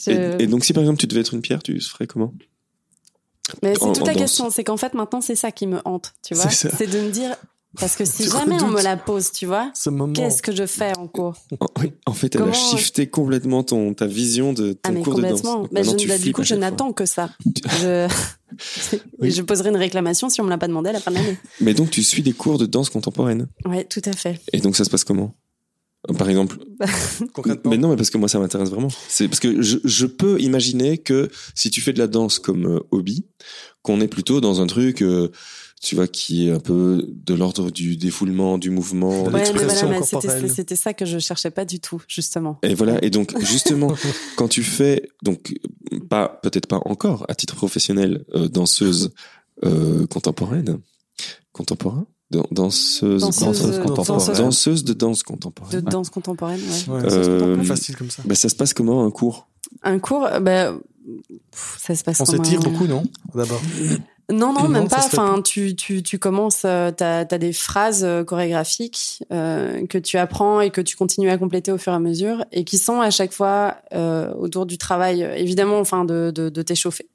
Je- 0.06 0.11
Et, 0.39 0.44
et 0.44 0.47
donc, 0.47 0.65
si 0.65 0.73
par 0.73 0.85
exemple, 0.85 1.01
tu 1.01 1.09
devais 1.09 1.23
être 1.23 1.35
une 1.35 1.40
pierre, 1.40 1.65
tu 1.65 1.81
ferais 1.81 2.06
comment? 2.06 2.32
Mais 3.62 3.74
c'est 3.74 3.81
toute 3.81 3.98
la 4.06 4.12
danse. 4.12 4.23
question. 4.23 4.51
C'est 4.51 4.62
qu'en 4.62 4.77
fait, 4.77 4.94
maintenant, 4.94 5.20
c'est 5.20 5.35
ça 5.35 5.51
qui 5.51 5.66
me 5.66 5.81
hante, 5.85 6.15
tu 6.23 6.35
vois? 6.35 6.48
C'est 6.51 6.69
ça. 6.69 6.77
C'est 6.77 6.86
de 6.86 7.01
me 7.01 7.11
dire, 7.11 7.35
parce 7.78 7.96
que 7.96 8.05
si 8.06 8.24
jamais 8.28 8.62
on 8.62 8.68
me 8.68 8.82
la 8.82 8.96
pose, 8.96 9.30
tu 9.32 9.46
vois, 9.46 9.72
qu'est-ce 10.14 10.42
que 10.42 10.55
je 10.55 10.66
fais 10.66 10.96
en 10.98 11.06
cours? 11.06 11.34
En, 11.60 11.66
oui, 11.80 11.92
en 12.06 12.12
fait, 12.12 12.34
elle 12.34 12.40
Comment- 12.42 12.52
a 12.52 12.55
shifté 12.76 13.06
complètement 13.09 13.62
ton, 13.62 13.94
ta 13.94 14.06
vision 14.06 14.52
de 14.52 14.72
ton 14.72 14.78
Ah 14.84 14.90
mais 14.92 15.02
cours 15.02 15.14
de 15.14 15.22
danse. 15.22 15.42
Donc 15.42 15.72
Bah, 15.72 15.82
je- 15.82 16.06
bah, 16.09 16.18
du 16.18 16.32
coup, 16.32 16.42
je 16.44 16.55
n'attends 16.55 16.92
que 16.92 17.06
ça. 17.06 17.30
Je... 17.80 18.09
Oui. 19.18 19.32
je 19.32 19.42
poserai 19.42 19.70
une 19.70 19.76
réclamation 19.76 20.28
si 20.28 20.40
on 20.40 20.44
me 20.44 20.51
l'a 20.51 20.59
pas 20.59 20.68
demandé 20.68 20.88
à 20.90 20.92
la 20.92 21.01
fin 21.01 21.10
de 21.10 21.16
l'année. 21.16 21.36
Mais 21.60 21.74
donc, 21.74 21.90
tu 21.90 22.05
suis 22.05 22.22
des 22.22 22.32
cours 22.32 22.56
de 22.59 22.66
danse 22.66 22.88
contemporaine. 22.88 23.48
Ouais, 23.64 23.82
tout 23.84 24.02
à 24.05 24.12
fait. 24.12 24.40
Et 24.52 24.60
donc, 24.60 24.76
ça 24.76 24.84
se 24.84 24.90
passe 24.90 25.02
comment? 25.02 25.34
Par 26.18 26.28
exemple, 26.28 26.59
Concrètement. 27.32 27.70
mais 27.70 27.78
non, 27.78 27.88
mais 27.88 27.96
parce 27.96 28.10
que 28.10 28.18
moi, 28.18 28.28
ça 28.28 28.38
m'intéresse 28.38 28.68
vraiment. 28.70 28.88
C'est 29.09 29.26
parce 29.26 29.40
que 29.40 29.62
je, 29.62 29.78
je 29.84 30.06
peux 30.06 30.38
imaginer 30.40 30.98
que 30.98 31.30
si 31.55 31.70
tu 31.70 31.80
fais 31.80 31.92
de 31.94 31.98
la 31.98 32.06
danse 32.06 32.38
comme 32.38 32.66
euh, 32.66 32.80
hobby, 32.90 33.24
qu'on 33.82 34.01
est 34.01 34.06
plutôt 34.09 34.40
dans 34.40 34.60
un 34.60 34.66
truc, 34.66 35.02
euh, 35.02 35.30
tu 35.85 35.94
vois, 35.94 36.09
qui 36.09 36.48
est 36.48 36.51
un 36.52 36.59
peu 36.61 37.06
de 37.09 37.35
l'ordre 37.35 37.70
du 37.70 37.97
défoulement, 37.97 38.59
du 38.59 38.70
mouvement. 38.70 39.24
De 39.24 39.31
Ouais, 39.31 39.44
voilà, 39.52 39.69
c'était 39.74 39.98
corporelle. 39.98 40.51
c'était 40.51 40.77
ça 40.77 40.94
que 40.94 41.05
je 41.05 41.19
cherchais 41.19 41.51
pas 41.51 41.65
du 41.65 41.78
tout, 41.78 42.02
justement. 42.09 42.59
Et 42.62 42.74
voilà. 42.74 42.98
Et 43.05 43.11
donc, 43.11 43.39
justement, 43.40 43.93
quand 44.36 44.48
tu 44.48 44.62
fais, 44.62 45.09
donc, 45.23 45.55
pas, 46.09 46.40
peut-être 46.43 46.66
pas 46.66 46.81
encore, 46.86 47.27
à 47.28 47.35
titre 47.35 47.55
professionnel, 47.55 48.24
euh, 48.35 48.48
danseuse 48.48 49.12
euh, 49.65 50.06
contemporaine, 50.06 50.78
contemporain, 51.52 52.06
Dan- 52.31 52.43
danseuse, 52.51 53.20
Danseuse, 53.20 53.44
danseuse 53.44 53.78
euh, 53.78 53.82
contemporaine, 53.82 54.36
danseuse. 54.36 54.82
de 54.85 54.93
danse 54.94 55.19
De 55.19 55.24
contemporaine. 55.24 55.81
danse 55.82 56.09
contemporaine, 56.11 56.61
ouais. 56.61 56.94
Ouais, 56.94 57.02
Euh, 57.05 57.39
contemporaine. 57.39 57.65
facile 57.65 57.97
comme 57.97 58.11
ça. 58.11 58.23
Bah, 58.24 58.35
ça 58.35 58.48
se 58.48 58.56
passe 58.56 58.73
comment 58.74 59.05
un 59.05 59.11
cours? 59.11 59.47
Un 59.82 59.98
cours, 59.98 60.27
bah, 60.40 60.73
pff, 61.52 61.78
ça 61.81 61.94
se 61.94 62.02
passe 62.02 62.20
On 62.20 62.24
s'étire 62.24 62.61
un- 62.61 62.62
beaucoup, 62.62 62.86
non 62.86 63.05
D'abord? 63.35 63.61
Non, 64.32 64.55
non, 64.55 64.68
même 64.68 64.88
pas. 64.88 65.05
Enfin, 65.05 65.42
tu, 65.42 65.76
tu, 65.76 66.02
tu 66.02 66.18
commences, 66.18 66.62
euh, 66.64 66.90
t'as 66.90 67.26
as 67.30 67.38
des 67.38 67.52
phrases 67.52 68.05
euh, 68.05 68.24
chorégraphiques 68.24 69.22
euh, 69.32 69.86
que 69.86 69.98
tu 69.98 70.16
apprends 70.16 70.62
et 70.62 70.70
que 70.70 70.80
tu 70.80 70.96
continues 70.96 71.28
à 71.28 71.36
compléter 71.36 71.70
au 71.70 71.76
fur 71.78 71.92
et 71.92 71.96
à 71.96 71.98
mesure 71.98 72.42
et 72.51 72.64
qui 72.64 72.78
sont 72.78 73.02
à 73.02 73.10
chaque 73.10 73.32
fois 73.32 73.76
euh, 73.92 74.32
autour 74.34 74.64
du 74.64 74.78
travail, 74.78 75.22
euh, 75.22 75.34
évidemment, 75.36 75.78
enfin, 75.78 76.06
de, 76.06 76.30
de, 76.34 76.48
de 76.48 76.62
t'échauffer. 76.62 77.06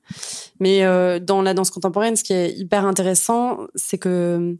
Mais 0.60 0.84
euh, 0.84 1.19
dans 1.19 1.41
la 1.41 1.56
danse 1.56 1.72
contemporaine, 1.72 2.15
ce 2.15 2.23
qui 2.23 2.34
est 2.34 2.52
hyper 2.52 2.86
intéressant, 2.86 3.57
c'est 3.73 3.98
que, 3.98 4.56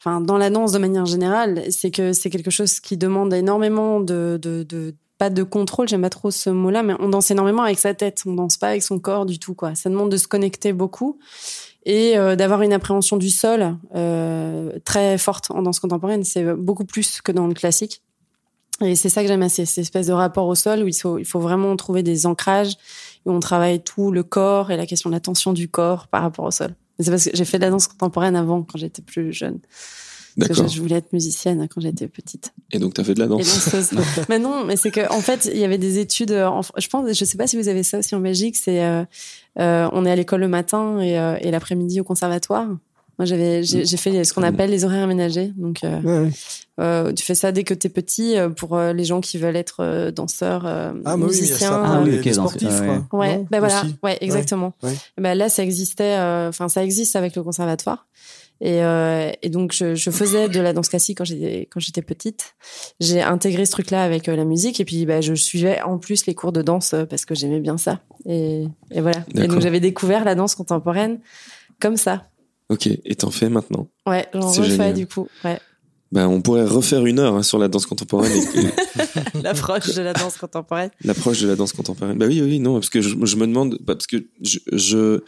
enfin, 0.00 0.20
dans 0.20 0.38
la 0.38 0.50
danse 0.50 0.72
de 0.72 0.78
manière 0.78 1.06
générale, 1.06 1.62
c'est 1.70 1.92
que 1.92 2.12
c'est 2.12 2.30
quelque 2.30 2.50
chose 2.50 2.80
qui 2.80 2.96
demande 2.96 3.32
énormément 3.32 4.00
de, 4.00 4.40
de, 4.42 4.64
de 4.64 4.94
pas 5.20 5.28
de 5.28 5.42
contrôle, 5.42 5.86
j'aime 5.86 6.00
pas 6.00 6.08
trop 6.08 6.30
ce 6.30 6.48
mot-là, 6.48 6.82
mais 6.82 6.94
on 6.98 7.10
danse 7.10 7.30
énormément 7.30 7.62
avec 7.62 7.78
sa 7.78 7.92
tête, 7.92 8.22
on 8.24 8.32
danse 8.32 8.56
pas 8.56 8.68
avec 8.68 8.82
son 8.82 8.98
corps 8.98 9.26
du 9.26 9.38
tout, 9.38 9.52
quoi. 9.54 9.74
Ça 9.74 9.90
demande 9.90 10.10
de 10.10 10.16
se 10.16 10.26
connecter 10.26 10.72
beaucoup 10.72 11.18
et 11.84 12.16
euh, 12.16 12.36
d'avoir 12.36 12.62
une 12.62 12.72
appréhension 12.72 13.18
du 13.18 13.28
sol 13.28 13.76
euh, 13.94 14.72
très 14.86 15.18
forte 15.18 15.50
en 15.50 15.60
danse 15.60 15.78
contemporaine. 15.78 16.24
C'est 16.24 16.54
beaucoup 16.54 16.86
plus 16.86 17.20
que 17.20 17.32
dans 17.32 17.46
le 17.46 17.52
classique. 17.52 18.02
Et 18.80 18.94
c'est 18.94 19.10
ça 19.10 19.20
que 19.20 19.28
j'aime 19.28 19.42
assez, 19.42 19.66
cette 19.66 19.82
espèce 19.82 20.06
de 20.06 20.14
rapport 20.14 20.46
au 20.46 20.54
sol 20.54 20.82
où 20.82 20.88
il 20.88 20.94
faut, 20.94 21.18
il 21.18 21.26
faut 21.26 21.40
vraiment 21.40 21.76
trouver 21.76 22.02
des 22.02 22.24
ancrages 22.24 22.76
où 23.26 23.30
on 23.30 23.40
travaille 23.40 23.82
tout 23.82 24.12
le 24.12 24.22
corps 24.22 24.70
et 24.70 24.78
la 24.78 24.86
question 24.86 25.10
de 25.10 25.14
la 25.14 25.20
tension 25.20 25.52
du 25.52 25.68
corps 25.68 26.08
par 26.08 26.22
rapport 26.22 26.46
au 26.46 26.50
sol. 26.50 26.74
C'est 26.98 27.10
parce 27.10 27.26
que 27.26 27.30
j'ai 27.34 27.44
fait 27.44 27.58
de 27.58 27.64
la 27.64 27.70
danse 27.70 27.88
contemporaine 27.88 28.36
avant, 28.36 28.62
quand 28.62 28.78
j'étais 28.78 29.02
plus 29.02 29.34
jeune. 29.34 29.58
Parce 30.38 30.48
que 30.48 30.54
D'accord. 30.54 30.68
je, 30.68 30.76
je 30.76 30.80
voulais 30.82 30.96
être 30.96 31.12
musicienne 31.12 31.66
quand 31.72 31.80
j'étais 31.80 32.06
petite 32.08 32.52
Et 32.72 32.78
donc, 32.78 32.94
t'as 32.94 33.04
fait 33.04 33.14
de 33.14 33.20
la 33.20 33.26
danse. 33.26 33.68
mais 34.28 34.38
non, 34.38 34.64
mais 34.64 34.76
c'est 34.76 34.90
que 34.90 35.10
en 35.12 35.20
fait, 35.20 35.50
il 35.52 35.58
y 35.58 35.64
avait 35.64 35.78
des 35.78 35.98
études. 35.98 36.30
euh, 36.30 36.46
en- 36.46 36.60
je 36.76 36.86
pense, 36.88 37.12
je 37.12 37.24
sais 37.24 37.36
pas 37.36 37.46
si 37.46 37.56
vous 37.56 37.68
avez 37.68 37.82
ça 37.82 37.98
aussi 37.98 38.14
en 38.14 38.20
Belgique. 38.20 38.56
C'est, 38.56 38.84
euh, 38.84 39.04
euh, 39.58 39.88
on 39.92 40.04
est 40.06 40.10
à 40.10 40.16
l'école 40.16 40.40
le 40.40 40.48
matin 40.48 41.00
et, 41.00 41.18
euh, 41.18 41.36
et 41.40 41.50
l'après-midi 41.50 42.00
au 42.00 42.04
conservatoire. 42.04 42.66
Moi, 43.18 43.26
j'avais, 43.26 43.62
j'ai 43.62 43.84
j'ai 43.84 43.96
fait 43.98 44.24
ce 44.24 44.32
qu'on 44.32 44.42
appelle 44.42 44.70
les 44.70 44.84
horaires 44.86 45.04
aménagés. 45.04 45.52
Donc, 45.58 45.84
euh, 45.84 46.00
Ouais, 46.00 46.18
ouais. 46.20 46.30
euh, 46.80 47.12
tu 47.12 47.22
fais 47.22 47.34
ça 47.34 47.52
dès 47.52 47.64
que 47.64 47.74
t'es 47.74 47.90
petit 47.90 48.36
pour 48.56 48.76
euh, 48.76 48.94
les 48.94 49.04
gens 49.04 49.20
qui 49.20 49.36
veulent 49.36 49.56
être 49.56 49.80
euh, 49.80 50.10
danseurs, 50.10 50.64
euh, 50.64 50.92
Ah, 51.04 51.12
a 51.12 51.16
musiciens. 51.18 51.82
Ah 51.84 52.00
oui, 52.02 52.12
les, 52.12 52.18
ok, 52.20 52.24
les 52.24 52.30
dans- 52.32 52.46
sportifs, 52.48 52.80
ouais. 52.80 52.86
quoi. 53.10 53.18
Ouais, 53.20 53.36
Non 53.36 53.46
ben 53.50 53.58
voilà, 53.58 53.82
ouais, 54.02 54.16
exactement. 54.22 54.72
Ouais. 54.82 54.94
Ben 55.18 55.34
là, 55.36 55.50
ça 55.50 55.62
existait, 55.62 56.16
euh, 56.18 56.48
enfin, 56.48 56.70
ça 56.70 56.82
existe 56.82 57.14
avec 57.14 57.36
le 57.36 57.42
conservatoire. 57.42 58.06
Et, 58.62 58.84
euh, 58.84 59.30
et 59.42 59.48
donc, 59.48 59.72
je, 59.72 59.94
je 59.94 60.10
faisais 60.10 60.48
de 60.48 60.60
la 60.60 60.72
danse 60.72 60.88
classique 60.90 61.18
quand 61.18 61.24
j'étais 61.24 61.66
quand 61.70 61.80
j'étais 61.80 62.02
petite. 62.02 62.54
J'ai 63.00 63.22
intégré 63.22 63.64
ce 63.64 63.70
truc-là 63.70 64.02
avec 64.04 64.28
euh, 64.28 64.36
la 64.36 64.44
musique, 64.44 64.80
et 64.80 64.84
puis 64.84 65.06
ben, 65.06 65.22
je 65.22 65.32
suivais 65.34 65.80
en 65.82 65.98
plus 65.98 66.26
les 66.26 66.34
cours 66.34 66.52
de 66.52 66.60
danse 66.62 66.92
euh, 66.92 67.04
parce 67.06 67.24
que 67.24 67.34
j'aimais 67.34 67.60
bien 67.60 67.78
ça. 67.78 68.00
Et, 68.26 68.64
et 68.90 69.00
voilà. 69.00 69.24
Et 69.34 69.46
donc, 69.48 69.60
j'avais 69.60 69.80
découvert 69.80 70.24
la 70.24 70.34
danse 70.34 70.54
contemporaine 70.54 71.20
comme 71.80 71.96
ça. 71.96 72.28
Ok. 72.68 72.86
Et 72.86 73.14
t'en 73.16 73.30
fais 73.30 73.48
maintenant. 73.48 73.88
Ouais, 74.06 74.26
j'en 74.34 74.48
C'est 74.50 74.60
refais 74.60 74.70
génial. 74.72 74.94
du 74.94 75.06
coup. 75.06 75.26
Ouais. 75.44 75.58
Ben, 76.12 76.26
on 76.26 76.42
pourrait 76.42 76.64
refaire 76.64 77.06
une 77.06 77.18
heure 77.20 77.34
hein, 77.36 77.42
sur 77.44 77.56
la 77.58 77.68
danse 77.68 77.86
contemporaine 77.86 78.32
L'approche 79.42 79.94
de 79.94 80.02
la 80.02 80.12
danse 80.12 80.36
contemporaine. 80.36 80.90
l'approche 81.04 81.40
de 81.40 81.48
la 81.48 81.56
danse 81.56 81.72
contemporaine. 81.72 82.18
Bah 82.18 82.26
oui, 82.26 82.40
oui, 82.42 82.58
non, 82.58 82.74
parce 82.74 82.90
que 82.90 83.00
je, 83.00 83.10
je 83.24 83.36
me 83.36 83.46
demande, 83.46 83.78
bah, 83.80 83.94
parce 83.94 84.06
que 84.06 84.16
je, 84.42 84.58
je- 84.72 85.20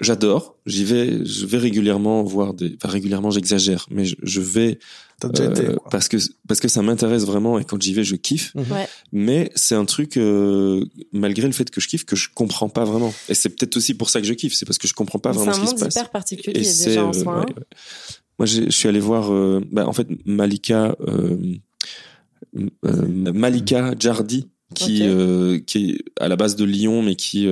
j'adore, 0.00 0.56
j'y 0.66 0.84
vais, 0.84 1.24
je 1.24 1.46
vais 1.46 1.58
régulièrement 1.58 2.22
voir 2.22 2.54
des, 2.54 2.76
enfin 2.76 2.92
régulièrement, 2.92 3.30
j'exagère, 3.30 3.86
mais 3.90 4.04
je, 4.04 4.16
je 4.22 4.40
vais 4.40 4.78
T'as 5.18 5.28
déjà 5.30 5.50
été, 5.50 5.62
euh, 5.66 5.76
quoi. 5.76 5.88
parce 5.90 6.08
que 6.08 6.18
parce 6.46 6.60
que 6.60 6.68
ça 6.68 6.82
m'intéresse 6.82 7.24
vraiment 7.24 7.58
et 7.58 7.64
quand 7.64 7.80
j'y 7.80 7.94
vais, 7.94 8.04
je 8.04 8.16
kiffe. 8.16 8.54
Mhm. 8.54 8.64
Ouais. 8.70 8.88
Mais 9.12 9.50
c'est 9.54 9.74
un 9.74 9.86
truc, 9.86 10.16
euh, 10.18 10.84
malgré 11.12 11.46
le 11.46 11.52
fait 11.54 11.70
que 11.70 11.80
je 11.80 11.88
kiffe, 11.88 12.04
que 12.04 12.16
je 12.16 12.28
comprends 12.34 12.68
pas 12.68 12.84
vraiment. 12.84 13.14
Et 13.30 13.34
c'est 13.34 13.48
peut-être 13.48 13.76
aussi 13.78 13.94
pour 13.94 14.10
ça 14.10 14.20
que 14.20 14.26
je 14.26 14.34
kiffe, 14.34 14.52
c'est 14.54 14.66
parce 14.66 14.76
que 14.78 14.86
je 14.86 14.92
comprends 14.94 15.18
pas 15.18 15.32
C'est 15.32 15.38
vraiment 15.38 15.52
un 15.52 15.54
ce 15.54 15.60
qui 15.60 15.66
se 15.68 15.72
monde 15.72 15.80
passe. 15.80 15.94
hyper 15.94 16.10
particulier 16.10 16.56
Et 16.56 16.60
déjà 16.60 16.72
c'est, 16.74 16.98
en 16.98 17.08
euh, 17.10 17.12
soi. 17.14 17.38
ouais, 17.40 17.46
ouais. 17.46 17.54
Moi, 18.38 18.44
je 18.44 18.68
suis 18.68 18.86
allé 18.88 19.00
voir, 19.00 19.32
euh, 19.32 19.62
bah, 19.72 19.88
en 19.88 19.94
fait, 19.94 20.06
Malika, 20.26 20.94
euh, 21.08 21.38
euh, 22.84 23.32
Malika 23.32 23.94
Jardi, 23.98 24.48
qui, 24.74 25.02
Ok. 25.02 25.08
euh, 25.08 25.58
qui 25.66 25.90
est 25.92 26.04
à 26.20 26.28
la 26.28 26.36
base 26.36 26.56
de 26.56 26.64
Lyon, 26.66 27.00
mais 27.02 27.16
qui, 27.16 27.48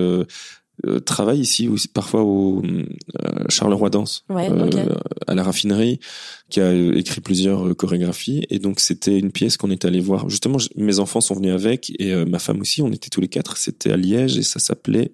euh, 0.86 1.00
travaille 1.00 1.40
ici 1.40 1.68
aussi 1.68 1.88
parfois 1.88 2.22
au 2.22 2.62
euh, 2.64 3.44
Charleroi 3.48 3.90
Danse 3.90 4.24
Ouais, 4.28 4.48
euh, 4.50 4.94
à 5.26 5.34
la 5.34 5.42
raffinerie 5.42 6.00
qui 6.50 6.60
a 6.60 6.64
euh, 6.64 6.96
écrit 6.96 7.20
plusieurs 7.20 7.68
euh, 7.68 7.74
chorégraphies. 7.74 8.44
Et 8.50 8.58
donc 8.58 8.80
c'était 8.80 9.18
une 9.18 9.30
pièce 9.30 9.56
qu'on 9.56 9.70
est 9.70 9.84
allé 9.84 10.00
voir. 10.00 10.28
Justement 10.28 10.58
mes 10.76 10.98
enfants 10.98 11.20
sont 11.20 11.34
venus 11.34 11.52
avec 11.52 11.92
et 11.98 12.14
ma 12.24 12.38
femme 12.38 12.60
aussi. 12.60 12.82
On 12.82 12.92
était 12.92 13.08
tous 13.08 13.20
les 13.20 13.28
quatre. 13.28 13.56
C'était 13.56 13.92
à 13.92 13.96
Liège 13.96 14.36
et 14.36 14.42
ça 14.42 14.58
s'appelait 14.58 15.12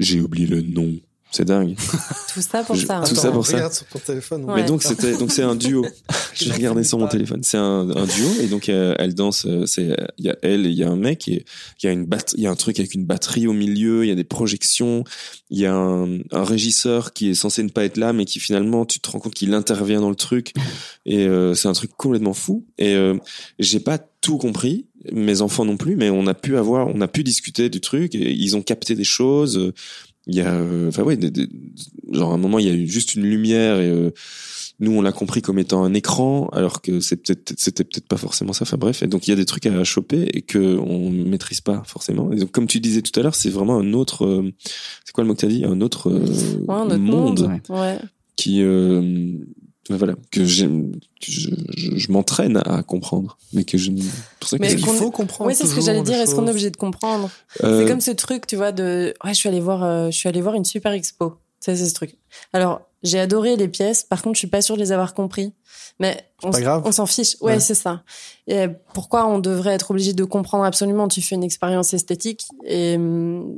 j'ai 0.00 0.20
oublié 0.20 0.46
le 0.46 0.60
nom 0.60 0.92
c'est 1.34 1.44
dingue 1.44 1.74
Tout 2.32 2.40
ça 2.40 2.62
pour 2.62 2.76
Je- 2.76 2.86
ça. 2.86 3.02
tout 3.04 3.12
hein. 3.12 3.14
ça 3.20 3.30
pour 3.32 3.44
ça. 3.46 3.56
Regarde 3.56 3.72
sur 3.72 3.86
ton 3.86 3.98
téléphone. 3.98 4.44
Ouais. 4.44 4.54
mais 4.62 4.64
donc 4.64 4.82
c'était 4.82 5.16
donc 5.16 5.32
c'est 5.32 5.42
un 5.42 5.56
duo 5.56 5.84
j'ai 6.34 6.52
regardé 6.52 6.84
sur 6.84 6.98
mon 6.98 7.08
téléphone 7.08 7.40
c'est 7.42 7.56
un, 7.58 7.90
un 7.90 8.06
duo 8.06 8.28
et 8.40 8.46
donc 8.46 8.68
euh, 8.68 8.94
elle 8.98 9.14
danse 9.14 9.44
euh, 9.46 9.66
c'est 9.66 9.96
il 10.18 10.24
y 10.26 10.30
a 10.30 10.36
elle 10.42 10.64
et 10.66 10.70
il 10.70 10.76
y 10.76 10.84
a 10.84 10.88
un 10.88 10.96
mec 10.96 11.26
et 11.28 11.44
il 11.82 11.86
y 11.86 11.88
a 11.88 11.92
une 11.92 12.04
batte 12.06 12.34
il 12.36 12.42
y 12.42 12.46
a 12.46 12.50
un 12.50 12.56
truc 12.56 12.78
avec 12.78 12.94
une 12.94 13.04
batterie 13.04 13.46
au 13.46 13.52
milieu 13.52 14.04
il 14.04 14.08
y 14.08 14.12
a 14.12 14.14
des 14.14 14.24
projections 14.24 15.02
il 15.50 15.58
y 15.58 15.66
a 15.66 15.74
un, 15.74 16.18
un 16.30 16.44
régisseur 16.44 17.12
qui 17.12 17.30
est 17.30 17.34
censé 17.34 17.62
ne 17.62 17.68
pas 17.68 17.84
être 17.84 17.96
là 17.96 18.12
mais 18.12 18.24
qui 18.26 18.38
finalement 18.40 18.84
tu 18.86 19.00
te 19.00 19.10
rends 19.10 19.18
compte 19.20 19.34
qu'il 19.34 19.52
intervient 19.54 20.00
dans 20.00 20.10
le 20.10 20.16
truc 20.16 20.52
et 21.06 21.26
euh, 21.26 21.54
c'est 21.54 21.68
un 21.68 21.72
truc 21.72 21.90
complètement 21.96 22.34
fou 22.34 22.64
et 22.78 22.94
euh, 22.94 23.16
j'ai 23.58 23.80
pas 23.80 23.98
tout 24.20 24.38
compris 24.38 24.86
mes 25.12 25.40
enfants 25.42 25.64
non 25.64 25.76
plus 25.76 25.96
mais 25.96 26.10
on 26.10 26.26
a 26.26 26.34
pu 26.34 26.56
avoir 26.56 26.86
on 26.88 27.00
a 27.00 27.08
pu 27.08 27.22
discuter 27.24 27.68
du 27.68 27.80
truc 27.80 28.14
et 28.14 28.30
ils 28.32 28.56
ont 28.56 28.62
capté 28.62 28.94
des 28.94 29.04
choses 29.04 29.72
il 30.26 30.34
y 30.36 30.40
a 30.40 30.52
euh, 30.54 30.88
enfin 30.88 31.02
ouais 31.02 31.16
des- 31.16 31.30
des- 31.30 31.48
genre 32.12 32.32
à 32.32 32.34
un 32.34 32.38
moment 32.38 32.58
il 32.58 32.66
y 32.66 32.70
a 32.70 32.74
eu 32.74 32.86
juste 32.88 33.14
une 33.14 33.24
lumière 33.24 33.78
et 33.80 33.88
euh, 33.90 34.10
nous 34.80 34.90
on 34.92 35.02
l'a 35.02 35.12
compris 35.12 35.42
comme 35.42 35.58
étant 35.58 35.84
un 35.84 35.94
écran 35.94 36.48
alors 36.52 36.80
que 36.82 36.98
c'est 37.00 37.16
peut-être 37.16 37.54
c'était 37.58 37.84
peut-être 37.84 38.08
pas 38.08 38.16
forcément 38.16 38.52
ça 38.52 38.62
enfin 38.64 38.76
bref 38.76 39.02
et 39.02 39.06
donc 39.06 39.26
il 39.28 39.30
y 39.30 39.32
a 39.32 39.36
des 39.36 39.44
trucs 39.44 39.66
à 39.66 39.84
choper 39.84 40.22
et 40.32 40.42
que 40.42 40.78
on 40.78 41.10
maîtrise 41.10 41.60
pas 41.60 41.82
forcément 41.86 42.32
et 42.32 42.36
donc 42.36 42.50
comme 42.52 42.66
tu 42.66 42.80
disais 42.80 43.02
tout 43.02 43.18
à 43.20 43.22
l'heure 43.22 43.34
c'est 43.34 43.50
vraiment 43.50 43.78
un 43.78 43.92
autre 43.92 44.24
euh, 44.24 44.50
c'est 45.04 45.12
quoi 45.12 45.22
le 45.24 45.28
mot 45.28 45.34
que 45.34 45.40
t'as 45.42 45.46
dit? 45.48 45.64
Un 45.64 45.80
autre, 45.80 46.10
euh, 46.10 46.20
Ouais, 46.66 46.74
un 46.74 46.86
autre 46.86 46.96
monde, 46.98 47.40
monde. 47.42 47.60
Ouais. 47.68 47.98
qui 48.36 48.62
euh, 48.62 49.32
voilà 49.90 50.14
que 50.30 50.44
j'aime 50.44 50.92
que 51.20 51.30
je, 51.30 51.50
je, 51.76 51.96
je 51.96 52.12
m'entraîne 52.12 52.56
à 52.64 52.82
comprendre 52.82 53.36
mais 53.52 53.64
que 53.64 53.76
je 53.78 53.90
pour 54.40 54.48
ça 54.48 54.56
que 54.56 54.62
Mais 54.62 54.72
Il 54.72 54.78
faut 54.84 55.10
comprendre. 55.10 55.48
Ouais, 55.48 55.54
c'est 55.54 55.66
ce 55.66 55.74
que 55.74 55.80
j'allais 55.82 56.02
dire. 56.02 56.18
Est-ce 56.18 56.34
qu'on 56.34 56.46
est 56.46 56.50
obligé 56.50 56.70
de 56.70 56.76
comprendre 56.76 57.30
euh, 57.62 57.80
C'est 57.82 57.88
comme 57.90 58.00
ce 58.00 58.10
truc, 58.10 58.46
tu 58.46 58.56
vois, 58.56 58.72
de 58.72 59.14
ouais, 59.24 59.34
je 59.34 59.38
suis 59.38 59.48
allée 59.48 59.60
voir, 59.60 59.82
euh, 59.84 60.06
je 60.10 60.16
suis 60.16 60.28
allée 60.28 60.40
voir 60.40 60.54
une 60.54 60.64
super 60.64 60.92
expo. 60.92 61.34
Ça, 61.60 61.74
c'est 61.76 61.86
ce 61.86 61.94
truc. 61.94 62.16
Alors, 62.52 62.82
j'ai 63.02 63.18
adoré 63.18 63.56
les 63.56 63.68
pièces. 63.68 64.02
Par 64.02 64.20
contre, 64.22 64.34
je 64.36 64.40
suis 64.40 64.48
pas 64.48 64.60
sûre 64.60 64.76
de 64.76 64.80
les 64.82 64.92
avoir 64.92 65.14
compris. 65.14 65.52
Mais 65.98 66.26
on, 66.42 66.50
pas 66.50 66.58
s- 66.58 66.64
grave. 66.64 66.82
on 66.84 66.92
s'en 66.92 67.06
fiche. 67.06 67.36
Ouais, 67.40 67.54
Ouais. 67.54 67.60
c'est 67.60 67.74
ça. 67.74 68.02
Et 68.46 68.66
pourquoi 68.92 69.26
on 69.26 69.38
devrait 69.38 69.72
être 69.72 69.90
obligé 69.90 70.12
de 70.12 70.24
comprendre 70.24 70.64
absolument? 70.64 71.08
Tu 71.08 71.22
fais 71.22 71.36
une 71.36 71.44
expérience 71.44 71.94
esthétique 71.94 72.44
et 72.66 72.96
hum, 72.96 73.56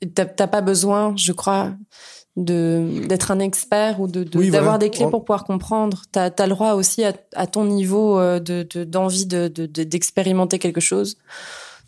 et 0.00 0.10
t'as 0.10 0.26
t'as 0.26 0.46
pas 0.46 0.60
besoin, 0.60 1.14
je 1.16 1.32
crois, 1.32 1.74
de 2.44 3.06
d'être 3.06 3.30
un 3.30 3.40
expert 3.40 4.00
ou 4.00 4.06
de 4.06 4.24
de- 4.24 4.38
Oui, 4.38 4.46
d'avoir 4.50 4.74
voilà. 4.74 4.78
des 4.78 4.90
clés 4.90 5.08
pour 5.10 5.24
pouvoir 5.24 5.44
comprendre. 5.44 6.02
T'as 6.12 6.30
as 6.38 6.46
le 6.46 6.50
droit 6.54 6.72
aussi 6.74 7.04
à, 7.04 7.12
à 7.34 7.46
ton 7.46 7.64
niveau 7.64 8.18
euh, 8.18 8.38
de 8.40 8.66
de- 8.72 8.84
d'envie 8.84 9.26
de 9.26 9.48
de- 9.48 9.66
de- 9.66 9.84
d'expérimenter 9.84 10.58
quelque 10.58 10.80
chose, 10.80 11.16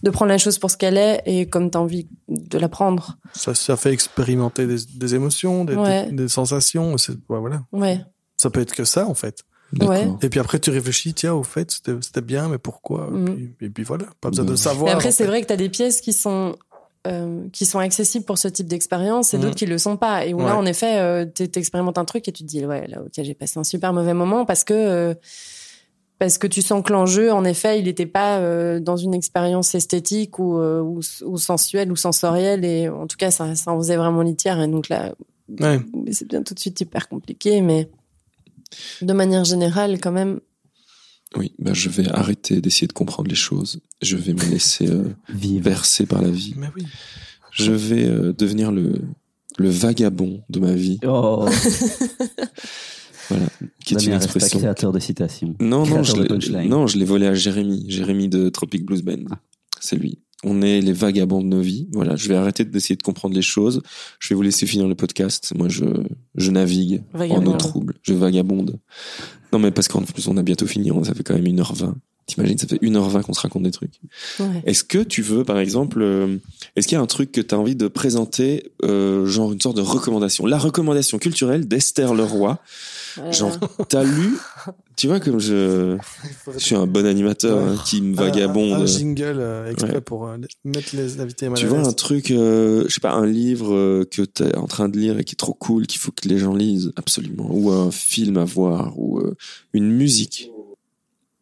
de 0.02 0.10
prendre 0.10 0.30
la 0.30 0.38
chose 0.38 0.58
pour 0.58 0.70
ce 0.70 0.76
qu'elle 0.76 0.96
est 0.96 1.22
et 1.26 1.46
comme 1.48 1.70
t'as 1.70 1.78
envie 1.78 2.08
de 2.28 2.58
la 2.58 2.68
prendre. 2.68 3.18
Ça, 3.34 3.54
ça 3.54 3.76
fait 3.76 3.92
expérimenter 3.92 4.66
des, 4.66 4.78
des 4.96 5.14
émotions, 5.14 5.64
des, 5.64 5.74
Ouais. 5.76 6.06
des, 6.06 6.12
des 6.12 6.28
sensations. 6.28 6.96
c'est- 6.98 7.12
ouais, 7.28 7.38
voilà. 7.40 7.62
Ouais. 7.72 8.00
Ça 8.36 8.50
peut 8.50 8.60
être 8.60 8.74
que 8.74 8.84
ça, 8.84 9.06
en 9.06 9.14
fait. 9.14 9.44
ouais. 9.80 10.08
Et 10.22 10.28
puis 10.30 10.40
après, 10.40 10.58
tu 10.58 10.70
réfléchis, 10.70 11.14
tiens, 11.14 11.34
au 11.34 11.44
fait, 11.44 11.70
c'était 12.00 12.22
bien, 12.22 12.48
mais 12.48 12.58
pourquoi? 12.58 13.08
Mhm. 13.10 13.28
et, 13.28 13.32
puis, 13.56 13.66
et 13.66 13.70
puis 13.70 13.84
voilà, 13.84 14.06
pas 14.20 14.30
besoin 14.30 14.44
Mhm. 14.46 14.50
de 14.50 14.56
savoir. 14.56 14.84
Mais 14.86 14.92
après, 14.92 15.12
c'est 15.12 15.26
vrai 15.26 15.42
que 15.42 15.46
tu 15.46 15.52
as 15.52 15.56
des 15.56 15.68
pièces 15.68 16.00
qui 16.00 16.12
sont 16.12 16.56
euh, 17.06 17.48
qui 17.52 17.64
sont 17.64 17.78
accessibles 17.78 18.24
pour 18.24 18.36
ce 18.38 18.48
type 18.48 18.66
d'expérience 18.66 19.32
et 19.32 19.38
Mhm. 19.38 19.42
d'autres 19.44 19.56
qui 19.56 19.66
le 19.66 19.78
sont 19.78 19.96
pas. 19.96 20.26
Et 20.26 20.34
où 20.34 20.38
là, 20.40 20.56
en 20.56 20.66
effet, 20.66 20.98
euh, 20.98 21.24
tu 21.26 21.44
expérimentes 21.58 21.96
un 21.98 22.04
truc 22.04 22.28
et 22.28 22.32
tu 22.32 22.42
te 22.42 22.48
dis 22.48 22.64
ouais, 22.66 22.86
là, 22.88 23.00
ok, 23.00 23.12
j'ai 23.22 23.34
passé 23.34 23.58
un 23.58 23.64
super 23.64 23.92
mauvais 23.92 24.12
moment 24.14 24.44
parce 24.44 24.64
que 24.64 24.74
euh, 24.74 25.14
parce 26.18 26.36
que 26.36 26.46
tu 26.46 26.60
sens 26.60 26.82
que 26.84 26.92
l'enjeu, 26.92 27.32
en 27.32 27.44
effet, 27.44 27.78
il 27.78 27.86
n'était 27.86 28.04
pas 28.04 28.38
euh, 28.40 28.78
dans 28.78 28.98
une 28.98 29.14
expérience 29.14 29.74
esthétique 29.74 30.38
ou, 30.38 30.58
euh, 30.58 30.80
ou, 30.82 31.00
ou 31.24 31.38
sensuelle 31.38 31.90
ou 31.90 31.96
sensorielle. 31.96 32.62
Et 32.66 32.90
en 32.90 33.06
tout 33.06 33.16
cas, 33.16 33.30
ça, 33.30 33.54
ça 33.54 33.72
en 33.72 33.78
faisait 33.78 33.96
vraiment 33.96 34.20
litière. 34.20 34.60
Et 34.60 34.68
donc 34.68 34.90
là, 34.90 35.14
Ouais. 35.58 35.80
mais 35.94 36.12
c'est 36.12 36.28
bien 36.28 36.42
tout 36.42 36.52
de 36.52 36.60
suite 36.60 36.78
hyper 36.82 37.08
compliqué. 37.08 37.62
Mais 37.62 37.88
de 39.00 39.12
manière 39.14 39.44
générale, 39.44 39.98
quand 39.98 40.12
même, 40.12 40.40
oui 41.36 41.52
ben 41.58 41.74
je 41.74 41.88
vais 41.88 42.08
arrêter 42.08 42.60
d'essayer 42.60 42.86
de 42.86 42.92
comprendre 42.92 43.28
les 43.28 43.34
choses 43.34 43.80
je 44.02 44.16
vais 44.16 44.32
me 44.32 44.44
laisser 44.50 44.88
euh, 44.88 45.04
verser 45.28 46.06
par 46.06 46.22
la 46.22 46.30
vie 46.30 46.54
Mais 46.56 46.68
oui. 46.76 46.84
je 47.52 47.72
vais 47.72 48.04
euh, 48.04 48.32
devenir 48.32 48.72
le 48.72 49.00
le 49.58 49.68
vagabond 49.68 50.42
de 50.48 50.60
ma 50.60 50.72
vie 50.72 50.98
Oh, 51.04 51.46
voilà 53.28 53.46
qui 53.84 53.94
est 53.94 54.06
une 54.06 54.12
reste 54.12 54.26
pas 54.26 54.34
expression 54.34 54.58
créateur 54.58 54.92
de 54.92 54.98
citations. 54.98 55.54
Non, 55.60 55.86
non, 55.86 56.02
je 56.02 56.16
l'ai, 56.16 56.28
punchline. 56.28 56.68
non, 56.68 56.86
je 56.86 56.98
l'ai 56.98 57.04
volé 57.04 57.26
à 57.26 57.34
Jérémy. 57.34 57.84
Jérémy 57.88 58.28
de 58.28 58.48
Tropic 58.48 58.84
Blues 58.84 59.02
Band. 59.02 59.24
Ah. 59.30 59.38
C'est 59.80 59.96
lui. 59.96 60.18
On 60.42 60.62
est 60.62 60.80
les 60.80 60.92
vagabonds 60.92 61.42
de 61.42 61.46
nos 61.48 61.60
vies. 61.60 61.88
Voilà. 61.92 62.16
Je 62.16 62.28
vais 62.28 62.36
arrêter 62.36 62.64
d'essayer 62.64 62.96
de 62.96 63.02
comprendre 63.02 63.34
les 63.34 63.42
choses. 63.42 63.82
Je 64.20 64.28
vais 64.28 64.34
vous 64.34 64.42
laisser 64.42 64.66
finir 64.66 64.88
le 64.88 64.94
podcast. 64.94 65.52
Moi, 65.56 65.68
je, 65.68 65.84
je 66.34 66.50
navigue 66.50 67.02
en 67.14 67.44
eau 67.44 67.56
trouble. 67.56 67.94
Je 68.02 68.14
vagabonde. 68.14 68.78
Non, 69.52 69.58
mais 69.58 69.70
parce 69.70 69.88
qu'en 69.88 70.02
plus, 70.02 70.28
on 70.28 70.36
a 70.36 70.42
bientôt 70.42 70.66
fini. 70.66 70.90
Ça 71.04 71.14
fait 71.14 71.22
quand 71.22 71.34
même 71.34 71.44
1h20. 71.44 71.94
T'imagines, 72.34 72.58
ça 72.58 72.66
fait 72.66 72.76
1h20 72.82 73.22
qu'on 73.22 73.32
se 73.32 73.40
raconte 73.40 73.62
des 73.64 73.70
trucs. 73.70 74.00
ouais. 74.40 74.62
Est-ce 74.66 74.84
que 74.84 74.98
tu 74.98 75.22
veux, 75.22 75.44
par 75.44 75.58
exemple, 75.58 76.00
euh, 76.02 76.36
est-ce 76.76 76.86
qu'il 76.88 76.96
y 76.96 76.98
a 76.98 77.02
un 77.02 77.06
truc 77.06 77.32
que 77.32 77.40
tu 77.40 77.54
as 77.54 77.58
envie 77.58 77.76
de 77.76 77.88
présenter, 77.88 78.72
euh, 78.84 79.26
genre 79.26 79.52
une 79.52 79.60
sorte 79.60 79.76
de 79.76 79.82
recommandation? 79.82 80.46
La 80.46 80.58
recommandation 80.58 81.18
culturelle 81.18 81.66
d'Esther 81.68 82.14
Leroy. 82.14 82.58
Voilà. 83.16 83.32
Genre, 83.32 83.58
t'as 83.88 84.04
lu, 84.04 84.34
tu 84.96 85.08
vois, 85.08 85.18
comme 85.18 85.40
je, 85.40 85.96
je 86.54 86.58
suis 86.58 86.76
un 86.76 86.86
bon 86.86 87.04
animateur 87.06 87.58
Ouais. 87.58 87.70
hein, 87.72 87.82
qui 87.84 88.00
me 88.02 88.14
vagabonde. 88.14 88.72
Un, 88.74 88.82
un 88.82 88.86
jingle 88.86 89.36
euh, 89.40 89.70
exprès 89.70 89.94
Ouais. 89.94 90.00
pour 90.00 90.26
euh, 90.28 90.36
mettre 90.64 90.94
les 90.94 91.18
invités 91.20 91.48
mal 91.48 91.58
tu 91.58 91.64
à 91.66 91.68
vois 91.68 91.80
un 91.80 91.92
truc, 91.92 92.30
euh, 92.30 92.84
je 92.88 92.94
sais 92.94 93.00
pas, 93.00 93.10
un 93.12 93.26
livre 93.26 93.74
euh, 93.74 94.04
que 94.08 94.22
t'es 94.22 94.54
en 94.56 94.68
train 94.68 94.88
de 94.88 94.96
lire 94.96 95.18
et 95.18 95.24
qui 95.24 95.32
est 95.34 95.36
trop 95.36 95.54
cool, 95.54 95.88
qu'il 95.88 95.98
faut 96.00 96.12
que 96.12 96.28
les 96.28 96.38
gens 96.38 96.54
lisent 96.54 96.92
absolument, 96.94 97.48
ou 97.50 97.70
un 97.72 97.90
film 97.90 98.36
à 98.36 98.44
voir, 98.44 98.96
ou 98.96 99.18
euh, 99.18 99.34
une 99.72 99.90
musique. 99.90 100.50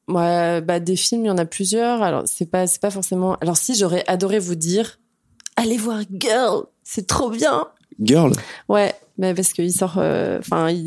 Ouais, 0.08 0.60
bah 0.62 0.80
des 0.80 0.96
films, 0.96 1.24
il 1.24 1.28
y 1.28 1.30
en 1.30 1.38
a 1.38 1.44
plusieurs. 1.44 2.02
Alors 2.02 2.22
c'est 2.26 2.46
pas 2.50 2.66
c'est 2.66 2.80
pas 2.80 2.90
forcément. 2.90 3.36
Alors 3.40 3.56
si 3.56 3.74
j'aurais 3.74 4.04
adoré 4.06 4.38
vous 4.38 4.54
dire, 4.54 4.98
allez 5.56 5.76
voir 5.76 6.00
Girl, 6.18 6.64
c'est 6.82 7.06
trop 7.06 7.30
bien. 7.30 7.66
Girl, 8.00 8.32
Ouais, 8.68 8.94
mais 9.18 9.34
parce 9.34 9.52
qu'il 9.52 9.72
sort. 9.72 9.96
euh, 9.98 10.38
Enfin, 10.38 10.70
il, 10.70 10.78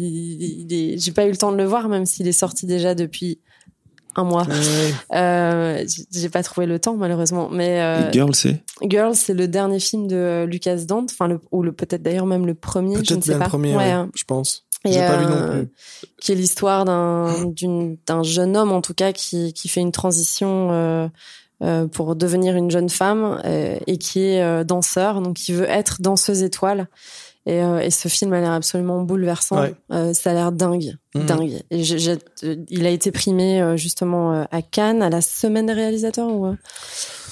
il 0.41 0.73
est. 0.73 0.97
J'ai 0.97 1.11
pas 1.11 1.25
eu 1.25 1.31
le 1.31 1.37
temps 1.37 1.51
de 1.51 1.57
le 1.57 1.65
voir, 1.65 1.89
même 1.89 2.05
s'il 2.05 2.27
est 2.27 2.31
sorti 2.31 2.65
déjà 2.65 2.95
depuis 2.95 3.39
un 4.15 4.23
mois. 4.23 4.43
Ouais. 4.47 4.93
Euh, 5.13 5.85
j'ai- 6.11 6.29
pas 6.29 6.41
trouvé 6.41 6.65
le 6.65 6.79
temps 6.79 6.95
malheureusement. 6.95 7.49
Mais 7.51 7.81
euh, 7.81 8.11
Girl, 8.13 8.33
c'est? 8.33 8.63
Girl, 8.89 9.13
c'est 9.13 9.33
le 9.33 9.47
dernier 9.49 9.79
film 9.81 10.07
de 10.07 10.45
Lucas 10.49 10.77
Dante, 10.87 11.09
enfin 11.11 11.37
ou 11.51 11.63
le 11.63 11.73
peut-être 11.73 12.01
d'ailleurs 12.01 12.25
même 12.25 12.45
le 12.45 12.53
premier, 12.55 12.95
je 12.95 12.99
ne 13.01 13.05
Peut-être 13.19 13.23
sais 13.25 13.37
pas. 13.37 13.43
le 13.45 13.49
premier, 13.49 13.71
Ouais, 13.71 13.77
ouais, 13.77 13.91
hein. 13.91 14.09
je 14.15 14.23
pense. 14.23 14.65
Et, 14.83 14.93
J'ai 14.93 14.99
pas 14.99 15.17
vu 15.17 15.25
non 15.25 15.31
euh, 15.31 15.63
plus. 15.63 15.69
qui 16.19 16.31
est 16.31 16.35
l'histoire 16.35 16.85
d'un 16.85 18.23
jeune 18.23 18.57
homme 18.57 18.71
en 18.71 18.81
tout 18.81 18.95
cas 18.95 19.11
qui 19.13 19.53
qui 19.53 19.69
fait 19.69 19.81
une 19.81 19.91
transition 19.91 20.71
euh, 20.71 21.07
euh, 21.63 21.85
pour 21.87 22.15
devenir 22.15 22.55
une 22.55 22.71
jeune 22.71 22.89
femme 22.89 23.39
euh, 23.45 23.77
et 23.85 23.99
qui 23.99 24.23
est 24.23 24.41
euh, 24.41 24.63
danseur 24.63 25.21
donc 25.21 25.35
qui 25.35 25.53
veut 25.53 25.69
être 25.69 26.01
danseuse 26.01 26.41
étoile 26.41 26.87
et, 27.45 27.61
euh, 27.63 27.79
et 27.79 27.89
ce 27.91 28.07
film 28.07 28.33
a 28.33 28.39
l'air 28.39 28.51
absolument 28.51 29.01
bouleversant 29.01 29.61
Ouais. 29.61 29.73
Euh, 29.91 30.13
ça 30.13 30.31
a 30.31 30.33
l'air 30.33 30.51
dingue 30.51 30.95
Mhm. 31.13 31.25
dingue 31.25 31.61
et 31.71 31.83
euh, 32.43 32.55
il 32.69 32.85
a 32.85 32.89
été 32.89 33.11
primé 33.11 33.61
euh, 33.61 33.75
justement 33.75 34.47
à 34.49 34.61
Cannes 34.61 35.01
à 35.01 35.09
la 35.09 35.19
semaine 35.19 35.65
des 35.65 35.73
réalisateurs 35.73 36.29
ou 36.29 36.55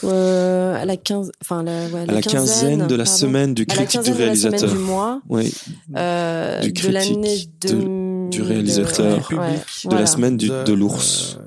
euh, 0.03 0.75
à 0.81 0.83
la 0.83 0.97
15 0.97 1.31
enfin 1.41 1.63
la, 1.63 1.85
ouais, 1.87 2.01
à 2.01 2.05
la 2.11 2.21
quinzaine 2.21 2.87
de 2.87 2.95
la 2.95 3.05
pardon. 3.05 3.17
semaine 3.17 3.53
du 3.53 3.65
à 3.69 3.75
la 3.75 3.85
critique 3.85 4.01
du 4.01 4.11
quinzaine 4.11 4.25
de 4.25 4.29
la 4.29 4.35
semaine 4.35 4.51
réalisateur. 4.59 4.69
du 4.69 4.77
mois 4.83 5.21
Oui, 5.29 5.53
de 5.89 6.89
l'année 6.91 7.37
de, 7.61 7.69
du 8.29 8.41
réalisateur, 8.41 9.05
de, 9.05 9.15
ouais, 9.15 9.21
public, 9.21 9.39
de 9.83 9.89
voilà. 9.89 9.99
la 10.01 10.05
semaine 10.07 10.37
du, 10.37 10.47
De- 10.49 10.73
l'ours, 10.73 11.37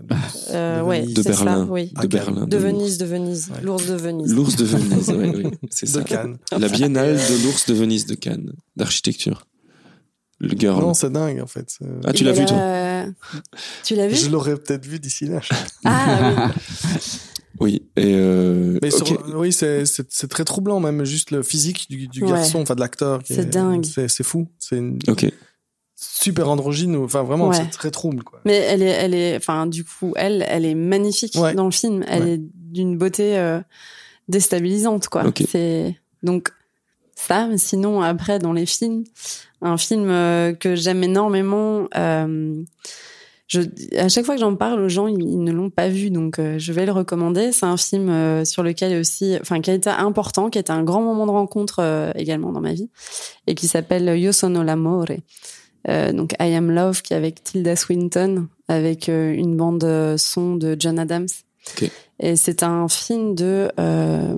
euh, 0.51 0.79
de 0.81 0.85
ouais, 0.85 1.01
Venise. 1.03 1.15
de 1.15 1.23
c'est 1.23 1.33
ça, 1.33 1.45
Berlin, 1.45 1.67
oui. 1.71 1.93
de 2.01 2.07
Berlin, 2.07 2.47
De 2.47 2.57
l'ours. 2.57 2.65
Venise, 2.67 2.99
de 2.99 3.05
Venise, 3.05 3.49
Ouais. 3.55 3.61
l'ours 3.63 3.87
de 3.87 3.95
Venise. 3.95 4.33
L'ours 4.35 4.57
de 4.57 4.65
Venise, 4.65 5.09
oui, 5.17 5.33
oui, 5.45 5.51
c'est 5.71 5.87
de 5.87 5.91
ça. 5.93 6.03
Cannes. 6.05 6.39
La 6.59 6.69
biennale 6.69 7.17
de 7.17 7.45
l'ours 7.45 7.67
de 7.67 7.75
Venise 7.75 8.07
de 8.07 8.15
Cannes, 8.15 8.53
d'architecture. 8.77 9.47
Le 10.41 10.49
girl. 10.59 10.81
Non, 10.81 10.93
c'est 10.93 11.11
dingue 11.13 11.41
en 11.41 11.47
fait. 11.47 11.79
Ah, 12.05 12.13
tu 12.13 12.25
l'as 12.25 12.33
vu, 12.33 12.45
toi 12.47 13.05
Tu 13.85 13.95
l'as 13.95 14.09
vu 14.09 14.17
Je 14.17 14.29
l'aurais 14.29 14.57
peut-être 14.57 14.85
vu 14.87 14.99
d'ici 14.99 15.27
là. 15.27 15.41
Ah 15.85 16.51
Oui. 17.61 17.83
Et 17.97 18.15
euh, 18.17 18.79
Mais 18.83 18.91
sur- 18.91 19.07
oui, 19.37 19.53
c'est 19.53 19.85
très 20.29 20.45
troublant 20.45 20.81
même 20.81 21.05
juste 21.05 21.31
le 21.31 21.43
physique 21.45 21.87
du, 21.89 22.09
du 22.09 22.25
Ouais. 22.25 22.31
garçon, 22.31 22.61
enfin 22.61 22.75
de 22.75 22.81
l'acteur. 22.81 23.21
C'est 23.25 23.35
est- 23.39 23.45
dingue. 23.45 23.85
C'est 23.85 24.23
fou. 24.25 24.49
C'est 24.59 24.79
une 24.79 24.99
Ok. 25.07 25.31
Super 26.05 26.49
androgyne. 26.49 26.97
Enfin 26.97 27.23
vraiment, 27.23 27.49
Ouais. 27.49 27.57
c'est 27.57 27.71
très 27.71 27.91
trouble 27.91 28.23
quoi. 28.25 28.41
Mais 28.45 28.57
elle 28.57 28.83
est, 28.83 28.87
elle 28.91 29.15
est, 29.15 29.37
enfin, 29.37 29.67
du 29.67 29.85
coup, 29.85 30.13
elle, 30.17 30.45
elle 30.49 30.65
est 30.65 30.75
magnifique 30.75 31.35
Ouais. 31.37 31.55
dans 31.55 31.65
le 31.67 31.71
film. 31.71 32.05
Elle 32.09 32.23
Ouais. 32.25 32.31
est 32.35 32.41
d'une 32.55 32.97
beauté 32.99 33.39
euh, 33.39 33.61
déstabilisante, 34.29 35.09
quoi. 35.09 35.25
C'est 35.49 35.97
donc 36.23 36.51
ça. 37.15 37.49
Sinon, 37.57 38.01
après, 38.03 38.39
dans 38.39 38.53
les 38.53 38.67
films, 38.67 39.05
un 39.61 39.77
film 39.77 40.09
euh, 40.11 40.53
que 40.55 40.75
j'aime 40.75 41.03
énormément. 41.05 41.87
Euh, 41.97 42.63
je, 43.49 43.61
à 43.99 44.09
chaque 44.09 44.25
fois 44.25 44.35
que 44.35 44.41
j'en 44.41 44.57
parle 44.57 44.81
aux 44.81 44.89
gens, 44.89 45.07
ils, 45.09 45.21
ils 45.21 45.43
ne 45.45 45.53
l'ont 45.53 45.69
pas 45.69 45.89
vu, 45.89 46.11
donc 46.11 46.39
euh, 46.39 46.59
je 46.59 46.73
vais 46.73 46.87
le 46.87 46.93
recommander. 46.93 47.53
C'est 47.53 47.67
un 47.67 47.77
film 47.77 48.09
euh, 48.09 48.45
sur 48.47 48.63
lequel 48.63 48.99
aussi, 48.99 49.37
enfin, 49.41 49.61
qui 49.61 49.71
a 49.71 49.75
été 49.75 49.91
important, 49.91 50.49
qui 50.49 50.59
a 50.59 50.63
été 50.63 50.73
un 50.73 50.83
grand 50.83 51.03
moment 51.03 51.27
de 51.27 51.33
rencontre 51.33 51.81
euh, 51.81 52.13
également 52.17 52.51
dans 52.51 52.63
ma 52.63 52.73
vie, 52.73 52.89
et 53.47 53.55
qui 53.55 53.69
s'appelle 53.69 54.19
Yo 54.19 54.33
sono 54.33 54.63
l'amore. 54.63 55.05
Euh, 55.89 56.13
donc 56.13 56.33
I 56.41 56.55
Am 56.55 56.71
Love, 56.71 57.03
qui 57.03 57.13
est 57.13 57.17
avec 57.17 57.43
Tilda 57.43 57.75
Swinton, 57.77 58.47
avec 58.69 59.09
euh, 59.09 59.33
une 59.33 59.57
bande 59.57 59.85
euh, 59.85 60.17
son 60.17 60.57
de 60.57 60.77
John 60.79 60.99
Adams. 60.99 61.27
Ok. 61.77 61.91
Et 62.21 62.37
c'est 62.37 62.63
un 62.63 62.89
film 62.89 63.35
de, 63.35 63.69
euh, 63.81 64.37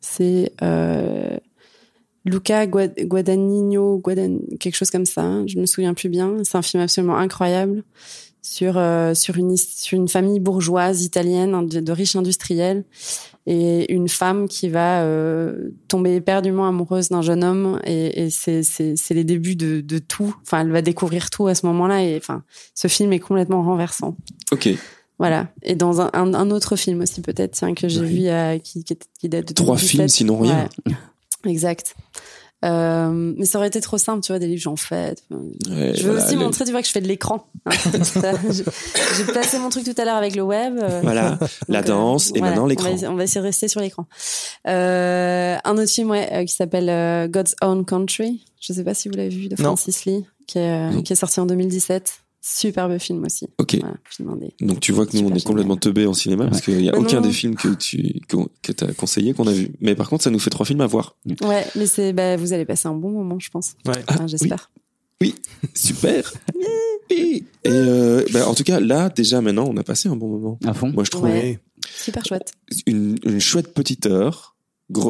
c'est 0.00 0.52
euh, 0.62 1.36
Luca 2.24 2.66
Guad- 2.66 2.98
Guadagnino, 3.00 3.98
Guadan- 3.98 4.40
quelque 4.58 4.74
chose 4.74 4.90
comme 4.90 5.06
ça. 5.06 5.22
hein, 5.22 5.44
je 5.46 5.58
me 5.58 5.66
souviens 5.66 5.94
plus 5.94 6.08
bien. 6.08 6.38
C'est 6.44 6.58
un 6.58 6.62
film 6.62 6.82
absolument 6.82 7.16
incroyable 7.16 7.84
sur 8.42 8.78
euh, 8.78 9.14
sur 9.14 9.36
une 9.36 9.56
sur 9.56 9.96
une 9.98 10.08
famille 10.08 10.40
bourgeoise 10.40 11.04
italienne 11.04 11.68
de, 11.68 11.80
de 11.80 11.92
riches 11.92 12.16
industriels 12.16 12.84
et 13.46 13.92
une 13.92 14.08
femme 14.08 14.48
qui 14.48 14.68
va 14.68 15.02
euh, 15.02 15.70
tomber 15.88 16.14
éperdument 16.14 16.68
amoureuse 16.68 17.08
d'un 17.08 17.22
jeune 17.22 17.42
homme 17.42 17.80
et, 17.84 18.24
et 18.24 18.30
c'est 18.30 18.62
c'est 18.62 18.96
c'est 18.96 19.14
les 19.14 19.24
débuts 19.24 19.56
de 19.56 19.80
de 19.80 19.98
tout. 19.98 20.34
Enfin, 20.42 20.60
elle 20.60 20.70
va 20.70 20.82
découvrir 20.82 21.30
tout 21.30 21.46
à 21.46 21.54
ce 21.54 21.64
moment-là 21.66 22.02
et 22.04 22.16
enfin, 22.16 22.42
ce 22.74 22.88
film 22.88 23.12
est 23.12 23.18
complètement 23.20 23.62
renversant. 23.62 24.16
Ok. 24.52 24.68
Voilà. 25.18 25.48
Et 25.62 25.74
dans 25.74 26.00
un, 26.00 26.10
un, 26.14 26.32
un 26.32 26.50
autre 26.50 26.76
film 26.76 27.00
aussi 27.02 27.20
peut-être 27.20 27.52
tiens, 27.52 27.74
que 27.74 27.88
j'ai 27.88 28.00
Oui. 28.00 28.20
vu 28.22 28.28
euh, 28.28 28.58
qui, 28.58 28.84
qui, 28.84 29.28
date 29.28 29.48
de 29.48 29.52
Trois 29.54 29.76
2017. 29.76 29.90
films, 29.90 30.08
sinon 30.08 30.38
rien. 30.38 30.68
Ouais. 30.86 30.94
Exact. 31.50 31.94
Euh, 32.64 33.10
mais 33.38 33.46
ça 33.46 33.58
aurait 33.58 33.68
été 33.68 33.80
trop 33.80 33.96
simple, 33.96 34.22
tu 34.22 34.32
vois, 34.32 34.38
des 34.38 34.46
livres 34.46 34.60
j'en 34.60 34.76
fais. 34.76 35.14
Ouais, 35.30 35.92
je 35.94 36.02
veux 36.04 36.10
voilà, 36.12 36.26
aussi 36.26 36.36
montrer, 36.36 36.64
tu 36.66 36.72
vois, 36.72 36.82
que 36.82 36.86
je 36.88 36.92
fais 36.92 37.00
de 37.00 37.08
l'écran. 37.08 37.46
hein. 37.66 37.70
J'ai 39.16 39.24
placé 39.24 39.58
mon 39.58 39.70
truc 39.70 39.84
tout 39.84 39.94
à 40.00 40.04
l'heure 40.04 40.16
avec 40.16 40.36
le 40.36 40.42
web. 40.42 40.78
euh, 40.78 41.00
Voilà, 41.02 41.38
la 41.68 41.78
euh, 41.78 41.82
danse 41.82 42.28
et 42.34 42.38
voilà, 42.38 42.46
maintenant 42.48 42.64
on 42.64 42.66
l'écran. 42.66 42.90
On 43.08 43.14
va 43.14 43.24
essayer 43.24 43.40
de 43.40 43.46
rester 43.46 43.68
sur 43.68 43.80
l'écran. 43.80 44.06
Euh, 44.68 45.56
un 45.64 45.72
autre 45.78 45.90
film 45.90 46.10
ouais, 46.10 46.28
euh, 46.32 46.44
qui 46.44 46.54
s'appelle 46.54 46.88
euh, 46.90 47.28
God's 47.28 47.54
Own 47.62 47.84
Country. 47.84 48.44
Je 48.60 48.72
sais 48.74 48.84
pas 48.84 48.92
si 48.94 49.08
vous 49.08 49.14
l'avez 49.16 49.30
vu 49.30 49.48
de 49.48 49.56
Non. 49.58 49.68
Francis 49.70 50.04
Lee, 50.04 50.24
qui 50.46 50.58
est, 50.58 50.90
Non. 50.90 50.98
euh, 50.98 51.02
qui 51.02 51.12
est 51.14 51.16
sorti 51.16 51.40
en 51.40 51.46
2017. 51.46 52.19
Superbe 52.42 52.96
film 52.98 53.22
aussi. 53.24 53.48
Ok. 53.58 53.76
Voilà. 53.80 53.96
Donc 54.60 54.80
tu 54.80 54.92
vois 54.92 55.04
que 55.06 55.14
nous 55.16 55.18
Super 55.24 55.32
on 55.32 55.34
est 55.36 55.44
complètement 55.46 55.76
teubés 55.76 56.06
en 56.06 56.14
cinéma 56.14 56.46
parce 56.46 56.62
qu'il 56.62 56.80
y 56.82 56.88
a 56.88 56.92
Mais 56.92 56.98
aucun 56.98 57.20
non. 57.20 57.26
des 57.26 57.32
films 57.32 57.54
que 57.54 57.68
tu 57.74 58.20
que, 58.28 58.36
que 58.62 58.72
t'as 58.72 58.92
conseillé 58.94 59.34
qu'on 59.34 59.46
a 59.46 59.52
vu. 59.52 59.72
Mais 59.80 59.94
par 59.94 60.08
contre 60.08 60.24
ça 60.24 60.30
nous 60.30 60.38
fait 60.38 60.48
trois 60.50 60.64
films 60.64 60.80
à 60.80 60.86
voir. 60.86 61.16
Ouais, 61.42 61.66
mais 61.76 61.86
c'est, 61.86 62.12
bah, 62.14 62.36
vous 62.38 62.52
allez 62.54 62.64
passer 62.64 62.88
un 62.88 62.94
bon 62.94 63.10
moment, 63.10 63.38
je 63.38 63.50
pense. 63.50 63.72
Ouais. 63.86 63.92
Enfin, 64.08 64.26
J'espère. 64.26 64.70
Super. 65.74 66.32
Et 67.10 67.44
euh, 67.66 68.24
bah, 68.32 68.48
en 68.48 68.54
tout 68.54 68.62
cas 68.64 68.80
là 68.80 69.10
déjà 69.10 69.40
maintenant 69.42 69.66
on 69.68 69.76
a 69.76 69.82
passé 69.82 70.08
un 70.08 70.16
bon 70.16 70.28
moment. 70.28 70.58
À 70.64 70.72
fond. 70.72 70.90
Moi 70.92 71.04
je 71.04 71.10
trouve 71.10 71.24
Ouais. 71.24 71.58
Oui. 71.62 71.84
Super 71.94 72.24
chouette. 72.24 72.52
une, 72.86 73.16
une 73.24 73.40
chouette 73.40 73.74
petite 73.74 74.06
heure, 74.06 74.56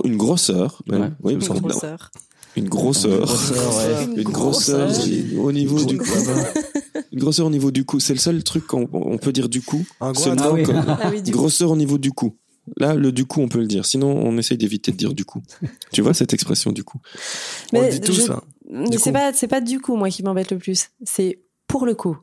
une 0.05 0.17
même. 0.89 1.01
Ouais. 1.03 1.11
Oui, 1.23 1.33
Une 1.35 1.43
qu'on- 1.43 1.69
grosseur. 1.69 2.11
une. 2.57 2.69
Grosseur, 2.69 3.29
ouais. 3.31 4.05
Une 4.17 4.23
grosseur. 4.25 4.91
oui, 5.07 5.37
au 5.39 5.53
niveau 5.53 5.85
du. 5.85 5.99
Une 7.13 7.19
grosseur 7.19 7.47
au 7.47 7.51
niveau 7.51 7.71
du 7.71 7.85
cou. 7.85 7.99
C'est 8.01 8.13
le 8.13 8.19
seul 8.21 8.43
truc 8.45 8.67
qu'on 8.67 8.89
on 8.93 9.19
peut 9.19 9.33
dire 9.33 9.49
du 9.49 9.63
cou. 9.63 9.85
Un 10.01 10.13
gros 10.13 10.31
Ah 10.39 10.53
oui. 10.53 10.63
Ah 10.69 11.11
oui, 11.11 11.23
grosseur 11.31 11.71
au 11.73 11.77
niveau 11.77 11.99
du 11.99 12.13
cou. 12.13 12.37
Là, 12.77 12.95
le 12.95 13.11
du 13.11 13.25
coup, 13.25 13.41
on 13.41 13.49
peut 13.49 13.59
le 13.59 13.67
dire. 13.67 13.85
Sinon, 13.85 14.09
on 14.17 14.37
essaye 14.39 14.57
d'éviter 14.59 14.93
de 14.93 14.97
dire 14.97 15.13
du 15.13 15.25
coup. 15.25 15.43
tu 15.93 16.03
vois 16.03 16.15
cette 16.15 16.33
expression 16.35 16.71
du 16.73 16.85
coup 16.85 17.01
On 17.73 17.81
Mais 17.81 17.91
le 17.91 17.99
dit 17.99 18.01
tous, 18.01 18.27
je- 18.27 18.33
hein. 18.33 18.43
C'est 18.99 19.11
pas, 19.13 19.33
c'est 19.33 19.49
pas 19.49 19.61
du 19.61 19.81
coup, 19.81 19.97
moi, 19.97 20.09
qui 20.11 20.23
m'embête 20.23 20.53
le 20.53 20.59
plus. 20.59 20.91
C'est 21.05 21.41
pour 21.67 21.85
le 21.87 21.95
coup. 21.97 22.17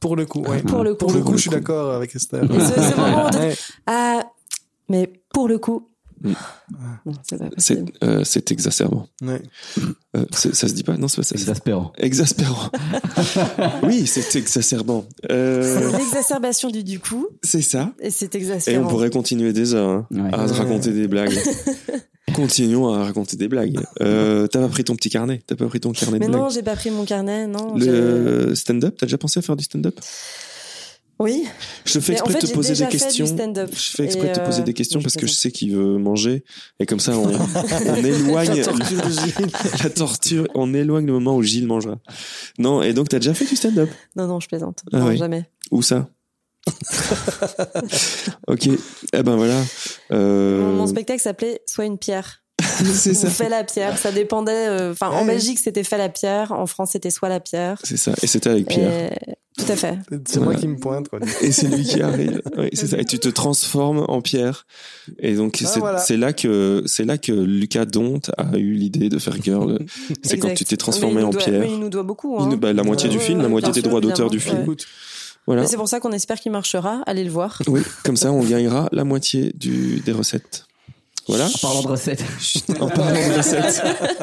Pour 0.00 0.16
le 0.16 0.26
coup, 0.26 0.40
ouais. 0.42 0.62
Pour 0.62 0.82
le 0.82 0.94
coup. 0.94 1.06
Pour 1.06 1.12
le 1.12 1.22
coup, 1.22 1.36
je 1.36 1.42
suis 1.42 1.50
d'accord 1.50 1.92
avec 1.94 2.14
Esther. 2.16 2.42
Et 2.44 2.48
ce, 2.60 2.74
ce 2.74 2.96
moment 2.96 3.30
de, 3.30 3.36
Ouais. 3.38 3.54
ah, 3.86 4.24
mais 4.88 5.12
pour 5.32 5.46
le 5.48 5.58
coup. 5.58 5.88
Mm. 6.24 6.32
C'est 7.58 7.82
euh, 8.02 8.24
c'est 8.24 8.50
exacerbant. 8.50 9.06
Ouais. 9.22 9.42
Euh, 10.16 10.24
c'est- 10.32 10.54
ça 10.54 10.68
se 10.68 10.72
dit 10.74 10.82
pas? 10.82 10.96
Non, 10.96 11.06
c'est 11.08 11.18
pas 11.18 11.22
ça. 11.22 11.34
Exaspérant. 11.34 11.92
Exaspérant. 11.98 12.70
oui, 13.82 14.06
c'est 14.06 14.34
exacerbant. 14.36 15.04
Euh, 15.30 15.90
C'est 15.92 15.98
l'exacerbation 15.98 16.70
du 16.70 16.82
du 16.82 16.98
coup, 17.00 17.26
c'est 17.42 17.62
ça. 17.62 17.92
et 18.00 18.10
c'est 18.10 18.34
Et 18.34 18.38
on 18.38 18.40
exaspérant. 18.40 18.88
pourrait 18.88 19.10
continuer 19.10 19.52
des 19.52 19.74
heures 19.74 19.88
hein, 19.90 20.06
Ouais. 20.10 20.30
à 20.32 20.46
Ouais. 20.46 20.52
raconter 20.52 20.90
des 20.92 21.08
blagues. 21.08 21.38
Continuons 22.34 22.92
à 22.92 23.04
raconter 23.04 23.36
des 23.36 23.46
blagues. 23.48 23.78
Euh, 24.00 24.46
t'as 24.48 24.58
pas 24.60 24.68
pris 24.68 24.82
ton 24.82 24.96
petit 24.96 25.10
carnet? 25.10 25.42
T'as 25.46 25.54
pas 25.54 25.66
pris 25.66 25.78
ton 25.78 25.92
carnet 25.92 26.18
Mais 26.18 26.26
de 26.26 26.32
non, 26.32 26.38
blagues? 26.40 26.52
j'ai 26.52 26.62
pas 26.62 26.74
pris 26.74 26.90
mon 26.90 27.04
carnet, 27.04 27.46
non. 27.46 27.76
j'ai- 27.78 27.86
Le 27.92 28.54
stand-up, 28.56 28.96
t'as 28.98 29.06
déjà 29.06 29.18
pensé 29.18 29.38
à 29.38 29.42
faire 29.42 29.54
du 29.56 29.62
stand-up? 29.62 30.00
Oui. 31.18 31.44
Je 31.84 32.00
fais 32.00 32.12
en 32.12 32.14
exprès 32.14 32.32
fait, 32.34 32.42
de 32.42 32.46
te 32.48 32.52
poser 32.54 32.74
des 32.74 32.90
questions. 32.90 33.26
stand-up. 33.26 33.70
Je 33.72 33.90
fais 33.96 34.04
exprès 34.04 34.28
de 34.28 34.34
te 34.34 34.40
poser 34.40 34.60
euh, 34.62 34.64
des 34.64 34.74
questions 34.74 35.00
parce 35.00 35.14
que 35.16 35.26
je 35.26 35.32
sais 35.32 35.50
qu'il 35.52 35.74
veut 35.74 35.98
manger 35.98 36.44
et 36.80 36.86
comme 36.86 37.00
ça 37.00 37.16
on, 37.16 37.26
on 37.88 38.04
éloigne 38.04 38.62
La 39.84 39.90
torture, 39.90 40.46
on 40.54 40.74
éloigne 40.74 41.06
le 41.06 41.12
moment 41.12 41.36
où 41.36 41.42
Gilles 41.42 41.66
mangera. 41.66 41.98
Non, 42.58 42.82
et 42.82 42.92
donc 42.92 43.08
t'as 43.08 43.18
déjà 43.18 43.34
fait 43.34 43.44
du 43.46 43.56
stand-up? 43.56 43.90
Non, 44.16 44.26
non, 44.26 44.40
je 44.40 44.48
plaisante. 44.48 44.82
Ah 44.92 44.98
non, 44.98 45.06
oui. 45.08 45.16
jamais. 45.16 45.48
Où 45.70 45.82
ça? 45.82 46.08
Ok, 48.46 48.68
eh 49.12 49.22
ben 49.22 49.36
voilà. 49.36 49.60
Euh, 50.12 50.60
Mon, 50.62 50.72
mon 50.76 50.86
spectacle 50.86 51.20
s'appelait 51.20 51.60
Soit 51.66 51.84
une 51.86 51.98
pierre. 51.98 52.43
c'est 52.94 53.14
ça. 53.14 53.28
Fait 53.30 53.48
la 53.48 53.64
pierre. 53.64 53.96
Ça 53.98 54.12
dépendait. 54.12 54.68
euh, 54.68 54.92
Enfin, 54.92 55.10
en. 55.10 55.24
Belgique, 55.24 55.58
c'était 55.58 55.84
Fait 55.84 55.98
la 55.98 56.08
pierre. 56.08 56.52
En 56.52 56.66
France, 56.66 56.90
c'était 56.92 57.10
Soit 57.10 57.28
la 57.28 57.40
pierre. 57.40 57.78
C'est 57.82 57.96
ça. 57.96 58.12
Et 58.22 58.26
c'était 58.26 58.50
avec 58.50 58.66
Pierre. 58.68 59.12
Et- 59.12 59.34
Tout 59.56 59.70
à 59.70 59.76
fait. 59.76 59.96
C'est 60.26 60.40
moi 60.40 60.54
qui 60.56 60.66
me 60.66 60.76
pointe, 60.76 61.08
quoi. 61.08 61.20
Et 61.40 61.52
c'est 61.52 61.68
lui 61.68 61.84
qui 61.84 62.02
arrive. 62.02 62.42
Oui, 62.58 62.70
c'est 62.72 62.88
ça. 62.88 62.98
Et 62.98 63.04
tu 63.04 63.20
te 63.20 63.28
transformes 63.28 64.04
en 64.08 64.20
Pierre. 64.20 64.66
Et 65.20 65.34
donc 65.34 65.60
Ah, 65.62 65.66
c'est 65.66 65.78
voilà. 65.80 65.98
c'est 65.98 66.16
là 66.16 66.32
que 66.32 66.82
c'est 66.86 67.04
là 67.04 67.18
que 67.18 67.30
Lucas 67.30 67.84
Dont 67.84 68.20
a 68.36 68.56
eu 68.58 68.72
l'idée 68.72 69.08
de 69.08 69.18
faire 69.20 69.36
Girl. 69.40 69.78
C'est 70.24 70.38
quand 70.38 70.52
tu 70.54 70.64
t'es 70.64 70.76
transformé 70.76 71.22
en 71.22 71.30
doit- 71.30 71.40
Pierre. 71.40 71.60
mais 71.60 71.70
il 71.70 71.78
nous 71.78 71.88
doit 71.88 72.02
beaucoup. 72.02 72.36
Il 72.40 72.42
Hein. 72.42 72.48
nous- 72.50 72.56
bah, 72.56 72.72
la 72.72 72.82
moitié 72.82 73.08
du 73.08 73.18
Ouais, 73.18 73.22
film, 73.22 73.42
la 73.42 73.48
moitié 73.48 73.70
des 73.72 73.80
sûr, 73.80 73.88
droits 73.88 74.00
d'auteur 74.00 74.28
du 74.28 74.40
film. 74.40 74.66
Ouais. 74.68 74.74
Voilà. 75.46 75.62
Mais 75.62 75.68
c'est 75.68 75.76
pour 75.76 75.88
ça 75.88 76.00
qu'on 76.00 76.12
espère 76.12 76.40
qu'il 76.40 76.50
marchera. 76.50 77.02
Allez 77.06 77.22
le 77.22 77.30
voir. 77.30 77.60
Oui, 77.68 77.80
comme 78.02 78.16
ça 78.16 78.32
on 78.32 78.42
gagnera 78.42 78.88
la 78.92 79.04
moitié 79.04 79.52
du 79.54 80.00
des 80.00 80.12
recettes. 80.12 80.63
Voilà. 81.28 81.46
En 81.46 81.58
parlant 81.60 81.82
de 81.82 81.88
recettes. 81.88 82.22
En 82.80 82.88
parlant 82.88 83.14
de 83.28 83.36
recettes, 83.36 83.82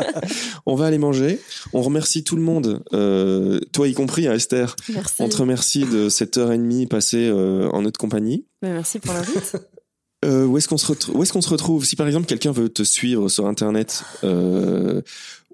on 0.66 0.76
va 0.76 0.86
aller 0.86 0.98
manger. 0.98 1.40
On 1.74 1.82
remercie 1.82 2.24
tout 2.24 2.36
le 2.36 2.42
monde, 2.42 2.84
euh, 2.94 3.60
toi 3.74 3.88
y 3.88 3.94
compris, 3.94 4.28
hein, 4.28 4.34
Esther. 4.34 4.76
Merci. 4.94 5.16
On 5.20 5.30
te 5.30 5.38
remercie 5.38 5.86
de 5.86 6.10
cette 6.10 6.38
heure 6.38 6.52
et 6.52 6.58
demie 6.58 6.86
passée 6.88 7.28
euh, 7.30 7.70
en 7.72 7.82
notre 7.82 8.00
compagnie. 8.00 8.46
Mais 8.62 8.72
merci 8.74 9.00
pour 9.00 9.14
l'invite. 9.14 9.56
Euh, 10.24 10.46
où 10.46 10.56
est-ce 10.60 10.68
qu'on 10.68 10.78
se 10.78 10.86
retrouve 10.86 11.16
Où 11.18 11.24
est-ce 11.24 11.34
qu'on 11.34 11.42
se 11.42 11.50
retrouve? 11.50 11.84
Si 11.84 11.96
par 11.96 12.06
exemple 12.06 12.28
quelqu'un 12.28 12.52
veut 12.52 12.70
te 12.70 12.84
suivre 12.84 13.28
sur 13.28 13.48
Internet, 13.48 14.04
euh, 14.24 15.02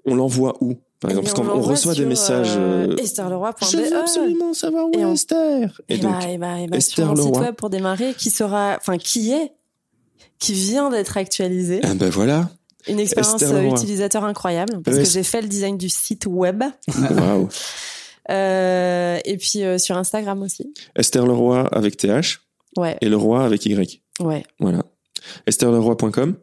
on 0.04 0.14
l'envoie 0.14 0.58
où 0.60 0.74
Par 1.00 1.10
exemple, 1.10 1.26
Eh 1.26 1.32
parce 1.32 1.40
bien, 1.46 1.54
qu'on 1.54 1.58
on 1.58 1.62
on 1.62 1.66
reçoit 1.66 1.94
des 1.94 2.04
messages. 2.04 2.50
Euh, 2.54 2.88
euh, 2.90 2.96
Estherleroy.be. 2.98 3.54
je 3.62 3.76
veux 3.78 3.96
absolument 3.96 4.52
savoir 4.52 4.84
où 4.88 4.90
Et 4.92 4.98
est 4.98 5.04
on- 5.06 5.14
Esther. 5.14 5.80
Et 5.88 5.94
Et, 5.94 5.96
donc, 5.96 6.12
bah, 6.12 6.28
et 6.30 6.36
bah, 6.36 6.60
et 6.60 6.66
bah, 6.66 6.76
Esther 6.76 7.06
sur 7.06 7.06
mon 7.06 7.16
site 7.16 7.24
Leroy. 7.32 7.40
web 7.46 7.54
pour 7.54 7.70
démarrer, 7.70 8.12
qui 8.12 8.28
sera, 8.28 8.76
enfin, 8.78 8.98
qui 8.98 9.32
est, 9.32 9.52
qui 10.38 10.52
vient 10.52 10.90
d'être 10.90 11.16
actualisé. 11.16 11.80
ah 11.82 11.94
ben 11.94 12.08
voilà. 12.10 12.48
Une 12.88 13.00
expérience 13.00 13.42
Esther 13.42 13.56
euh, 13.56 13.62
Leroy. 13.62 13.76
utilisateur 13.76 14.24
incroyable 14.24 14.80
parce 14.82 14.96
Ouais, 14.96 15.02
que 15.02 15.08
j'ai 15.08 15.22
fait 15.22 15.42
le 15.42 15.48
design 15.48 15.76
du 15.76 15.88
site 15.88 16.26
web. 16.26 16.62
Waouh. 17.10 17.48
Euh, 18.30 19.18
et 19.24 19.36
puis 19.36 19.62
euh, 19.64 19.78
sur 19.78 19.96
Instagram 19.96 20.42
aussi. 20.42 20.72
Esther 20.96 21.26
Leroy 21.26 21.66
avec 21.72 21.96
TH 21.96 22.40
Ouais, 22.76 22.96
et 23.00 23.08
Leroy 23.08 23.44
avec 23.44 23.64
Y. 23.66 24.02
ouais. 24.20 24.44
Voilà. 24.60 24.82
Estherleroy.com 25.46 26.36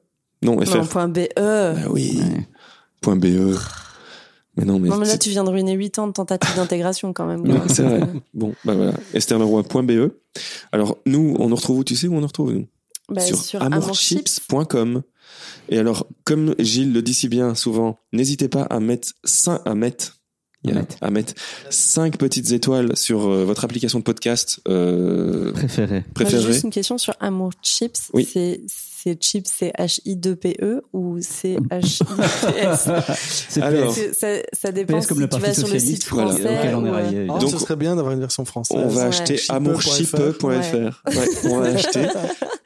Non, 0.44 0.60
FR. 0.66 0.78
Non, 0.78 0.86
point 0.86 1.08
BE. 1.08 1.28
Bah 1.36 1.74
oui. 1.90 2.20
Point 3.02 3.16
BE. 3.16 3.56
Mais 4.58 4.64
non, 4.66 4.80
mais, 4.80 4.88
non, 4.90 4.98
mais 4.98 5.08
là, 5.08 5.18
tu 5.18 5.30
viens 5.30 5.44
de 5.44 5.50
ruiner 5.50 5.74
8 5.74 6.00
ans 6.00 6.08
de 6.08 6.14
tentative 6.14 6.56
d'intégration 6.56 7.12
quand 7.14 7.26
même. 7.26 7.44
C'est 7.68 7.84
vrai. 7.84 8.02
Bon, 8.34 8.54
bah 8.64 8.74
voilà. 8.74 8.94
Estherleroy.be. 9.14 10.12
Alors, 10.72 10.98
nous, 11.06 11.36
on 11.40 11.50
nous 11.50 11.56
retrouve 11.56 11.80
où 11.80 11.84
Tu 11.84 11.96
sais 11.96 12.08
où 12.08 12.16
on 12.16 12.22
nous 12.22 12.28
retrouve, 12.28 12.54
nous? 12.54 12.68
Bah, 13.10 13.22
Sur, 13.22 13.38
sur. 13.38 13.62
Et 15.70 15.78
alors, 15.78 16.08
comme 16.24 16.56
Gilles 16.60 16.94
le 16.94 17.02
dit 17.02 17.14
si 17.14 17.28
bien 17.28 17.56
souvent, 17.56 17.98
n'hésitez 18.14 18.48
pas 18.48 18.64
à 18.64 18.80
mettre 18.80 19.10
5, 19.24 19.62
à 19.66 19.76
mettre, 19.76 20.20
à 21.02 21.10
mettre 21.10 21.34
5 21.70 22.18
petites 22.18 22.52
étoiles 22.52 22.96
sur 22.96 23.28
euh, 23.28 23.46
votre 23.46 23.64
application 23.64 24.00
de 24.00 24.04
podcast 24.04 24.60
euh, 24.68 25.52
Préféré. 25.54 26.04
Préférée. 26.14 26.44
juste 26.44 26.64
une 26.64 26.72
question 26.72 26.98
sur 26.98 27.16
Amour 27.20 27.52
Chips. 27.62 28.10
Oui. 28.14 28.28
C'est, 28.32 28.62
c'est 29.06 29.22
chips, 29.22 29.48
c'est 29.56 29.72
H-I-2-P-E 29.78 30.82
ou 30.94 31.18
c'est 31.22 31.58
H-I-P-S 31.70 32.90
Alors, 33.62 33.96
ça, 33.96 34.28
ça 34.52 34.72
dépend 34.72 35.00
PS 35.00 35.08
comme 35.08 35.18
si 35.18 35.22
le 35.24 35.30
tu 35.30 35.40
Parti 35.40 35.46
vas 35.48 35.54
sur 35.54 35.68
le 35.68 35.74
Socialiste, 35.74 36.04
site 36.04 36.12
voilà, 36.12 36.32
français. 36.32 36.74
ou, 36.74 36.86
euh, 36.88 37.28
Donc, 37.40 37.50
ce 37.52 37.58
serait 37.60 37.76
bien 37.76 37.96
d'avoir 37.96 38.14
une 38.14 38.20
version 38.20 38.44
française. 38.46 38.78
On 38.84 38.88
va 38.88 39.02
Ouais. 39.04 39.08
acheter 39.08 39.38
Chipe.fr. 39.38 39.54
amourchipe.fr. 39.54 40.46
Ouais, 40.46 41.28
on 41.52 41.60
va 41.60 41.68
acheter 41.68 42.08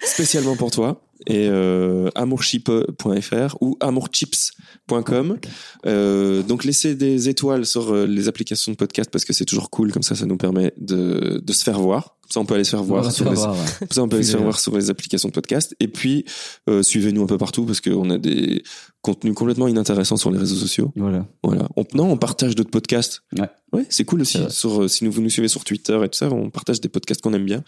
spécialement 0.02 0.56
pour 0.56 0.72
toi 0.72 1.02
et 1.28 1.48
euh, 1.50 2.10
amourchip.fr 2.16 3.58
ou 3.62 3.76
amourchips.com. 3.82 5.38
Euh, 5.86 6.44
donc 6.44 6.64
laissez 6.64 6.96
des 6.96 7.30
étoiles 7.30 7.66
sur 7.66 7.94
euh, 7.94 8.06
les 8.06 8.28
applications 8.28 8.72
de 8.72 8.78
podcast 8.78 9.10
parce 9.12 9.26
que 9.26 9.34
c'est 9.34 9.46
toujours 9.46 9.70
cool 9.70 9.92
comme 9.92 10.04
ça 10.04 10.16
ça 10.16 10.26
nous 10.26 10.38
permet 10.38 10.74
de, 10.78 11.42
de 11.44 11.54
se 11.54 11.64
faire 11.64 11.80
voir. 11.80 12.16
Ça 12.32 12.40
on 12.40 12.46
peut 12.46 12.54
aller 12.54 12.64
se 12.64 12.72
faire 12.72 12.84
voir 12.84 13.12
sur 13.12 13.28
les, 13.28 13.36
voir, 13.36 13.54
ouais. 13.54 13.88
ça 13.90 14.04
on 14.04 14.08
peut 14.08 14.18
aller 14.18 14.24
se 14.24 14.32
faire 14.32 14.38
Suivez-le. 14.40 14.44
voir 14.44 14.60
sur 14.60 14.76
les 14.78 14.90
applications 14.92 15.30
de 15.30 15.34
podcast 15.34 15.76
et 15.80 15.88
puis 15.88 16.26
euh, 16.70 16.84
suivez-nous 16.84 17.24
un 17.24 17.26
peu 17.26 17.40
partout 17.40 17.66
parce 17.66 17.82
qu'on 17.82 18.10
a 18.12 18.20
des 18.20 18.62
contenus 19.02 19.34
complètement 19.34 19.68
inintéressants 19.68 20.18
sur 20.18 20.30
les 20.30 20.38
réseaux 20.38 20.56
sociaux. 20.56 20.92
Voilà. 20.96 21.26
Voilà. 21.44 21.68
On, 21.76 21.86
non, 21.96 22.12
on 22.12 22.18
partage 22.18 22.54
d'autres 22.56 22.70
podcasts. 22.70 23.22
Ouais. 23.38 23.50
Ouais, 23.72 23.86
c'est 23.90 24.04
cool 24.04 24.22
aussi. 24.22 24.40
Sur, 24.50 24.84
euh, 24.84 24.88
si 24.88 25.08
vous 25.08 25.22
nous 25.22 25.30
suivez 25.30 25.48
sur 25.48 25.64
Twitter 25.64 25.98
et 26.04 26.10
tout 26.10 26.18
ça, 26.18 26.30
on 26.30 26.50
partage 26.50 26.82
des 26.82 26.90
podcasts 26.90 27.22
qu'on 27.22 27.34
aime 27.34 27.46
bien. 27.46 27.64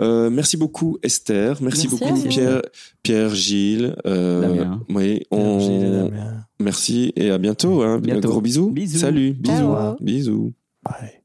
Euh, 0.00 0.30
merci 0.30 0.56
beaucoup 0.56 0.98
Esther. 1.02 1.60
Merci, 1.60 1.86
Merci 1.86 1.88
beaucoup. 1.88 2.22
Pierre, 2.28 2.62
Pierre, 3.02 3.34
Gilles. 3.34 3.94
Euh, 4.06 4.40
Damien. 4.40 4.80
oui, 4.88 5.22
on, 5.30 5.60
Gilles 5.60 5.90
Damien. 6.10 6.46
merci 6.58 7.12
et 7.16 7.30
à 7.30 7.38
bientôt. 7.38 7.82
Hein. 7.82 8.00
Bientôt. 8.00 8.28
Un 8.28 8.30
gros 8.30 8.40
bisou. 8.40 8.70
Bisous. 8.70 8.98
Salut. 8.98 9.32
Bisous. 9.34 9.52
Ciao. 9.54 9.96
Bisous. 10.00 10.52
Bye. 10.82 11.19